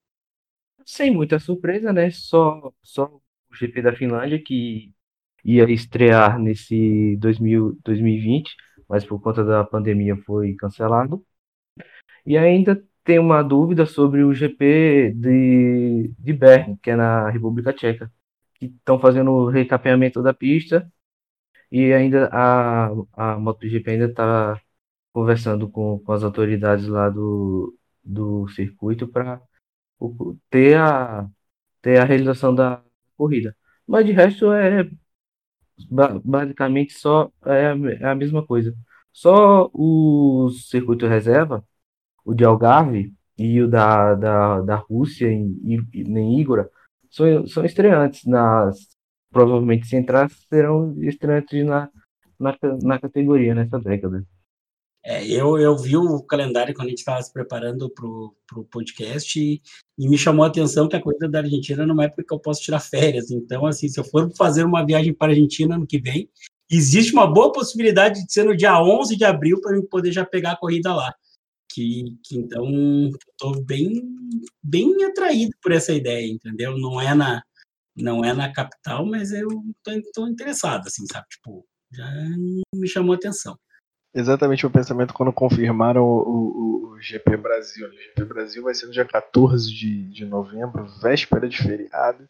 Sem 0.83 1.11
muita 1.11 1.37
surpresa, 1.37 1.93
né? 1.93 2.09
Só, 2.09 2.73
só 2.81 3.05
o 3.05 3.55
GP 3.55 3.83
da 3.83 3.95
Finlândia 3.95 4.41
que 4.43 4.91
ia 5.43 5.69
estrear 5.71 6.39
nesse 6.39 7.15
2000, 7.17 7.77
2020, 7.83 8.51
mas 8.89 9.05
por 9.05 9.21
conta 9.21 9.43
da 9.43 9.63
pandemia 9.63 10.17
foi 10.25 10.55
cancelado. 10.55 11.23
E 12.25 12.35
ainda 12.37 12.83
tem 13.05 13.19
uma 13.19 13.43
dúvida 13.43 13.85
sobre 13.87 14.23
o 14.23 14.33
GP 14.33 15.13
de, 15.15 16.13
de 16.19 16.33
Bern, 16.33 16.77
que 16.83 16.91
é 16.91 16.97
na 16.97 17.29
República 17.29 17.73
Tcheca, 17.73 18.11
que 18.55 18.67
estão 18.67 18.99
fazendo 18.99 19.31
o 19.31 19.49
recapeamento 19.49 20.23
da 20.23 20.33
pista 20.33 20.91
e 21.71 21.93
ainda 21.93 22.29
a, 22.31 22.87
a 23.13 23.39
MotoGP 23.39 23.91
ainda 23.91 24.05
está 24.07 24.61
conversando 25.13 25.69
com, 25.69 25.99
com 25.99 26.11
as 26.13 26.23
autoridades 26.23 26.87
lá 26.87 27.09
do, 27.09 27.77
do 28.03 28.47
circuito 28.49 29.07
para 29.07 29.41
ter 30.49 30.77
a, 30.77 31.27
ter 31.81 31.99
a 31.99 32.05
realização 32.05 32.53
da 32.55 32.83
corrida. 33.17 33.55
Mas 33.87 34.05
de 34.05 34.11
resto 34.11 34.51
é 34.53 34.89
basicamente 36.23 36.93
só 36.93 37.31
é 37.45 37.73
é 38.01 38.05
a 38.07 38.15
mesma 38.15 38.45
coisa. 38.45 38.75
Só 39.11 39.69
o 39.73 40.49
circuito 40.51 41.07
reserva, 41.07 41.65
o 42.25 42.33
de 42.33 42.43
Algarve 42.43 43.13
e 43.37 43.61
o 43.61 43.67
da, 43.67 44.15
da, 44.15 44.61
da 44.61 44.75
Rússia 44.75 45.31
em, 45.31 45.57
em 45.93 46.39
Igora, 46.39 46.69
são, 47.09 47.47
são 47.47 47.63
estreantes. 47.63 48.25
Nas, 48.25 48.77
provavelmente, 49.31 49.87
se 49.87 49.95
entrar, 49.95 50.29
serão 50.49 50.95
estreantes 51.03 51.65
na, 51.65 51.89
na, 52.39 52.57
na 52.81 52.99
categoria 52.99 53.53
nessa 53.53 53.79
década. 53.79 54.25
É, 55.07 55.23
eu, 55.27 55.59
eu 55.59 55.77
vi 55.77 55.95
o 55.95 56.23
calendário 56.23 56.73
quando 56.73 56.87
a 56.87 56.89
gente 56.89 56.99
estava 56.99 57.21
se 57.21 57.31
preparando 57.31 57.87
para 57.91 58.07
o 58.07 58.63
podcast 58.71 59.39
e, 59.39 59.61
e, 59.99 60.09
me 60.09 60.17
chamou 60.17 60.43
a 60.43 60.47
atenção 60.47 60.89
que 60.89 60.95
a 60.95 61.01
corrida 61.01 61.29
da 61.29 61.39
Argentina 61.39 61.85
numa 61.85 62.05
época 62.05 62.23
que 62.27 62.33
eu 62.33 62.39
posso 62.39 62.63
tirar 62.63 62.79
férias. 62.79 63.29
Então, 63.29 63.67
assim, 63.67 63.87
se 63.87 63.99
eu 63.99 64.03
for 64.03 64.31
fazer 64.35 64.63
uma 64.63 64.83
viagem 64.83 65.13
para 65.13 65.27
a 65.27 65.35
Argentina 65.35 65.75
ano 65.75 65.85
que 65.85 65.99
vem, 65.99 66.27
existe 66.71 67.13
uma 67.13 67.27
boa 67.27 67.51
possibilidade 67.51 68.25
de 68.25 68.33
ser 68.33 68.45
no 68.45 68.57
dia 68.57 68.81
11 68.81 69.15
de 69.15 69.23
abril 69.23 69.61
para 69.61 69.75
eu 69.75 69.83
poder 69.83 70.11
já 70.11 70.25
pegar 70.25 70.53
a 70.53 70.57
corrida 70.57 70.91
lá. 70.91 71.13
Que, 71.75 72.17
que 72.23 72.37
então, 72.37 72.65
estou 73.31 73.61
bem, 73.65 73.91
bem 74.63 75.03
atraído 75.03 75.51
por 75.61 75.73
essa 75.73 75.91
ideia, 75.91 76.25
entendeu? 76.25 76.77
Não 76.77 77.01
é 77.01 77.13
na, 77.13 77.43
não 77.93 78.23
é 78.23 78.33
na 78.33 78.53
capital, 78.53 79.05
mas 79.05 79.33
eu 79.33 79.49
estou 79.85 80.25
interessado, 80.25 80.87
assim, 80.87 81.05
sabe? 81.05 81.27
Tipo, 81.29 81.67
já 81.91 82.09
me 82.73 82.87
chamou 82.87 83.11
a 83.11 83.17
atenção 83.17 83.59
exatamente 84.15 84.65
o 84.65 84.71
pensamento 84.71 85.13
quando 85.13 85.33
confirmaram 85.33 86.01
o, 86.01 86.21
o, 86.21 86.93
o, 86.93 87.01
GP 87.01 87.35
Brasil. 87.35 87.87
O 87.89 87.91
GP 87.91 88.23
Brasil 88.23 88.63
vai 88.63 88.73
ser 88.73 88.85
no 88.85 88.93
dia 88.93 89.03
14 89.03 89.69
de, 89.69 90.03
de 90.09 90.25
novembro, 90.25 90.87
véspera 91.01 91.49
de 91.49 91.57
feriado. 91.57 92.27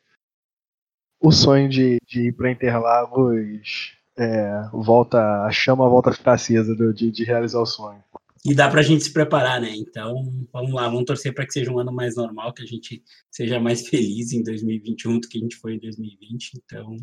O 1.22 1.32
sonho 1.32 1.70
de, 1.70 1.98
de 2.08 2.30
ir 2.30 2.34
para 2.34 2.50
Interlagos 2.50 3.96
é, 4.18 4.68
volta, 4.74 5.44
a 5.44 5.52
chama 5.52 5.88
volta 5.88 6.10
a 6.10 6.14
ficar 6.14 6.34
acesa 6.34 6.76
de, 6.94 7.12
de 7.12 7.24
realizar 7.24 7.60
o 7.60 7.66
sonho. 7.66 8.04
E 8.46 8.54
dá 8.54 8.70
para 8.70 8.82
a 8.82 8.84
gente 8.84 9.04
se 9.04 9.12
preparar, 9.12 9.60
né? 9.60 9.76
Então, 9.76 10.46
vamos 10.54 10.72
lá, 10.72 10.88
vamos 10.88 11.06
torcer 11.06 11.34
para 11.34 11.48
que 11.48 11.54
seja 11.54 11.72
um 11.72 11.80
ano 11.80 11.92
mais 11.92 12.16
normal, 12.16 12.54
que 12.54 12.62
a 12.62 12.66
gente 12.66 13.04
seja 13.32 13.60
mais 13.60 13.88
feliz 13.88 14.32
em 14.34 14.44
2021 14.44 15.20
do 15.20 15.28
que 15.28 15.40
a 15.40 15.42
gente 15.42 15.56
foi 15.56 15.74
em 15.74 15.80
2020. 15.80 16.52
Então, 16.64 16.96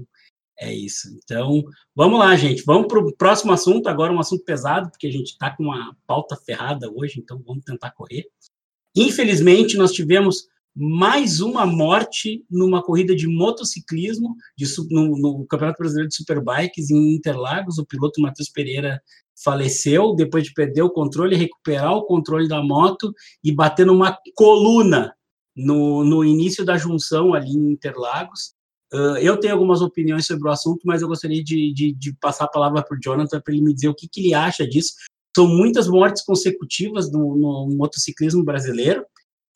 é 0.57 0.72
isso. 0.72 1.09
Então, 1.16 1.64
vamos 1.97 2.20
lá, 2.20 2.36
gente. 2.36 2.62
Vamos 2.64 2.86
para 2.86 3.01
o 3.01 3.12
próximo 3.16 3.53
assunto. 3.53 3.88
Agora, 3.88 4.12
um 4.12 4.20
assunto 4.20 4.45
pesado, 4.45 4.88
porque 4.88 5.09
a 5.09 5.11
gente 5.11 5.32
está 5.32 5.51
com 5.51 5.64
uma 5.64 5.97
pauta 6.07 6.36
ferrada 6.36 6.88
hoje, 6.88 7.18
então 7.18 7.43
vamos 7.45 7.64
tentar 7.64 7.90
correr. 7.90 8.26
Infelizmente, 8.95 9.76
nós 9.76 9.90
tivemos 9.90 10.47
mais 10.74 11.40
uma 11.40 11.66
morte 11.66 12.45
numa 12.51 12.82
corrida 12.82 13.14
de 13.14 13.26
motociclismo 13.26 14.36
de, 14.57 14.64
no, 14.90 15.18
no, 15.18 15.47
Campeonato 15.47 15.78
Brasileiro 15.78 16.09
de 16.09 16.14
Superbikes 16.14 16.90
em 16.90 17.14
Interlagos. 17.14 17.78
O 17.78 17.86
piloto 17.86 18.20
Matheus 18.20 18.49
Pereira 18.49 19.03
faleceu 19.42 20.14
depois 20.14 20.44
de 20.44 20.52
perder 20.52 20.82
o 20.82 20.90
controle, 20.90 21.36
recuperar 21.36 21.92
o 21.94 22.04
controle 22.04 22.48
da 22.48 22.62
moto 22.62 23.12
e 23.42 23.52
bater 23.52 23.86
numa 23.86 24.18
coluna 24.34 25.14
no, 25.56 26.04
no 26.04 26.24
início 26.24 26.64
da 26.64 26.76
junção 26.76 27.34
ali 27.34 27.50
em 27.50 27.72
Interlagos. 27.72 28.54
Uh, 28.92 29.16
eu 29.18 29.38
tenho 29.38 29.54
algumas 29.54 29.80
opiniões 29.80 30.26
sobre 30.26 30.48
o 30.48 30.52
assunto, 30.52 30.80
mas 30.84 31.00
eu 31.00 31.08
gostaria 31.08 31.42
de, 31.42 31.72
de, 31.72 31.92
de 31.92 32.12
passar 32.14 32.44
a 32.44 32.50
palavra 32.50 32.82
para 32.82 32.96
o 32.96 33.00
Jonathan 33.00 33.40
para 33.40 33.54
ele 33.54 33.62
me 33.62 33.74
dizer 33.74 33.88
o 33.88 33.94
que, 33.94 34.06
que, 34.06 34.20
ele 34.20 34.34
acha 34.34 34.66
disso. 34.66 34.94
São 35.34 35.48
muitas 35.48 35.88
mortes 35.88 36.22
consecutivas 36.22 37.10
no, 37.10 37.36
no 37.36 37.74
motociclismo 37.74 38.44
brasileiro, 38.44 39.04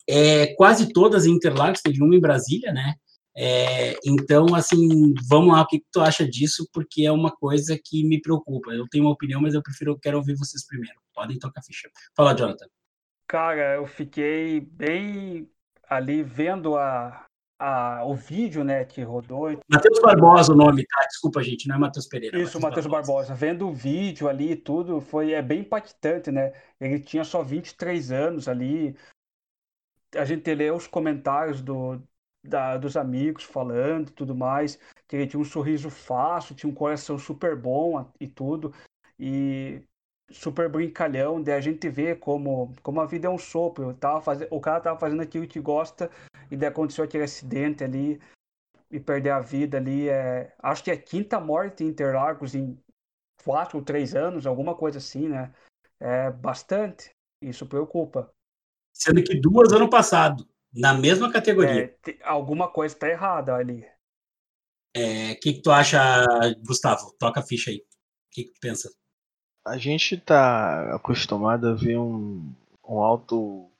é, 0.09 0.47
quase 0.55 0.91
todas 0.91 1.25
em 1.25 1.31
Interlagos, 1.31 1.81
teve 1.81 2.01
uma 2.01 2.15
em 2.15 2.19
Brasília, 2.19 2.71
né? 2.71 2.95
É, 3.39 3.93
então, 4.03 4.55
assim, 4.55 5.13
vamos 5.29 5.53
lá, 5.53 5.61
o 5.61 5.67
que, 5.67 5.77
que, 5.77 5.85
tu 5.91 6.01
acha 6.01 6.27
disso? 6.27 6.67
Porque 6.73 7.05
é 7.05 7.11
uma 7.11 7.29
coisa 7.29 7.77
que 7.77 8.03
me 8.03 8.19
preocupa. 8.19 8.71
Eu 8.71 8.87
tenho 8.89 9.03
uma 9.03 9.13
opinião, 9.13 9.39
mas 9.39 9.53
eu 9.53 9.61
prefiro, 9.61 9.95
quero 9.99 10.17
ouvir 10.17 10.35
vocês 10.35 10.65
primeiro. 10.65 10.99
Podem 11.13 11.37
tocar 11.37 11.61
ficha. 11.61 11.87
Fala, 12.15 12.33
Jonathan. 12.33 12.65
Cara, 13.27 13.75
eu 13.75 13.85
fiquei 13.85 14.59
bem 14.59 15.47
ali 15.87 16.23
vendo 16.23 16.77
a, 16.77 17.27
a, 17.59 18.03
o 18.05 18.15
vídeo, 18.15 18.63
né, 18.63 18.83
que 18.85 19.03
rodou. 19.03 19.59
Matheus 19.69 19.99
Barbosa 20.01 20.53
o 20.53 20.55
nome, 20.55 20.83
tá? 20.87 21.05
Desculpa, 21.05 21.43
gente, 21.43 21.67
não 21.67 21.75
é 21.75 21.79
Matheus 21.79 22.07
Pereira. 22.07 22.39
Isso, 22.39 22.59
Matheus 22.59 22.87
Barbosa. 22.87 23.27
Barbosa. 23.29 23.35
Vendo 23.35 23.67
o 23.67 23.73
vídeo 23.73 24.27
ali 24.27 24.53
e 24.53 24.55
tudo, 24.55 24.99
foi 24.99 25.33
é 25.33 25.43
bem 25.43 25.59
impactante, 25.59 26.31
né? 26.31 26.53
Ele 26.81 26.99
tinha 26.99 27.23
só 27.23 27.43
23 27.43 28.11
anos 28.11 28.47
ali. 28.47 28.97
A 30.15 30.25
gente 30.25 30.51
lê 30.55 30.71
os 30.71 30.87
comentários 30.87 31.61
do, 31.61 32.01
da, 32.43 32.77
dos 32.77 32.95
amigos 32.95 33.43
falando 33.43 34.11
tudo 34.11 34.35
mais, 34.35 34.79
que 35.07 35.15
ele 35.15 35.27
tinha 35.27 35.39
um 35.39 35.45
sorriso 35.45 35.89
fácil, 35.89 36.55
tinha 36.55 36.69
um 36.69 36.75
coração 36.75 37.17
super 37.17 37.55
bom 37.55 38.09
e 38.19 38.27
tudo, 38.27 38.73
e 39.19 39.81
super 40.29 40.69
brincalhão, 40.69 41.41
daí 41.41 41.55
a 41.55 41.61
gente 41.61 41.89
vê 41.89 42.15
como, 42.15 42.73
como 42.83 42.99
a 42.99 43.05
vida 43.05 43.27
é 43.27 43.29
um 43.29 43.37
sopro, 43.37 43.93
tava 43.93 44.21
fazendo, 44.21 44.49
o 44.51 44.59
cara 44.59 44.81
tava 44.81 44.99
fazendo 44.99 45.21
aquilo 45.21 45.47
que 45.47 45.59
gosta, 45.59 46.11
e 46.51 46.57
daí 46.57 46.69
aconteceu 46.69 47.03
aquele 47.03 47.23
acidente 47.23 47.83
ali, 47.83 48.19
e 48.89 48.99
perder 48.99 49.31
a 49.31 49.39
vida 49.39 49.77
ali, 49.77 50.07
é, 50.09 50.53
acho 50.59 50.83
que 50.83 50.91
é 50.91 50.97
quinta 50.97 51.39
morte 51.39 51.83
em 51.83 51.87
Interlagos 51.87 52.55
em 52.55 52.77
quatro 53.43 53.79
ou 53.79 53.83
três 53.83 54.15
anos, 54.15 54.45
alguma 54.45 54.75
coisa 54.75 54.97
assim, 54.97 55.27
né? 55.27 55.53
É 55.99 56.31
bastante, 56.31 57.11
isso 57.41 57.65
preocupa. 57.65 58.31
Sendo 58.93 59.23
que 59.23 59.39
duas 59.39 59.71
ano 59.71 59.89
passado. 59.89 60.47
Na 60.73 60.93
mesma 60.93 61.31
categoria. 61.31 61.95
É, 62.07 62.17
alguma 62.23 62.69
coisa 62.69 62.95
está 62.95 63.07
errada 63.07 63.55
ali. 63.55 63.81
O 63.81 64.99
é, 64.99 65.35
que, 65.35 65.53
que 65.53 65.61
tu 65.61 65.71
acha, 65.71 66.25
Gustavo? 66.65 67.15
Toca 67.19 67.39
a 67.39 67.43
ficha 67.43 67.71
aí. 67.71 67.77
O 67.77 67.83
que, 68.31 68.43
que 68.45 68.53
tu 68.53 68.59
pensa? 68.59 68.89
A 69.65 69.77
gente 69.77 70.15
está 70.15 70.95
acostumado 70.95 71.67
a 71.67 71.73
ver 71.73 71.97
um, 71.97 72.53
um 72.87 72.99
alto 72.99 73.71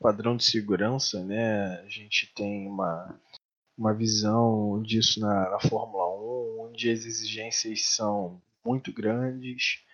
padrão 0.00 0.36
de 0.36 0.44
segurança, 0.44 1.22
né? 1.24 1.80
A 1.80 1.88
gente 1.88 2.32
tem 2.34 2.66
uma, 2.66 3.18
uma 3.76 3.94
visão 3.94 4.82
disso 4.82 5.20
na, 5.20 5.50
na 5.50 5.60
Fórmula 5.60 6.08
1, 6.08 6.66
onde 6.66 6.90
as 6.90 7.04
exigências 7.04 7.86
são 7.86 8.40
muito 8.64 8.92
grandes. 8.92 9.84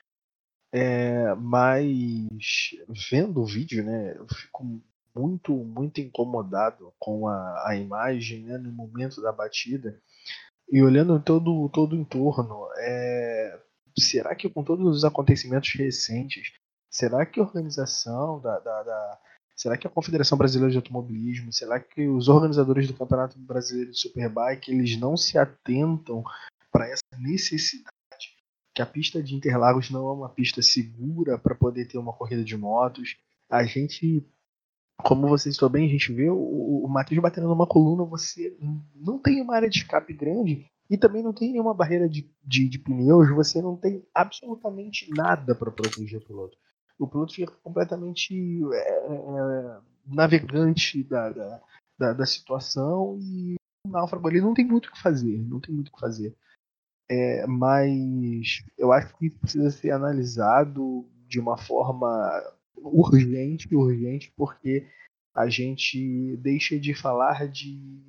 É, 0.73 1.35
mas 1.35 2.71
vendo 3.11 3.43
o 3.43 3.47
vídeo, 3.47 3.85
né, 3.85 4.17
eu 4.17 4.27
fico 4.27 4.83
muito, 5.15 5.53
muito 5.53 6.01
incomodado 6.01 6.93
com 6.99 7.29
a, 7.29 7.69
a 7.69 7.77
imagem 7.77 8.45
né, 8.45 8.59
no 8.59 8.73
momento 8.73 9.21
da 9.21 9.33
batida 9.33 10.01
e 10.71 10.83
olhando 10.83 11.21
todo, 11.21 11.69
todo 11.69 11.95
o 11.95 11.99
entorno. 11.99 12.69
É, 12.79 13.61
será 13.99 14.35
que 14.35 14.49
com 14.49 14.65
todos 14.65 14.97
os 14.97 15.05
acontecimentos 15.05 15.73
recentes, 15.75 16.53
será 16.91 17.27
que 17.27 17.41
a 17.41 17.43
organização 17.43 18.41
da, 18.41 18.59
da, 18.59 18.83
da 18.83 19.19
Será 19.55 19.77
que 19.77 19.87
a 19.87 19.91
Confederação 19.91 20.37
Brasileira 20.37 20.73
de 20.73 20.79
Automobilismo, 20.79 21.53
será 21.53 21.79
que 21.79 22.09
os 22.09 22.27
organizadores 22.27 22.89
do 22.89 22.95
Campeonato 22.95 23.39
Brasileiro 23.39 23.93
de 23.93 24.01
Superbike, 24.01 24.73
eles 24.73 24.97
não 24.97 25.17
se 25.17 25.39
atentam 25.39 26.25
para 26.73 26.89
essa 26.89 27.05
necessidade 27.19 27.93
que 28.75 28.83
a 28.83 28.87
pista 28.87 29.23
de 29.23 29.35
Interlagos 29.35 29.91
não 29.91 30.09
é 30.09 30.13
uma 30.13 30.29
pista 30.29 30.63
segura 30.63 31.39
para 31.39 31.55
poder 31.55 31.87
ter 31.87 31.99
uma 31.99 32.13
corrida 32.13 32.43
de 32.43 32.57
motos? 32.57 33.17
A 33.49 33.65
gente 33.65 34.27
como 35.03 35.29
você 35.29 35.49
estou 35.49 35.69
bem, 35.69 35.87
a 35.87 35.91
gente 35.91 36.13
vê 36.13 36.31
o, 36.31 36.85
o 36.85 36.89
Matheus 36.89 37.21
batendo 37.21 37.49
numa 37.49 37.67
coluna, 37.67 38.05
você 38.05 38.57
não 38.95 39.19
tem 39.19 39.41
uma 39.41 39.55
área 39.55 39.69
de 39.69 39.79
escape 39.79 40.13
grande 40.13 40.67
e 40.89 40.97
também 40.97 41.23
não 41.23 41.33
tem 41.33 41.53
nenhuma 41.53 41.75
barreira 41.75 42.09
de, 42.09 42.31
de, 42.45 42.69
de 42.69 42.79
pneus, 42.79 43.29
você 43.31 43.63
não 43.63 43.77
tem 43.77 44.05
absolutamente 44.15 45.09
nada 45.11 45.55
para 45.55 45.71
proteger 45.71 46.21
o 46.21 46.25
piloto. 46.25 46.57
O 46.99 47.09
piloto 47.09 47.35
fica 47.35 47.53
completamente 47.63 48.35
é, 48.73 49.15
é, 49.15 49.81
navegante 50.07 51.03
da, 51.03 51.31
da, 51.31 51.61
da, 51.99 52.13
da, 52.13 52.27
situação 52.27 53.19
e 53.21 53.55
o 53.87 53.91
náufrago 53.91 54.29
ali 54.29 54.41
não 54.41 54.55
tem 54.55 54.67
muito 54.67 54.87
o 54.87 54.93
que 54.93 55.01
fazer, 55.01 55.39
não 55.49 55.61
tem 55.61 55.75
muito 55.75 55.89
o 55.89 55.93
que 55.93 56.01
fazer. 56.01 56.37
É, 57.11 57.47
mas 57.47 58.63
eu 58.79 58.93
acho 58.93 59.17
que 59.17 59.31
precisa 59.31 59.71
ser 59.71 59.91
analisado 59.91 61.09
de 61.27 61.41
uma 61.41 61.57
forma 61.57 62.09
urgente, 62.85 63.75
urgente, 63.75 64.33
porque 64.37 64.87
a 65.35 65.49
gente 65.49 66.37
deixa 66.39 66.79
de 66.79 66.95
falar 66.95 67.49
de 67.49 68.05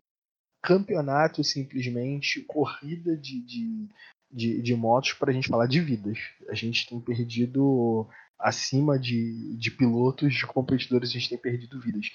campeonato 0.62 1.44
simplesmente, 1.44 2.42
corrida 2.42 3.18
de, 3.18 3.42
de, 3.42 3.90
de, 4.32 4.62
de 4.62 4.76
motos 4.76 5.14
para 5.14 5.32
a 5.32 5.34
gente 5.34 5.48
falar 5.50 5.68
de 5.68 5.80
vidas. 5.80 6.18
A 6.50 6.54
gente 6.54 6.88
tem 6.88 7.00
perdido 7.00 8.08
acima 8.40 9.00
de, 9.00 9.56
de 9.58 9.72
pilotos, 9.72 10.34
de 10.34 10.46
competidores, 10.46 11.10
a 11.10 11.14
gente 11.14 11.30
tem 11.30 11.38
perdido 11.38 11.80
vidas. 11.80 12.12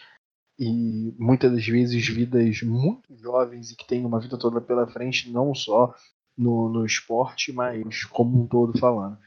E 0.58 1.14
muitas 1.18 1.52
das 1.52 1.66
vezes 1.66 2.06
vidas 2.08 2.62
muito 2.62 3.16
jovens 3.16 3.70
e 3.70 3.76
que 3.76 3.86
têm 3.86 4.04
uma 4.04 4.20
vida 4.20 4.36
toda 4.38 4.60
pela 4.60 4.88
frente, 4.88 5.30
não 5.30 5.54
só 5.54 5.94
no, 6.36 6.68
no 6.68 6.84
esporte, 6.84 7.52
mas 7.52 8.04
como 8.04 8.42
um 8.42 8.46
todo 8.46 8.78
falando 8.78 9.18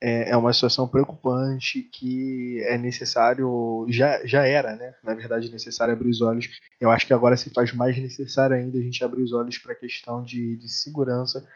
é, 0.00 0.30
é 0.30 0.36
uma 0.36 0.52
situação 0.52 0.88
preocupante 0.88 1.82
que 1.82 2.62
é 2.64 2.78
necessário, 2.78 3.86
já, 3.88 4.24
já 4.24 4.46
era, 4.46 4.76
né? 4.76 4.94
Na 5.02 5.14
verdade, 5.14 5.50
necessário 5.50 5.94
abrir 5.94 6.10
os 6.10 6.20
olhos. 6.20 6.48
Eu 6.80 6.90
acho 6.90 7.06
que 7.06 7.12
agora 7.12 7.36
se 7.36 7.50
faz 7.50 7.72
mais 7.72 7.96
necessário 7.98 8.56
ainda 8.56 8.78
a 8.78 8.82
gente 8.82 9.02
abrir 9.04 9.22
os 9.22 9.32
olhos 9.32 9.58
para 9.58 9.72
a 9.72 9.76
questão 9.76 10.22
de, 10.22 10.56
de 10.56 10.68
segurança 10.68 11.46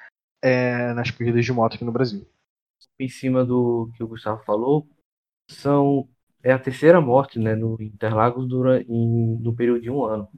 é, 0.43 0.93
nas 0.95 1.11
corridas 1.11 1.45
de 1.45 1.53
moto 1.53 1.75
aqui 1.75 1.85
no 1.85 1.93
Brasil. 1.93 2.27
Em 2.99 3.09
cima 3.09 3.45
do 3.45 3.91
que 3.97 4.03
o 4.03 4.09
Gustavo 4.09 4.43
falou, 4.45 4.89
são 5.49 6.09
é 6.43 6.53
a 6.53 6.59
terceira 6.59 7.01
morte, 7.01 7.39
né, 7.39 7.55
no 7.55 7.81
Interlagos 7.81 8.49
dura 8.49 8.83
em, 8.83 9.39
no 9.39 9.55
período 9.55 9.81
de 9.81 9.91
um 9.91 10.05
ano. 10.05 10.29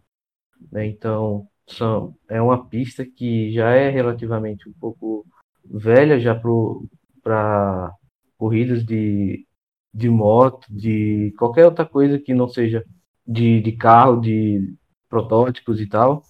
Né? 0.70 0.86
Então, 0.86 1.48
são, 1.66 2.14
é 2.28 2.40
uma 2.42 2.68
pista 2.68 3.04
que 3.06 3.50
já 3.52 3.70
é 3.70 3.88
relativamente 3.88 4.68
um 4.68 4.72
pouco 4.74 5.26
velha 5.64 6.20
já 6.20 6.34
pro 6.34 6.86
para 7.24 7.92
corridas 8.38 8.84
de, 8.84 9.46
de 9.92 10.10
moto, 10.10 10.66
de 10.70 11.34
qualquer 11.38 11.66
outra 11.66 11.86
coisa 11.86 12.18
que 12.18 12.34
não 12.34 12.48
seja 12.48 12.84
de, 13.26 13.60
de 13.62 13.72
carro, 13.72 14.20
de 14.20 14.76
protótipos 15.08 15.80
e 15.80 15.88
tal, 15.88 16.22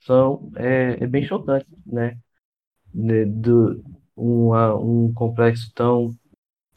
são 0.00 0.50
é, 0.56 1.04
é 1.04 1.06
bem 1.06 1.24
chocante, 1.24 1.66
né? 1.86 2.18
De, 2.94 3.24
do, 3.26 3.84
uma, 4.16 4.74
um 4.76 5.12
complexo 5.14 5.72
tão 5.74 6.16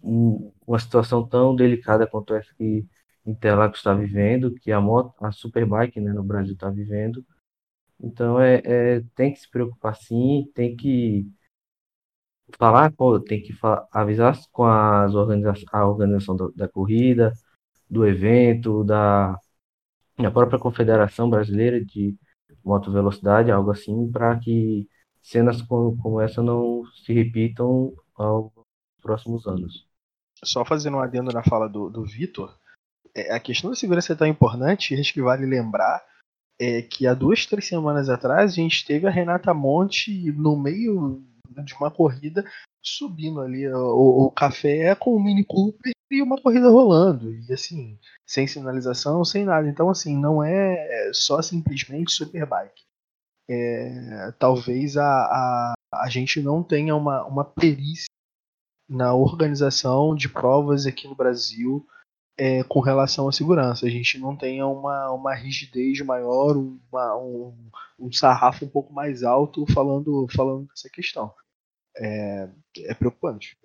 um, 0.03 0.51
uma 0.65 0.79
situação 0.79 1.27
tão 1.27 1.55
delicada 1.55 2.07
quanto 2.07 2.33
essa 2.35 2.53
que 2.55 2.85
Interlagos 3.25 3.79
está 3.79 3.93
vivendo, 3.93 4.55
que 4.55 4.71
a 4.71 4.79
moto, 4.79 5.13
a 5.21 5.31
Superbike, 5.31 5.99
né, 5.99 6.13
no 6.13 6.23
Brasil 6.23 6.53
está 6.53 6.69
vivendo. 6.69 7.25
Então 8.01 8.39
é, 8.39 8.61
é, 8.65 9.01
tem 9.15 9.33
que 9.33 9.39
se 9.39 9.49
preocupar 9.49 9.95
sim, 9.95 10.49
tem 10.55 10.75
que 10.75 11.27
falar, 12.57 12.91
pô, 12.93 13.19
tem 13.19 13.41
que 13.41 13.53
avisar 13.91 14.37
com 14.51 14.65
as 14.65 15.13
organiza 15.13 15.53
a 15.71 15.87
organização 15.87 16.35
do, 16.35 16.51
da 16.55 16.67
corrida, 16.67 17.33
do 17.89 18.05
evento, 18.05 18.83
da, 18.83 19.37
da 20.17 20.31
própria 20.31 20.59
Confederação 20.59 21.29
Brasileira 21.29 21.83
de 21.83 22.15
Moto 22.63 22.91
Velocidade, 22.91 23.51
algo 23.51 23.71
assim, 23.71 24.09
para 24.11 24.37
que 24.39 24.87
cenas 25.21 25.61
como, 25.61 25.97
como, 25.97 26.21
essa 26.21 26.41
não 26.41 26.83
se 27.03 27.13
repitam 27.13 27.93
aos 28.15 28.51
próximos 29.01 29.45
anos. 29.45 29.85
Só 30.43 30.63
fazendo 30.63 30.97
um 30.97 31.01
adendo 31.01 31.31
na 31.31 31.43
fala 31.43 31.67
do, 31.67 31.89
do 31.89 32.03
Vitor, 32.05 32.57
é, 33.15 33.33
a 33.33 33.39
questão 33.39 33.69
da 33.69 33.75
segurança 33.75 34.13
é 34.13 34.15
tão 34.15 34.27
importante, 34.27 34.95
acho 34.95 35.13
que 35.13 35.21
vale 35.21 35.45
lembrar 35.45 36.05
é 36.59 36.81
que 36.81 37.05
há 37.05 37.13
duas, 37.13 37.45
três 37.45 37.67
semanas 37.67 38.09
atrás 38.09 38.53
a 38.53 38.55
gente 38.55 38.83
teve 38.83 39.05
a 39.05 39.11
Renata 39.11 39.53
Monte 39.53 40.31
no 40.31 40.57
meio 40.57 41.23
de 41.63 41.73
uma 41.75 41.91
corrida 41.91 42.45
subindo 42.81 43.41
ali 43.41 43.67
o, 43.67 44.25
o 44.25 44.31
café 44.31 44.95
com 44.95 45.15
o 45.15 45.23
Mini 45.23 45.43
Cooper 45.43 45.91
e 46.09 46.21
uma 46.21 46.41
corrida 46.41 46.69
rolando. 46.69 47.33
E 47.33 47.53
assim, 47.53 47.99
sem 48.25 48.47
sinalização, 48.47 49.23
sem 49.25 49.43
nada. 49.43 49.67
Então, 49.67 49.89
assim, 49.89 50.17
não 50.17 50.43
é 50.43 51.11
só 51.13 51.41
simplesmente 51.41 52.13
Superbike. 52.13 52.85
É, 53.49 54.31
talvez 54.37 54.97
a, 54.97 55.03
a, 55.05 55.73
a 55.93 56.09
gente 56.09 56.41
não 56.41 56.63
tenha 56.63 56.95
uma, 56.95 57.23
uma 57.25 57.45
perícia 57.45 58.07
na 58.89 59.13
organização 59.13 60.15
de 60.15 60.29
provas 60.29 60.85
aqui 60.85 61.07
no 61.07 61.15
Brasil 61.15 61.85
é, 62.37 62.63
com 62.63 62.79
relação 62.79 63.27
à 63.27 63.31
segurança. 63.31 63.85
A 63.85 63.89
gente 63.89 64.17
não 64.19 64.35
tenha 64.35 64.67
uma, 64.67 65.11
uma 65.11 65.33
rigidez 65.33 65.99
maior, 66.01 66.55
uma, 66.55 67.17
um, 67.17 67.53
um 67.99 68.11
sarrafo 68.11 68.65
um 68.65 68.69
pouco 68.69 68.93
mais 68.93 69.23
alto 69.23 69.65
falando, 69.73 70.27
falando 70.31 70.67
dessa 70.67 70.89
questão 70.89 71.33
é, 71.99 72.49
é 72.79 72.93
preocupante. 72.93 73.57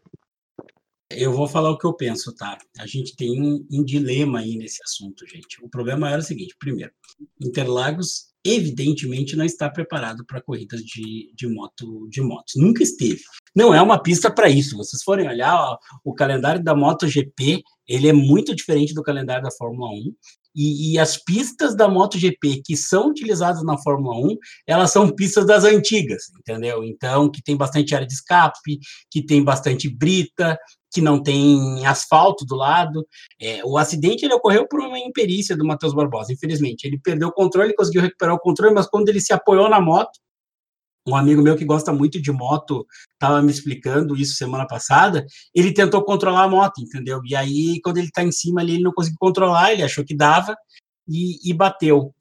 Eu 1.10 1.32
vou 1.32 1.46
falar 1.46 1.70
o 1.70 1.78
que 1.78 1.86
eu 1.86 1.92
penso, 1.92 2.34
tá? 2.34 2.58
A 2.78 2.86
gente 2.86 3.14
tem 3.14 3.40
um, 3.40 3.66
um, 3.70 3.84
dilema 3.84 4.38
aí 4.40 4.56
nesse 4.56 4.82
assunto, 4.82 5.26
gente. 5.26 5.62
O 5.62 5.68
problema 5.68 6.08
era 6.08 6.20
o 6.20 6.24
seguinte: 6.24 6.56
primeiro, 6.58 6.92
Interlagos 7.40 8.31
evidentemente 8.44 9.36
não 9.36 9.44
está 9.44 9.70
preparado 9.70 10.24
para 10.26 10.42
corridas 10.42 10.80
de, 10.80 11.32
de 11.34 11.46
moto 11.46 12.08
de 12.08 12.20
motos. 12.20 12.54
Nunca 12.56 12.82
esteve. 12.82 13.22
Não 13.54 13.74
é 13.74 13.80
uma 13.80 14.02
pista 14.02 14.30
para 14.30 14.48
isso. 14.48 14.76
Vocês 14.76 15.02
forem 15.02 15.28
olhar 15.28 15.54
ó, 15.54 15.78
o 16.04 16.14
calendário 16.14 16.62
da 16.62 16.74
MotoGP, 16.74 17.62
ele 17.86 18.08
é 18.08 18.12
muito 18.12 18.54
diferente 18.54 18.94
do 18.94 19.02
calendário 19.02 19.42
da 19.42 19.50
Fórmula 19.50 19.90
1. 19.90 20.14
E, 20.54 20.92
e, 20.92 20.98
as 20.98 21.16
pistas 21.16 21.74
da 21.74 21.88
MotoGP 21.88 22.60
que 22.62 22.76
são 22.76 23.08
utilizadas 23.08 23.64
na 23.64 23.78
Fórmula 23.78 24.18
1, 24.18 24.36
elas 24.66 24.90
são 24.90 25.08
pistas 25.08 25.46
das 25.46 25.64
antigas, 25.64 26.24
entendeu? 26.38 26.84
Então, 26.84 27.30
que 27.30 27.42
tem 27.42 27.56
bastante 27.56 27.94
área 27.94 28.06
de 28.06 28.12
escape, 28.12 28.78
que 29.10 29.24
tem 29.24 29.42
bastante 29.42 29.88
brita, 29.88 30.58
que 30.92 31.00
não 31.00 31.22
tem 31.22 31.86
asfalto 31.86 32.44
do 32.44 32.54
lado. 32.54 33.06
É, 33.40 33.64
o 33.64 33.78
acidente 33.78 34.24
ele 34.24 34.34
ocorreu 34.34 34.68
por 34.68 34.80
uma 34.80 34.98
imperícia 34.98 35.56
do 35.56 35.64
Matheus 35.64 35.94
Barbosa, 35.94 36.32
infelizmente. 36.32 36.84
Ele 36.84 36.98
perdeu 36.98 37.28
o 37.28 37.32
controle, 37.32 37.74
conseguiu 37.74 38.02
recuperar 38.02 38.34
o 38.34 38.40
controle, 38.40 38.74
mas 38.74 38.86
quando 38.86 39.08
ele 39.08 39.20
se 39.20 39.32
apoiou 39.32 39.68
na 39.68 39.80
moto, 39.80 40.20
um 41.06 41.16
amigo 41.16 41.42
meu 41.42 41.56
que 41.56 41.64
gosta 41.64 41.92
muito 41.92 42.20
de 42.20 42.30
moto 42.30 42.86
estava 43.14 43.42
me 43.42 43.50
explicando 43.50 44.16
isso 44.16 44.34
semana 44.34 44.66
passada. 44.66 45.26
Ele 45.54 45.72
tentou 45.72 46.04
controlar 46.04 46.44
a 46.44 46.48
moto, 46.48 46.80
entendeu? 46.80 47.20
E 47.24 47.34
aí, 47.34 47.80
quando 47.82 47.98
ele 47.98 48.06
está 48.06 48.22
em 48.22 48.30
cima 48.30 48.60
ali, 48.60 48.74
ele 48.74 48.84
não 48.84 48.92
conseguiu 48.92 49.18
controlar, 49.18 49.72
ele 49.72 49.82
achou 49.82 50.04
que 50.04 50.14
dava 50.14 50.54
e, 51.08 51.50
e 51.50 51.52
bateu 51.52 52.14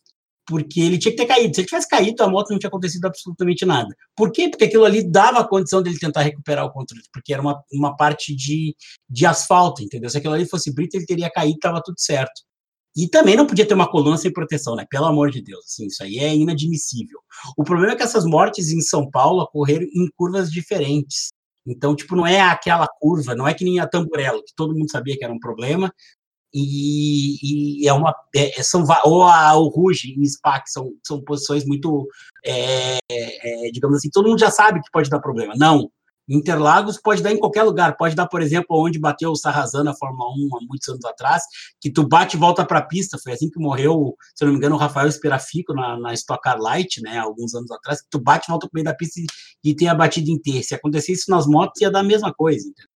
porque 0.46 0.80
ele 0.80 0.98
tinha 0.98 1.12
que 1.12 1.18
ter 1.18 1.26
caído. 1.26 1.54
Se 1.54 1.62
ele 1.62 1.68
tivesse 1.68 1.88
caído, 1.88 2.24
a 2.24 2.30
moto 2.30 2.52
não 2.52 2.60
tinha 2.60 2.68
acontecido 2.68 3.06
absolutamente 3.06 3.66
nada. 3.66 3.96
Por 4.16 4.32
quê? 4.32 4.50
Porque 4.50 4.66
aquilo 4.66 4.86
ali 4.86 5.10
dava 5.10 5.40
a 5.40 5.48
condição 5.48 5.82
dele 5.82 6.00
tentar 6.00 6.22
recuperar 6.22 6.66
o 6.66 6.72
controle, 6.72 7.04
porque 7.14 7.34
era 7.34 7.42
uma, 7.42 7.64
uma 7.72 7.96
parte 7.96 8.36
de, 8.36 8.76
de 9.10 9.26
asfalto, 9.26 9.84
entendeu? 9.84 10.10
Se 10.10 10.18
aquilo 10.18 10.34
ali 10.34 10.48
fosse 10.48 10.74
brito, 10.74 10.96
ele 10.96 11.06
teria 11.06 11.30
caído, 11.30 11.56
estava 11.56 11.82
tudo 11.84 12.00
certo. 12.00 12.42
E 12.96 13.08
também 13.08 13.38
não 13.38 13.48
podia 13.48 13.66
ter 13.66 13.74
uma 13.74 13.90
coluna 13.90 14.18
sem 14.18 14.34
proteção, 14.34 14.76
né? 14.76 14.86
Pelo 14.90 15.06
amor 15.06 15.32
de 15.32 15.42
Deus, 15.42 15.64
assim, 15.66 15.88
isso 15.88 16.04
aí 16.04 16.18
é 16.18 16.36
inadmissível. 16.36 17.20
O 17.58 17.64
problema 17.64 17.94
é 17.94 17.96
que 17.96 18.04
essas 18.04 18.26
mortes 18.26 18.70
em 18.70 18.82
São 18.82 19.10
Paulo 19.10 19.44
ocorreram 19.44 19.86
em 19.86 20.10
curvas 20.18 20.52
diferentes. 20.52 21.30
Então, 21.66 21.96
tipo, 21.96 22.16
não 22.16 22.26
é 22.26 22.42
aquela 22.42 22.88
curva, 23.00 23.36
não 23.36 23.48
é 23.48 23.54
que 23.54 23.64
nem 23.64 23.80
a 23.80 23.88
Tamburello, 23.88 24.44
que 24.44 24.54
todo 24.56 24.76
mundo 24.76 24.92
sabia 24.92 25.16
que 25.16 25.24
era 25.24 25.32
um 25.32 25.40
problema, 25.40 25.94
e, 26.54 27.84
e 27.84 27.88
é 27.88 27.94
uma 27.94 28.16
é, 28.36 28.60
é 28.60 28.64
são 28.64 28.86
ou 29.04 29.24
a, 29.24 29.56
o 29.56 29.68
Ruge 29.68 30.14
e 30.18 30.28
SPAC 30.28 30.70
são, 30.70 30.92
são 31.06 31.22
posições 31.24 31.66
muito 31.66 32.08
é, 32.46 32.98
é, 33.10 33.72
digamos 33.72 33.98
assim 33.98 34.10
todo 34.12 34.30
mundo 34.30 34.40
já 34.40 34.52
sabe 34.52 34.82
que 34.82 34.92
pode 34.92 35.10
dar 35.10 35.20
problema 35.20 35.54
não 35.56 35.90
Interlagos 36.30 36.98
pode 36.98 37.22
dar 37.22 37.32
em 37.32 37.38
qualquer 37.38 37.64
lugar, 37.64 37.98
pode 37.98 38.16
dar, 38.16 38.28
por 38.28 38.42
exemplo, 38.42 38.68
onde 38.70 39.00
bateu 39.00 39.32
o 39.32 39.36
Sarrazan 39.36 39.84
na 39.84 39.94
Fórmula 39.94 40.30
1 40.32 40.58
há 40.58 40.60
muitos 40.68 40.88
anos 40.88 41.04
atrás, 41.04 41.44
que 41.80 41.92
tu 41.92 42.08
bate 42.08 42.38
e 42.38 42.40
volta 42.40 42.66
para 42.66 42.80
a 42.80 42.86
pista, 42.86 43.18
foi 43.22 43.34
assim 43.34 43.50
que 43.50 43.60
morreu, 43.60 44.16
se 44.36 44.46
não 44.46 44.52
me 44.52 44.58
engano, 44.58 44.76
o 44.76 44.78
Rafael 44.78 45.08
Esperafico 45.08 45.74
na, 45.74 46.00
na 46.00 46.14
Stock 46.14 46.42
Car 46.42 46.58
Light, 46.60 47.02
né, 47.02 47.18
alguns 47.18 47.54
anos 47.54 47.70
atrás, 47.72 48.02
que 48.02 48.08
tu 48.10 48.20
bate 48.20 48.46
e 48.48 48.52
volta 48.52 48.68
para 48.68 48.78
meio 48.78 48.86
da 48.86 48.96
pista 48.96 49.20
e, 49.20 49.72
e 49.72 49.76
tem 49.76 49.90
a 49.90 49.96
batida 49.96 50.32
inteira. 50.32 50.64
Se 50.64 50.76
acontecesse 50.76 51.22
isso 51.22 51.32
nas 51.32 51.46
motos, 51.46 51.82
ia 51.82 51.92
dar 51.92 52.00
a 52.00 52.04
mesma 52.04 52.34
coisa, 52.34 52.68
entendeu? 52.68 52.91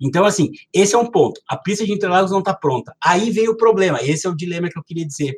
Então, 0.00 0.24
assim, 0.24 0.50
esse 0.72 0.94
é 0.94 0.98
um 0.98 1.10
ponto. 1.10 1.40
A 1.48 1.56
pista 1.56 1.84
de 1.84 1.92
Interlagos 1.92 2.30
não 2.30 2.40
está 2.40 2.54
pronta. 2.54 2.94
Aí 3.02 3.30
veio 3.30 3.52
o 3.52 3.56
problema. 3.56 4.02
Esse 4.02 4.26
é 4.26 4.30
o 4.30 4.36
dilema 4.36 4.68
que 4.68 4.78
eu 4.78 4.84
queria 4.84 5.06
dizer. 5.06 5.36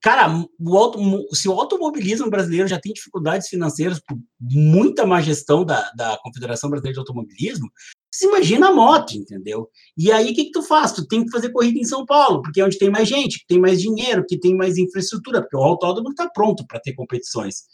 Cara, 0.00 0.28
o 0.60 0.78
auto, 0.78 1.00
se 1.34 1.48
o 1.48 1.52
automobilismo 1.52 2.30
brasileiro 2.30 2.68
já 2.68 2.78
tem 2.78 2.92
dificuldades 2.92 3.48
financeiras 3.48 3.98
por 3.98 4.16
muita 4.40 5.04
má 5.04 5.20
gestão 5.20 5.64
da, 5.64 5.90
da 5.90 6.16
Confederação 6.22 6.70
Brasileira 6.70 6.94
de 6.94 7.00
Automobilismo, 7.00 7.68
você 8.10 8.26
imagina 8.26 8.68
a 8.68 8.72
moto, 8.72 9.12
entendeu? 9.14 9.68
E 9.96 10.12
aí, 10.12 10.30
o 10.30 10.34
que, 10.34 10.44
que 10.46 10.52
tu 10.52 10.62
faz? 10.62 10.92
Tu 10.92 11.06
tem 11.06 11.24
que 11.24 11.32
fazer 11.32 11.50
corrida 11.50 11.80
em 11.80 11.84
São 11.84 12.06
Paulo, 12.06 12.42
porque 12.42 12.60
é 12.60 12.64
onde 12.64 12.78
tem 12.78 12.90
mais 12.90 13.08
gente, 13.08 13.40
que 13.40 13.46
tem 13.48 13.60
mais 13.60 13.80
dinheiro, 13.80 14.24
que 14.26 14.38
tem 14.38 14.56
mais 14.56 14.78
infraestrutura, 14.78 15.42
porque 15.42 15.56
o 15.56 15.62
autódromo 15.62 16.10
está 16.10 16.28
pronto 16.30 16.64
para 16.66 16.80
ter 16.80 16.94
competições. 16.94 17.64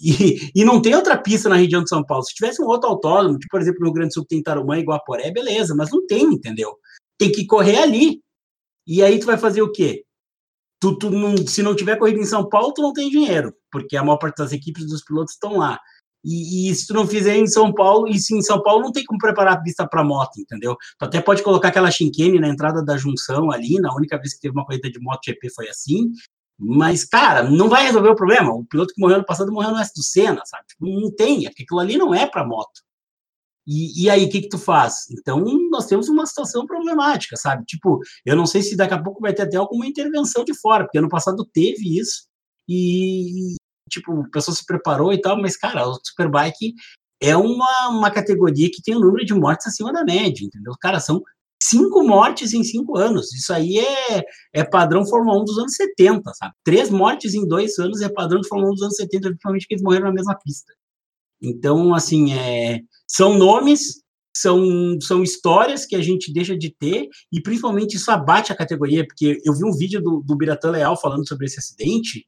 E, 0.00 0.50
e 0.54 0.64
não 0.64 0.80
tem 0.80 0.94
outra 0.94 1.18
pista 1.18 1.48
na 1.48 1.56
região 1.56 1.82
de 1.82 1.88
São 1.88 2.04
Paulo. 2.04 2.24
Se 2.24 2.34
tivesse 2.34 2.62
um 2.62 2.66
outro 2.66 2.88
autódromo, 2.88 3.38
tipo, 3.38 3.50
por 3.50 3.60
exemplo, 3.60 3.80
no 3.80 3.86
Rio 3.86 3.94
Grande 3.94 4.10
do 4.10 4.14
Sul 4.14 4.26
tem 4.26 4.42
Tarumã 4.42 4.78
e 4.78 4.84
Guaporé, 4.84 5.30
beleza, 5.30 5.74
mas 5.74 5.90
não 5.90 6.06
tem, 6.06 6.24
entendeu? 6.24 6.76
Tem 7.18 7.32
que 7.32 7.46
correr 7.46 7.78
ali. 7.78 8.20
E 8.86 9.02
aí 9.02 9.18
tu 9.18 9.26
vai 9.26 9.36
fazer 9.36 9.60
o 9.60 9.72
quê? 9.72 10.04
Tu, 10.80 10.96
tu 10.96 11.10
não, 11.10 11.36
se 11.36 11.62
não 11.62 11.74
tiver 11.74 11.96
corrida 11.96 12.20
em 12.20 12.24
São 12.24 12.48
Paulo, 12.48 12.72
tu 12.72 12.80
não 12.80 12.92
tem 12.92 13.10
dinheiro, 13.10 13.52
porque 13.72 13.96
a 13.96 14.04
maior 14.04 14.18
parte 14.18 14.38
das 14.38 14.52
equipes 14.52 14.86
dos 14.86 15.02
pilotos 15.02 15.34
estão 15.34 15.58
lá. 15.58 15.80
E, 16.24 16.70
e, 16.70 16.74
se 16.74 16.86
tu 16.86 16.94
não 16.94 17.06
fizer 17.06 17.36
em 17.36 17.46
São 17.46 17.72
Paulo, 17.72 18.08
e 18.08 18.18
se 18.18 18.36
em 18.36 18.42
São 18.42 18.62
Paulo 18.62 18.82
não 18.82 18.92
tem 18.92 19.04
como 19.04 19.18
preparar 19.18 19.54
a 19.54 19.60
pista 19.60 19.86
para 19.86 20.04
moto, 20.04 20.38
entendeu? 20.38 20.76
Tu 20.98 21.04
até 21.04 21.20
pode 21.20 21.42
colocar 21.42 21.68
aquela 21.68 21.90
chinquene 21.90 22.40
na 22.40 22.48
entrada 22.48 22.84
da 22.84 22.96
junção 22.96 23.50
ali, 23.50 23.80
na 23.80 23.94
única 23.94 24.18
vez 24.18 24.34
que 24.34 24.40
teve 24.40 24.52
uma 24.52 24.64
corrida 24.64 24.90
de 24.90 25.00
moto 25.00 25.24
GP 25.24 25.50
foi 25.50 25.68
assim, 25.68 26.10
mas, 26.58 27.04
cara, 27.04 27.44
não 27.48 27.68
vai 27.68 27.84
resolver 27.84 28.08
o 28.08 28.16
problema. 28.16 28.52
O 28.52 28.64
piloto 28.64 28.92
que 28.92 29.00
morreu 29.00 29.18
no 29.18 29.26
passado 29.26 29.52
morreu 29.52 29.70
no 29.70 29.78
S 29.78 29.92
do 29.94 30.02
Senna, 30.02 30.42
sabe? 30.44 30.64
Tipo, 30.66 30.86
não 30.86 31.14
tem, 31.14 31.46
aquilo 31.46 31.78
ali 31.78 31.96
não 31.96 32.14
é 32.14 32.26
para 32.26 32.46
moto. 32.46 32.82
E, 33.66 34.04
e 34.04 34.10
aí, 34.10 34.24
o 34.24 34.30
que 34.30 34.42
que 34.42 34.48
tu 34.48 34.58
faz? 34.58 35.10
Então, 35.10 35.44
nós 35.70 35.86
temos 35.86 36.08
uma 36.08 36.26
situação 36.26 36.66
problemática, 36.66 37.36
sabe? 37.36 37.64
Tipo, 37.66 38.00
eu 38.24 38.34
não 38.34 38.46
sei 38.46 38.62
se 38.62 38.76
daqui 38.76 38.94
a 38.94 39.02
pouco 39.02 39.20
vai 39.20 39.34
ter 39.34 39.42
até 39.42 39.56
alguma 39.58 39.86
intervenção 39.86 40.42
de 40.42 40.58
fora, 40.58 40.84
porque 40.84 40.98
ano 40.98 41.08
passado 41.08 41.44
teve 41.52 41.98
isso, 41.98 42.26
e, 42.68 43.56
tipo, 43.90 44.12
o 44.12 44.30
pessoal 44.30 44.56
se 44.56 44.64
preparou 44.64 45.12
e 45.12 45.20
tal, 45.20 45.40
mas, 45.40 45.56
cara, 45.56 45.86
o 45.86 45.98
Superbike 46.02 46.74
é 47.20 47.36
uma, 47.36 47.88
uma 47.88 48.10
categoria 48.10 48.70
que 48.72 48.82
tem 48.82 48.96
um 48.96 49.00
número 49.00 49.24
de 49.24 49.34
mortes 49.34 49.66
acima 49.66 49.92
da 49.92 50.04
média, 50.04 50.44
entendeu? 50.44 50.72
Cara, 50.80 51.00
são 51.00 51.22
cinco 51.62 52.02
mortes 52.04 52.52
em 52.52 52.62
cinco 52.62 52.96
anos. 52.96 53.32
Isso 53.32 53.52
aí 53.52 53.78
é, 53.78 54.22
é 54.52 54.64
padrão 54.64 55.06
Fórmula 55.06 55.40
1 55.40 55.44
dos 55.44 55.58
anos 55.58 55.74
70, 55.74 56.32
sabe? 56.34 56.54
Três 56.64 56.90
mortes 56.90 57.34
em 57.34 57.46
dois 57.46 57.78
anos 57.78 58.00
é 58.00 58.08
padrão 58.08 58.40
de 58.40 58.48
Fórmula 58.48 58.70
1 58.72 58.74
dos 58.74 58.82
anos 58.82 58.96
70, 58.96 59.28
principalmente 59.30 59.66
que 59.66 59.74
eles 59.74 59.82
morreram 59.82 60.06
na 60.06 60.12
mesma 60.12 60.38
pista. 60.38 60.72
Então, 61.40 61.94
assim, 61.94 62.32
é, 62.32 62.80
são 63.06 63.38
nomes, 63.38 64.02
são, 64.36 64.98
são 65.00 65.22
histórias 65.22 65.86
que 65.86 65.96
a 65.96 66.02
gente 66.02 66.32
deixa 66.32 66.56
de 66.56 66.70
ter, 66.70 67.08
e 67.32 67.40
principalmente 67.40 67.96
isso 67.96 68.10
abate 68.10 68.52
a 68.52 68.56
categoria, 68.56 69.06
porque 69.06 69.40
eu 69.44 69.54
vi 69.54 69.64
um 69.64 69.76
vídeo 69.76 70.00
do, 70.02 70.22
do 70.24 70.36
Biratã 70.36 70.70
Leal 70.70 70.96
falando 71.00 71.26
sobre 71.26 71.46
esse 71.46 71.58
acidente, 71.58 72.26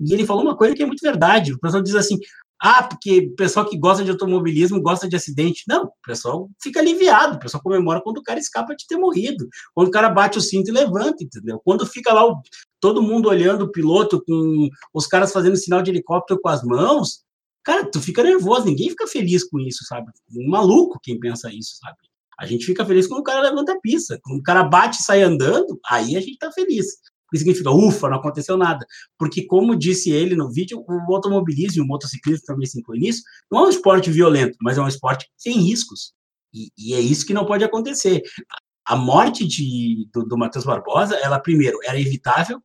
e 0.00 0.12
ele 0.12 0.26
falou 0.26 0.42
uma 0.42 0.56
coisa 0.56 0.74
que 0.74 0.82
é 0.82 0.86
muito 0.86 1.00
verdade. 1.00 1.52
O 1.52 1.60
pessoal 1.60 1.82
diz 1.82 1.94
assim: 1.94 2.18
ah, 2.64 2.84
porque 2.84 3.28
o 3.32 3.34
pessoal 3.34 3.68
que 3.68 3.76
gosta 3.76 4.04
de 4.04 4.10
automobilismo 4.12 4.80
gosta 4.80 5.08
de 5.08 5.16
acidente. 5.16 5.64
Não, 5.66 5.86
o 5.86 5.92
pessoal 6.06 6.48
fica 6.62 6.78
aliviado, 6.78 7.34
o 7.34 7.40
pessoal 7.40 7.60
comemora 7.60 8.00
quando 8.00 8.18
o 8.18 8.22
cara 8.22 8.38
escapa 8.38 8.76
de 8.76 8.86
ter 8.86 8.96
morrido, 8.96 9.48
quando 9.74 9.88
o 9.88 9.90
cara 9.90 10.08
bate 10.08 10.38
o 10.38 10.40
cinto 10.40 10.68
e 10.68 10.72
levanta, 10.72 11.24
entendeu? 11.24 11.60
Quando 11.64 11.84
fica 11.84 12.12
lá 12.12 12.24
o, 12.24 12.40
todo 12.80 13.02
mundo 13.02 13.28
olhando 13.28 13.64
o 13.64 13.72
piloto 13.72 14.22
com 14.24 14.68
os 14.94 15.08
caras 15.08 15.32
fazendo 15.32 15.56
sinal 15.56 15.82
de 15.82 15.90
helicóptero 15.90 16.38
com 16.40 16.48
as 16.48 16.62
mãos, 16.62 17.24
cara, 17.64 17.84
tu 17.84 18.00
fica 18.00 18.22
nervoso, 18.22 18.66
ninguém 18.66 18.90
fica 18.90 19.08
feliz 19.08 19.42
com 19.42 19.58
isso, 19.58 19.84
sabe? 19.84 20.06
Um 20.30 20.48
maluco 20.48 21.00
quem 21.02 21.18
pensa 21.18 21.52
isso, 21.52 21.78
sabe? 21.80 21.96
A 22.38 22.46
gente 22.46 22.64
fica 22.64 22.86
feliz 22.86 23.08
quando 23.08 23.22
o 23.22 23.24
cara 23.24 23.40
levanta 23.42 23.72
a 23.72 23.80
pista. 23.80 24.20
Quando 24.22 24.38
o 24.38 24.42
cara 24.42 24.62
bate 24.62 25.00
e 25.00 25.02
sai 25.02 25.22
andando, 25.22 25.80
aí 25.90 26.16
a 26.16 26.20
gente 26.20 26.38
tá 26.38 26.50
feliz 26.52 26.86
significa, 27.38 27.70
ufa, 27.70 28.08
não 28.08 28.16
aconteceu 28.16 28.56
nada. 28.56 28.86
Porque, 29.18 29.46
como 29.46 29.76
disse 29.76 30.10
ele 30.10 30.34
no 30.34 30.50
vídeo, 30.50 30.84
o 30.86 31.14
automobilismo 31.14 31.82
e 31.82 31.84
o 31.84 31.88
motociclismo 31.88 32.44
também 32.46 32.66
se 32.66 32.78
inclui 32.78 32.98
nisso, 32.98 33.22
não 33.50 33.60
é 33.60 33.66
um 33.66 33.70
esporte 33.70 34.10
violento, 34.10 34.56
mas 34.62 34.78
é 34.78 34.82
um 34.82 34.88
esporte 34.88 35.28
sem 35.36 35.58
riscos. 35.58 36.12
E, 36.52 36.70
e 36.76 36.94
é 36.94 37.00
isso 37.00 37.26
que 37.26 37.34
não 37.34 37.46
pode 37.46 37.64
acontecer. 37.64 38.22
A 38.84 38.96
morte 38.96 39.46
de, 39.46 40.08
do, 40.12 40.24
do 40.24 40.36
Matheus 40.36 40.64
Barbosa, 40.64 41.16
ela, 41.16 41.38
primeiro, 41.38 41.78
era 41.84 41.98
evitável, 41.98 42.60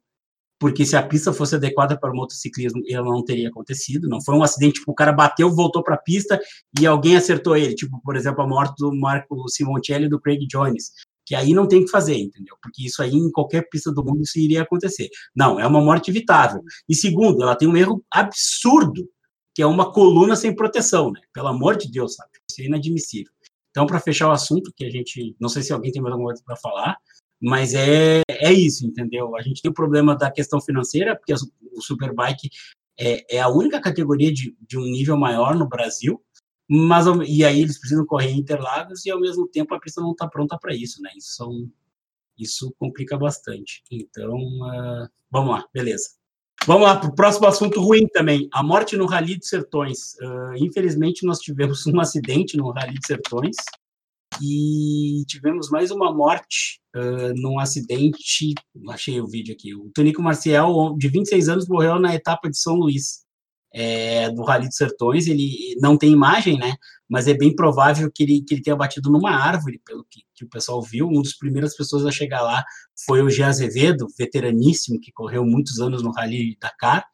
porque 0.60 0.86
se 0.86 0.96
a 0.96 1.04
pista 1.04 1.32
fosse 1.32 1.56
adequada 1.56 1.98
para 2.00 2.12
o 2.12 2.16
motociclismo, 2.16 2.82
ela 2.90 3.06
não 3.06 3.24
teria 3.24 3.50
acontecido. 3.50 4.10
Não 4.10 4.22
foi 4.22 4.36
um 4.36 4.44
acidente, 4.44 4.80
tipo, 4.80 4.92
o 4.92 4.96
cara 4.96 5.12
bateu, 5.12 5.54
voltou 5.54 5.84
para 5.84 5.96
a 5.96 6.00
pista 6.00 6.40
e 6.80 6.88
alguém 6.88 7.16
acertou 7.16 7.56
ele. 7.56 7.76
Tipo, 7.76 8.02
por 8.02 8.16
exemplo, 8.16 8.42
a 8.42 8.48
morte 8.48 8.74
do 8.78 8.94
Marco 8.96 9.48
Simoncelli 9.50 10.06
e 10.06 10.10
do 10.10 10.20
Craig 10.20 10.48
Jones 10.48 10.92
que 11.28 11.36
aí 11.36 11.54
não 11.54 11.68
tem 11.68 11.84
que 11.84 11.92
fazer, 11.92 12.16
entendeu? 12.16 12.56
Porque 12.62 12.86
isso 12.86 13.04
aí 13.04 13.14
em 13.14 13.30
qualquer 13.30 13.68
pista 13.70 13.92
do 13.92 14.02
mundo 14.02 14.22
isso 14.22 14.40
iria 14.40 14.62
acontecer. 14.62 15.10
Não, 15.36 15.60
é 15.60 15.68
uma 15.68 15.82
morte 15.82 16.10
evitável. 16.10 16.64
E 16.88 16.96
segundo, 16.96 17.44
ela 17.44 17.54
tem 17.54 17.68
um 17.68 17.76
erro 17.76 18.02
absurdo, 18.10 19.06
que 19.54 19.62
é 19.62 19.66
uma 19.66 19.92
coluna 19.92 20.38
sem 20.38 20.56
proteção, 20.56 21.12
né? 21.12 21.20
Pelo 21.34 21.50
amor 21.50 21.76
de 21.76 21.92
Deus, 21.92 22.16
sabe? 22.16 22.32
Isso 22.50 22.62
é 22.62 22.66
inadmissível. 22.66 23.32
Então, 23.72 23.86
para 23.86 24.00
fechar 24.00 24.30
o 24.30 24.32
assunto, 24.32 24.72
que 24.74 24.86
a 24.86 24.90
gente, 24.90 25.36
não 25.38 25.50
sei 25.50 25.64
se 25.64 25.74
alguém 25.74 25.92
tem 25.92 26.02
mais 26.02 26.14
alguma 26.14 26.30
coisa 26.30 26.44
para 26.46 26.56
falar, 26.56 26.98
mas 27.42 27.74
é, 27.74 28.22
é 28.30 28.54
isso, 28.54 28.88
entendeu? 28.88 29.36
A 29.36 29.42
gente 29.42 29.62
tem 29.62 29.70
o 29.70 29.74
problema 29.74 30.16
da 30.16 30.32
questão 30.32 30.62
financeira, 30.62 31.14
porque 31.14 31.34
o 31.34 31.82
Superbike 31.82 32.50
é, 32.98 33.36
é 33.36 33.42
a 33.42 33.50
única 33.50 33.82
categoria 33.82 34.34
de, 34.34 34.56
de 34.66 34.78
um 34.78 34.84
nível 34.84 35.18
maior 35.18 35.56
no 35.56 35.68
Brasil, 35.68 36.22
mas 36.70 37.06
e 37.26 37.46
aí 37.46 37.62
eles 37.62 37.80
precisam 37.80 38.06
correr 38.06 38.30
em 38.30 38.40
Interlagos 38.40 39.06
e 39.06 39.12
ao 39.12 39.20
mesmo 39.20 39.48
tempo 39.48 39.74
a 39.74 39.80
pista 39.80 40.02
não 40.02 40.12
está 40.12 40.28
pronta 40.28 40.58
para 40.58 40.76
isso, 40.76 41.02
né? 41.02 41.12
Isso 41.16 41.36
são, 41.36 41.72
isso 42.38 42.74
complica 42.78 43.18
bastante. 43.18 43.84
Então, 43.90 44.36
uh, 44.36 45.08
vamos 45.32 45.52
lá, 45.52 45.66
beleza. 45.74 46.10
Vamos 46.66 46.84
lá 46.84 46.98
para 46.98 47.10
o 47.10 47.16
próximo 47.16 47.48
assunto 47.48 47.80
ruim 47.80 48.08
também, 48.08 48.50
a 48.52 48.62
morte 48.62 48.98
no 48.98 49.06
Rally 49.06 49.38
dos 49.38 49.48
Sertões. 49.48 50.16
Uh, 50.16 50.56
infelizmente 50.58 51.26
nós 51.26 51.40
tivemos 51.40 51.86
um 51.88 52.00
acidente 52.00 52.58
no 52.58 52.72
Rally 52.72 52.96
dos 52.96 53.08
Sertões 53.08 53.56
e 54.42 55.24
tivemos 55.28 55.70
mais 55.70 55.92
uma 55.92 56.14
morte 56.14 56.82
uh, 56.96 57.34
num 57.36 57.60
acidente. 57.60 58.54
Achei 58.90 59.22
o 59.22 59.28
vídeo 59.28 59.54
aqui. 59.54 59.74
O 59.74 59.90
Tonico 59.94 60.22
Marcial, 60.22 60.96
de 60.98 61.08
26 61.08 61.48
anos, 61.48 61.68
morreu 61.70 62.00
na 62.00 62.14
etapa 62.14 62.50
de 62.50 62.58
São 62.58 62.76
Luís, 62.76 63.26
é, 63.74 64.30
do 64.30 64.44
Rally 64.44 64.68
dos 64.68 64.76
Sertões. 64.76 65.28
Ele 65.28 65.76
não 65.82 65.98
tem 65.98 66.12
imagem, 66.12 66.58
né? 66.58 66.76
Mas 67.10 67.28
é 67.28 67.34
bem 67.34 67.56
provável 67.56 68.12
que 68.12 68.24
ele, 68.24 68.42
que 68.42 68.56
ele 68.56 68.62
tenha 68.62 68.76
batido 68.76 69.10
numa 69.10 69.32
árvore, 69.32 69.82
pelo 69.86 70.06
que, 70.10 70.22
que 70.36 70.46
o 70.46 70.50
pessoal 70.50 70.82
viu. 70.82 71.08
Um 71.08 71.22
dos 71.22 71.34
primeiras 71.34 71.76
pessoas 71.76 72.06
a 72.06 72.12
chegar 72.12 72.42
lá 72.42 72.64
foi 73.06 73.22
o 73.22 73.30
G. 73.30 73.44
Azevedo, 73.44 74.08
veteraníssimo, 74.18 75.00
que 75.00 75.12
correu 75.12 75.46
muitos 75.46 75.80
anos 75.80 76.04
no 76.04 76.12
Rally 76.12 76.58
Dakar. 76.60 77.06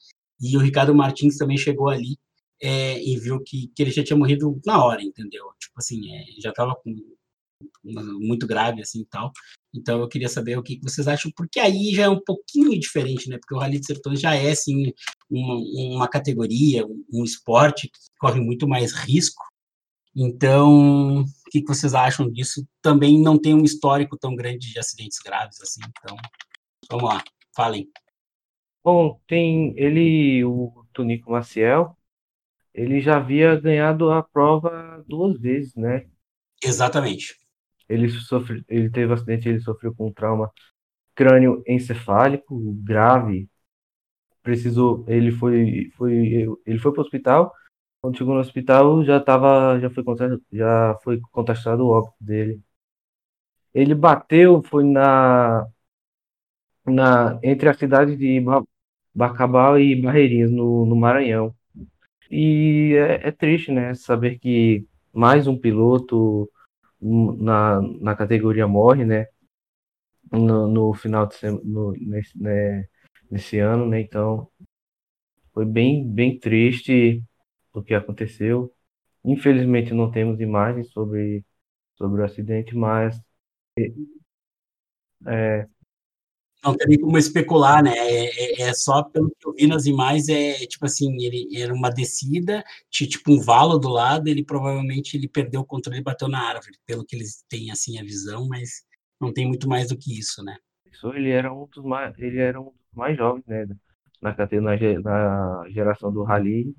E 0.41 0.57
o 0.57 0.59
Ricardo 0.59 0.95
Martins 0.95 1.37
também 1.37 1.57
chegou 1.57 1.89
ali 1.89 2.17
é, 2.61 3.01
e 3.03 3.17
viu 3.17 3.41
que, 3.43 3.67
que 3.75 3.83
ele 3.83 3.91
já 3.91 4.03
tinha 4.03 4.17
morrido 4.17 4.59
na 4.65 4.83
hora, 4.83 5.01
entendeu? 5.01 5.43
Tipo 5.59 5.75
assim, 5.77 5.99
é, 6.15 6.23
já 6.41 6.49
estava 6.49 6.75
muito 7.83 8.47
grave 8.47 8.81
assim 8.81 9.01
e 9.01 9.05
tal. 9.05 9.31
Então 9.73 9.99
eu 9.99 10.07
queria 10.07 10.29
saber 10.29 10.57
o 10.57 10.63
que 10.63 10.79
vocês 10.83 11.07
acham, 11.07 11.31
porque 11.35 11.59
aí 11.59 11.93
já 11.93 12.03
é 12.03 12.09
um 12.09 12.21
pouquinho 12.23 12.79
diferente, 12.79 13.29
né? 13.29 13.37
Porque 13.37 13.55
o 13.55 13.57
Rally 13.57 13.79
de 13.79 13.85
Sertões 13.85 14.19
já 14.21 14.35
é 14.35 14.51
assim 14.51 14.93
uma, 15.29 15.55
uma 15.95 16.07
categoria, 16.07 16.85
um, 16.85 17.03
um, 17.11 17.23
esporte 17.23 17.87
que 17.87 17.99
corre 18.19 18.39
muito 18.39 18.67
mais 18.67 18.93
risco. 18.93 19.43
Então, 20.15 21.21
o 21.21 21.25
que 21.49 21.63
vocês 21.67 21.95
acham 21.95 22.29
disso? 22.31 22.67
Também 22.81 23.19
não 23.19 23.39
tem 23.39 23.55
um 23.55 23.63
histórico 23.63 24.15
tão 24.15 24.35
grande 24.35 24.71
de 24.71 24.79
acidentes 24.79 25.17
graves 25.25 25.59
assim. 25.59 25.81
Então, 25.89 26.15
vamos 26.89 27.09
lá, 27.09 27.23
falem. 27.55 27.89
Bom, 28.83 29.19
tem 29.27 29.73
ele, 29.77 30.43
o 30.43 30.85
Tonico 30.93 31.31
Maciel, 31.31 31.97
ele 32.73 33.01
já 33.01 33.17
havia 33.17 33.55
ganhado 33.55 34.11
a 34.11 34.21
prova 34.21 35.03
duas 35.07 35.39
vezes, 35.39 35.75
né? 35.75 36.05
Exatamente. 36.63 37.37
Ele, 37.89 38.09
sofre, 38.09 38.63
ele 38.69 38.89
teve 38.89 39.11
um 39.11 39.15
acidente, 39.15 39.49
ele 39.49 39.59
sofreu 39.59 39.93
com 39.95 40.07
um 40.07 40.13
trauma 40.13 40.51
crânio 41.15 41.63
encefálico 41.67 42.73
grave. 42.83 43.49
Precisou, 44.43 45.05
ele 45.07 45.31
foi, 45.31 45.91
foi, 45.97 46.13
ele 46.65 46.79
foi 46.79 46.91
para 46.93 47.01
o 47.01 47.03
hospital. 47.03 47.53
Quando 48.01 48.17
chegou 48.17 48.35
no 48.35 48.41
hospital, 48.41 49.03
já 49.05 49.19
tava, 49.19 49.79
já 49.79 49.89
foi 49.89 50.03
já 50.51 50.97
foi 51.03 51.21
contestado 51.31 51.85
o 51.85 51.89
óbito 51.89 52.15
dele. 52.19 52.61
Ele 53.73 53.93
bateu, 53.95 54.61
foi 54.63 54.83
na, 54.83 55.67
na 56.85 57.39
entre 57.43 57.69
a 57.69 57.73
cidade 57.73 58.15
de 58.15 58.41
Bacabal 59.13 59.79
e 59.79 59.95
Barreirinhas 60.01 60.51
no, 60.51 60.85
no 60.85 60.95
Maranhão. 60.95 61.55
E 62.31 62.95
é, 62.95 63.29
é, 63.29 63.31
triste, 63.31 63.71
né, 63.71 63.93
saber 63.95 64.39
que 64.39 64.87
mais 65.13 65.47
um 65.47 65.57
piloto 65.57 66.49
na, 67.03 67.81
na 68.01 68.15
categoria 68.15 68.67
morre, 68.67 69.05
né, 69.05 69.27
no, 70.31 70.67
no 70.67 70.93
final 70.93 71.27
de 71.27 71.35
no, 71.63 71.91
nesse, 71.93 72.37
né, 72.41 72.87
nesse 73.29 73.59
ano, 73.59 73.87
né, 73.87 74.01
então 74.01 74.49
foi 75.53 75.65
bem, 75.65 76.07
bem 76.11 76.39
triste 76.39 77.23
o 77.73 77.83
que 77.83 77.93
aconteceu. 77.93 78.73
Infelizmente 79.25 79.93
não 79.93 80.11
temos 80.11 80.39
imagens 80.39 80.91
sobre, 80.91 81.45
sobre 81.97 82.21
o 82.21 82.25
acidente, 82.25 82.75
mas 82.75 83.19
é, 85.27 85.67
não 86.63 86.75
tem 86.75 86.87
nem 86.87 86.99
como 86.99 87.17
especular, 87.17 87.83
né? 87.83 87.91
É, 87.95 88.61
é, 88.61 88.69
é, 88.69 88.73
só 88.73 89.03
pelo 89.03 89.29
que 89.29 89.47
eu 89.47 89.53
vi 89.53 89.67
nas 89.67 89.85
imagens, 89.85 90.29
é 90.29 90.53
tipo 90.65 90.85
assim, 90.85 91.23
ele 91.23 91.49
era 91.61 91.73
uma 91.73 91.89
descida, 91.89 92.63
tinha 92.89 93.07
tipo 93.09 93.33
um 93.33 93.39
valo 93.41 93.77
do 93.77 93.89
lado, 93.89 94.27
ele 94.27 94.43
provavelmente 94.43 95.17
ele 95.17 95.27
perdeu 95.27 95.61
o 95.61 95.65
controle 95.65 95.99
e 95.99 96.03
bateu 96.03 96.27
na 96.27 96.39
árvore, 96.39 96.77
pelo 96.85 97.05
que 97.05 97.15
eles 97.15 97.43
têm 97.49 97.71
assim 97.71 97.99
a 97.99 98.03
visão, 98.03 98.47
mas 98.47 98.83
não 99.19 99.33
tem 99.33 99.45
muito 99.47 99.67
mais 99.67 99.89
do 99.89 99.97
que 99.97 100.17
isso, 100.17 100.43
né? 100.43 100.55
Ele 101.15 101.29
era 101.31 101.53
um 101.53 101.67
dos 101.67 101.83
mais, 101.83 102.17
ele 102.17 102.39
era 102.39 102.61
um 102.61 102.65
dos 102.65 102.93
mais 102.93 103.17
jovens, 103.17 103.45
né? 103.45 103.67
Na, 104.21 104.33
na, 104.35 104.99
na 105.01 105.69
geração 105.69 106.13
do 106.13 106.23
rally. 106.23 106.73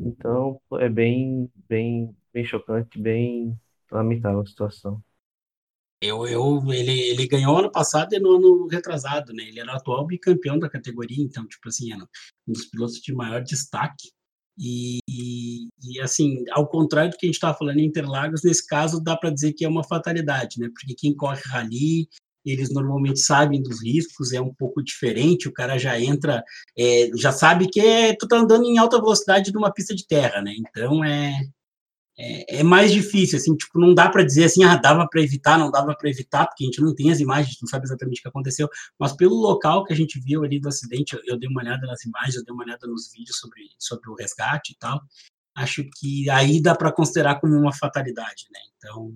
Então 0.00 0.60
é 0.72 0.88
bem, 0.88 1.48
bem, 1.68 2.16
bem 2.32 2.44
chocante, 2.44 3.00
bem 3.00 3.56
lamentável 3.90 4.40
a 4.40 4.46
situação. 4.46 5.02
Eu, 6.00 6.26
eu, 6.28 6.62
ele, 6.72 6.92
ele 6.92 7.26
ganhou 7.26 7.58
ano 7.58 7.72
passado 7.72 8.14
e 8.14 8.20
no 8.20 8.36
ano 8.36 8.66
retrasado, 8.68 9.32
né? 9.32 9.42
Ele 9.44 9.58
era 9.58 9.74
atual 9.74 10.06
bicampeão 10.06 10.58
da 10.58 10.70
categoria, 10.70 11.22
então, 11.22 11.46
tipo 11.46 11.68
assim, 11.68 11.92
era 11.92 12.04
um 12.46 12.52
dos 12.52 12.66
pilotos 12.66 13.00
de 13.00 13.12
maior 13.12 13.42
destaque. 13.42 14.10
E, 14.56 14.98
e, 15.08 15.68
e 15.82 16.00
assim, 16.00 16.44
ao 16.50 16.68
contrário 16.68 17.10
do 17.10 17.16
que 17.16 17.26
a 17.26 17.28
gente 17.28 17.36
estava 17.36 17.56
falando 17.56 17.78
em 17.78 17.86
Interlagos, 17.86 18.42
nesse 18.44 18.66
caso 18.66 19.02
dá 19.02 19.16
para 19.16 19.30
dizer 19.30 19.52
que 19.52 19.64
é 19.64 19.68
uma 19.68 19.84
fatalidade, 19.84 20.60
né? 20.60 20.68
Porque 20.72 20.94
quem 20.94 21.14
corre 21.14 21.40
rally, 21.46 22.08
eles 22.44 22.72
normalmente 22.72 23.20
sabem 23.20 23.62
dos 23.62 23.82
riscos, 23.82 24.32
é 24.32 24.40
um 24.40 24.54
pouco 24.54 24.82
diferente, 24.82 25.48
o 25.48 25.52
cara 25.52 25.78
já 25.78 26.00
entra, 26.00 26.42
é, 26.76 27.10
já 27.16 27.32
sabe 27.32 27.68
que 27.68 27.80
é, 27.80 28.14
tu 28.16 28.26
tá 28.26 28.38
andando 28.38 28.64
em 28.64 28.78
alta 28.78 28.98
velocidade 28.98 29.52
numa 29.52 29.72
pista 29.72 29.94
de 29.94 30.06
terra, 30.06 30.42
né? 30.42 30.52
Então 30.58 31.04
é, 31.04 31.40
é, 32.20 32.58
é, 32.58 32.62
mais 32.64 32.90
difícil, 32.90 33.38
assim, 33.38 33.56
tipo, 33.56 33.78
não 33.78 33.94
dá 33.94 34.10
para 34.10 34.24
dizer 34.24 34.44
assim, 34.44 34.64
ah, 34.64 34.74
dava 34.74 35.06
para 35.08 35.22
evitar, 35.22 35.56
não 35.56 35.70
dava 35.70 35.94
para 35.96 36.10
evitar, 36.10 36.46
porque 36.46 36.64
a 36.64 36.66
gente 36.66 36.80
não 36.80 36.92
tem 36.92 37.12
as 37.12 37.20
imagens, 37.20 37.56
não 37.62 37.68
sabe 37.68 37.84
exatamente 37.84 38.18
o 38.18 38.22
que 38.22 38.28
aconteceu, 38.28 38.68
mas 38.98 39.12
pelo 39.12 39.36
local 39.36 39.84
que 39.84 39.92
a 39.92 39.96
gente 39.96 40.18
viu 40.18 40.42
ali 40.42 40.58
do 40.58 40.66
acidente, 40.66 41.14
eu, 41.14 41.22
eu 41.24 41.38
dei 41.38 41.48
uma 41.48 41.62
olhada 41.62 41.86
nas 41.86 42.04
imagens, 42.04 42.34
eu 42.34 42.44
dei 42.44 42.52
uma 42.52 42.64
olhada 42.64 42.88
nos 42.88 43.12
vídeos 43.12 43.38
sobre, 43.38 43.62
sobre 43.78 44.10
o 44.10 44.14
resgate 44.16 44.72
e 44.72 44.76
tal, 44.76 45.00
acho 45.56 45.84
que 45.96 46.28
aí 46.28 46.60
dá 46.60 46.74
para 46.74 46.92
considerar 46.92 47.40
como 47.40 47.54
uma 47.54 47.72
fatalidade, 47.72 48.46
né? 48.52 48.60
Então, 48.76 49.14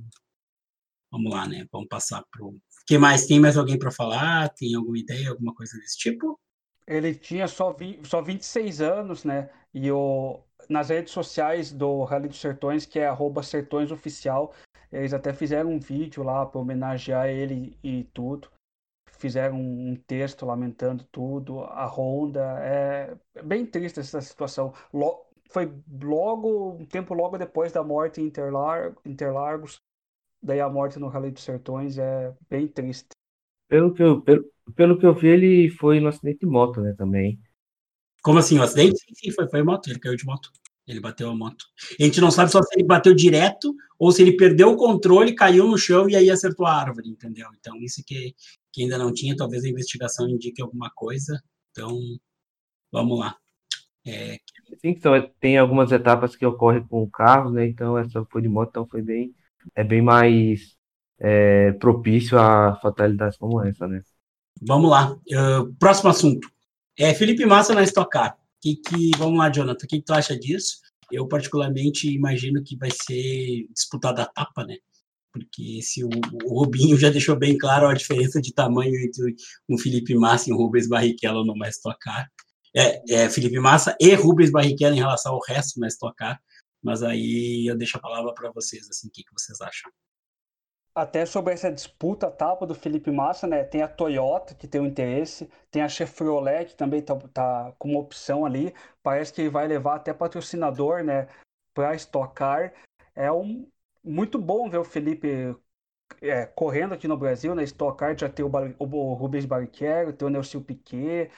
vamos 1.11 1.33
lá, 1.33 1.49
né? 1.49 1.67
Vamos 1.73 1.89
passar 1.89 2.25
pro. 2.31 2.57
Que 2.87 2.99
mais? 2.99 3.27
Tem 3.27 3.41
mais 3.41 3.57
alguém 3.57 3.79
para 3.79 3.91
falar? 3.91 4.49
Tem 4.51 4.75
alguma 4.75 4.99
ideia, 4.99 5.31
alguma 5.31 5.55
coisa 5.55 5.77
desse 5.79 5.99
tipo? 5.99 6.39
Ele 6.87 7.15
tinha 7.15 7.47
só, 7.47 7.73
vi... 7.73 8.01
só 8.05 8.21
26 8.21 8.81
anos, 8.81 9.25
né? 9.25 9.51
E 9.73 9.91
o 9.91 10.43
nas 10.69 10.89
redes 10.89 11.13
sociais 11.13 11.73
do 11.73 12.05
Rally 12.05 12.29
dos 12.29 12.41
Sertões, 12.41 12.87
que 12.87 12.99
é 12.99 13.11
sertõesoficial. 13.43 14.53
Eles 14.91 15.15
até 15.15 15.33
fizeram 15.33 15.71
um 15.71 15.79
vídeo 15.79 16.23
lá 16.23 16.45
para 16.45 16.61
homenagear 16.61 17.29
ele 17.29 17.79
e 17.83 18.05
tudo. 18.13 18.49
Fizeram 19.11 19.57
um 19.61 19.97
texto 20.07 20.45
lamentando 20.45 21.05
tudo, 21.11 21.61
a 21.61 21.87
Honda. 21.87 22.59
É 22.61 23.15
bem 23.43 23.65
triste 23.65 24.01
essa 24.01 24.21
situação. 24.21 24.75
Foi 25.49 25.73
logo, 26.03 26.73
um 26.73 26.85
tempo 26.85 27.15
logo 27.15 27.39
depois 27.39 27.73
da 27.73 27.83
morte 27.83 28.21
em 28.21 28.27
Interlar 28.27 28.95
Interlagos. 29.05 29.77
Daí 30.43 30.61
a 30.61 30.69
morte 30.69 30.99
no 30.99 31.09
Rally 31.09 31.31
dos 31.31 31.45
Sertões 31.45 31.99
é 31.99 32.35
bem 32.51 32.67
triste. 32.67 33.11
Pelo 33.69 33.95
que 33.95 34.03
eu, 34.03 34.21
pelo, 34.21 34.45
pelo 34.75 34.99
que 34.99 35.07
eu 35.07 35.15
vi, 35.15 35.29
ele 35.29 35.71
foi 35.71 36.01
no 36.01 36.09
acidente 36.09 36.41
de 36.41 36.47
moto, 36.47 36.81
né, 36.81 36.93
também. 36.99 37.41
Como 38.23 38.39
assim, 38.39 38.59
o 38.59 38.63
acidente? 38.63 38.99
Sim, 38.99 39.15
sim, 39.15 39.31
foi, 39.33 39.49
foi 39.49 39.63
moto, 39.63 39.89
ele 39.89 39.99
caiu 39.99 40.17
de 40.17 40.25
moto. 40.25 40.51
Ele 40.87 41.01
bateu 41.01 41.31
a 41.31 41.35
moto. 41.35 41.65
A 41.99 42.03
gente 42.03 42.21
não 42.21 42.31
sabe 42.31 42.51
só 42.51 42.61
se 42.61 42.75
ele 42.75 42.85
bateu 42.85 43.15
direto 43.15 43.75
ou 43.99 44.11
se 44.11 44.23
ele 44.23 44.37
perdeu 44.37 44.71
o 44.73 44.77
controle, 44.77 45.35
caiu 45.35 45.69
no 45.69 45.79
chão 45.79 46.09
e 46.09 46.17
aí 46.17 46.29
acertou 46.29 46.67
a 46.67 46.75
árvore, 46.75 47.09
entendeu? 47.09 47.49
Então, 47.59 47.77
isso 47.77 48.03
que, 48.05 48.35
que 48.73 48.83
ainda 48.83 48.99
não 48.99 49.13
tinha, 49.13 49.37
talvez 49.37 49.65
a 49.65 49.69
investigação 49.69 50.29
indique 50.29 50.61
alguma 50.61 50.91
coisa. 50.91 51.41
Então, 51.71 51.97
vamos 52.91 53.19
lá. 53.19 53.37
É... 54.05 54.39
Sim, 54.81 54.89
então, 54.89 55.13
tem 55.39 55.57
algumas 55.57 55.93
etapas 55.93 56.35
que 56.35 56.45
ocorrem 56.45 56.85
com 56.87 57.09
carros, 57.09 57.53
né? 57.53 57.67
Então, 57.67 57.97
essa 57.97 58.25
foi 58.31 58.43
de 58.43 58.49
moto, 58.49 58.71
então 58.71 58.87
foi 58.87 59.03
bem, 59.03 59.33
é 59.77 59.85
bem 59.85 60.03
mais 60.03 60.77
é, 61.21 61.73
propício 61.73 62.37
a 62.39 62.77
fatalidades 62.83 63.39
como 63.39 63.63
essa, 63.63 63.87
né? 63.87 64.03
Vamos 64.61 64.91
lá. 64.91 65.13
Uh, 65.13 65.73
próximo 65.79 66.11
assunto. 66.11 66.52
É 66.99 67.15
Felipe 67.15 67.45
Massa 67.47 67.75
na 67.75 67.83
Stock 67.83 68.11
Car 68.11 68.37
que, 68.63 68.77
que 68.77 69.11
vamos 69.19 69.39
lá, 69.39 69.51
Jonathan, 69.51 69.85
o 69.85 69.89
que, 69.89 69.99
que 69.99 70.05
tu 70.05 70.15
acha 70.15 70.39
disso? 70.39 70.77
Eu, 71.11 71.27
particularmente, 71.27 72.09
imagino 72.09 72.63
que 72.63 72.77
vai 72.77 72.91
ser 72.91 73.67
disputada 73.75 74.23
a 74.23 74.27
tapa, 74.27 74.65
né? 74.65 74.77
Porque 75.33 75.83
se 75.83 76.05
o, 76.05 76.09
o 76.45 76.61
Rubinho 76.61 76.97
já 76.97 77.11
deixou 77.11 77.37
bem 77.37 77.59
claro 77.59 77.89
a 77.89 77.95
diferença 77.95 78.41
de 78.41 78.55
tamanho 78.55 78.95
entre 78.97 79.35
um 79.69 79.77
Felipe 79.77 80.15
Massa 80.15 80.49
e 80.49 80.53
um 80.53 80.57
Rubens 80.57 80.89
Barrichello 80.89 81.45
no 81.45 81.57
mais 81.57 81.79
tocar. 81.79 82.31
É, 82.75 83.25
é 83.25 83.29
Felipe 83.29 83.59
Massa 83.59 83.97
e 84.01 84.15
Rubens 84.15 84.51
Barrichello 84.51 84.95
em 84.95 85.01
relação 85.01 85.35
ao 85.35 85.41
resto 85.47 85.81
mais 85.81 85.97
tocar. 85.97 86.41
Mas 86.83 87.03
aí 87.03 87.67
eu 87.69 87.77
deixo 87.77 87.97
a 87.97 88.01
palavra 88.01 88.33
para 88.35 88.51
vocês, 88.53 88.89
assim, 88.89 89.09
o 89.09 89.11
que, 89.11 89.23
que 89.23 89.33
vocês 89.33 89.61
acham? 89.61 89.91
Até 90.95 91.25
sobre 91.25 91.55
essa 91.55 91.73
disputa 91.73 92.31
tapa 92.31 92.67
do 92.67 92.75
Felipe 92.75 93.11
Massa, 93.11 93.47
né? 93.47 93.65
Tem 93.65 93.81
a 93.81 93.89
Toyota 93.89 94.55
que 94.55 94.69
tem 94.69 94.81
um 94.81 94.87
interesse, 94.87 95.51
tem 95.71 95.81
a 95.83 95.89
Chevrolet 95.89 96.67
que 96.67 96.75
também 96.75 97.01
tá, 97.01 97.17
tá 97.33 97.73
com 97.79 97.91
uma 97.91 98.01
opção 98.01 98.45
ali. 98.45 98.75
Parece 99.03 99.33
que 99.33 99.49
vai 99.49 99.67
levar 99.67 99.97
até 99.97 100.13
patrocinador, 100.13 101.03
né? 101.03 101.29
Para 101.73 101.95
estocar. 101.95 102.75
É 103.15 103.33
um 103.33 103.67
muito 104.05 104.39
bom 104.39 104.69
ver 104.69 104.79
o 104.79 104.85
Felipe 104.85 105.57
é, 106.21 106.47
correndo 106.47 106.95
aqui 106.95 107.09
no 107.09 107.17
Brasil, 107.17 107.55
né? 107.55 107.65
Stock 107.65 107.99
Car 107.99 108.17
já 108.19 108.29
tem 108.29 108.45
o, 108.45 108.49
Bar 108.49 108.75
o 108.79 109.15
Rubens 109.15 109.47
Barrichello, 109.47 110.13
tem 110.13 110.29
o 110.29 110.31
Nelson 110.31 110.61
Piquet, 110.63 111.31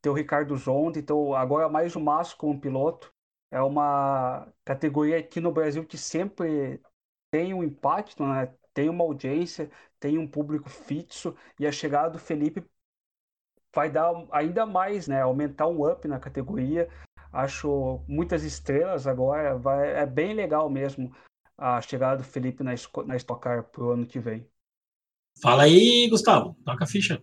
tem 0.00 0.10
o 0.10 0.14
Ricardo 0.14 0.56
Zonda, 0.56 0.98
então 0.98 1.34
agora 1.34 1.68
mais 1.68 1.94
o 1.94 2.00
Massa 2.00 2.34
como 2.36 2.60
piloto. 2.60 3.12
É 3.50 3.60
uma 3.60 4.48
categoria 4.64 5.18
aqui 5.18 5.40
no 5.40 5.52
Brasil 5.52 5.84
que 5.84 5.98
sempre 5.98 6.80
tem 7.30 7.54
um 7.54 7.62
impacto, 7.62 8.24
né? 8.24 8.52
Tem 8.74 8.88
uma 8.88 9.04
audiência, 9.04 9.70
tem 9.98 10.18
um 10.18 10.26
público 10.26 10.68
fixo, 10.68 11.34
e 11.58 11.66
a 11.66 11.72
chegada 11.72 12.10
do 12.10 12.18
Felipe 12.18 12.62
vai 13.74 13.90
dar 13.90 14.12
ainda 14.30 14.66
mais, 14.66 15.08
né? 15.08 15.22
Aumentar 15.22 15.68
um 15.68 15.88
up 15.88 16.06
na 16.06 16.18
categoria. 16.18 16.88
Acho 17.32 18.00
muitas 18.06 18.44
estrelas 18.44 19.06
agora, 19.06 19.56
vai, 19.56 19.90
é 19.94 20.06
bem 20.06 20.34
legal 20.34 20.68
mesmo 20.68 21.12
a 21.56 21.80
chegada 21.80 22.18
do 22.18 22.24
Felipe 22.24 22.62
na, 22.62 22.72
na 23.06 23.16
Stock 23.16 23.40
Car 23.40 23.64
pro 23.64 23.90
ano 23.90 24.06
que 24.06 24.18
vem. 24.18 24.46
Fala 25.40 25.64
aí, 25.64 26.08
Gustavo, 26.08 26.56
toca 26.64 26.84
a 26.84 26.86
ficha. 26.86 27.20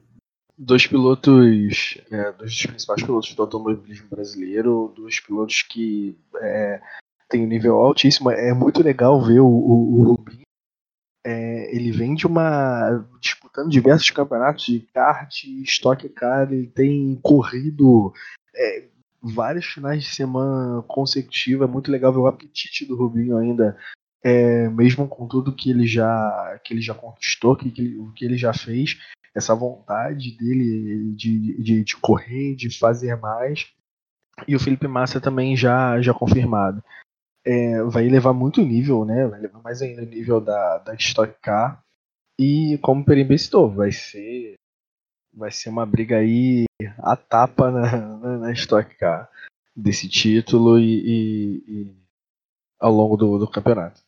Dois 0.57 0.85
pilotos, 0.85 1.97
é, 2.11 2.31
dois 2.33 2.51
dos 2.51 2.65
principais 2.65 3.01
pilotos 3.01 3.33
do 3.33 3.41
automobilismo 3.41 4.09
brasileiro, 4.09 4.93
dois 4.95 5.19
pilotos 5.19 5.63
que 5.63 6.19
é, 6.35 6.81
têm 7.29 7.45
um 7.45 7.47
nível 7.47 7.77
altíssimo. 7.77 8.29
É 8.29 8.53
muito 8.53 8.83
legal 8.83 9.21
ver 9.21 9.39
o, 9.39 9.47
o, 9.47 9.99
o 9.99 10.03
Rubinho. 10.03 10.40
É, 11.23 11.75
ele 11.75 11.91
vem 11.91 12.15
de 12.15 12.25
uma. 12.25 13.05
disputando 13.19 13.69
diversos 13.69 14.09
campeonatos 14.09 14.65
de 14.65 14.79
kart, 14.93 15.43
Stock 15.63 16.07
Car, 16.09 16.51
ele 16.51 16.67
tem 16.67 17.19
corrido 17.21 18.11
é, 18.55 18.85
vários 19.21 19.65
finais 19.65 20.03
de 20.03 20.09
semana 20.09 20.81
consecutivos. 20.83 21.67
É 21.67 21.71
muito 21.71 21.91
legal 21.91 22.11
ver 22.11 22.19
o 22.19 22.27
apetite 22.27 22.85
do 22.85 22.95
Rubinho 22.95 23.37
ainda 23.37 23.77
é, 24.23 24.69
mesmo 24.69 25.07
com 25.07 25.27
tudo 25.27 25.55
que 25.55 25.69
ele 25.69 25.87
já 25.87 26.59
que 26.63 26.73
ele 26.73 26.81
já 26.81 26.93
conquistou, 26.93 27.55
que, 27.55 27.71
que, 27.71 27.97
o 27.97 28.11
que 28.13 28.23
ele 28.23 28.37
já 28.37 28.53
fez, 28.53 28.97
essa 29.33 29.55
vontade 29.55 30.37
dele 30.37 31.13
de, 31.15 31.61
de, 31.61 31.83
de, 31.83 31.97
correr, 31.97 32.55
de 32.55 32.77
fazer 32.77 33.15
mais. 33.17 33.67
E 34.47 34.55
o 34.55 34.59
Felipe 34.59 34.87
Massa 34.87 35.19
também 35.19 35.55
já, 35.55 36.01
já 36.01 36.13
confirmado. 36.13 36.83
É, 37.43 37.81
vai 37.83 38.07
levar 38.07 38.33
muito 38.33 38.61
nível, 38.61 39.03
né? 39.03 39.27
Vai 39.27 39.41
levar 39.41 39.61
mais 39.61 39.81
ainda 39.81 40.03
o 40.03 40.05
nível 40.05 40.39
da, 40.39 40.77
da 40.79 40.93
Stock 40.95 41.33
Car. 41.41 41.83
E 42.39 42.77
como 42.81 43.01
o 43.01 43.05
Perimbe 43.05 43.35
vai 43.75 43.91
ser, 43.91 44.55
vai 45.33 45.51
ser 45.51 45.69
uma 45.69 45.85
briga 45.85 46.17
aí 46.17 46.65
a 46.97 47.15
tapa 47.15 47.71
na, 47.71 48.17
na, 48.17 48.37
na 48.37 48.51
Stock 48.51 48.95
Car 48.95 49.29
desse 49.75 50.07
título 50.07 50.79
e, 50.79 50.83
e, 50.83 51.63
e 51.67 51.95
ao 52.79 52.91
longo 52.91 53.15
do, 53.15 53.37
do 53.37 53.49
campeonato. 53.49 54.01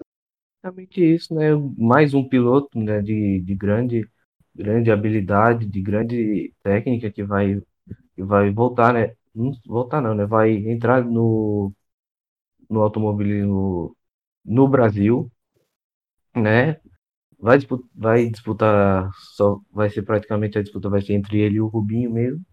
Exatamente 0.63 1.01
isso, 1.03 1.33
né? 1.33 1.49
Mais 1.77 2.13
um 2.13 2.27
piloto 2.27 2.77
né, 2.79 3.01
de, 3.01 3.41
de 3.41 3.55
grande, 3.55 4.09
grande 4.55 4.91
habilidade, 4.91 5.65
de 5.65 5.81
grande 5.81 6.53
técnica 6.63 7.11
que 7.11 7.23
vai, 7.23 7.61
que 8.15 8.23
vai 8.23 8.49
voltar, 8.49 8.93
né? 8.93 9.15
Não 9.35 9.51
voltar 9.65 10.01
não, 10.01 10.15
né? 10.15 10.25
Vai 10.25 10.53
entrar 10.53 11.03
no, 11.03 11.73
no 12.69 12.81
automobilismo 12.81 13.95
no 14.45 14.67
Brasil, 14.67 15.31
né? 16.35 16.79
Vai 17.39 17.57
disputar, 17.57 17.89
vai 17.95 18.29
disputar, 18.29 19.11
só 19.35 19.59
vai 19.71 19.89
ser 19.89 20.03
praticamente 20.03 20.57
a 20.57 20.63
disputa 20.63 20.89
vai 20.89 21.01
ser 21.01 21.13
entre 21.13 21.39
ele 21.39 21.55
e 21.57 21.61
o 21.61 21.67
Rubinho 21.67 22.11
mesmo. 22.11 22.43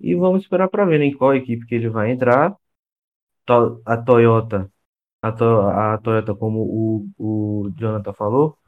E 0.00 0.14
vamos 0.14 0.42
esperar 0.42 0.68
para 0.68 0.84
ver 0.84 0.98
né, 0.98 1.06
em 1.06 1.16
qual 1.16 1.34
equipe 1.34 1.66
que 1.66 1.74
ele 1.74 1.88
vai 1.88 2.10
entrar. 2.12 2.54
A 3.86 3.96
Toyota 3.96 4.70
a, 5.24 5.32
to 5.32 5.44
a 5.44 5.98
Toyota, 5.98 6.34
como 6.34 6.60
o, 6.62 7.08
o 7.18 7.70
Jonathan 7.78 8.12
falou, 8.12 8.58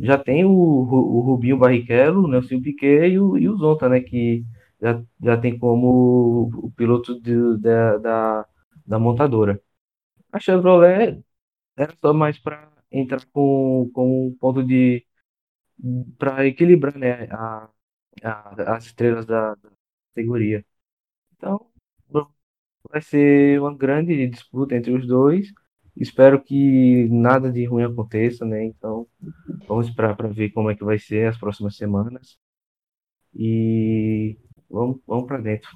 já 0.00 0.16
tem 0.18 0.44
o, 0.44 0.50
o, 0.50 1.20
Rubinho 1.20 1.58
Barrichello, 1.58 2.24
o 2.24 2.28
Nelson 2.28 2.60
Piquet 2.62 3.08
e 3.08 3.18
o, 3.18 3.36
e 3.36 3.48
o 3.48 3.56
Zonta, 3.56 3.88
né? 3.88 4.00
Que 4.00 4.44
já, 4.80 5.02
já 5.22 5.36
tem 5.36 5.58
como 5.58 6.50
o 6.54 6.72
piloto 6.76 7.20
de, 7.20 7.58
da, 7.58 7.98
da, 7.98 8.46
da 8.86 8.98
montadora. 8.98 9.60
A 10.36 10.38
Chevrolet 10.44 11.22
era 11.76 11.94
só 12.02 12.12
mais 12.14 12.38
para 12.38 12.58
entrar 12.92 13.24
com, 13.34 13.90
com 13.94 14.28
um 14.28 14.36
ponto 14.40 14.62
de 14.64 15.06
para 16.18 16.46
equilibrar 16.46 16.96
né, 16.98 17.24
a, 17.30 17.70
a, 18.22 18.76
as 18.76 18.86
estrelas 18.86 19.26
da, 19.26 19.54
da 19.56 19.70
categoria. 20.14 20.64
Então, 21.36 21.70
vai 22.90 23.00
ser 23.02 23.60
uma 23.60 23.74
grande 23.76 24.26
disputa 24.28 24.74
entre 24.76 24.92
os 24.92 25.06
dois. 25.06 25.48
Espero 25.96 26.42
que 26.42 27.08
nada 27.10 27.50
de 27.50 27.64
ruim 27.64 27.84
aconteça, 27.84 28.44
né? 28.44 28.64
Então, 28.64 29.06
vamos 29.68 29.88
esperar 29.88 30.16
para 30.16 30.28
ver 30.28 30.50
como 30.52 30.70
é 30.70 30.76
que 30.76 30.84
vai 30.84 30.98
ser 30.98 31.28
as 31.28 31.38
próximas 31.38 31.76
semanas. 31.76 32.38
E 33.34 34.38
vamos, 34.70 35.00
vamos 35.06 35.26
para 35.26 35.38
dentro. 35.40 35.70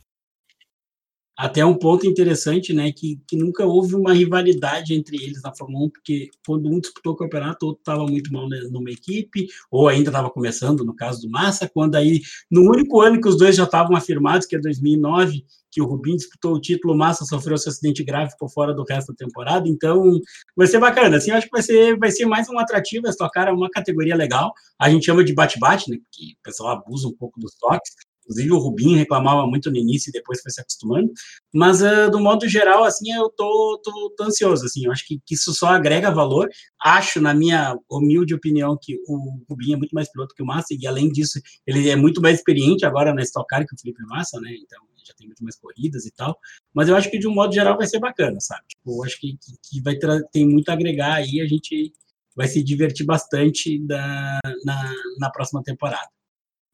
Até 1.41 1.65
um 1.65 1.75
ponto 1.75 2.07
interessante, 2.07 2.75
né, 2.75 2.93
que, 2.93 3.19
que 3.27 3.35
nunca 3.35 3.65
houve 3.65 3.95
uma 3.95 4.13
rivalidade 4.13 4.93
entre 4.93 5.17
eles 5.17 5.41
na 5.41 5.55
Fórmula 5.57 5.87
1, 5.87 5.89
porque 5.89 6.29
quando 6.47 6.69
um 6.69 6.79
disputou 6.79 7.15
o 7.15 7.17
campeonato, 7.17 7.65
o 7.65 7.69
outro 7.71 7.81
estava 7.81 8.07
muito 8.07 8.31
mal 8.31 8.47
né, 8.47 8.61
numa 8.71 8.91
equipe, 8.91 9.47
ou 9.71 9.89
ainda 9.89 10.11
estava 10.11 10.29
começando, 10.29 10.85
no 10.85 10.95
caso 10.95 11.23
do 11.23 11.31
Massa, 11.31 11.67
quando 11.73 11.97
aí, 11.97 12.21
no 12.51 12.71
único 12.71 13.01
ano 13.01 13.19
que 13.19 13.27
os 13.27 13.39
dois 13.39 13.57
já 13.57 13.65
estavam 13.65 13.97
afirmados, 13.97 14.47
que 14.47 14.55
é 14.55 14.61
2009, 14.61 15.43
que 15.71 15.81
o 15.81 15.87
Rubinho 15.87 16.19
disputou 16.19 16.57
o 16.57 16.61
título, 16.61 16.93
o 16.93 16.99
Massa 16.99 17.25
sofreu 17.25 17.57
seu 17.57 17.71
acidente 17.71 18.05
grave, 18.05 18.33
ficou 18.33 18.51
fora 18.51 18.75
do 18.75 18.85
resto 18.85 19.15
da 19.15 19.25
temporada, 19.25 19.67
então 19.67 20.21
vai 20.55 20.67
ser 20.67 20.79
bacana, 20.79 21.17
assim, 21.17 21.31
acho 21.31 21.47
que 21.47 21.53
vai 21.53 21.63
ser, 21.63 21.97
vai 21.97 22.11
ser 22.11 22.27
mais 22.27 22.51
um 22.51 22.59
atrativo, 22.59 23.09
essa 23.09 23.27
cara 23.31 23.51
é 23.51 23.55
uma 23.55 23.71
categoria 23.71 24.15
legal, 24.15 24.53
a 24.79 24.91
gente 24.91 25.07
chama 25.07 25.25
de 25.25 25.33
bate-bate, 25.33 25.91
né, 25.91 25.97
porque 25.97 26.35
o 26.35 26.43
pessoal 26.43 26.77
abusa 26.77 27.09
um 27.09 27.17
pouco 27.17 27.41
dos 27.41 27.55
toques, 27.55 27.93
inclusive 28.31 28.53
o 28.53 28.59
Rubinho 28.59 28.97
reclamava 28.97 29.47
muito 29.47 29.71
no 29.71 29.77
início 29.77 30.11
e 30.11 30.13
depois 30.13 30.41
foi 30.41 30.53
se 30.53 30.61
acostumando, 30.61 31.13
mas 31.53 31.83
uh, 31.83 32.09
do 32.11 32.21
modo 32.21 32.49
geral, 32.49 32.85
assim, 32.85 33.13
eu 33.13 33.29
tô, 33.29 33.81
tô, 33.83 34.15
tô 34.17 34.25
ansioso, 34.25 34.65
assim, 34.65 34.87
eu 34.87 34.93
acho 34.93 35.05
que, 35.07 35.21
que, 35.27 35.35
isso 35.35 35.53
só 35.53 35.67
agrega 35.67 36.11
valor, 36.11 36.49
acho, 36.81 37.21
na 37.21 37.35
minha 37.35 37.77
humilde 37.91 38.35
opinião, 38.35 38.79
que 38.81 38.97
o 39.09 39.43
Rubinho 39.49 39.75
é 39.75 39.79
muito 39.79 39.93
mais 39.93 40.11
piloto 40.11 40.35
que 40.35 40.43
o 40.43 40.47
Massa, 40.47 40.69
e 40.79 40.87
além 40.87 41.11
disso, 41.11 41.41
ele 41.67 41.91
é 41.91 41.97
muito 41.97 42.23
mais 42.23 42.39
experiente 42.39 42.87
agora 42.87 43.13
na 43.13 43.23
Stock 43.23 43.47
Car 43.49 43.67
que 43.67 43.75
o 43.75 43.79
Felipe 43.79 44.03
Massa, 44.05 44.41
né, 44.41 44.51
então 44.55 44.79
já 45.05 45.15
tem 45.15 45.27
muito 45.27 45.43
mais 45.43 45.57
corridas 45.57 46.07
e 46.07 46.13
tal, 46.13 46.39
mas 46.73 46.89
eu 46.89 46.95
acho 46.95 47.11
que 47.11 47.19
de 47.19 47.27
um 47.27 47.35
modo 47.35 47.53
geral 47.53 47.77
vai 47.77 47.87
ser 47.87 47.99
bacana, 47.99 48.39
sabe? 48.39 48.63
Tipo, 48.69 48.99
eu 48.99 49.05
acho 49.05 49.19
que, 49.19 49.33
que, 49.33 49.53
que 49.63 49.83
vai 49.83 49.97
ter, 49.97 50.23
tem 50.31 50.47
muito 50.47 50.69
a 50.69 50.75
agregar 50.75 51.15
aí, 51.15 51.41
a 51.41 51.47
gente 51.47 51.93
vai 52.37 52.47
se 52.47 52.63
divertir 52.63 53.05
bastante 53.05 53.79
da, 53.87 54.39
na, 54.65 54.93
na 55.19 55.31
próxima 55.31 55.63
temporada. 55.65 56.09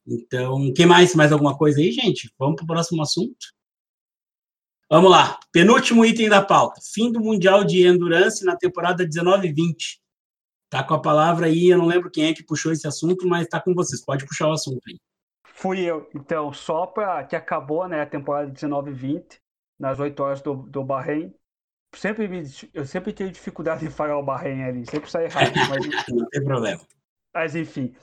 Então, 0.06 0.72
quem 0.74 0.86
mais? 0.86 1.14
Mais 1.14 1.32
alguma 1.32 1.56
coisa 1.56 1.80
aí, 1.80 1.90
gente? 1.90 2.32
Vamos 2.38 2.56
para 2.56 2.64
o 2.64 2.66
próximo 2.66 3.02
assunto? 3.02 3.46
Vamos 4.88 5.10
lá. 5.10 5.38
Penúltimo 5.50 6.04
item 6.04 6.28
da 6.28 6.40
pauta. 6.40 6.80
Fim 6.94 7.10
do 7.10 7.20
Mundial 7.20 7.64
de 7.64 7.84
Endurance 7.84 8.44
na 8.44 8.56
temporada 8.56 9.04
19-20. 9.04 9.98
Tá 10.70 10.82
com 10.84 10.94
a 10.94 11.00
palavra 11.00 11.46
aí, 11.46 11.68
eu 11.68 11.78
não 11.78 11.86
lembro 11.86 12.10
quem 12.10 12.26
é 12.26 12.34
que 12.34 12.44
puxou 12.44 12.72
esse 12.72 12.86
assunto, 12.86 13.26
mas 13.26 13.46
tá 13.46 13.60
com 13.60 13.74
vocês. 13.74 14.04
Pode 14.04 14.26
puxar 14.26 14.48
o 14.48 14.52
assunto 14.52 14.80
aí. 14.88 14.98
Fui 15.44 15.80
eu. 15.80 16.08
Então, 16.14 16.52
só 16.52 16.86
para 16.86 17.24
que 17.24 17.34
acabou 17.34 17.88
né, 17.88 18.02
a 18.02 18.06
temporada 18.06 18.50
19 18.50 18.90
e 18.90 18.94
20, 18.94 19.40
nas 19.78 19.98
8 19.98 20.22
horas 20.22 20.42
do, 20.42 20.54
do 20.54 20.84
Bahrein. 20.84 21.32
Sempre 21.94 22.28
me, 22.28 22.42
eu 22.74 22.84
sempre 22.84 23.12
tive 23.12 23.30
dificuldade 23.30 23.84
em 23.86 23.90
falar 23.90 24.18
o 24.18 24.22
Bahrein 24.22 24.64
ali, 24.64 24.86
sempre 24.86 25.10
sai 25.10 25.24
errado. 25.24 25.52
Mas, 25.68 25.86
Não 26.14 26.28
tem 26.28 26.44
problema. 26.44 26.80
Mas 27.34 27.54
enfim, 27.54 27.94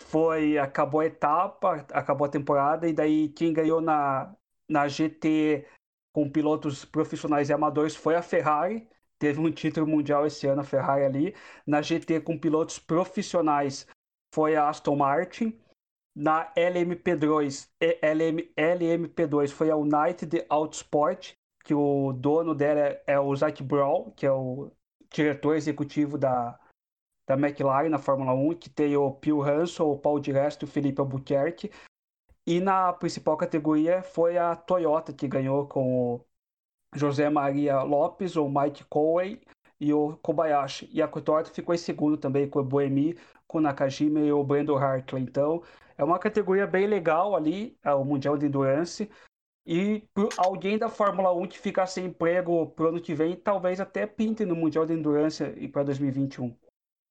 foi 0.00 0.58
acabou 0.58 1.00
a 1.00 1.06
etapa, 1.06 1.86
acabou 1.92 2.26
a 2.26 2.30
temporada, 2.30 2.88
e 2.88 2.92
daí 2.92 3.28
quem 3.30 3.52
ganhou 3.52 3.80
na, 3.80 4.34
na 4.68 4.88
GT 4.88 5.66
com 6.12 6.30
pilotos 6.30 6.84
profissionais 6.84 7.48
e 7.48 7.52
amadores 7.52 7.94
foi 7.94 8.14
a 8.16 8.22
Ferrari. 8.22 8.88
Teve 9.18 9.40
um 9.40 9.50
título 9.50 9.86
mundial 9.86 10.26
esse 10.26 10.46
ano, 10.46 10.60
a 10.60 10.64
Ferrari 10.64 11.04
ali. 11.04 11.34
Na 11.66 11.80
GT 11.82 12.20
com 12.20 12.38
pilotos 12.38 12.78
profissionais 12.78 13.86
foi 14.34 14.56
a 14.56 14.68
Aston 14.68 14.96
Martin. 14.96 15.58
Na 16.14 16.52
LMP2, 16.54 17.68
LM, 18.02 18.50
LMP2 18.56 19.50
foi 19.50 19.70
a 19.70 19.76
United 19.76 20.46
Autosport, 20.48 21.34
que 21.62 21.74
o 21.74 22.12
dono 22.12 22.54
dela 22.54 22.80
é, 22.80 23.02
é 23.06 23.20
o 23.20 23.34
Zac 23.36 23.62
Brown, 23.62 24.10
que 24.12 24.24
é 24.24 24.32
o 24.32 24.70
diretor 25.10 25.54
executivo 25.56 26.16
da, 26.16 26.58
da 27.26 27.34
McLaren 27.34 27.88
na 27.88 27.98
Fórmula 27.98 28.32
1, 28.32 28.54
que 28.54 28.70
tem 28.70 28.96
o 28.96 29.18
Phil 29.22 29.42
Hansel, 29.42 29.90
o 29.90 29.98
Paul 29.98 30.20
Di 30.20 30.32
Resto 30.32 30.64
e 30.64 30.68
o 30.68 30.70
Felipe 30.70 31.00
Albuquerque. 31.00 31.70
E 32.46 32.60
na 32.60 32.92
principal 32.92 33.36
categoria 33.36 34.02
foi 34.02 34.38
a 34.38 34.54
Toyota, 34.54 35.12
que 35.12 35.26
ganhou 35.26 35.66
com 35.66 36.14
o 36.14 36.20
José 36.94 37.28
Maria 37.28 37.82
Lopes, 37.82 38.36
o 38.36 38.48
Mike 38.48 38.84
Conway 38.84 39.40
e 39.80 39.92
o 39.92 40.16
Kobayashi. 40.18 40.88
E 40.92 41.02
a 41.02 41.08
Toyota 41.08 41.50
ficou 41.50 41.74
em 41.74 41.78
segundo 41.78 42.16
também 42.16 42.48
com 42.48 42.60
o 42.60 42.64
Boemi, 42.64 43.18
com 43.48 43.58
o 43.58 43.60
Nakajima 43.60 44.20
e 44.20 44.30
o 44.30 44.44
Brandon 44.44 44.76
Hartley. 44.76 45.22
Então, 45.22 45.62
é 45.98 46.04
uma 46.04 46.20
categoria 46.20 46.66
bem 46.66 46.86
legal 46.86 47.34
ali, 47.34 47.76
é 47.82 47.92
o 47.92 48.04
Mundial 48.04 48.38
de 48.38 48.46
Endurance. 48.46 49.10
E 49.66 50.04
alguém 50.36 50.78
da 50.78 50.88
Fórmula 50.88 51.32
1 51.32 51.48
que 51.48 51.58
ficar 51.58 51.86
sem 51.86 52.06
emprego 52.06 52.68
pro 52.68 52.90
ano 52.90 53.00
que 53.00 53.12
vem, 53.12 53.34
talvez 53.34 53.80
até 53.80 54.06
pinte 54.06 54.44
no 54.44 54.54
Mundial 54.54 54.86
de 54.86 54.92
Endurance 54.92 55.44
para 55.68 55.82
2021. 55.82 56.56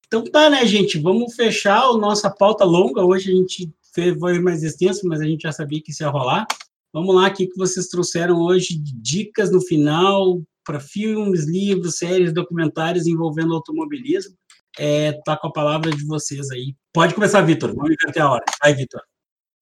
Então 0.08 0.24
tá, 0.24 0.50
né, 0.50 0.66
gente? 0.66 1.00
Vamos 1.00 1.36
fechar 1.36 1.84
a 1.84 1.98
nossa 1.98 2.30
pauta 2.30 2.64
longa. 2.64 3.04
Hoje 3.04 3.32
a 3.32 3.36
gente 3.36 3.72
foi 4.20 4.40
mais 4.40 4.64
extenso, 4.64 5.08
mas 5.08 5.22
a 5.22 5.26
gente 5.26 5.42
já 5.42 5.52
sabia 5.52 5.82
que 5.82 5.92
isso 5.92 6.04
ia 6.04 6.10
rolar. 6.10 6.46
Vamos 6.94 7.14
lá, 7.14 7.28
o 7.28 7.34
que 7.34 7.50
vocês 7.58 7.88
trouxeram 7.88 8.38
hoje 8.40 8.78
de 8.78 8.96
dicas 8.96 9.52
no 9.52 9.62
final 9.62 10.42
para 10.64 10.80
filmes, 10.80 11.46
livros, 11.46 11.98
séries, 11.98 12.34
documentários 12.34 13.06
envolvendo 13.06 13.54
automobilismo. 13.54 14.36
é, 14.78 15.14
tá 15.26 15.38
com 15.38 15.48
a 15.48 15.52
palavra 15.52 15.92
de 15.92 16.06
vocês 16.06 16.52
aí. 16.52 16.76
Pode 16.94 17.14
começar, 17.14 17.42
Vitor. 17.42 17.74
Vamos 17.74 17.92
inverter 17.92 18.24
a 18.24 18.32
hora. 18.32 18.44
Vai, 18.62 18.74
Vitor. 18.74 19.02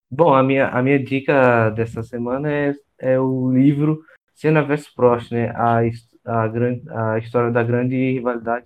Bom, 0.10 0.34
a 0.34 0.44
minha, 0.44 0.68
a 0.70 0.82
minha 0.82 1.04
dica 1.04 1.70
dessa 1.72 2.04
semana 2.04 2.52
é, 2.52 2.76
é 3.00 3.20
o 3.20 3.52
livro 3.52 4.04
Senna 4.34 4.64
vs 4.64 4.90
Prost, 4.94 5.32
né? 5.32 5.50
A, 5.56 5.82
a, 6.26 6.48
grande, 6.48 6.84
a 6.90 7.20
história 7.20 7.52
da 7.52 7.64
grande 7.64 7.96
rivalidade 7.96 8.66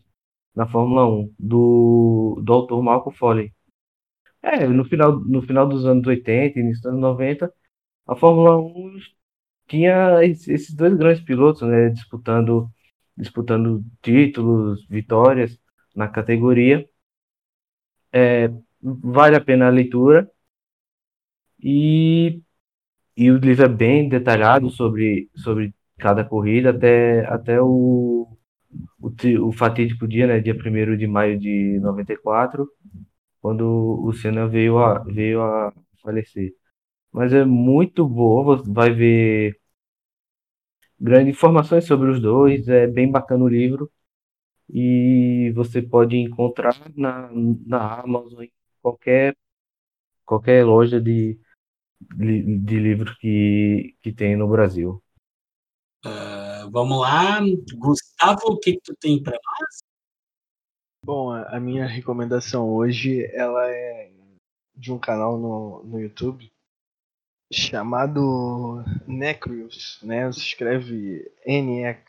na 0.57 0.67
Fórmula 0.67 1.07
1, 1.07 1.33
do, 1.39 2.41
do 2.43 2.53
autor 2.53 2.81
Malcolm 2.83 3.15
Foley. 3.15 3.53
É, 4.41 4.67
no 4.67 4.85
final, 4.85 5.19
no 5.21 5.41
final 5.43 5.67
dos 5.69 5.85
anos 5.85 6.07
80, 6.07 6.59
início 6.59 6.81
dos 6.83 6.91
anos 6.91 7.01
90, 7.01 7.53
a 8.07 8.15
Fórmula 8.15 8.57
1 8.57 8.99
tinha 9.67 10.23
esses 10.23 10.73
dois 10.75 10.95
grandes 10.97 11.23
pilotos, 11.23 11.61
né, 11.63 11.89
disputando, 11.89 12.71
disputando 13.17 13.83
títulos, 14.01 14.85
vitórias 14.89 15.59
na 15.95 16.07
categoria. 16.07 16.87
É, 18.11 18.49
vale 18.81 19.35
a 19.35 19.41
pena 19.41 19.67
a 19.67 19.69
leitura. 19.69 20.29
E, 21.63 22.41
e 23.17 23.31
o 23.31 23.37
livro 23.37 23.65
é 23.65 23.69
bem 23.69 24.09
detalhado 24.09 24.69
sobre, 24.71 25.29
sobre 25.35 25.73
cada 25.97 26.23
corrida, 26.25 26.71
até, 26.71 27.25
até 27.27 27.61
o, 27.61 28.36
o, 28.99 29.11
o 29.47 29.51
fatídico 29.51 30.07
dia, 30.07 30.27
né, 30.27 30.39
dia 30.39 30.55
1 30.55 30.97
de 30.97 31.07
maio 31.07 31.39
de 31.39 31.79
94, 31.79 32.67
quando 33.41 33.65
o 34.05 34.13
Senna 34.13 34.47
veio 34.47 34.79
a, 34.79 34.99
veio 35.03 35.41
a 35.43 35.73
falecer. 36.03 36.53
Mas 37.11 37.33
é 37.33 37.45
muito 37.45 38.07
boa, 38.07 38.57
você 38.57 38.71
vai 38.71 38.91
ver 38.93 39.59
grandes 40.99 41.35
informações 41.35 41.85
sobre 41.85 42.09
os 42.09 42.21
dois, 42.21 42.67
é 42.67 42.87
bem 42.87 43.09
bacana 43.11 43.43
o 43.43 43.47
livro 43.47 43.91
e 44.69 45.51
você 45.55 45.81
pode 45.81 46.17
encontrar 46.17 46.75
na, 46.95 47.29
na 47.65 48.01
Amazon, 48.01 48.43
em 48.43 48.51
qualquer, 48.81 49.35
qualquer 50.25 50.65
loja 50.65 51.01
de, 51.01 51.39
de, 52.17 52.59
de 52.59 52.79
livros 52.79 53.17
que, 53.19 53.95
que 54.01 54.13
tem 54.13 54.35
no 54.37 54.47
Brasil. 54.49 55.03
Uh, 56.07 56.71
vamos 56.71 57.01
lá, 57.01 57.39
Gustavo, 57.75 58.53
o 58.53 58.59
que, 58.59 58.73
que 58.73 58.81
tu 58.81 58.95
tem 58.95 59.21
para 59.21 59.33
nós? 59.33 59.79
Bom, 61.03 61.33
a 61.33 61.59
minha 61.59 61.85
recomendação 61.85 62.69
hoje 62.69 63.25
ela 63.33 63.69
é 63.69 64.11
de 64.75 64.93
um 64.93 64.99
canal 64.99 65.37
no, 65.37 65.83
no 65.83 65.99
YouTube 65.99 66.49
chamado 67.51 68.83
Necrews, 69.07 69.99
né? 70.03 70.31
Se 70.31 70.39
escreve 70.39 71.29
N-E-K-R-E-W-S. 71.45 72.07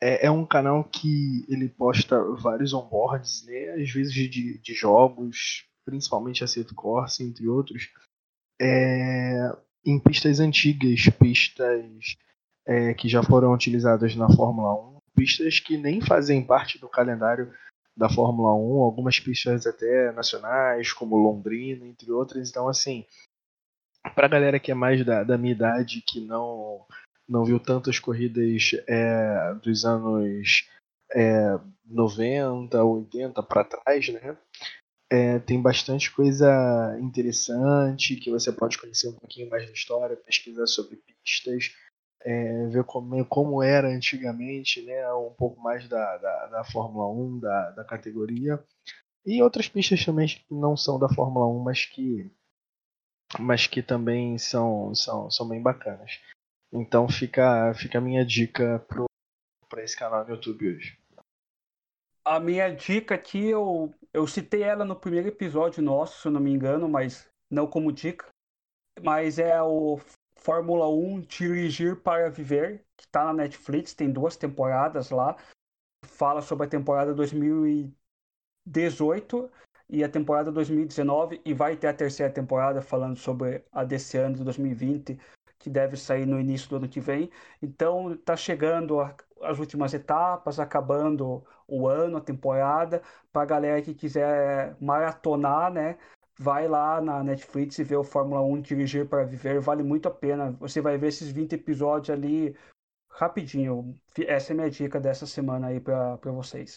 É, 0.00 0.26
é, 0.26 0.30
um 0.30 0.44
canal 0.44 0.84
que 0.84 1.44
ele 1.48 1.68
posta 1.68 2.22
vários 2.34 2.72
onboards, 2.74 3.44
né? 3.44 3.70
às 3.80 3.90
vezes 3.90 4.12
de, 4.12 4.58
de 4.58 4.74
jogos, 4.74 5.64
principalmente 5.84 6.42
Assetto 6.42 6.74
Corsa, 6.74 7.22
entre 7.22 7.48
outros, 7.48 7.88
é, 8.60 9.56
em 9.84 9.98
pistas 9.98 10.40
antigas, 10.40 11.08
pistas 11.18 12.16
é, 12.66 12.94
que 12.94 13.08
já 13.08 13.22
foram 13.22 13.52
utilizadas 13.52 14.14
na 14.14 14.28
Fórmula 14.28 14.74
1, 14.96 14.98
pistas 15.14 15.58
que 15.58 15.76
nem 15.76 16.00
fazem 16.00 16.44
parte 16.44 16.78
do 16.78 16.88
calendário 16.88 17.52
da 17.96 18.08
Fórmula 18.08 18.54
1, 18.54 18.82
algumas 18.82 19.18
pistas 19.18 19.66
até 19.66 20.12
nacionais, 20.12 20.92
como 20.92 21.16
Londrina, 21.16 21.86
entre 21.86 22.10
outras. 22.10 22.48
Então, 22.48 22.68
assim, 22.68 23.04
para 24.14 24.26
a 24.26 24.30
galera 24.30 24.58
que 24.58 24.70
é 24.70 24.74
mais 24.74 25.04
da, 25.04 25.22
da 25.22 25.36
minha 25.36 25.52
idade, 25.52 26.02
que 26.06 26.20
não, 26.20 26.86
não 27.28 27.44
viu 27.44 27.60
tantas 27.60 27.98
corridas 27.98 28.70
é, 28.88 29.54
dos 29.62 29.84
anos 29.84 30.68
é, 31.14 31.58
90, 31.84 32.82
80 32.82 33.42
para 33.42 33.64
trás, 33.64 34.08
né? 34.08 34.36
É, 35.14 35.38
tem 35.40 35.60
bastante 35.60 36.10
coisa 36.10 36.96
interessante 36.98 38.16
que 38.16 38.30
você 38.30 38.50
pode 38.50 38.78
conhecer 38.78 39.08
um 39.08 39.14
pouquinho 39.14 39.50
mais 39.50 39.66
da 39.66 39.72
história, 39.72 40.16
pesquisar 40.16 40.66
sobre 40.66 40.96
pistas 40.96 41.74
é, 42.24 42.66
ver 42.68 42.84
como, 42.84 43.24
como 43.26 43.62
era 43.62 43.88
antigamente, 43.88 44.82
né, 44.82 45.12
um 45.12 45.32
pouco 45.34 45.60
mais 45.60 45.88
da, 45.88 46.16
da, 46.18 46.46
da 46.46 46.64
Fórmula 46.64 47.10
1, 47.10 47.40
da, 47.40 47.70
da 47.72 47.84
categoria, 47.84 48.62
e 49.24 49.42
outras 49.42 49.68
pistas 49.68 50.04
também 50.04 50.26
que 50.26 50.44
não 50.50 50.76
são 50.76 50.98
da 50.98 51.08
Fórmula 51.08 51.46
1, 51.46 51.58
mas 51.60 51.84
que, 51.84 52.30
mas 53.38 53.66
que 53.66 53.82
também 53.82 54.38
são, 54.38 54.94
são, 54.94 55.30
são 55.30 55.48
bem 55.48 55.60
bacanas. 55.60 56.20
Então 56.72 57.08
fica, 57.08 57.72
fica 57.74 57.98
a 57.98 58.00
minha 58.00 58.24
dica 58.24 58.84
para 59.68 59.82
esse 59.82 59.96
canal 59.96 60.24
no 60.24 60.34
YouTube 60.34 60.74
hoje. 60.74 60.98
A 62.24 62.38
minha 62.38 62.68
dica 62.68 63.14
aqui, 63.14 63.46
eu, 63.46 63.92
eu 64.12 64.26
citei 64.26 64.62
ela 64.62 64.84
no 64.84 64.94
primeiro 64.94 65.28
episódio 65.28 65.82
nosso, 65.82 66.20
se 66.20 66.28
eu 66.28 66.32
não 66.32 66.40
me 66.40 66.52
engano, 66.52 66.86
mas 66.88 67.26
não 67.50 67.66
como 67.66 67.92
dica. 67.92 68.28
Mas 69.02 69.38
é 69.38 69.62
o 69.62 69.98
Fórmula 70.36 70.86
1 70.88 71.22
Dirigir 71.22 71.96
para 71.96 72.28
Viver, 72.28 72.84
que 72.96 73.06
está 73.06 73.24
na 73.24 73.32
Netflix, 73.32 73.94
tem 73.94 74.10
duas 74.10 74.36
temporadas 74.36 75.08
lá. 75.10 75.36
Fala 76.04 76.42
sobre 76.42 76.66
a 76.66 76.70
temporada 76.70 77.14
2018 77.14 79.50
e 79.88 80.04
a 80.04 80.08
temporada 80.08 80.50
2019 80.50 81.40
e 81.44 81.54
vai 81.54 81.76
ter 81.76 81.86
a 81.86 81.94
terceira 81.94 82.32
temporada 82.32 82.82
falando 82.82 83.16
sobre 83.16 83.64
a 83.70 83.84
desse 83.84 84.18
ano 84.18 84.34
de 84.36 84.42
2020, 84.44 85.18
que 85.58 85.70
deve 85.70 85.96
sair 85.96 86.26
no 86.26 86.40
início 86.40 86.68
do 86.68 86.76
ano 86.76 86.88
que 86.88 87.00
vem. 87.00 87.30
Então 87.62 88.12
está 88.12 88.36
chegando 88.36 89.00
a, 89.00 89.14
as 89.42 89.58
últimas 89.58 89.94
etapas, 89.94 90.58
acabando 90.58 91.44
o 91.66 91.86
ano, 91.88 92.18
a 92.18 92.20
temporada, 92.20 93.02
para 93.32 93.42
a 93.42 93.46
galera 93.46 93.82
que 93.82 93.94
quiser 93.94 94.76
maratonar, 94.80 95.72
né? 95.72 95.96
vai 96.38 96.66
lá 96.66 97.00
na 97.00 97.22
Netflix 97.22 97.78
e 97.78 97.84
vê 97.84 97.96
o 97.96 98.04
Fórmula 98.04 98.40
1 98.42 98.62
Dirigir 98.62 99.06
para 99.06 99.24
Viver, 99.24 99.60
vale 99.60 99.82
muito 99.82 100.08
a 100.08 100.10
pena. 100.10 100.50
Você 100.58 100.80
vai 100.80 100.98
ver 100.98 101.08
esses 101.08 101.30
20 101.30 101.52
episódios 101.52 102.10
ali 102.10 102.56
rapidinho. 103.08 103.94
Essa 104.26 104.52
é 104.52 104.54
a 104.54 104.56
minha 104.56 104.70
dica 104.70 104.98
dessa 104.98 105.26
semana 105.26 105.68
aí 105.68 105.80
para 105.80 106.16
vocês. 106.32 106.74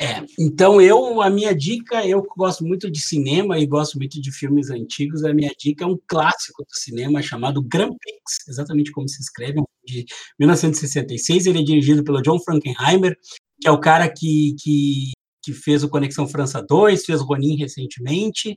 É, 0.00 0.24
então 0.38 0.80
eu, 0.80 1.22
a 1.22 1.30
minha 1.30 1.54
dica, 1.54 2.04
eu 2.04 2.22
gosto 2.36 2.64
muito 2.64 2.90
de 2.90 3.00
cinema 3.00 3.58
e 3.58 3.66
gosto 3.66 3.96
muito 3.96 4.20
de 4.20 4.32
filmes 4.32 4.70
antigos, 4.70 5.22
a 5.22 5.32
minha 5.32 5.52
dica 5.56 5.84
é 5.84 5.86
um 5.86 5.98
clássico 6.08 6.64
do 6.64 6.74
cinema 6.74 7.22
chamado 7.22 7.62
Grand 7.62 7.96
Prix, 7.96 8.48
exatamente 8.48 8.90
como 8.90 9.08
se 9.08 9.20
escreve, 9.20 9.62
de 9.84 10.04
1966, 10.38 11.46
ele 11.46 11.60
é 11.60 11.64
dirigido 11.64 12.04
pelo 12.04 12.22
John 12.22 12.38
Frankenheimer, 12.40 13.16
que 13.60 13.68
é 13.68 13.70
o 13.70 13.80
cara 13.80 14.08
que, 14.08 14.54
que 14.62 15.12
que 15.42 15.52
fez 15.52 15.82
o 15.82 15.88
Conexão 15.88 16.28
França 16.28 16.62
2, 16.62 17.04
fez 17.04 17.20
Ronin 17.20 17.56
recentemente, 17.56 18.56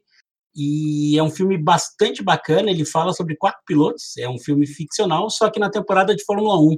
e 0.56 1.18
é 1.18 1.23
um 1.23 1.31
filme 1.31 1.57
bastante 1.57 2.23
bacana. 2.23 2.69
Ele 2.69 2.85
fala 2.85 3.11
sobre 3.11 3.35
quatro 3.35 3.60
pilotos, 3.65 4.15
é 4.18 4.30
um 4.30 4.38
filme 4.38 4.68
ficcional, 4.68 5.30
só 5.30 5.49
que 5.49 5.60
na 5.60 5.69
temporada 5.69 6.15
de 6.15 6.23
Fórmula 6.23 6.60
1. 6.60 6.77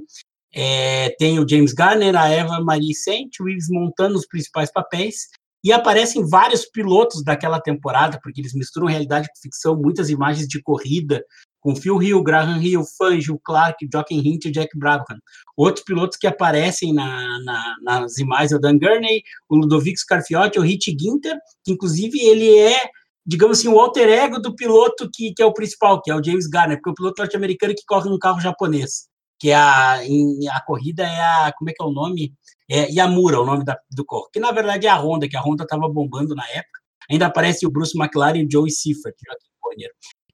É, 0.54 1.10
tem 1.18 1.38
o 1.38 1.46
James 1.46 1.74
Garner, 1.74 2.16
a 2.16 2.26
Eva 2.26 2.58
Marie 2.60 2.94
Saint, 2.94 3.28
o 3.38 3.48
Yves 3.50 3.68
montando 3.68 4.16
os 4.16 4.26
principais 4.26 4.72
papéis, 4.72 5.28
e 5.62 5.70
aparecem 5.70 6.26
vários 6.26 6.64
pilotos 6.64 7.22
daquela 7.22 7.60
temporada, 7.60 8.18
porque 8.22 8.40
eles 8.40 8.54
misturam 8.54 8.86
realidade 8.86 9.28
com 9.28 9.40
ficção, 9.42 9.76
muitas 9.76 10.08
imagens 10.08 10.48
de 10.48 10.62
corrida, 10.62 11.22
com 11.60 11.74
Phil 11.74 12.02
Hill, 12.02 12.22
Graham 12.22 12.62
Hill, 12.62 12.82
Fangio, 12.96 13.38
Clark, 13.44 13.86
Jochen 13.92 14.18
Hint 14.18 14.44
e 14.46 14.50
Jack 14.50 14.76
Brabham. 14.78 15.18
Outros 15.56 15.84
pilotos 15.84 16.16
que 16.16 16.26
aparecem 16.26 16.92
na, 16.92 17.38
na, 17.44 17.76
nas 17.82 18.18
imagens, 18.18 18.52
o 18.52 18.58
Dan 18.58 18.78
Gurney, 18.78 19.22
o 19.48 19.56
Ludovic 19.56 19.98
Scarfiotti, 19.98 20.58
o 20.58 20.62
Rich 20.62 20.96
Ginter, 20.98 21.36
que 21.64 21.72
inclusive 21.72 22.18
ele 22.20 22.56
é, 22.58 22.78
digamos 23.26 23.58
assim, 23.58 23.68
o 23.68 23.78
alter 23.78 24.08
ego 24.08 24.40
do 24.40 24.54
piloto 24.54 25.08
que, 25.12 25.32
que 25.34 25.42
é 25.42 25.46
o 25.46 25.52
principal, 25.52 26.00
que 26.00 26.10
é 26.10 26.14
o 26.14 26.22
James 26.22 26.46
Garner, 26.46 26.76
porque 26.76 26.90
é 26.90 26.92
o 26.92 26.94
piloto 26.94 27.22
norte-americano 27.22 27.74
que 27.74 27.84
corre 27.86 28.08
num 28.08 28.18
carro 28.18 28.40
japonês, 28.40 29.08
que 29.38 29.50
é 29.50 29.56
a, 29.56 30.00
em, 30.04 30.48
a 30.48 30.60
corrida 30.64 31.02
é 31.02 31.20
a, 31.20 31.52
como 31.56 31.70
é 31.70 31.72
que 31.72 31.82
é 31.82 31.86
o 31.86 31.92
nome? 31.92 32.32
É 32.70 32.90
Yamura, 32.90 33.40
o 33.40 33.46
nome 33.46 33.64
da, 33.64 33.78
do 33.90 34.04
carro, 34.04 34.28
que 34.32 34.38
na 34.38 34.52
verdade 34.52 34.86
é 34.86 34.90
a 34.90 34.96
Honda, 34.96 35.28
que 35.28 35.36
a 35.36 35.42
Honda 35.42 35.64
estava 35.64 35.88
bombando 35.88 36.34
na 36.34 36.46
época. 36.50 36.78
Ainda 37.10 37.26
aparece 37.26 37.66
o 37.66 37.70
Bruce 37.70 37.98
McLaren 37.98 38.36
e 38.36 38.44
o 38.44 38.48
Joey 38.50 38.70
Seifert, 38.70 39.16
Joaquim. 39.26 39.48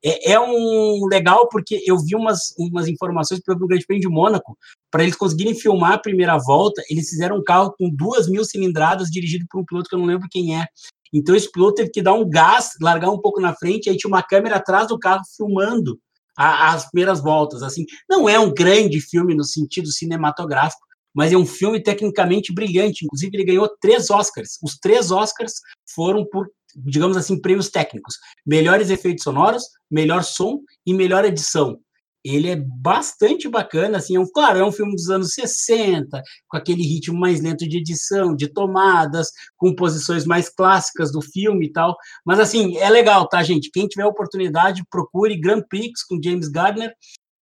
É, 0.04 0.32
é, 0.32 0.40
um 0.40 1.06
legal 1.06 1.48
porque 1.48 1.82
eu 1.86 1.98
vi 1.98 2.14
umas, 2.14 2.52
umas 2.58 2.86
informações 2.88 3.40
pelo 3.40 3.66
Grande 3.66 3.86
Prêmio 3.86 4.02
de 4.02 4.14
Mônaco, 4.14 4.56
para 4.90 5.02
eles 5.02 5.16
conseguirem 5.16 5.54
filmar 5.54 5.92
a 5.92 5.98
primeira 5.98 6.36
volta, 6.36 6.82
eles 6.90 7.08
fizeram 7.08 7.38
um 7.38 7.42
carro 7.42 7.74
com 7.78 7.88
duas 7.88 8.28
mil 8.28 8.44
cilindradas 8.44 9.08
dirigido 9.08 9.46
por 9.48 9.60
um 9.60 9.64
piloto 9.64 9.88
que 9.88 9.94
eu 9.94 9.98
não 9.98 10.06
lembro 10.06 10.28
quem 10.30 10.60
é. 10.60 10.66
Então 11.12 11.34
esse 11.34 11.50
piloto 11.50 11.76
teve 11.76 11.90
que 11.90 12.02
dar 12.02 12.12
um 12.12 12.28
gás, 12.28 12.72
largar 12.80 13.10
um 13.10 13.20
pouco 13.20 13.40
na 13.40 13.54
frente, 13.54 13.88
aí 13.88 13.96
tinha 13.96 14.08
uma 14.08 14.22
câmera 14.22 14.56
atrás 14.56 14.88
do 14.88 14.98
carro 14.98 15.22
filmando 15.36 15.98
a, 16.36 16.74
as 16.74 16.90
primeiras 16.90 17.22
voltas. 17.22 17.62
Assim, 17.62 17.86
não 18.08 18.28
é 18.28 18.38
um 18.38 18.52
grande 18.52 19.00
filme 19.00 19.34
no 19.34 19.44
sentido 19.44 19.90
cinematográfico, 19.90 20.82
mas 21.14 21.32
é 21.32 21.36
um 21.36 21.46
filme 21.46 21.82
tecnicamente 21.82 22.52
brilhante. 22.52 23.04
Inclusive 23.04 23.36
ele 23.36 23.44
ganhou 23.44 23.70
três 23.80 24.10
Oscars. 24.10 24.58
Os 24.62 24.76
três 24.76 25.10
Oscars 25.10 25.54
foram 25.94 26.26
por 26.26 26.48
digamos 26.76 27.16
assim, 27.16 27.40
prêmios 27.40 27.68
técnicos. 27.70 28.16
Melhores 28.46 28.90
efeitos 28.90 29.24
sonoros, 29.24 29.64
melhor 29.90 30.22
som 30.22 30.60
e 30.86 30.92
melhor 30.94 31.24
edição. 31.24 31.78
ele 32.24 32.48
é 32.48 32.56
bastante 32.56 33.46
bacana, 33.48 33.98
assim, 33.98 34.16
é 34.16 34.20
um, 34.20 34.26
claro, 34.26 34.58
é 34.58 34.64
um 34.64 34.72
filme 34.72 34.94
dos 34.94 35.10
anos 35.10 35.34
60, 35.34 36.22
com 36.48 36.56
aquele 36.56 36.82
ritmo 36.82 37.18
mais 37.18 37.40
lento 37.42 37.68
de 37.68 37.76
edição, 37.76 38.34
de 38.34 38.48
tomadas, 38.48 39.30
com 39.58 39.74
posições 39.74 40.24
mais 40.24 40.48
clássicas 40.48 41.12
do 41.12 41.20
filme 41.20 41.66
e 41.66 41.72
tal, 41.72 41.94
mas 42.24 42.40
assim, 42.40 42.78
é 42.78 42.88
legal, 42.88 43.28
tá, 43.28 43.42
gente? 43.42 43.70
Quem 43.70 43.86
tiver 43.86 44.06
oportunidade, 44.06 44.82
procure 44.90 45.38
Grand 45.38 45.62
Prix 45.68 46.02
com 46.02 46.18
James 46.22 46.48
Gardner, 46.48 46.94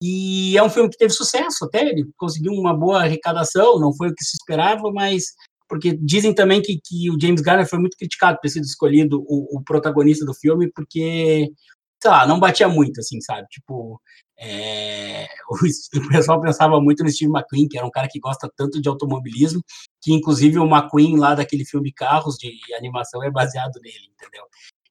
e 0.03 0.59
é 0.59 0.63
um 0.65 0.71
filme 0.71 0.91
que 0.91 0.99
teve 0.99 1.13
sucesso 1.13 1.65
até, 1.65 1.89
ele 1.89 2.11
conseguiu 2.17 2.53
uma 2.53 2.77
boa 2.77 3.05
arrecadação, 3.05 3.79
não 3.79 3.95
foi 3.95 4.09
o 4.09 4.15
que 4.15 4.25
se 4.25 4.37
esperava, 4.37 4.91
mas 4.93 5.27
porque 5.73 5.97
dizem 5.97 6.35
também 6.35 6.61
que, 6.61 6.79
que 6.85 7.11
o 7.11 7.19
James 7.19 7.41
Garner 7.41 7.67
foi 7.67 7.79
muito 7.79 7.97
criticado 7.97 8.37
por 8.37 8.43
ter 8.43 8.51
sido 8.51 8.65
escolhido 8.65 9.25
o, 9.27 9.57
o 9.57 9.65
protagonista 9.65 10.23
do 10.23 10.35
filme, 10.35 10.71
porque 10.71 11.51
sei 11.99 12.11
lá, 12.11 12.27
não 12.27 12.39
batia 12.39 12.69
muito, 12.69 13.01
assim, 13.01 13.19
sabe? 13.23 13.47
Tipo, 13.49 13.99
é, 14.39 15.27
o, 15.49 16.09
pessoal 16.11 16.43
pensava 16.43 16.79
muito 16.79 17.03
no 17.03 17.11
Steve 17.11 17.33
McQueen, 17.33 17.69
que 17.69 17.79
era 17.79 17.87
um 17.87 17.91
cara 17.91 18.07
que 18.07 18.21
gosta 18.21 18.53
tanto 18.55 18.83
de 18.83 18.87
automobilismo, 18.87 19.63
que 20.03 20.13
inclusive 20.13 20.59
o 20.59 20.67
McQueen 20.67 21.17
lá 21.17 21.35
daquele 21.35 21.65
filme 21.65 21.91
Carros 21.91 22.37
de 22.37 22.53
animação 22.75 23.25
é 23.25 23.31
baseado 23.31 23.81
nele, 23.83 24.13
entendeu? 24.13 24.45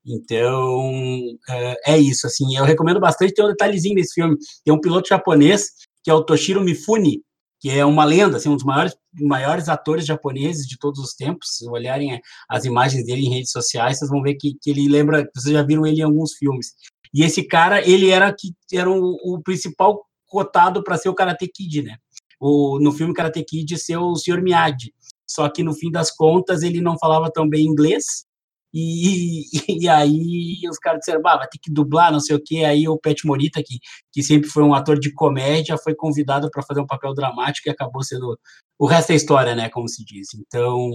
Então, 0.04 1.38
é, 1.48 1.94
é 1.94 1.98
isso, 2.00 2.26
assim, 2.26 2.58
eu 2.58 2.64
recomendo 2.64 3.00
bastante, 3.00 3.36
tem 3.36 3.46
um 3.46 3.50
detalhezinho 3.50 3.94
nesse 3.94 4.16
filme, 4.16 4.36
tem 4.66 4.74
um 4.74 4.82
piloto 4.82 5.10
japonês, 5.10 5.66
que 6.04 6.10
é 6.10 6.14
o 6.16 6.24
Toshiro 6.24 6.64
Mifune, 6.64 7.22
que 7.62 7.70
é 7.70 7.86
uma 7.86 8.04
lenda, 8.04 8.38
assim, 8.38 8.50
um 8.50 8.56
dos 8.56 8.66
maiores, 8.66 8.96
maiores 9.14 9.70
atores 9.70 10.04
japoneses 10.04 10.66
de 10.68 10.80
todos 10.80 11.00
os 11.00 11.14
tempos. 11.14 11.58
Se 11.58 11.70
olharem 11.70 12.20
as 12.50 12.66
imagens 12.66 13.06
dele 13.06 13.28
em 13.28 13.30
redes 13.30 13.52
sociais, 13.52 14.00
vocês 14.00 14.10
vão 14.10 14.24
ver 14.24 14.34
que, 14.34 14.58
que 14.60 14.72
ele 14.72 14.90
lembra, 14.90 15.30
vocês 15.36 15.54
já 15.54 15.62
viram 15.62 15.86
ele 15.86 16.02
em 16.02 16.04
alguns 16.04 16.34
filmes. 16.34 16.74
E 17.14 17.24
esse 17.24 17.44
cara, 17.44 17.88
ele 17.88 18.10
era 18.10 18.34
que 18.34 18.56
era 18.74 18.90
o, 18.90 19.16
o 19.24 19.42
principal 19.44 20.04
cotado 20.26 20.84
para 20.84 20.98
ser 20.98 21.10
o 21.10 21.14
Karate 21.14 21.48
Kid, 21.48 21.84
né? 21.84 21.98
O, 22.40 22.80
no 22.80 22.92
filme 22.92 23.14
Karate 23.14 23.44
Kid 23.44 23.78
ser 23.78 23.98
o 23.98 24.16
Sr. 24.16 24.42
Miyagi. 24.42 24.92
Só 25.28 25.48
que 25.48 25.62
no 25.62 25.74
fim 25.74 25.92
das 25.92 26.10
contas 26.10 26.64
ele 26.64 26.82
não 26.82 26.98
falava 26.98 27.32
tão 27.32 27.48
bem 27.48 27.66
inglês. 27.66 28.26
E, 28.74 29.44
e, 29.84 29.90
aí 29.90 30.62
os 30.70 30.78
caras 30.78 31.00
disseram, 31.00 31.22
bah, 31.22 31.38
vai 31.38 31.48
ter 31.48 31.60
que 31.62 31.72
dublar, 31.72 32.12
não 32.12 32.20
sei 32.20 32.36
o 32.36 32.44
quê. 32.44 32.64
Aí 32.64 32.88
o 32.88 32.98
Pet 32.98 33.26
Morita, 33.26 33.62
que, 33.64 33.80
que 34.12 34.24
sempre 34.24 34.50
foi 34.50 34.64
um 34.64 34.74
ator 34.74 35.00
de 35.00 35.14
comédia, 35.14 35.78
foi 35.78 35.96
convidado 35.96 36.50
para 36.52 36.64
fazer 36.64 36.82
um 36.82 36.88
papel 36.88 37.14
dramático 37.14 37.68
e 37.68 37.72
acabou 37.72 38.04
sendo. 38.04 38.38
O 38.80 38.88
resto 38.88 39.12
é 39.12 39.16
história, 39.16 39.56
né? 39.56 39.70
Como 39.70 39.88
se 39.88 40.04
diz. 40.04 40.28
Então, 40.36 40.90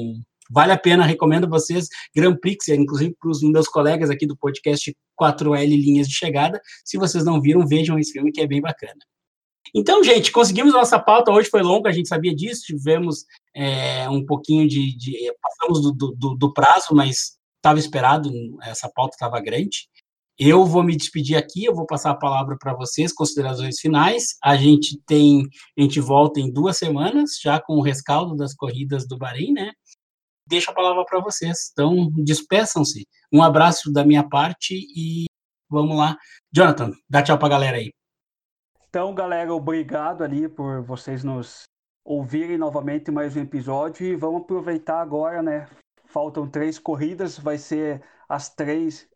Vale 0.50 0.72
a 0.72 0.78
pena, 0.78 1.04
recomendo 1.04 1.48
vocês. 1.48 1.88
Grand 2.14 2.36
Prix, 2.36 2.68
inclusive 2.68 3.14
para 3.20 3.30
os 3.30 3.42
meus 3.42 3.66
colegas 3.66 4.10
aqui 4.10 4.26
do 4.26 4.36
podcast 4.36 4.94
4L 5.20 5.68
Linhas 5.68 6.08
de 6.08 6.14
Chegada. 6.14 6.60
Se 6.84 6.96
vocês 6.96 7.24
não 7.24 7.40
viram, 7.40 7.66
vejam 7.66 7.98
esse 7.98 8.12
filme 8.12 8.30
que 8.30 8.40
é 8.40 8.46
bem 8.46 8.60
bacana. 8.60 9.00
Então, 9.74 10.02
gente, 10.04 10.30
conseguimos 10.30 10.72
nossa 10.72 10.98
pauta. 10.98 11.32
Hoje 11.32 11.48
foi 11.50 11.62
longa, 11.62 11.90
a 11.90 11.92
gente 11.92 12.08
sabia 12.08 12.34
disso. 12.34 12.62
Tivemos 12.66 13.24
é, 13.54 14.08
um 14.08 14.24
pouquinho 14.24 14.68
de. 14.68 14.96
de 14.96 15.32
passamos 15.42 15.82
do, 15.82 16.12
do, 16.12 16.34
do, 16.36 16.52
prazo, 16.52 16.94
mas 16.94 17.36
estava 17.66 17.78
esperado, 17.78 18.30
essa 18.62 18.88
pauta 18.88 19.16
estava 19.16 19.40
grande. 19.40 19.88
Eu 20.38 20.64
vou 20.64 20.82
me 20.82 20.96
despedir 20.96 21.36
aqui, 21.36 21.64
eu 21.64 21.74
vou 21.74 21.86
passar 21.86 22.10
a 22.10 22.18
palavra 22.18 22.56
para 22.58 22.74
vocês, 22.74 23.12
considerações 23.12 23.80
finais. 23.80 24.36
A 24.44 24.56
gente 24.56 25.00
tem, 25.06 25.42
a 25.76 25.82
gente 25.82 25.98
volta 25.98 26.38
em 26.38 26.52
duas 26.52 26.76
semanas, 26.76 27.38
já 27.42 27.60
com 27.60 27.74
o 27.74 27.82
rescaldo 27.82 28.36
das 28.36 28.54
corridas 28.54 29.08
do 29.08 29.16
Bahrein, 29.16 29.52
né? 29.52 29.72
deixo 30.46 30.70
a 30.70 30.74
palavra 30.74 31.04
para 31.04 31.20
vocês. 31.20 31.70
Então, 31.72 32.08
despeçam-se. 32.12 33.06
Um 33.32 33.42
abraço 33.42 33.92
da 33.92 34.04
minha 34.04 34.26
parte 34.26 34.74
e 34.74 35.26
vamos 35.68 35.96
lá. 35.96 36.16
Jonathan, 36.52 36.92
dá 37.08 37.22
tchau 37.22 37.38
para 37.38 37.48
a 37.48 37.50
galera 37.50 37.76
aí. 37.78 37.90
Então, 38.88 39.14
galera, 39.14 39.52
obrigado 39.52 40.22
ali 40.22 40.48
por 40.48 40.82
vocês 40.82 41.24
nos 41.24 41.64
ouvirem 42.04 42.56
novamente 42.56 43.10
mais 43.10 43.36
um 43.36 43.40
episódio 43.40 44.06
e 44.06 44.14
vamos 44.14 44.42
aproveitar 44.42 45.00
agora, 45.00 45.42
né? 45.42 45.68
Faltam 46.16 46.48
três 46.48 46.78
corridas, 46.78 47.38
vai 47.38 47.58
ser 47.58 48.02
as 48.26 48.48
três, 48.48 49.06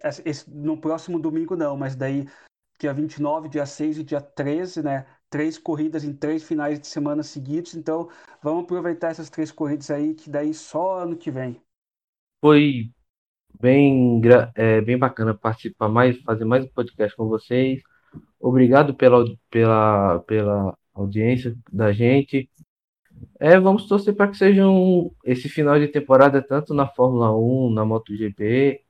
no 0.46 0.76
próximo 0.76 1.18
domingo 1.18 1.56
não, 1.56 1.74
mas 1.74 1.96
daí 1.96 2.28
dia 2.78 2.92
29, 2.92 3.48
dia 3.48 3.64
6 3.64 3.96
e 4.00 4.04
dia 4.04 4.20
13, 4.20 4.82
né? 4.82 5.06
três 5.30 5.56
corridas 5.56 6.04
em 6.04 6.12
três 6.12 6.42
finais 6.42 6.78
de 6.78 6.86
semana 6.86 7.22
seguidos. 7.22 7.74
Então, 7.74 8.10
vamos 8.42 8.64
aproveitar 8.64 9.08
essas 9.08 9.30
três 9.30 9.50
corridas 9.50 9.90
aí, 9.90 10.12
que 10.12 10.28
daí 10.28 10.52
só 10.52 10.98
ano 10.98 11.16
que 11.16 11.30
vem. 11.30 11.58
Foi 12.38 12.90
bem, 13.58 14.20
é, 14.54 14.82
bem 14.82 14.98
bacana 14.98 15.32
participar 15.32 15.88
mais, 15.88 16.20
fazer 16.20 16.44
mais 16.44 16.66
um 16.66 16.68
podcast 16.68 17.16
com 17.16 17.26
vocês. 17.28 17.80
Obrigado 18.38 18.94
pela, 18.94 19.24
pela, 19.48 20.18
pela 20.26 20.78
audiência 20.92 21.56
da 21.72 21.94
gente. 21.94 22.50
É, 23.38 23.58
vamos 23.58 23.86
torcer 23.86 24.14
para 24.14 24.30
que 24.30 24.36
seja 24.36 24.68
um, 24.68 25.10
esse 25.24 25.48
final 25.48 25.78
de 25.78 25.88
temporada, 25.88 26.42
tanto 26.42 26.74
na 26.74 26.86
Fórmula 26.86 27.34
1, 27.36 27.70
na 27.72 27.84
MotoGP. 27.84 28.82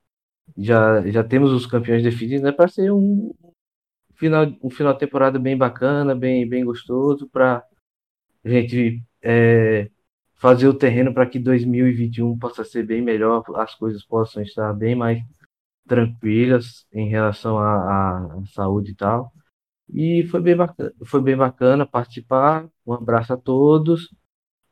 Já, 0.58 1.02
já 1.10 1.24
temos 1.24 1.52
os 1.52 1.66
campeões 1.66 2.02
definidos, 2.02 2.42
né? 2.42 2.52
Para 2.52 2.68
ser 2.68 2.92
um, 2.92 3.32
final, 4.16 4.46
um 4.62 4.70
final 4.70 4.92
de 4.92 5.00
temporada 5.00 5.38
bem 5.38 5.56
bacana, 5.56 6.14
bem, 6.14 6.48
bem 6.48 6.64
gostoso, 6.64 7.28
para 7.28 7.64
a 8.44 8.48
gente 8.48 9.02
é, 9.22 9.90
fazer 10.36 10.68
o 10.68 10.74
terreno 10.74 11.14
para 11.14 11.26
que 11.26 11.38
2021 11.38 12.38
possa 12.38 12.64
ser 12.64 12.84
bem 12.84 13.02
melhor, 13.02 13.44
as 13.56 13.74
coisas 13.74 14.04
possam 14.04 14.42
estar 14.42 14.72
bem 14.74 14.94
mais 14.94 15.22
tranquilas 15.86 16.86
em 16.92 17.08
relação 17.08 17.58
à, 17.58 18.18
à 18.18 18.46
saúde 18.54 18.92
e 18.92 18.94
tal. 18.96 19.32
E 19.92 20.24
foi 20.30 20.40
bem 20.40 20.56
bacana, 20.56 20.92
foi 21.04 21.22
bem 21.22 21.36
bacana 21.36 21.86
participar. 21.86 22.68
Um 22.86 22.94
abraço 22.94 23.32
a 23.32 23.36
todos 23.36 24.08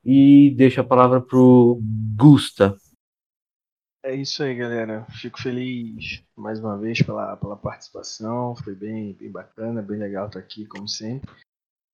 e 0.04 0.54
deixo 0.56 0.80
a 0.80 0.84
palavra 0.84 1.20
pro 1.20 1.80
Gusta. 2.16 2.76
É 4.02 4.14
isso 4.14 4.42
aí, 4.42 4.54
galera. 4.54 5.06
Fico 5.20 5.40
feliz 5.40 6.24
mais 6.36 6.60
uma 6.60 6.78
vez 6.78 7.02
pela, 7.02 7.36
pela 7.36 7.56
participação. 7.56 8.56
Foi 8.56 8.74
bem, 8.74 9.12
bem 9.12 9.30
bacana, 9.30 9.82
bem 9.82 9.98
legal 9.98 10.26
estar 10.26 10.38
aqui, 10.38 10.66
como 10.66 10.88
sempre. 10.88 11.30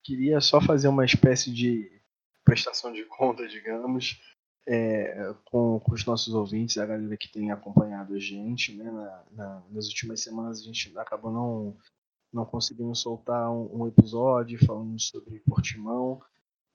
Queria 0.05 0.41
só 0.41 0.61
fazer 0.61 0.89
uma 0.89 1.05
espécie 1.05 1.51
de 1.51 1.91
prestação 2.45 2.93
de 2.93 3.05
conta, 3.07 3.49
digamos, 3.49 4.21
é, 4.69 5.35
com, 5.47 5.81
com, 5.81 5.93
os 5.95 6.05
nossos 6.05 6.35
ouvintes, 6.35 6.77
a 6.79 6.87
galera 6.87 7.17
que 7.17 7.33
tem 7.33 7.51
acompanhado 7.51 8.15
a 8.15 8.19
gente. 8.19 8.75
Né, 8.77 8.91
na, 8.91 9.25
na, 9.33 9.63
nas 9.71 9.87
últimas 9.87 10.21
semanas 10.21 10.61
a 10.61 10.63
gente 10.63 10.97
acabou 10.99 11.33
não, 11.33 11.77
não 12.33 12.45
conseguindo 12.45 12.95
soltar 12.95 13.51
um, 13.51 13.83
um 13.83 13.89
episódio 13.89 14.65
falando 14.65 15.01
sobre 15.01 15.41
Portimão 15.41 16.21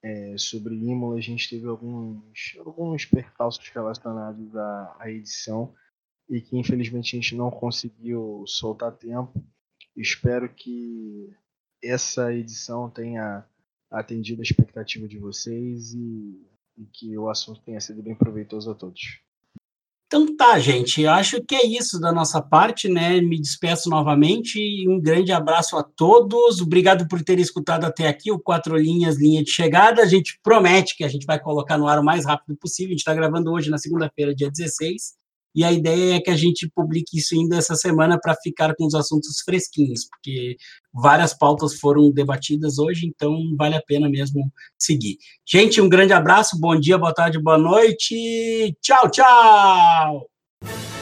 é, 0.04 0.38
sobre 0.38 0.76
Imola, 0.76 1.18
a 1.18 1.22
gente 1.22 1.50
teve 1.50 1.68
alguns, 1.68 2.56
alguns 2.60 3.06
percalços 3.06 3.68
relacionados 3.70 4.56
à, 4.56 4.96
à 5.00 5.12
edição 5.12 5.74
e 6.30 6.42
que 6.42 6.58
infelizmente 6.58 7.16
a 7.16 7.20
gente 7.20 7.36
não 7.36 7.50
conseguiu 7.52 8.44
soltar 8.48 8.96
tempo. 8.96 9.44
Espero 9.96 10.48
que 10.54 11.34
essa 11.84 12.34
edição 12.34 12.90
tenha 12.90 13.46
atendido 13.90 14.42
a 14.42 14.44
expectativa 14.44 15.08
de 15.08 15.18
vocês 15.18 15.94
e, 15.94 16.48
e 16.78 16.86
que 16.86 17.18
o 17.18 17.30
assunto 17.30 17.62
tenha 17.62 17.82
sido 17.82 18.04
bem 18.04 18.16
proveitoso 18.16 18.72
a 18.72 18.76
todos. 18.76 19.22
Então 20.11 20.36
tá, 20.36 20.57
gente, 20.57 21.06
acho 21.06 21.40
que 21.44 21.53
é 21.53 21.68
isso 21.68 21.99
da 21.99 22.11
nossa 22.11 22.41
parte, 22.41 22.90
né? 22.90 23.22
Me 23.22 23.40
despeço 23.40 23.91
novamente. 23.91 24.60
Um 24.90 24.99
grande 24.99 25.31
abraço 25.31 25.77
a 25.77 25.84
todos. 25.84 26.60
Obrigado 26.61 27.07
por 27.07 27.22
terem 27.22 27.44
escutado 27.44 27.86
até 27.86 28.07
aqui 28.07 28.31
o 28.31 28.40
Quatro 28.40 28.76
Linhas, 28.76 29.19
linha 29.19 29.44
de 29.44 29.52
chegada. 29.52 30.02
A 30.02 30.07
gente 30.07 30.40
promete 30.41 30.98
que 30.98 31.03
a 31.03 31.07
gente 31.07 31.27
vai 31.27 31.40
colocar 31.40 31.77
no 31.77 31.88
ar 31.88 31.99
o 31.99 32.03
mais 32.03 32.26
rápido 32.26 32.57
possível. 32.57 32.90
A 32.90 32.94
gente 32.94 33.02
está 33.02 33.14
gravando 33.14 33.52
hoje, 33.52 33.69
na 33.69 33.77
segunda-feira, 33.77 34.34
dia 34.34 34.49
16. 34.49 35.19
E 35.56 35.64
a 35.64 35.72
ideia 35.72 36.16
é 36.16 36.20
que 36.20 36.30
a 36.30 36.36
gente 36.36 36.70
publique 36.76 37.18
isso 37.18 37.36
ainda 37.36 37.58
essa 37.58 37.76
semana 37.76 38.20
para 38.20 38.36
ficar 38.36 38.76
com 38.76 38.86
os 38.86 38.94
assuntos 38.94 39.42
fresquinhos, 39.44 40.08
porque 40.08 40.56
várias 40.94 41.34
pautas 41.34 41.76
foram 41.76 42.12
debatidas 42.12 42.78
hoje, 42.78 43.08
então 43.08 43.36
vale 43.58 43.76
a 43.76 43.82
pena 43.82 44.10
mesmo 44.10 44.52
seguir. 44.78 45.18
Gente, 45.48 45.82
um 45.82 45.90
grande 45.90 46.14
abraço, 46.14 46.60
bom 46.60 46.80
dia, 46.80 46.98
boa 46.98 47.14
tarde, 47.14 47.42
boa 47.42 47.58
noite. 47.58 48.76
Tchau, 48.82 49.10
tchau! 49.10 50.99